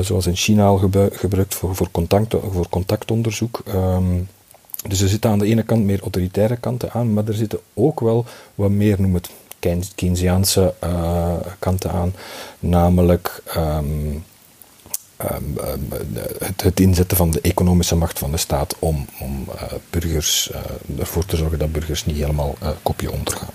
zoals 0.02 0.28
in 0.28 0.36
China 0.36 0.66
al 0.66 0.78
gebruikt 1.12 1.56
voor, 1.56 1.76
voor, 1.76 1.92
contact, 1.92 2.36
voor 2.52 2.70
contactonderzoek. 2.70 3.64
Um, 3.68 4.28
dus 4.88 5.02
er 5.02 5.10
zitten 5.10 5.30
aan 5.30 5.40
de 5.40 5.46
ene 5.46 5.64
kant 5.64 5.84
meer 5.84 6.02
autoritaire 6.02 6.58
kanten 6.58 6.92
aan, 6.92 7.14
maar 7.14 7.28
er 7.28 7.34
zitten 7.34 7.60
ook 7.74 8.00
wel 8.00 8.26
wat 8.56 8.70
meer, 8.70 9.02
noem 9.02 9.16
Keynesiaanse 9.96 10.74
uh, 10.84 11.34
kanten 11.60 11.92
aan, 11.92 12.14
namelijk 12.60 13.42
um, 13.58 14.24
um, 15.32 15.58
het, 16.40 16.62
het, 16.62 16.80
inzetten 16.80 17.18
van 17.18 17.32
de 17.32 17.42
economische 17.42 17.96
macht 17.96 18.20
van 18.20 18.32
de 18.32 18.38
staat 18.38 18.76
om, 18.80 19.06
om 19.20 19.46
uh, 19.56 19.64
burgers, 19.90 20.52
uh, 20.52 21.00
ervoor 21.00 21.26
te 21.26 21.38
zorgen 21.38 21.60
dat 21.60 21.72
burgers 21.72 22.06
niet 22.06 22.18
helemaal 22.18 22.58
kopje 22.82 23.12
ondergaan. 23.12 23.54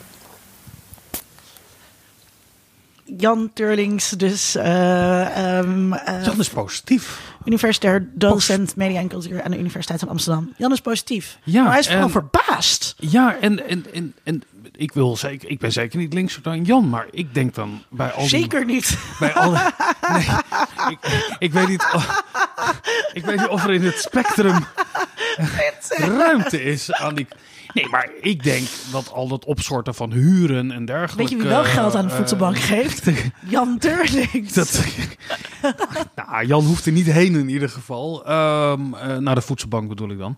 Jan 3.16 3.50
Turlings, 3.54 4.10
dus. 4.10 4.56
Uh, 4.56 5.58
um, 5.58 5.92
uh, 5.92 6.24
Jan 6.24 6.38
is 6.38 6.48
positief. 6.48 7.20
Universitair 7.44 8.08
docent 8.14 8.76
media 8.76 9.00
en 9.00 9.08
cultuur 9.08 9.42
aan 9.42 9.50
de 9.50 9.58
Universiteit 9.58 10.00
van 10.00 10.08
Amsterdam. 10.08 10.52
Jan 10.56 10.72
is 10.72 10.80
positief. 10.80 11.38
Ja, 11.44 11.62
maar 11.62 11.70
hij 11.70 11.80
is 11.80 11.88
vooral 11.88 12.08
verbaasd. 12.08 12.94
Ja, 12.98 13.36
en, 13.40 13.68
en, 13.68 13.86
en, 13.92 14.14
en 14.22 14.42
ik, 14.80 14.92
wil 14.92 15.16
zeker, 15.16 15.50
ik 15.50 15.58
ben 15.58 15.72
zeker 15.72 15.98
niet 15.98 16.12
linkser 16.12 16.42
dan 16.42 16.64
Jan, 16.64 16.88
maar 16.88 17.06
ik 17.10 17.34
denk 17.34 17.54
dan 17.54 17.82
bij 17.88 18.10
al 18.10 18.26
Zeker 18.26 18.64
niet. 18.64 18.98
Bij 19.18 19.34
al, 19.34 19.50
nee, 20.12 20.26
ik, 20.88 20.98
ik, 21.38 21.52
weet 21.52 21.68
niet, 21.68 21.86
of, 21.94 22.24
ik 23.12 23.24
weet 23.24 23.38
niet 23.38 23.48
of 23.48 23.64
er 23.64 23.70
in 23.70 23.84
het 23.84 23.98
spectrum 23.98 24.64
ruimte 25.96 26.62
is 26.62 26.92
aan 26.92 27.14
die... 27.14 27.26
Nee, 27.72 27.88
maar 27.88 28.10
ik 28.20 28.42
denk 28.42 28.66
dat 28.92 29.12
al 29.12 29.28
dat 29.28 29.44
opsorten 29.44 29.94
van 29.94 30.12
huren 30.12 30.70
en 30.70 30.84
dergelijke... 30.84 31.16
Weet 31.16 31.28
je 31.30 31.36
wie 31.36 31.46
wel 31.46 31.64
geld 31.64 31.94
aan 31.94 32.06
de 32.06 32.14
voedselbank 32.14 32.56
uh, 32.56 32.62
geeft? 32.72 33.10
Jan 33.48 33.78
Turlings. 33.78 34.52
Dat, 34.52 34.84
nou, 36.14 36.46
Jan 36.46 36.64
hoeft 36.64 36.86
er 36.86 36.92
niet 36.92 37.06
heen 37.06 37.34
in 37.34 37.48
ieder 37.48 37.68
geval. 37.68 38.30
Um, 38.30 38.94
uh, 38.94 39.16
naar 39.16 39.34
de 39.34 39.40
voedselbank 39.40 39.88
bedoel 39.88 40.10
ik 40.10 40.18
dan. 40.18 40.36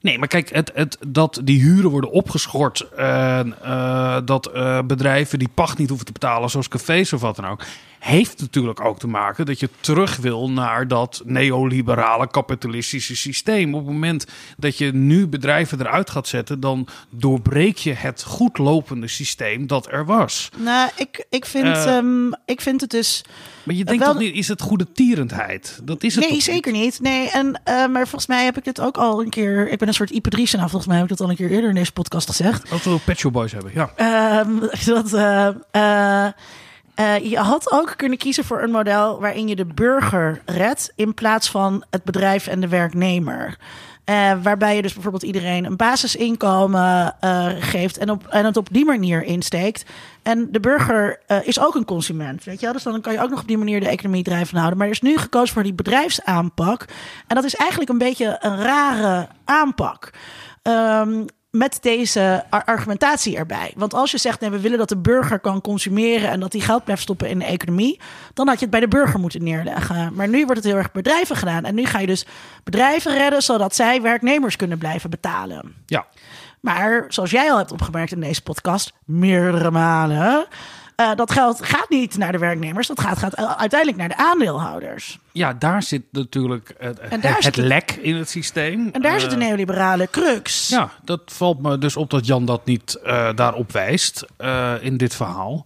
Nee, 0.00 0.18
maar 0.18 0.28
kijk, 0.28 0.48
het, 0.48 0.70
het, 0.74 0.98
dat 1.06 1.40
die 1.44 1.60
huren 1.60 1.90
worden 1.90 2.10
opgeschort. 2.10 2.86
Uh, 2.98 4.18
dat 4.24 4.50
uh, 4.54 4.78
bedrijven 4.84 5.38
die 5.38 5.48
pacht 5.54 5.78
niet 5.78 5.88
hoeven 5.88 6.06
te 6.06 6.12
betalen, 6.12 6.50
zoals 6.50 6.68
cafés 6.68 7.12
of 7.12 7.20
wat 7.20 7.36
dan 7.36 7.46
ook. 7.46 7.64
Heeft 7.98 8.40
natuurlijk 8.40 8.80
ook 8.80 8.98
te 8.98 9.06
maken 9.06 9.46
dat 9.46 9.60
je 9.60 9.68
terug 9.80 10.16
wil 10.16 10.50
naar 10.50 10.88
dat 10.88 11.22
neoliberale 11.24 12.30
kapitalistische 12.30 13.16
systeem. 13.16 13.74
Op 13.74 13.84
het 13.84 13.92
moment 13.92 14.26
dat 14.56 14.78
je 14.78 14.92
nu 14.92 15.26
bedrijven 15.26 15.80
eruit 15.80 16.10
gaat 16.10 16.28
zetten, 16.28 16.60
dan 16.60 16.88
doorbreek 17.10 17.76
je 17.76 17.92
het 17.92 18.22
goedlopende 18.22 19.08
systeem 19.08 19.66
dat 19.66 19.92
er 19.92 20.04
was. 20.04 20.48
Nou, 20.56 20.90
ik, 20.96 21.26
ik, 21.30 21.44
vind, 21.44 21.66
uh, 21.66 21.96
um, 21.96 22.34
ik 22.44 22.60
vind 22.60 22.80
het 22.80 22.90
dus. 22.90 23.24
Maar 23.62 23.74
je 23.74 23.84
denkt 23.84 24.04
wel... 24.04 24.12
toch 24.12 24.22
niet, 24.22 24.34
is 24.34 24.48
het 24.48 24.60
goede 24.60 24.92
tierendheid? 24.92 25.80
Dat 25.82 26.02
is 26.02 26.14
het 26.14 26.28
Nee, 26.28 26.40
zeker 26.40 26.72
niet. 26.72 26.82
niet. 26.82 27.00
Nee, 27.00 27.30
en, 27.30 27.46
uh, 27.46 27.86
maar 27.86 28.02
volgens 28.02 28.26
mij 28.26 28.44
heb 28.44 28.56
ik 28.56 28.64
dit 28.64 28.80
ook 28.80 28.96
al 28.96 29.22
een 29.22 29.30
keer. 29.30 29.68
Ik 29.68 29.78
ben 29.78 29.88
een 29.88 29.94
soort 29.94 30.10
Ipadrice. 30.10 30.56
Nou, 30.56 30.68
volgens 30.68 30.90
mij 30.90 31.00
heb 31.00 31.10
ik 31.10 31.16
dat 31.16 31.26
al 31.26 31.30
een 31.30 31.36
keer 31.36 31.50
eerder 31.50 31.68
in 31.68 31.74
deze 31.74 31.92
podcast 31.92 32.26
gezegd. 32.28 32.70
Dat 32.70 32.82
we 32.82 32.98
Pet 33.04 33.32
Boys 33.32 33.52
hebben, 33.52 33.72
ja. 33.74 33.92
Um, 34.40 34.60
dat. 34.84 35.12
Uh, 35.72 36.28
uh, 37.00 37.30
je 37.30 37.38
had 37.38 37.72
ook 37.72 37.94
kunnen 37.96 38.18
kiezen 38.18 38.44
voor 38.44 38.62
een 38.62 38.70
model 38.70 39.20
waarin 39.20 39.48
je 39.48 39.56
de 39.56 39.64
burger 39.64 40.40
redt 40.44 40.92
in 40.96 41.14
plaats 41.14 41.50
van 41.50 41.84
het 41.90 42.04
bedrijf 42.04 42.46
en 42.46 42.60
de 42.60 42.68
werknemer. 42.68 43.56
Uh, 44.04 44.32
waarbij 44.42 44.76
je 44.76 44.82
dus 44.82 44.92
bijvoorbeeld 44.92 45.22
iedereen 45.22 45.64
een 45.64 45.76
basisinkomen 45.76 47.14
uh, 47.24 47.46
geeft 47.58 47.98
en, 47.98 48.10
op, 48.10 48.26
en 48.26 48.44
het 48.44 48.56
op 48.56 48.68
die 48.70 48.84
manier 48.84 49.22
insteekt. 49.22 49.84
En 50.22 50.48
de 50.50 50.60
burger 50.60 51.20
is 51.42 51.60
ook 51.60 51.74
een 51.74 51.84
consument, 51.84 52.44
weet 52.44 52.58
je 52.58 52.64
wel? 52.64 52.74
Dus 52.74 52.82
dan 52.82 53.00
kan 53.00 53.12
je 53.12 53.22
ook 53.22 53.30
nog 53.30 53.40
op 53.40 53.46
die 53.48 53.58
manier 53.58 53.80
de 53.80 53.88
economie 53.88 54.22
drijvend 54.22 54.56
houden. 54.56 54.78
Maar 54.78 54.86
er 54.86 54.92
is 54.92 55.00
nu 55.00 55.16
gekozen 55.16 55.54
voor 55.54 55.62
die 55.62 55.74
bedrijfsaanpak. 55.74 56.84
En 57.26 57.34
dat 57.34 57.44
is 57.44 57.54
eigenlijk 57.54 57.90
een 57.90 57.98
beetje 57.98 58.36
een 58.40 58.62
rare 58.62 59.28
aanpak. 59.44 60.10
Um, 60.62 61.26
met 61.50 61.78
deze 61.80 62.44
argumentatie 62.48 63.36
erbij. 63.36 63.72
Want 63.76 63.94
als 63.94 64.10
je 64.10 64.18
zegt, 64.18 64.40
nee, 64.40 64.50
we 64.50 64.60
willen 64.60 64.78
dat 64.78 64.88
de 64.88 64.96
burger 64.96 65.40
kan 65.40 65.60
consumeren 65.60 66.30
en 66.30 66.40
dat 66.40 66.52
hij 66.52 66.62
geld 66.62 66.84
blijft 66.84 67.02
stoppen 67.02 67.28
in 67.28 67.38
de 67.38 67.44
economie, 67.44 68.00
dan 68.34 68.46
had 68.48 68.56
je 68.56 68.62
het 68.62 68.70
bij 68.70 68.80
de 68.80 68.88
burger 68.88 69.20
moeten 69.20 69.44
neerleggen. 69.44 70.14
Maar 70.14 70.28
nu 70.28 70.44
wordt 70.44 70.56
het 70.56 70.64
heel 70.64 70.76
erg 70.76 70.92
bedrijven 70.92 71.36
gedaan. 71.36 71.64
En 71.64 71.74
nu 71.74 71.84
ga 71.84 71.98
je 71.98 72.06
dus 72.06 72.26
bedrijven 72.64 73.16
redden 73.16 73.42
zodat 73.42 73.74
zij 73.74 74.02
werknemers 74.02 74.56
kunnen 74.56 74.78
blijven 74.78 75.10
betalen. 75.10 75.74
Ja. 75.86 76.06
Maar 76.60 77.04
zoals 77.08 77.30
jij 77.30 77.50
al 77.50 77.58
hebt 77.58 77.72
opgemerkt 77.72 78.12
in 78.12 78.20
deze 78.20 78.42
podcast, 78.42 78.92
meerdere 79.04 79.70
malen. 79.70 80.46
Uh, 81.00 81.14
dat 81.14 81.30
geld 81.30 81.64
gaat 81.64 81.88
niet 81.88 82.16
naar 82.16 82.32
de 82.32 82.38
werknemers, 82.38 82.86
dat 82.86 83.00
gaat, 83.00 83.18
gaat 83.18 83.36
uiteindelijk 83.36 83.98
naar 83.98 84.08
de 84.08 84.16
aandeelhouders. 84.16 85.18
Ja, 85.38 85.52
daar 85.52 85.82
zit 85.82 86.02
natuurlijk 86.10 86.74
het, 86.78 86.98
het, 87.02 87.44
het 87.44 87.56
lek 87.56 87.90
in 87.90 88.16
het 88.16 88.28
systeem. 88.28 88.88
En 88.92 89.02
daar 89.02 89.14
uh, 89.14 89.20
zit 89.20 89.30
de 89.30 89.36
neoliberale 89.36 90.08
crux. 90.10 90.68
Ja, 90.68 90.90
dat 91.04 91.20
valt 91.26 91.62
me 91.62 91.78
dus 91.78 91.96
op 91.96 92.10
dat 92.10 92.26
Jan 92.26 92.44
dat 92.44 92.64
niet 92.64 92.98
uh, 93.04 93.28
daarop 93.34 93.72
wijst 93.72 94.26
in 94.80 94.96
dit 94.96 95.14
verhaal. 95.14 95.64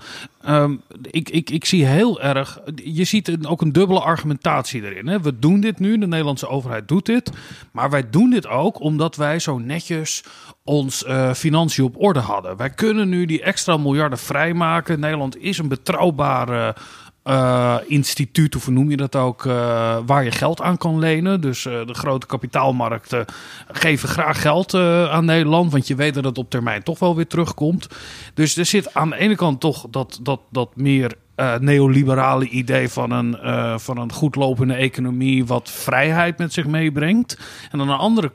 Um, 0.49 0.83
ik, 1.11 1.31
ik, 1.31 1.51
ik 1.51 1.65
zie 1.65 1.87
heel 1.87 2.23
erg, 2.23 2.59
je 2.75 3.05
ziet 3.05 3.29
een, 3.29 3.47
ook 3.47 3.61
een 3.61 3.73
dubbele 3.73 4.01
argumentatie 4.01 4.83
erin. 4.83 5.07
Hè? 5.07 5.21
We 5.21 5.39
doen 5.39 5.61
dit 5.61 5.79
nu, 5.79 5.99
de 5.99 6.07
Nederlandse 6.07 6.49
overheid 6.49 6.89
doet 6.89 7.07
dit. 7.07 7.31
Maar 7.73 7.91
wij 7.91 8.11
doen 8.11 8.31
dit 8.31 8.47
ook 8.47 8.81
omdat 8.81 9.17
wij 9.17 9.39
zo 9.39 9.59
netjes 9.59 10.25
ons 10.65 11.05
uh, 11.05 11.33
financiën 11.33 11.85
op 11.85 11.95
orde 12.03 12.21
hadden. 12.21 12.57
Wij 12.57 12.71
kunnen 12.71 13.09
nu 13.09 13.27
die 13.27 13.43
extra 13.43 13.77
miljarden 13.77 14.19
vrijmaken. 14.19 15.01
Nederland 15.01 15.37
is 15.37 15.59
een 15.59 15.69
betrouwbare 15.69 16.77
eh, 17.23 17.77
instituut, 17.87 18.57
of 18.57 18.65
hoe 18.65 18.75
noem 18.75 18.91
je 18.91 18.97
dat 18.97 19.17
ook, 19.17 19.47
eh, 19.47 19.99
waar 20.07 20.25
je 20.25 20.31
geld 20.31 20.61
aan 20.61 20.77
kan 20.77 20.99
lenen. 20.99 21.41
Dus 21.41 21.67
eh, 21.67 21.87
de 21.87 21.95
grote 21.95 22.27
kapitaalmarkten 22.27 23.25
geven 23.73 24.09
graag 24.09 24.41
geld 24.41 24.75
aan 25.11 25.25
Nederland, 25.25 25.73
want 25.73 25.87
je 25.87 25.95
weet 25.95 26.15
dat 26.15 26.25
het 26.25 26.39
op 26.39 26.51
termijn 26.51 26.83
toch 26.83 26.99
wel 26.99 27.17
weer 27.17 27.27
terugkomt. 27.27 27.89
Dus 28.35 28.57
er 28.57 28.67
zit 28.67 28.95
aan 28.95 29.11
de 29.11 29.17
ene 29.17 29.35
kant 29.35 29.61
toch 29.61 29.87
dat, 29.91 30.19
dat, 30.23 30.41
dat 30.51 30.77
meer 30.77 31.15
eh, 31.43 31.61
neoliberale 31.61 32.49
idee 32.49 32.89
van 32.89 33.11
een, 33.11 33.39
eh, 33.39 33.79
van 33.79 33.99
een 33.99 34.13
goed 34.13 34.35
lopende 34.35 34.75
economie 34.75 35.47
wat 35.47 35.71
vrijheid 35.71 36.39
met 36.39 36.53
zich 36.53 36.67
meebrengt. 36.67 37.39
En 37.71 37.81
aan 37.81 37.87
de 37.87 37.93
andere, 37.93 38.33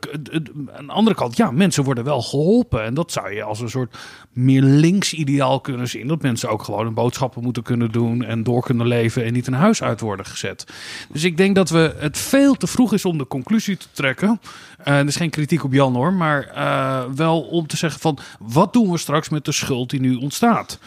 andere 0.87 1.15
kant, 1.15 1.37
ja, 1.37 1.51
mensen 1.51 1.83
worden 1.83 2.03
wel 2.03 2.21
geholpen. 2.21 2.83
En 2.83 2.93
dat 2.93 3.11
zou 3.11 3.33
je 3.33 3.43
als 3.43 3.59
een 3.59 3.69
soort 3.69 3.97
meer 4.31 4.61
links 4.61 5.13
ideaal 5.13 5.59
kunnen 5.59 5.87
zien. 5.87 6.07
Dat 6.07 6.21
mensen 6.21 6.49
ook 6.49 6.63
gewoon 6.63 6.85
hun 6.85 6.93
boodschappen 6.93 7.43
moeten 7.43 7.63
kunnen 7.63 7.91
doen 7.91 8.23
en 8.23 8.43
door 8.43 8.61
kunnen 8.61 8.87
leven 8.87 9.25
en 9.25 9.33
niet 9.33 9.47
een 9.47 9.53
huis 9.53 9.83
uit 9.83 9.99
worden 9.99 10.25
gezet. 10.25 10.65
Dus 11.11 11.23
ik 11.23 11.37
denk 11.37 11.55
dat 11.55 11.69
we 11.69 11.95
het 11.97 12.17
veel 12.17 12.55
te 12.55 12.67
vroeg 12.67 12.93
is 12.93 13.05
om 13.05 13.17
de 13.17 13.27
conclusie 13.27 13.77
te 13.77 13.87
trekken. 13.91 14.39
Uh, 14.87 14.99
er 14.99 15.07
is 15.07 15.15
geen 15.15 15.29
kritiek 15.29 15.63
op 15.63 15.73
Jan 15.73 15.95
hoor, 15.95 16.13
maar 16.13 16.47
eh, 16.47 17.03
wel 17.15 17.41
om 17.41 17.67
te 17.67 17.77
zeggen 17.77 18.01
van 18.01 18.17
wat 18.39 18.73
doen 18.73 18.91
we 18.91 18.97
straks 18.97 19.29
met 19.29 19.45
de 19.45 19.51
schuld 19.51 19.89
die 19.89 19.99
nu 19.99 20.15
ontstaat? 20.15 20.79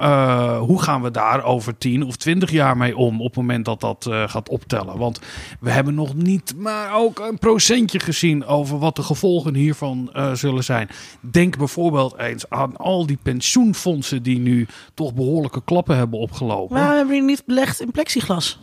Uh, 0.00 0.58
hoe 0.58 0.82
gaan 0.82 1.02
we 1.02 1.10
daar 1.10 1.44
over 1.44 1.78
10 1.78 2.04
of 2.04 2.16
20 2.16 2.50
jaar 2.50 2.76
mee 2.76 2.96
om 2.96 3.20
op 3.20 3.26
het 3.26 3.36
moment 3.36 3.64
dat 3.64 3.80
dat 3.80 4.06
uh, 4.08 4.28
gaat 4.28 4.48
optellen? 4.48 4.98
Want 4.98 5.20
we 5.60 5.70
hebben 5.70 5.94
nog 5.94 6.14
niet 6.14 6.54
maar 6.56 6.94
ook 6.94 7.18
een 7.18 7.38
procentje 7.38 8.00
gezien 8.00 8.46
over 8.46 8.78
wat 8.78 8.96
de 8.96 9.02
gevolgen 9.02 9.54
hiervan 9.54 10.10
uh, 10.16 10.32
zullen 10.32 10.64
zijn. 10.64 10.88
Denk 11.20 11.58
bijvoorbeeld 11.58 12.18
eens 12.18 12.48
aan 12.48 12.76
al 12.76 13.06
die 13.06 13.18
pensioenfondsen 13.22 14.22
die 14.22 14.38
nu 14.38 14.66
toch 14.94 15.14
behoorlijke 15.14 15.62
klappen 15.64 15.96
hebben 15.96 16.18
opgelopen. 16.18 16.76
Waarom 16.76 16.96
hebben 16.96 17.24
niet 17.24 17.42
belegd 17.46 17.80
in 17.80 17.90
plexiglas? 17.90 18.58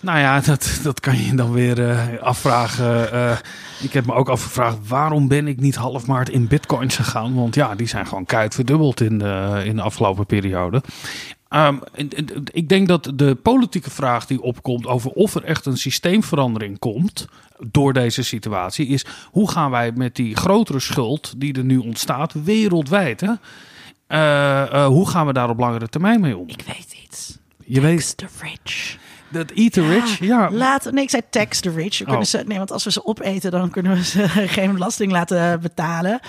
Nou 0.00 0.18
ja, 0.18 0.40
dat, 0.40 0.80
dat 0.82 1.00
kan 1.00 1.18
je 1.24 1.34
dan 1.34 1.52
weer 1.52 1.78
uh, 1.78 2.18
afvragen. 2.20 3.14
Uh, 3.14 3.38
ik 3.80 3.92
heb 3.92 4.06
me 4.06 4.14
ook 4.14 4.28
afgevraagd, 4.28 4.76
waarom 4.88 5.28
ben 5.28 5.46
ik 5.46 5.60
niet 5.60 5.74
half 5.74 6.06
maart 6.06 6.28
in 6.28 6.46
bitcoins 6.46 6.96
gegaan? 6.96 7.34
Want 7.34 7.54
ja, 7.54 7.74
die 7.74 7.86
zijn 7.86 8.06
gewoon 8.06 8.24
keihard 8.24 8.54
verdubbeld 8.54 9.00
in 9.00 9.18
de, 9.18 9.62
in 9.64 9.76
de 9.76 9.82
afgelopen 9.82 10.26
periode. 10.26 10.82
Um, 11.50 11.80
ik 12.52 12.68
denk 12.68 12.88
dat 12.88 13.12
de 13.14 13.34
politieke 13.34 13.90
vraag 13.90 14.26
die 14.26 14.42
opkomt 14.42 14.86
over 14.86 15.10
of 15.10 15.34
er 15.34 15.44
echt 15.44 15.66
een 15.66 15.76
systeemverandering 15.76 16.78
komt 16.78 17.26
door 17.66 17.92
deze 17.92 18.22
situatie, 18.22 18.86
is 18.86 19.06
hoe 19.30 19.50
gaan 19.50 19.70
wij 19.70 19.92
met 19.92 20.16
die 20.16 20.36
grotere 20.36 20.80
schuld 20.80 21.34
die 21.36 21.54
er 21.54 21.64
nu 21.64 21.78
ontstaat 21.78 22.32
wereldwijd, 22.44 23.20
hè? 23.20 23.32
Uh, 24.08 24.86
hoe 24.86 25.08
gaan 25.08 25.26
we 25.26 25.32
daar 25.32 25.50
op 25.50 25.58
langere 25.58 25.88
termijn 25.88 26.20
mee 26.20 26.36
om? 26.36 26.48
Ik 26.48 26.62
weet 26.66 26.96
iets. 27.04 27.38
Je 27.64 27.80
weet 27.80 28.16
the 28.16 28.26
rich. 28.40 28.96
Dat 29.28 29.50
eat 29.50 29.72
the 29.72 29.88
rich, 29.88 30.18
ja. 30.18 30.50
Laat, 30.50 30.90
nee, 30.90 31.02
ik 31.04 31.10
zei 31.10 31.22
tax 31.30 31.60
the 31.60 31.70
rich. 31.70 31.98
We 31.98 32.04
kunnen 32.04 32.22
Oh. 32.22 32.28
ze, 32.28 32.42
nee, 32.46 32.58
want 32.58 32.72
als 32.72 32.84
we 32.84 32.90
ze 32.92 33.04
opeten, 33.04 33.50
dan 33.50 33.70
kunnen 33.70 33.92
we 33.92 34.04
ze 34.04 34.28
geen 34.56 34.72
belasting 34.72 35.12
laten 35.12 35.60
betalen. 35.60 36.20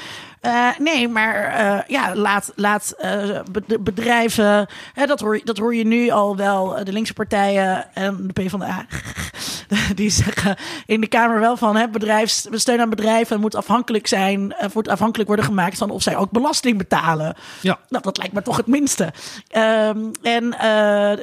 Uh, 0.42 0.70
nee, 0.78 1.08
maar 1.08 1.62
uh, 1.62 1.80
ja, 1.88 2.16
laat, 2.16 2.52
laat 2.56 2.96
uh, 3.02 3.40
bedrijven. 3.80 4.68
Hè, 4.94 5.06
dat, 5.06 5.20
hoor, 5.20 5.42
dat 5.44 5.58
hoor 5.58 5.76
je 5.76 5.86
nu 5.86 6.10
al 6.10 6.36
wel. 6.36 6.84
De 6.84 6.92
linkse 6.92 7.14
partijen 7.14 7.94
en 7.94 8.28
de 8.28 8.34
PvdA. 8.34 8.86
Die 9.96 10.10
zeggen 10.10 10.56
in 10.86 11.02
de 11.02 11.08
Kamer 11.08 11.40
wel 11.40 11.58
van 11.58 11.76
hè, 11.76 11.88
bedrijfs, 11.88 12.48
steun 12.52 12.82
aan 12.82 12.90
bedrijven 12.90 13.40
moet 13.40 13.56
afhankelijk 13.56 14.08
zijn. 14.08 14.56
moet 14.74 14.88
afhankelijk 14.88 15.28
worden 15.28 15.46
gemaakt 15.46 15.78
van 15.78 15.90
of 15.90 16.02
zij 16.02 16.16
ook 16.16 16.32
belasting 16.32 16.78
betalen. 16.78 17.36
Ja. 17.62 17.80
Nou, 17.90 18.04
dat 18.04 18.18
lijkt 18.18 18.34
me 18.34 18.42
toch 18.42 18.58
het 18.58 18.68
minste. 18.68 19.14
Um, 19.58 20.12
en 20.22 20.56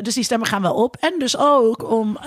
dus 0.02 0.14
die 0.14 0.24
stemmen 0.24 0.48
gaan 0.48 0.62
wel 0.62 0.74
op. 0.74 0.96
En 1.00 1.14
dus 1.18 1.36
ook 1.36 1.90
om, 1.90 2.18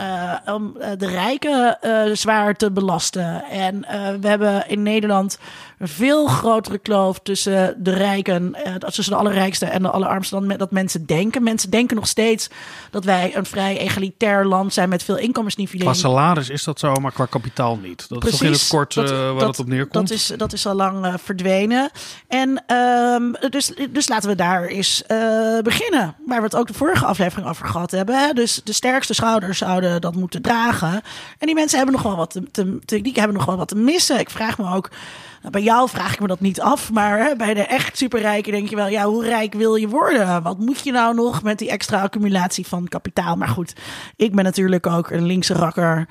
om 0.45 0.73
de 0.97 1.07
rijken 1.07 1.77
zwaar 2.17 2.55
te 2.55 2.71
belasten. 2.71 3.43
En 3.43 3.85
we 4.21 4.27
hebben 4.27 4.69
in 4.69 4.83
Nederland 4.83 5.37
een 5.79 5.87
veel 5.87 6.27
grotere 6.27 6.77
kloof 6.77 7.19
tussen 7.23 7.83
de 7.83 7.93
rijken, 7.93 8.55
uh, 8.67 8.75
tussen 8.75 9.13
de 9.13 9.19
allerrijkste 9.19 9.65
en 9.65 9.81
de 9.81 9.89
allerarmste, 9.89 10.39
dan 10.39 10.57
dat 10.57 10.71
mensen 10.71 11.05
denken. 11.05 11.43
Mensen 11.43 11.69
denken 11.69 11.95
nog 11.95 12.07
steeds 12.07 12.49
dat 12.91 13.05
wij 13.05 13.35
een 13.35 13.45
vrij 13.45 13.77
egalitair 13.77 14.45
land 14.45 14.73
zijn 14.73 14.89
met 14.89 15.03
veel 15.03 15.17
inkomensnivellering. 15.17 15.97
Qua 15.97 16.09
salaris 16.09 16.49
is 16.49 16.63
dat 16.63 16.79
zo, 16.79 16.93
maar 16.95 17.11
qua 17.11 17.25
kapitaal 17.25 17.77
niet. 17.77 18.09
Dat 18.09 18.19
Precies, 18.19 18.31
is 18.31 18.37
toch 18.39 18.47
in 18.47 18.53
het 18.53 18.67
kort 18.67 18.95
uh, 18.95 19.03
dat, 19.03 19.11
waar 19.11 19.39
dat, 19.39 19.47
het 19.47 19.59
op 19.59 19.67
neerkomt. 19.67 20.07
Dat 20.07 20.17
is, 20.17 20.31
dat 20.37 20.53
is 20.53 20.65
al 20.65 20.75
lang 20.75 21.05
uh, 21.05 21.13
verdwenen. 21.17 21.89
En 22.27 22.63
um, 22.75 23.35
dus, 23.49 23.71
dus 23.89 24.07
laten 24.07 24.29
we 24.29 24.35
daar 24.35 24.63
eens 24.65 25.03
beginnen. 25.63 26.15
Waar 26.25 26.37
we 26.37 26.43
het 26.43 26.55
ook 26.55 26.67
de 26.67 26.73
vorige 26.73 27.05
aflevering 27.05 27.49
over 27.49 27.65
gehad 27.65 27.91
hebben. 27.91 28.19
Hè? 28.19 28.33
Dus 28.33 28.61
de 28.63 28.73
sterkste 28.73 29.13
schouders 29.13 29.57
zouden 29.57 30.01
dat 30.01 30.15
moeten 30.15 30.41
dragen. 30.41 31.01
En 31.37 31.45
die 31.45 31.55
mensen 31.55 31.77
hebben 31.77 31.95
nog 31.95 32.03
wel 32.03 32.15
wat 32.15 32.39
te, 32.51 32.79
te 32.85 33.01
die 33.01 33.13
hebben 33.13 33.35
nog 33.35 33.45
wel 33.45 33.57
wat 33.57 33.67
te 33.67 33.75
missen. 33.75 34.19
Ik 34.19 34.29
vraag 34.29 34.57
me 34.57 34.75
ook. 34.75 34.89
Nou, 35.39 35.51
bij 35.51 35.61
jou 35.61 35.89
vraag 35.89 36.13
ik 36.13 36.19
me 36.19 36.27
dat 36.27 36.39
niet 36.39 36.61
af, 36.61 36.91
maar 36.91 37.19
hè, 37.19 37.35
bij 37.35 37.53
de 37.53 37.61
echt 37.61 37.97
superrijken 37.97 38.51
denk 38.51 38.69
je 38.69 38.75
wel, 38.75 38.87
ja, 38.87 39.05
hoe 39.05 39.25
rijk 39.25 39.53
wil 39.53 39.75
je 39.75 39.87
worden? 39.87 40.43
Wat 40.43 40.59
moet 40.59 40.83
je 40.83 40.91
nou 40.91 41.15
nog 41.15 41.43
met 41.43 41.57
die 41.57 41.69
extra 41.69 42.01
accumulatie 42.01 42.67
van 42.67 42.87
kapitaal? 42.87 43.35
Maar 43.35 43.47
goed, 43.47 43.73
ik 44.15 44.35
ben 44.35 44.43
natuurlijk 44.43 44.87
ook 44.87 45.09
een 45.09 45.25
linkse 45.25 45.53
rakker, 45.53 46.07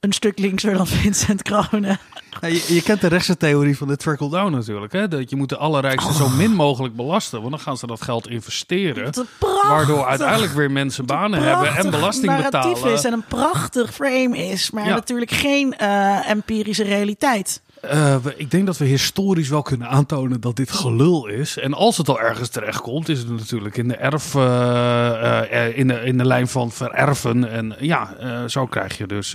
een 0.00 0.12
stuk 0.12 0.38
linkser 0.38 0.76
dan 0.76 0.86
Vincent 1.02 1.42
Kronen. 1.42 1.98
Ja, 2.40 2.48
je, 2.48 2.74
je, 2.74 2.82
kent 2.82 3.00
de 3.00 3.06
rechtse 3.06 3.36
theorie 3.36 3.76
van 3.76 3.88
de 3.88 3.96
trickle-down 3.96 4.52
natuurlijk. 4.52 4.92
Hè? 4.92 5.08
Dat 5.08 5.30
je 5.30 5.36
moet 5.36 5.48
de 5.48 5.56
allerrijkste 5.56 6.10
oh. 6.10 6.16
zo 6.16 6.28
min 6.28 6.54
mogelijk 6.54 6.96
belasten. 6.96 7.38
Want 7.38 7.50
dan 7.50 7.60
gaan 7.60 7.76
ze 7.76 7.86
dat 7.86 8.02
geld 8.02 8.28
investeren. 8.28 9.10
Prachtig, 9.38 9.68
waardoor 9.68 10.06
uiteindelijk 10.06 10.52
weer 10.52 10.70
mensen 10.70 11.06
banen 11.06 11.42
hebben 11.42 11.76
en 11.76 11.90
belasting 11.90 12.36
betalen. 12.36 12.92
is 12.92 13.04
en 13.04 13.12
een 13.12 13.24
prachtig 13.28 13.94
frame 13.94 14.38
is. 14.38 14.70
Maar 14.70 14.86
ja. 14.86 14.94
natuurlijk 14.94 15.30
geen 15.30 15.74
uh, 15.80 16.30
empirische 16.30 16.84
realiteit. 16.84 17.62
Uh, 17.92 18.16
we, 18.16 18.34
ik 18.36 18.50
denk 18.50 18.66
dat 18.66 18.76
we 18.76 18.84
historisch 18.84 19.48
wel 19.48 19.62
kunnen 19.62 19.88
aantonen 19.88 20.40
dat 20.40 20.56
dit 20.56 20.70
gelul 20.70 21.26
is. 21.26 21.58
En 21.58 21.74
als 21.74 21.96
het 21.96 22.08
al 22.08 22.20
ergens 22.20 22.48
terecht 22.48 22.80
komt, 22.80 23.08
is 23.08 23.18
het 23.18 23.28
natuurlijk 23.28 23.76
in 23.76 23.88
de 23.88 23.96
erf, 23.96 24.34
uh, 24.34 24.42
uh, 24.42 25.78
in, 25.78 25.88
de, 25.88 26.00
in 26.00 26.18
de 26.18 26.24
lijn 26.24 26.48
van 26.48 26.70
vererven. 26.70 27.50
En 27.50 27.76
ja, 27.78 28.08
zo 28.48 28.66
krijg 28.66 28.98
je 28.98 29.06
dus 29.06 29.34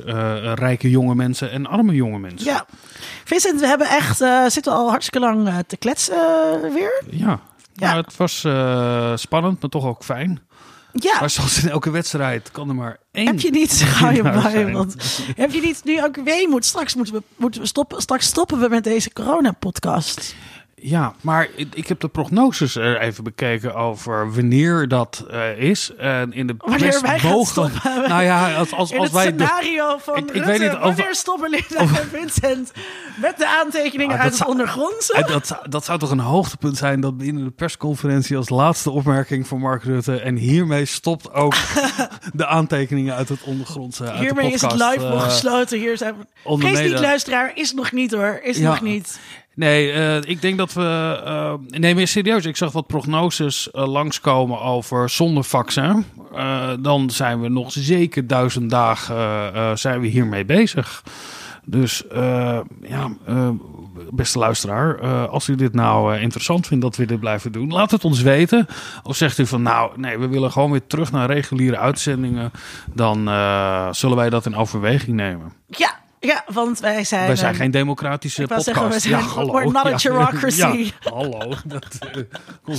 rijke 0.55 0.89
jonge 0.89 1.15
mensen 1.15 1.51
en 1.51 1.67
arme 1.67 1.93
jonge 1.93 2.19
mensen. 2.19 2.51
Ja, 2.51 2.65
Vincent, 3.23 3.59
we 3.59 3.67
hebben 3.67 3.87
echt 3.87 4.17
zitten 4.47 4.73
al 4.73 4.89
hartstikke 4.89 5.27
lang 5.27 5.63
te 5.67 5.77
kletsen 5.77 6.17
weer. 6.73 7.03
Ja, 7.09 7.39
ja. 7.73 7.91
Nou, 7.91 8.03
het 8.05 8.17
was 8.17 8.45
spannend, 9.21 9.61
maar 9.61 9.69
toch 9.69 9.85
ook 9.85 10.03
fijn. 10.03 10.41
Ja. 10.93 11.19
Maar 11.19 11.29
zoals 11.29 11.63
in 11.63 11.69
elke 11.69 11.89
wedstrijd 11.89 12.51
kan 12.51 12.69
er 12.69 12.75
maar 12.75 12.97
één. 13.11 13.27
Heb 13.27 13.39
je 13.39 13.51
niet, 13.51 13.73
ga 13.95 14.09
je 14.09 14.21
bij, 14.21 14.71
want 14.71 14.95
heb 15.35 15.51
je 15.51 15.61
niet 15.61 15.81
nu 15.83 16.03
ook 16.03 16.15
weemoed? 16.15 16.65
Straks 16.65 16.95
moeten 16.95 17.13
we, 17.13 17.23
moeten 17.35 17.61
we 17.61 17.67
stoppen. 17.67 18.01
Straks 18.01 18.25
stoppen 18.25 18.59
we 18.59 18.69
met 18.69 18.83
deze 18.83 19.13
corona-podcast. 19.13 20.35
Ja, 20.83 21.13
maar 21.21 21.47
ik 21.73 21.87
heb 21.87 21.99
de 21.99 22.07
prognoses 22.07 22.75
even 22.75 23.23
bekeken 23.23 23.75
over 23.75 24.33
wanneer 24.33 24.87
dat 24.87 25.25
uh, 25.31 25.57
is. 25.57 25.91
En 25.97 26.33
in 26.33 26.47
de 26.47 26.55
wanneer 26.57 27.01
wij 27.01 27.19
stoppen. 27.19 27.71
Nou 28.07 28.23
ja, 28.23 28.53
als, 28.53 28.73
als, 28.73 28.91
in 28.91 28.99
als 28.99 29.07
het 29.07 29.15
wij 29.15 29.25
scenario 29.25 29.97
van 29.97 30.17
ik, 30.17 30.31
ik 30.31 30.43
weet 30.43 30.59
niet 30.59 30.71
of, 30.71 30.79
wanneer 30.79 31.15
stoppen 31.15 31.49
Linda 31.49 31.99
en 31.99 32.07
Vincent 32.11 32.71
met 33.21 33.37
de 33.37 33.47
aantekeningen 33.47 34.15
Ah, 34.15 34.21
uit 34.21 34.33
het 34.37 34.47
ondergrondse? 34.47 35.23
Dat, 35.27 35.59
dat 35.69 35.85
zou 35.85 35.99
toch 35.99 36.11
een 36.11 36.19
hoogtepunt 36.19 36.77
zijn 36.77 37.01
dat 37.01 37.17
binnen 37.17 37.43
de 37.43 37.51
persconferentie 37.51 38.37
als 38.37 38.49
laatste 38.49 38.91
opmerking 38.91 39.47
van 39.47 39.59
Mark 39.59 39.83
Rutte 39.83 40.19
en 40.19 40.35
hiermee 40.35 40.85
stopt 40.85 41.33
ook 41.33 41.55
de 42.33 42.47
aantekeningen 42.47 43.15
uit 43.15 43.29
het 43.29 43.43
ondergrondse. 43.43 44.03
Uit 44.03 44.19
hiermee 44.19 44.45
de 44.45 44.51
podcast, 44.51 44.73
is 44.73 44.79
het 44.79 44.91
live 44.91 45.05
uh, 45.05 45.11
nog 45.11 45.23
gesloten. 45.23 45.79
Hier 45.79 45.97
zijn 45.97 46.15
we. 46.17 46.57
Geest 46.57 46.83
niet 46.83 46.99
luisteraar 46.99 47.51
is 47.55 47.73
nog 47.73 47.91
niet 47.91 48.11
hoor, 48.11 48.39
is 48.43 48.57
ja. 48.57 48.69
nog 48.69 48.81
niet. 48.81 49.19
Nee, 49.55 49.93
uh, 49.93 50.15
ik 50.15 50.41
denk 50.41 50.57
dat 50.57 50.73
we. 50.73 51.21
Uh, 51.25 51.53
nee, 51.79 51.95
meer 51.95 52.07
serieus. 52.07 52.45
Ik 52.45 52.57
zag 52.57 52.71
wat 52.71 52.87
prognoses 52.87 53.69
uh, 53.73 53.87
langskomen 53.87 54.61
over 54.61 55.09
zonder 55.09 55.43
vaccin. 55.43 56.05
dan 56.79 57.09
zijn 57.09 57.41
we 57.41 57.47
nog 57.47 57.71
zeker 57.71 58.27
duizend 58.27 58.69
dagen 58.69 59.77
zijn 59.77 60.01
we 60.01 60.07
hiermee 60.07 60.45
bezig. 60.45 61.03
Dus 61.65 62.03
ja, 62.81 63.11
beste 64.11 64.39
luisteraar, 64.39 64.99
als 65.27 65.47
u 65.47 65.55
dit 65.55 65.73
nou 65.73 66.17
interessant 66.17 66.67
vindt 66.67 66.83
dat 66.83 66.95
we 66.95 67.05
dit 67.05 67.19
blijven 67.19 67.51
doen, 67.51 67.71
laat 67.71 67.91
het 67.91 68.05
ons 68.05 68.21
weten. 68.21 68.67
Of 69.03 69.15
zegt 69.15 69.37
u 69.37 69.45
van 69.45 69.61
nou, 69.61 69.99
nee, 69.99 70.17
we 70.17 70.27
willen 70.27 70.51
gewoon 70.51 70.71
weer 70.71 70.87
terug 70.87 71.11
naar 71.11 71.31
reguliere 71.31 71.77
uitzendingen, 71.77 72.51
dan 72.93 73.17
zullen 73.95 74.17
wij 74.17 74.29
dat 74.29 74.45
in 74.45 74.55
overweging 74.55 75.15
nemen. 75.15 75.53
Ja, 75.67 75.99
Ja, 76.23 76.43
want 76.53 76.79
wij 76.79 77.03
zijn... 77.03 77.27
Wij 77.27 77.35
zijn 77.35 77.49
een- 77.53 77.59
geen 77.59 77.71
democratische 77.71 78.41
podcast. 78.41 78.63
zeggen, 78.65 78.89
we 78.89 78.99
zijn- 78.99 79.13
ja, 79.13 79.19
hallo. 79.27 79.51
we're 79.53 79.71
not 79.71 79.85
a 79.85 80.09
bureaucracy. 80.09 80.91
Ja, 80.99 81.11
hallo. 81.13 81.39
Dat, 81.65 81.85
eh, 82.65 82.73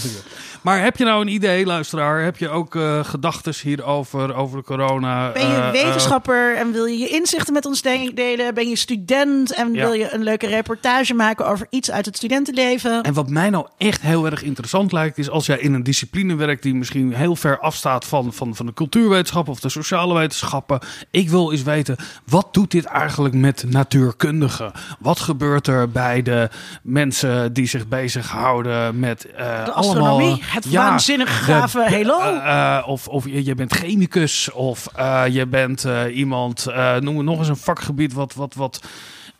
maar 0.62 0.82
heb 0.82 0.96
je 0.96 1.04
nou 1.04 1.20
een 1.20 1.28
idee, 1.28 1.66
luisteraar? 1.66 2.22
Heb 2.22 2.36
je 2.36 2.48
ook 2.48 2.74
eh 2.76 3.04
gedachten 3.04 3.54
hierover, 3.62 4.34
over 4.34 4.58
de 4.58 4.64
corona? 4.64 5.32
Ben 5.32 5.46
je 5.46 5.54
eh, 5.54 5.70
wetenschapper 5.70 6.56
en 6.56 6.72
wil 6.72 6.84
je 6.84 6.98
je 6.98 7.08
inzichten 7.08 7.52
met 7.52 7.66
ons 7.66 7.82
de- 7.82 8.10
delen? 8.14 8.54
Ben 8.54 8.68
je 8.68 8.76
student 8.76 9.54
en 9.54 9.72
wil 9.72 9.92
je 9.92 10.14
een 10.14 10.22
leuke 10.22 10.46
reportage 10.46 11.14
maken 11.14 11.46
over 11.46 11.66
iets 11.70 11.90
uit 11.90 12.06
het 12.06 12.16
studentenleven? 12.16 13.02
En 13.02 13.12
wat 13.14 13.28
mij 13.28 13.50
nou 13.50 13.66
echt 13.78 14.00
heel 14.02 14.26
erg 14.26 14.42
interessant 14.42 14.92
lijkt, 14.92 15.18
is 15.18 15.30
als 15.30 15.46
jij 15.46 15.58
in 15.58 15.74
een 15.74 15.82
discipline 15.82 16.34
werkt 16.34 16.62
die 16.62 16.74
misschien 16.74 17.14
heel 17.14 17.36
ver 17.36 17.58
afstaat 17.58 18.04
van, 18.04 18.32
van, 18.32 18.56
van 18.56 18.66
de 18.66 18.74
cultuurwetenschappen 18.74 19.52
of 19.52 19.60
de 19.60 19.68
sociale 19.68 20.14
wetenschappen. 20.14 20.80
Ik 21.10 21.30
wil 21.30 21.52
eens 21.52 21.62
weten, 21.62 21.96
wat 22.26 22.54
doet 22.54 22.70
dit 22.70 22.84
eigenlijk 22.84 23.31
met 23.34 23.64
natuurkundigen? 23.68 24.72
Wat 24.98 25.20
gebeurt 25.20 25.66
er 25.66 25.90
bij 25.90 26.22
de 26.22 26.48
mensen 26.82 27.52
die 27.52 27.66
zich 27.66 27.88
bezighouden 27.88 28.98
met 28.98 29.24
eh, 29.24 29.64
De 29.64 29.72
astronomie, 29.72 30.26
allemaal, 30.26 30.38
het 30.42 30.70
waanzinnig 30.70 31.44
gave 31.44 31.84
heelal. 31.88 32.20
eh, 32.20 32.76
eh, 32.76 32.88
of 32.88 33.08
of 33.08 33.24
je, 33.26 33.44
je 33.44 33.54
bent 33.54 33.72
chemicus 33.72 34.50
of 34.52 34.88
je 35.30 35.46
bent 35.46 35.86
iemand, 36.12 36.66
noem 37.00 37.16
het 37.16 37.26
nog 37.26 37.38
eens 37.38 37.48
een 37.48 37.56
vakgebied 37.56 38.12
wat... 38.12 38.34
wat, 38.34 38.54
wat 38.54 38.80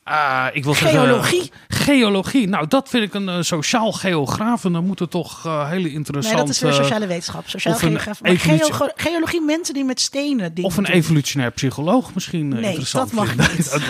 ah, 0.04 0.46
ik 0.52 0.64
wil 0.64 0.74
zeggen- 0.74 1.00
Geologie. 1.00 1.50
Geologie. 1.68 2.48
Nou, 2.48 2.66
dat 2.68 2.88
vind 2.88 3.04
ik 3.04 3.14
een 3.14 3.28
eh, 3.28 3.36
sociaal 3.40 3.92
geograaf. 3.92 4.64
En 4.64 4.72
dan 4.72 4.84
moeten 4.86 5.08
toch 5.08 5.46
eh, 5.46 5.68
hele 5.68 5.90
interessante... 5.92 6.36
Nee, 6.38 6.46
dat 6.46 6.54
is 6.54 6.60
weer 6.62 6.72
sociale 6.72 7.06
wetenschap. 7.06 7.48
Sociaal 7.48 7.74
of 7.74 7.82
een 7.82 7.88
geografie. 7.88 8.22
Maar 8.26 8.32
evolutie- 8.32 8.72
geo- 8.74 8.90
geologie, 8.96 9.40
mensen 9.42 9.74
die 9.74 9.84
met 9.84 10.00
stenen 10.00 10.54
dingen 10.54 10.70
Of 10.70 10.76
een 10.76 10.84
doen. 10.84 10.92
evolutionair 10.94 11.50
psycholoog 11.50 12.14
misschien 12.14 12.52
eh, 12.52 12.58
Nee, 12.58 12.68
interessant 12.68 13.08
dat 13.10 13.18
mag 13.18 13.28
vinden. 13.28 13.46
niet. 13.56 13.76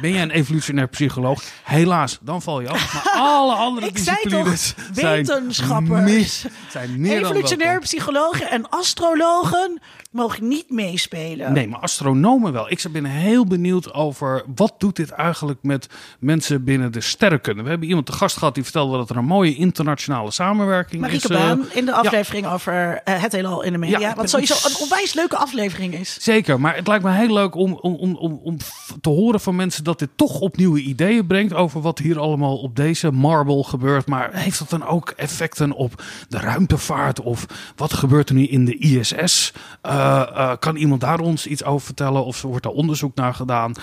Ben 0.00 0.12
jij 0.12 0.22
een 0.22 0.30
evolutionair 0.30 0.88
psycholoog? 0.88 1.42
Helaas, 1.62 2.18
dan 2.22 2.42
val 2.42 2.60
je 2.60 2.68
af. 2.68 2.94
Maar 2.94 3.12
alle 3.22 3.54
andere 3.54 3.86
Ik 3.90 3.98
zei 3.98 4.16
disciplines 4.22 4.74
toch, 4.76 4.84
zijn 4.94 5.16
wetenschappers. 5.16 6.02
meer- 6.02 6.52
zijn 6.70 7.00
meer 7.00 7.20
Evolutionair 7.22 7.80
psychologen 7.80 8.50
en 8.50 8.68
astrologen 8.70 9.80
mogen 10.16 10.48
niet 10.48 10.70
meespelen. 10.70 11.52
Nee, 11.52 11.68
maar 11.68 11.80
astronomen 11.80 12.52
wel. 12.52 12.70
Ik 12.70 12.84
ben 12.92 13.04
heel 13.04 13.46
benieuwd 13.46 13.92
over 13.92 14.44
wat 14.54 14.74
doet 14.78 14.96
dit 14.96 15.10
eigenlijk 15.10 15.58
met 15.62 15.88
mensen 16.18 16.64
binnen 16.64 16.92
de 16.92 17.00
sterrenkunde. 17.00 17.62
We 17.62 17.68
hebben 17.68 17.88
iemand 17.88 18.06
te 18.06 18.12
gast 18.12 18.36
gehad 18.36 18.54
die 18.54 18.62
vertelde 18.62 18.96
dat 18.96 19.10
er 19.10 19.16
een 19.16 19.24
mooie 19.24 19.54
internationale 19.54 20.30
samenwerking 20.30 21.00
Marieke 21.00 21.28
is. 21.28 21.36
eh, 21.36 21.46
Baan 21.46 21.64
in 21.72 21.84
de 21.84 21.90
ja. 21.90 21.96
aflevering 21.96 22.46
over 22.46 23.00
eh, 23.04 23.22
het 23.22 23.32
heelal 23.32 23.62
in 23.62 23.72
de 23.72 23.78
media. 23.78 23.98
Ja, 23.98 24.14
wat 24.14 24.30
sowieso 24.30 24.68
een 24.68 24.76
onwijs 24.80 25.14
leuke 25.14 25.36
aflevering 25.36 25.94
is. 25.94 26.18
Zeker, 26.20 26.60
maar 26.60 26.76
het 26.76 26.86
lijkt 26.86 27.04
me 27.04 27.10
heel 27.10 27.32
leuk 27.32 27.54
om, 27.54 27.72
om, 27.72 27.94
om, 27.94 28.40
om, 28.42 28.56
te 29.00 29.08
horen 29.08 29.40
van 29.40 29.56
mensen 29.56 29.84
dat 29.84 29.98
dit 29.98 30.10
toch 30.16 30.40
op 30.40 30.56
nieuwe 30.56 30.80
ideeën 30.80 31.26
brengt 31.26 31.54
over 31.54 31.80
wat 31.80 31.98
hier 31.98 32.18
allemaal 32.18 32.56
op 32.56 32.76
deze 32.76 33.10
marble 33.10 33.64
gebeurt. 33.64 34.06
Maar 34.06 34.30
heeft 34.32 34.58
dat 34.58 34.70
dan 34.70 34.86
ook 34.86 35.10
effecten 35.10 35.72
op 35.72 36.02
de 36.28 36.38
ruimtevaart 36.38 37.20
of 37.20 37.46
wat 37.76 37.92
gebeurt 37.92 38.28
er 38.28 38.34
nu 38.34 38.46
in 38.46 38.64
de 38.64 38.78
ISS? 38.78 39.52
Eh, 39.80 40.05
eh, 40.12 40.52
kan 40.58 40.76
iemand 40.76 41.00
daar 41.00 41.20
ons 41.20 41.46
iets 41.46 41.64
over 41.64 41.86
vertellen 41.86 42.24
of 42.24 42.42
wordt 42.42 42.62
daar 42.62 42.72
onderzoek 42.72 43.14
naar 43.14 43.34
gedaan? 43.34 43.74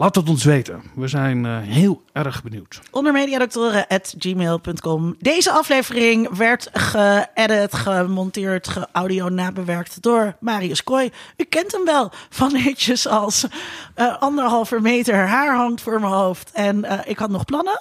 Laat 0.00 0.14
het 0.14 0.28
ons 0.28 0.44
weten. 0.44 0.82
We 0.94 1.08
zijn 1.08 1.46
eh, 1.46 1.58
heel 1.58 2.02
erg 2.12 2.42
benieuwd. 2.42 2.80
Ondermediadoktoren.gmail.com 2.90 5.14
Deze 5.18 5.50
aflevering 5.50 6.36
werd 6.36 6.68
geëdit, 6.72 7.74
gemonteerd, 7.74 8.68
geaudio 8.68 9.28
nabewerkt 9.28 10.02
door 10.02 10.36
Marius 10.38 10.84
Kooi. 10.84 11.10
U 11.36 11.44
kent 11.44 11.72
hem 11.72 11.84
wel 11.84 12.12
van 12.30 12.52
liedjes 12.52 13.08
als 13.08 13.46
eh, 13.94 14.16
anderhalve 14.18 14.80
meter 14.80 15.26
haar 15.26 15.56
hangt 15.56 15.82
voor 15.82 16.00
mijn 16.00 16.12
hoofd 16.12 16.50
en 16.52 16.84
eh, 16.84 16.98
ik 17.04 17.18
had 17.18 17.30
nog 17.30 17.44
plannen. 17.44 17.80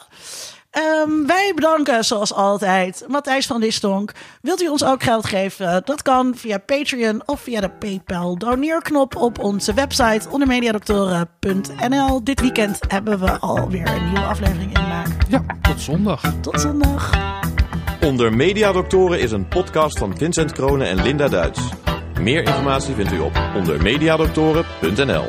Ehm, 0.72 1.26
wij 1.26 1.52
bedanken 1.56 2.06
zoals 2.06 2.34
altijd 2.34 3.06
Matthijs 3.08 3.48
van 3.48 3.62
Distonk. 3.62 4.12
Wilt 4.42 4.62
u 4.62 4.68
ons 4.68 4.84
ook 4.84 5.04
geld 5.04 5.26
geven? 5.26 5.82
Dat 5.86 6.02
kan 6.02 6.36
via 6.36 6.58
Patreon 6.58 7.22
of 7.26 7.42
via 7.42 7.62
de 7.62 7.70
PayPal 7.70 8.38
doneerknop 8.38 9.16
op 9.16 9.40
onze 9.40 9.74
website 9.74 10.30
ondermediadoktoren.nl. 10.30 12.24
Dit 12.24 12.42
weekend 12.42 12.80
hebben 12.88 13.20
we 13.20 13.40
alweer 13.40 13.88
een 13.88 14.04
nieuwe 14.04 14.26
aflevering 14.26 14.78
in 14.78 14.88
maak. 14.88 15.08
Ja, 15.30 15.44
tot 15.62 15.82
zondag. 15.82 16.22
Tot 16.42 16.62
zondag. 16.62 17.12
Onder 18.02 18.34
Mediadoktoren 18.34 19.20
is 19.20 19.32
een 19.32 19.48
podcast 19.48 19.98
van 19.98 20.18
Vincent 20.18 20.52
Kronen 20.52 20.88
en 20.88 21.02
Linda 21.02 21.28
Duits. 21.28 21.60
Meer 22.20 22.44
informatie 22.44 22.96
vindt 22.96 23.12
u 23.12 23.20
op 23.20 23.42
ondermediadoktoren.nl. 23.56 25.26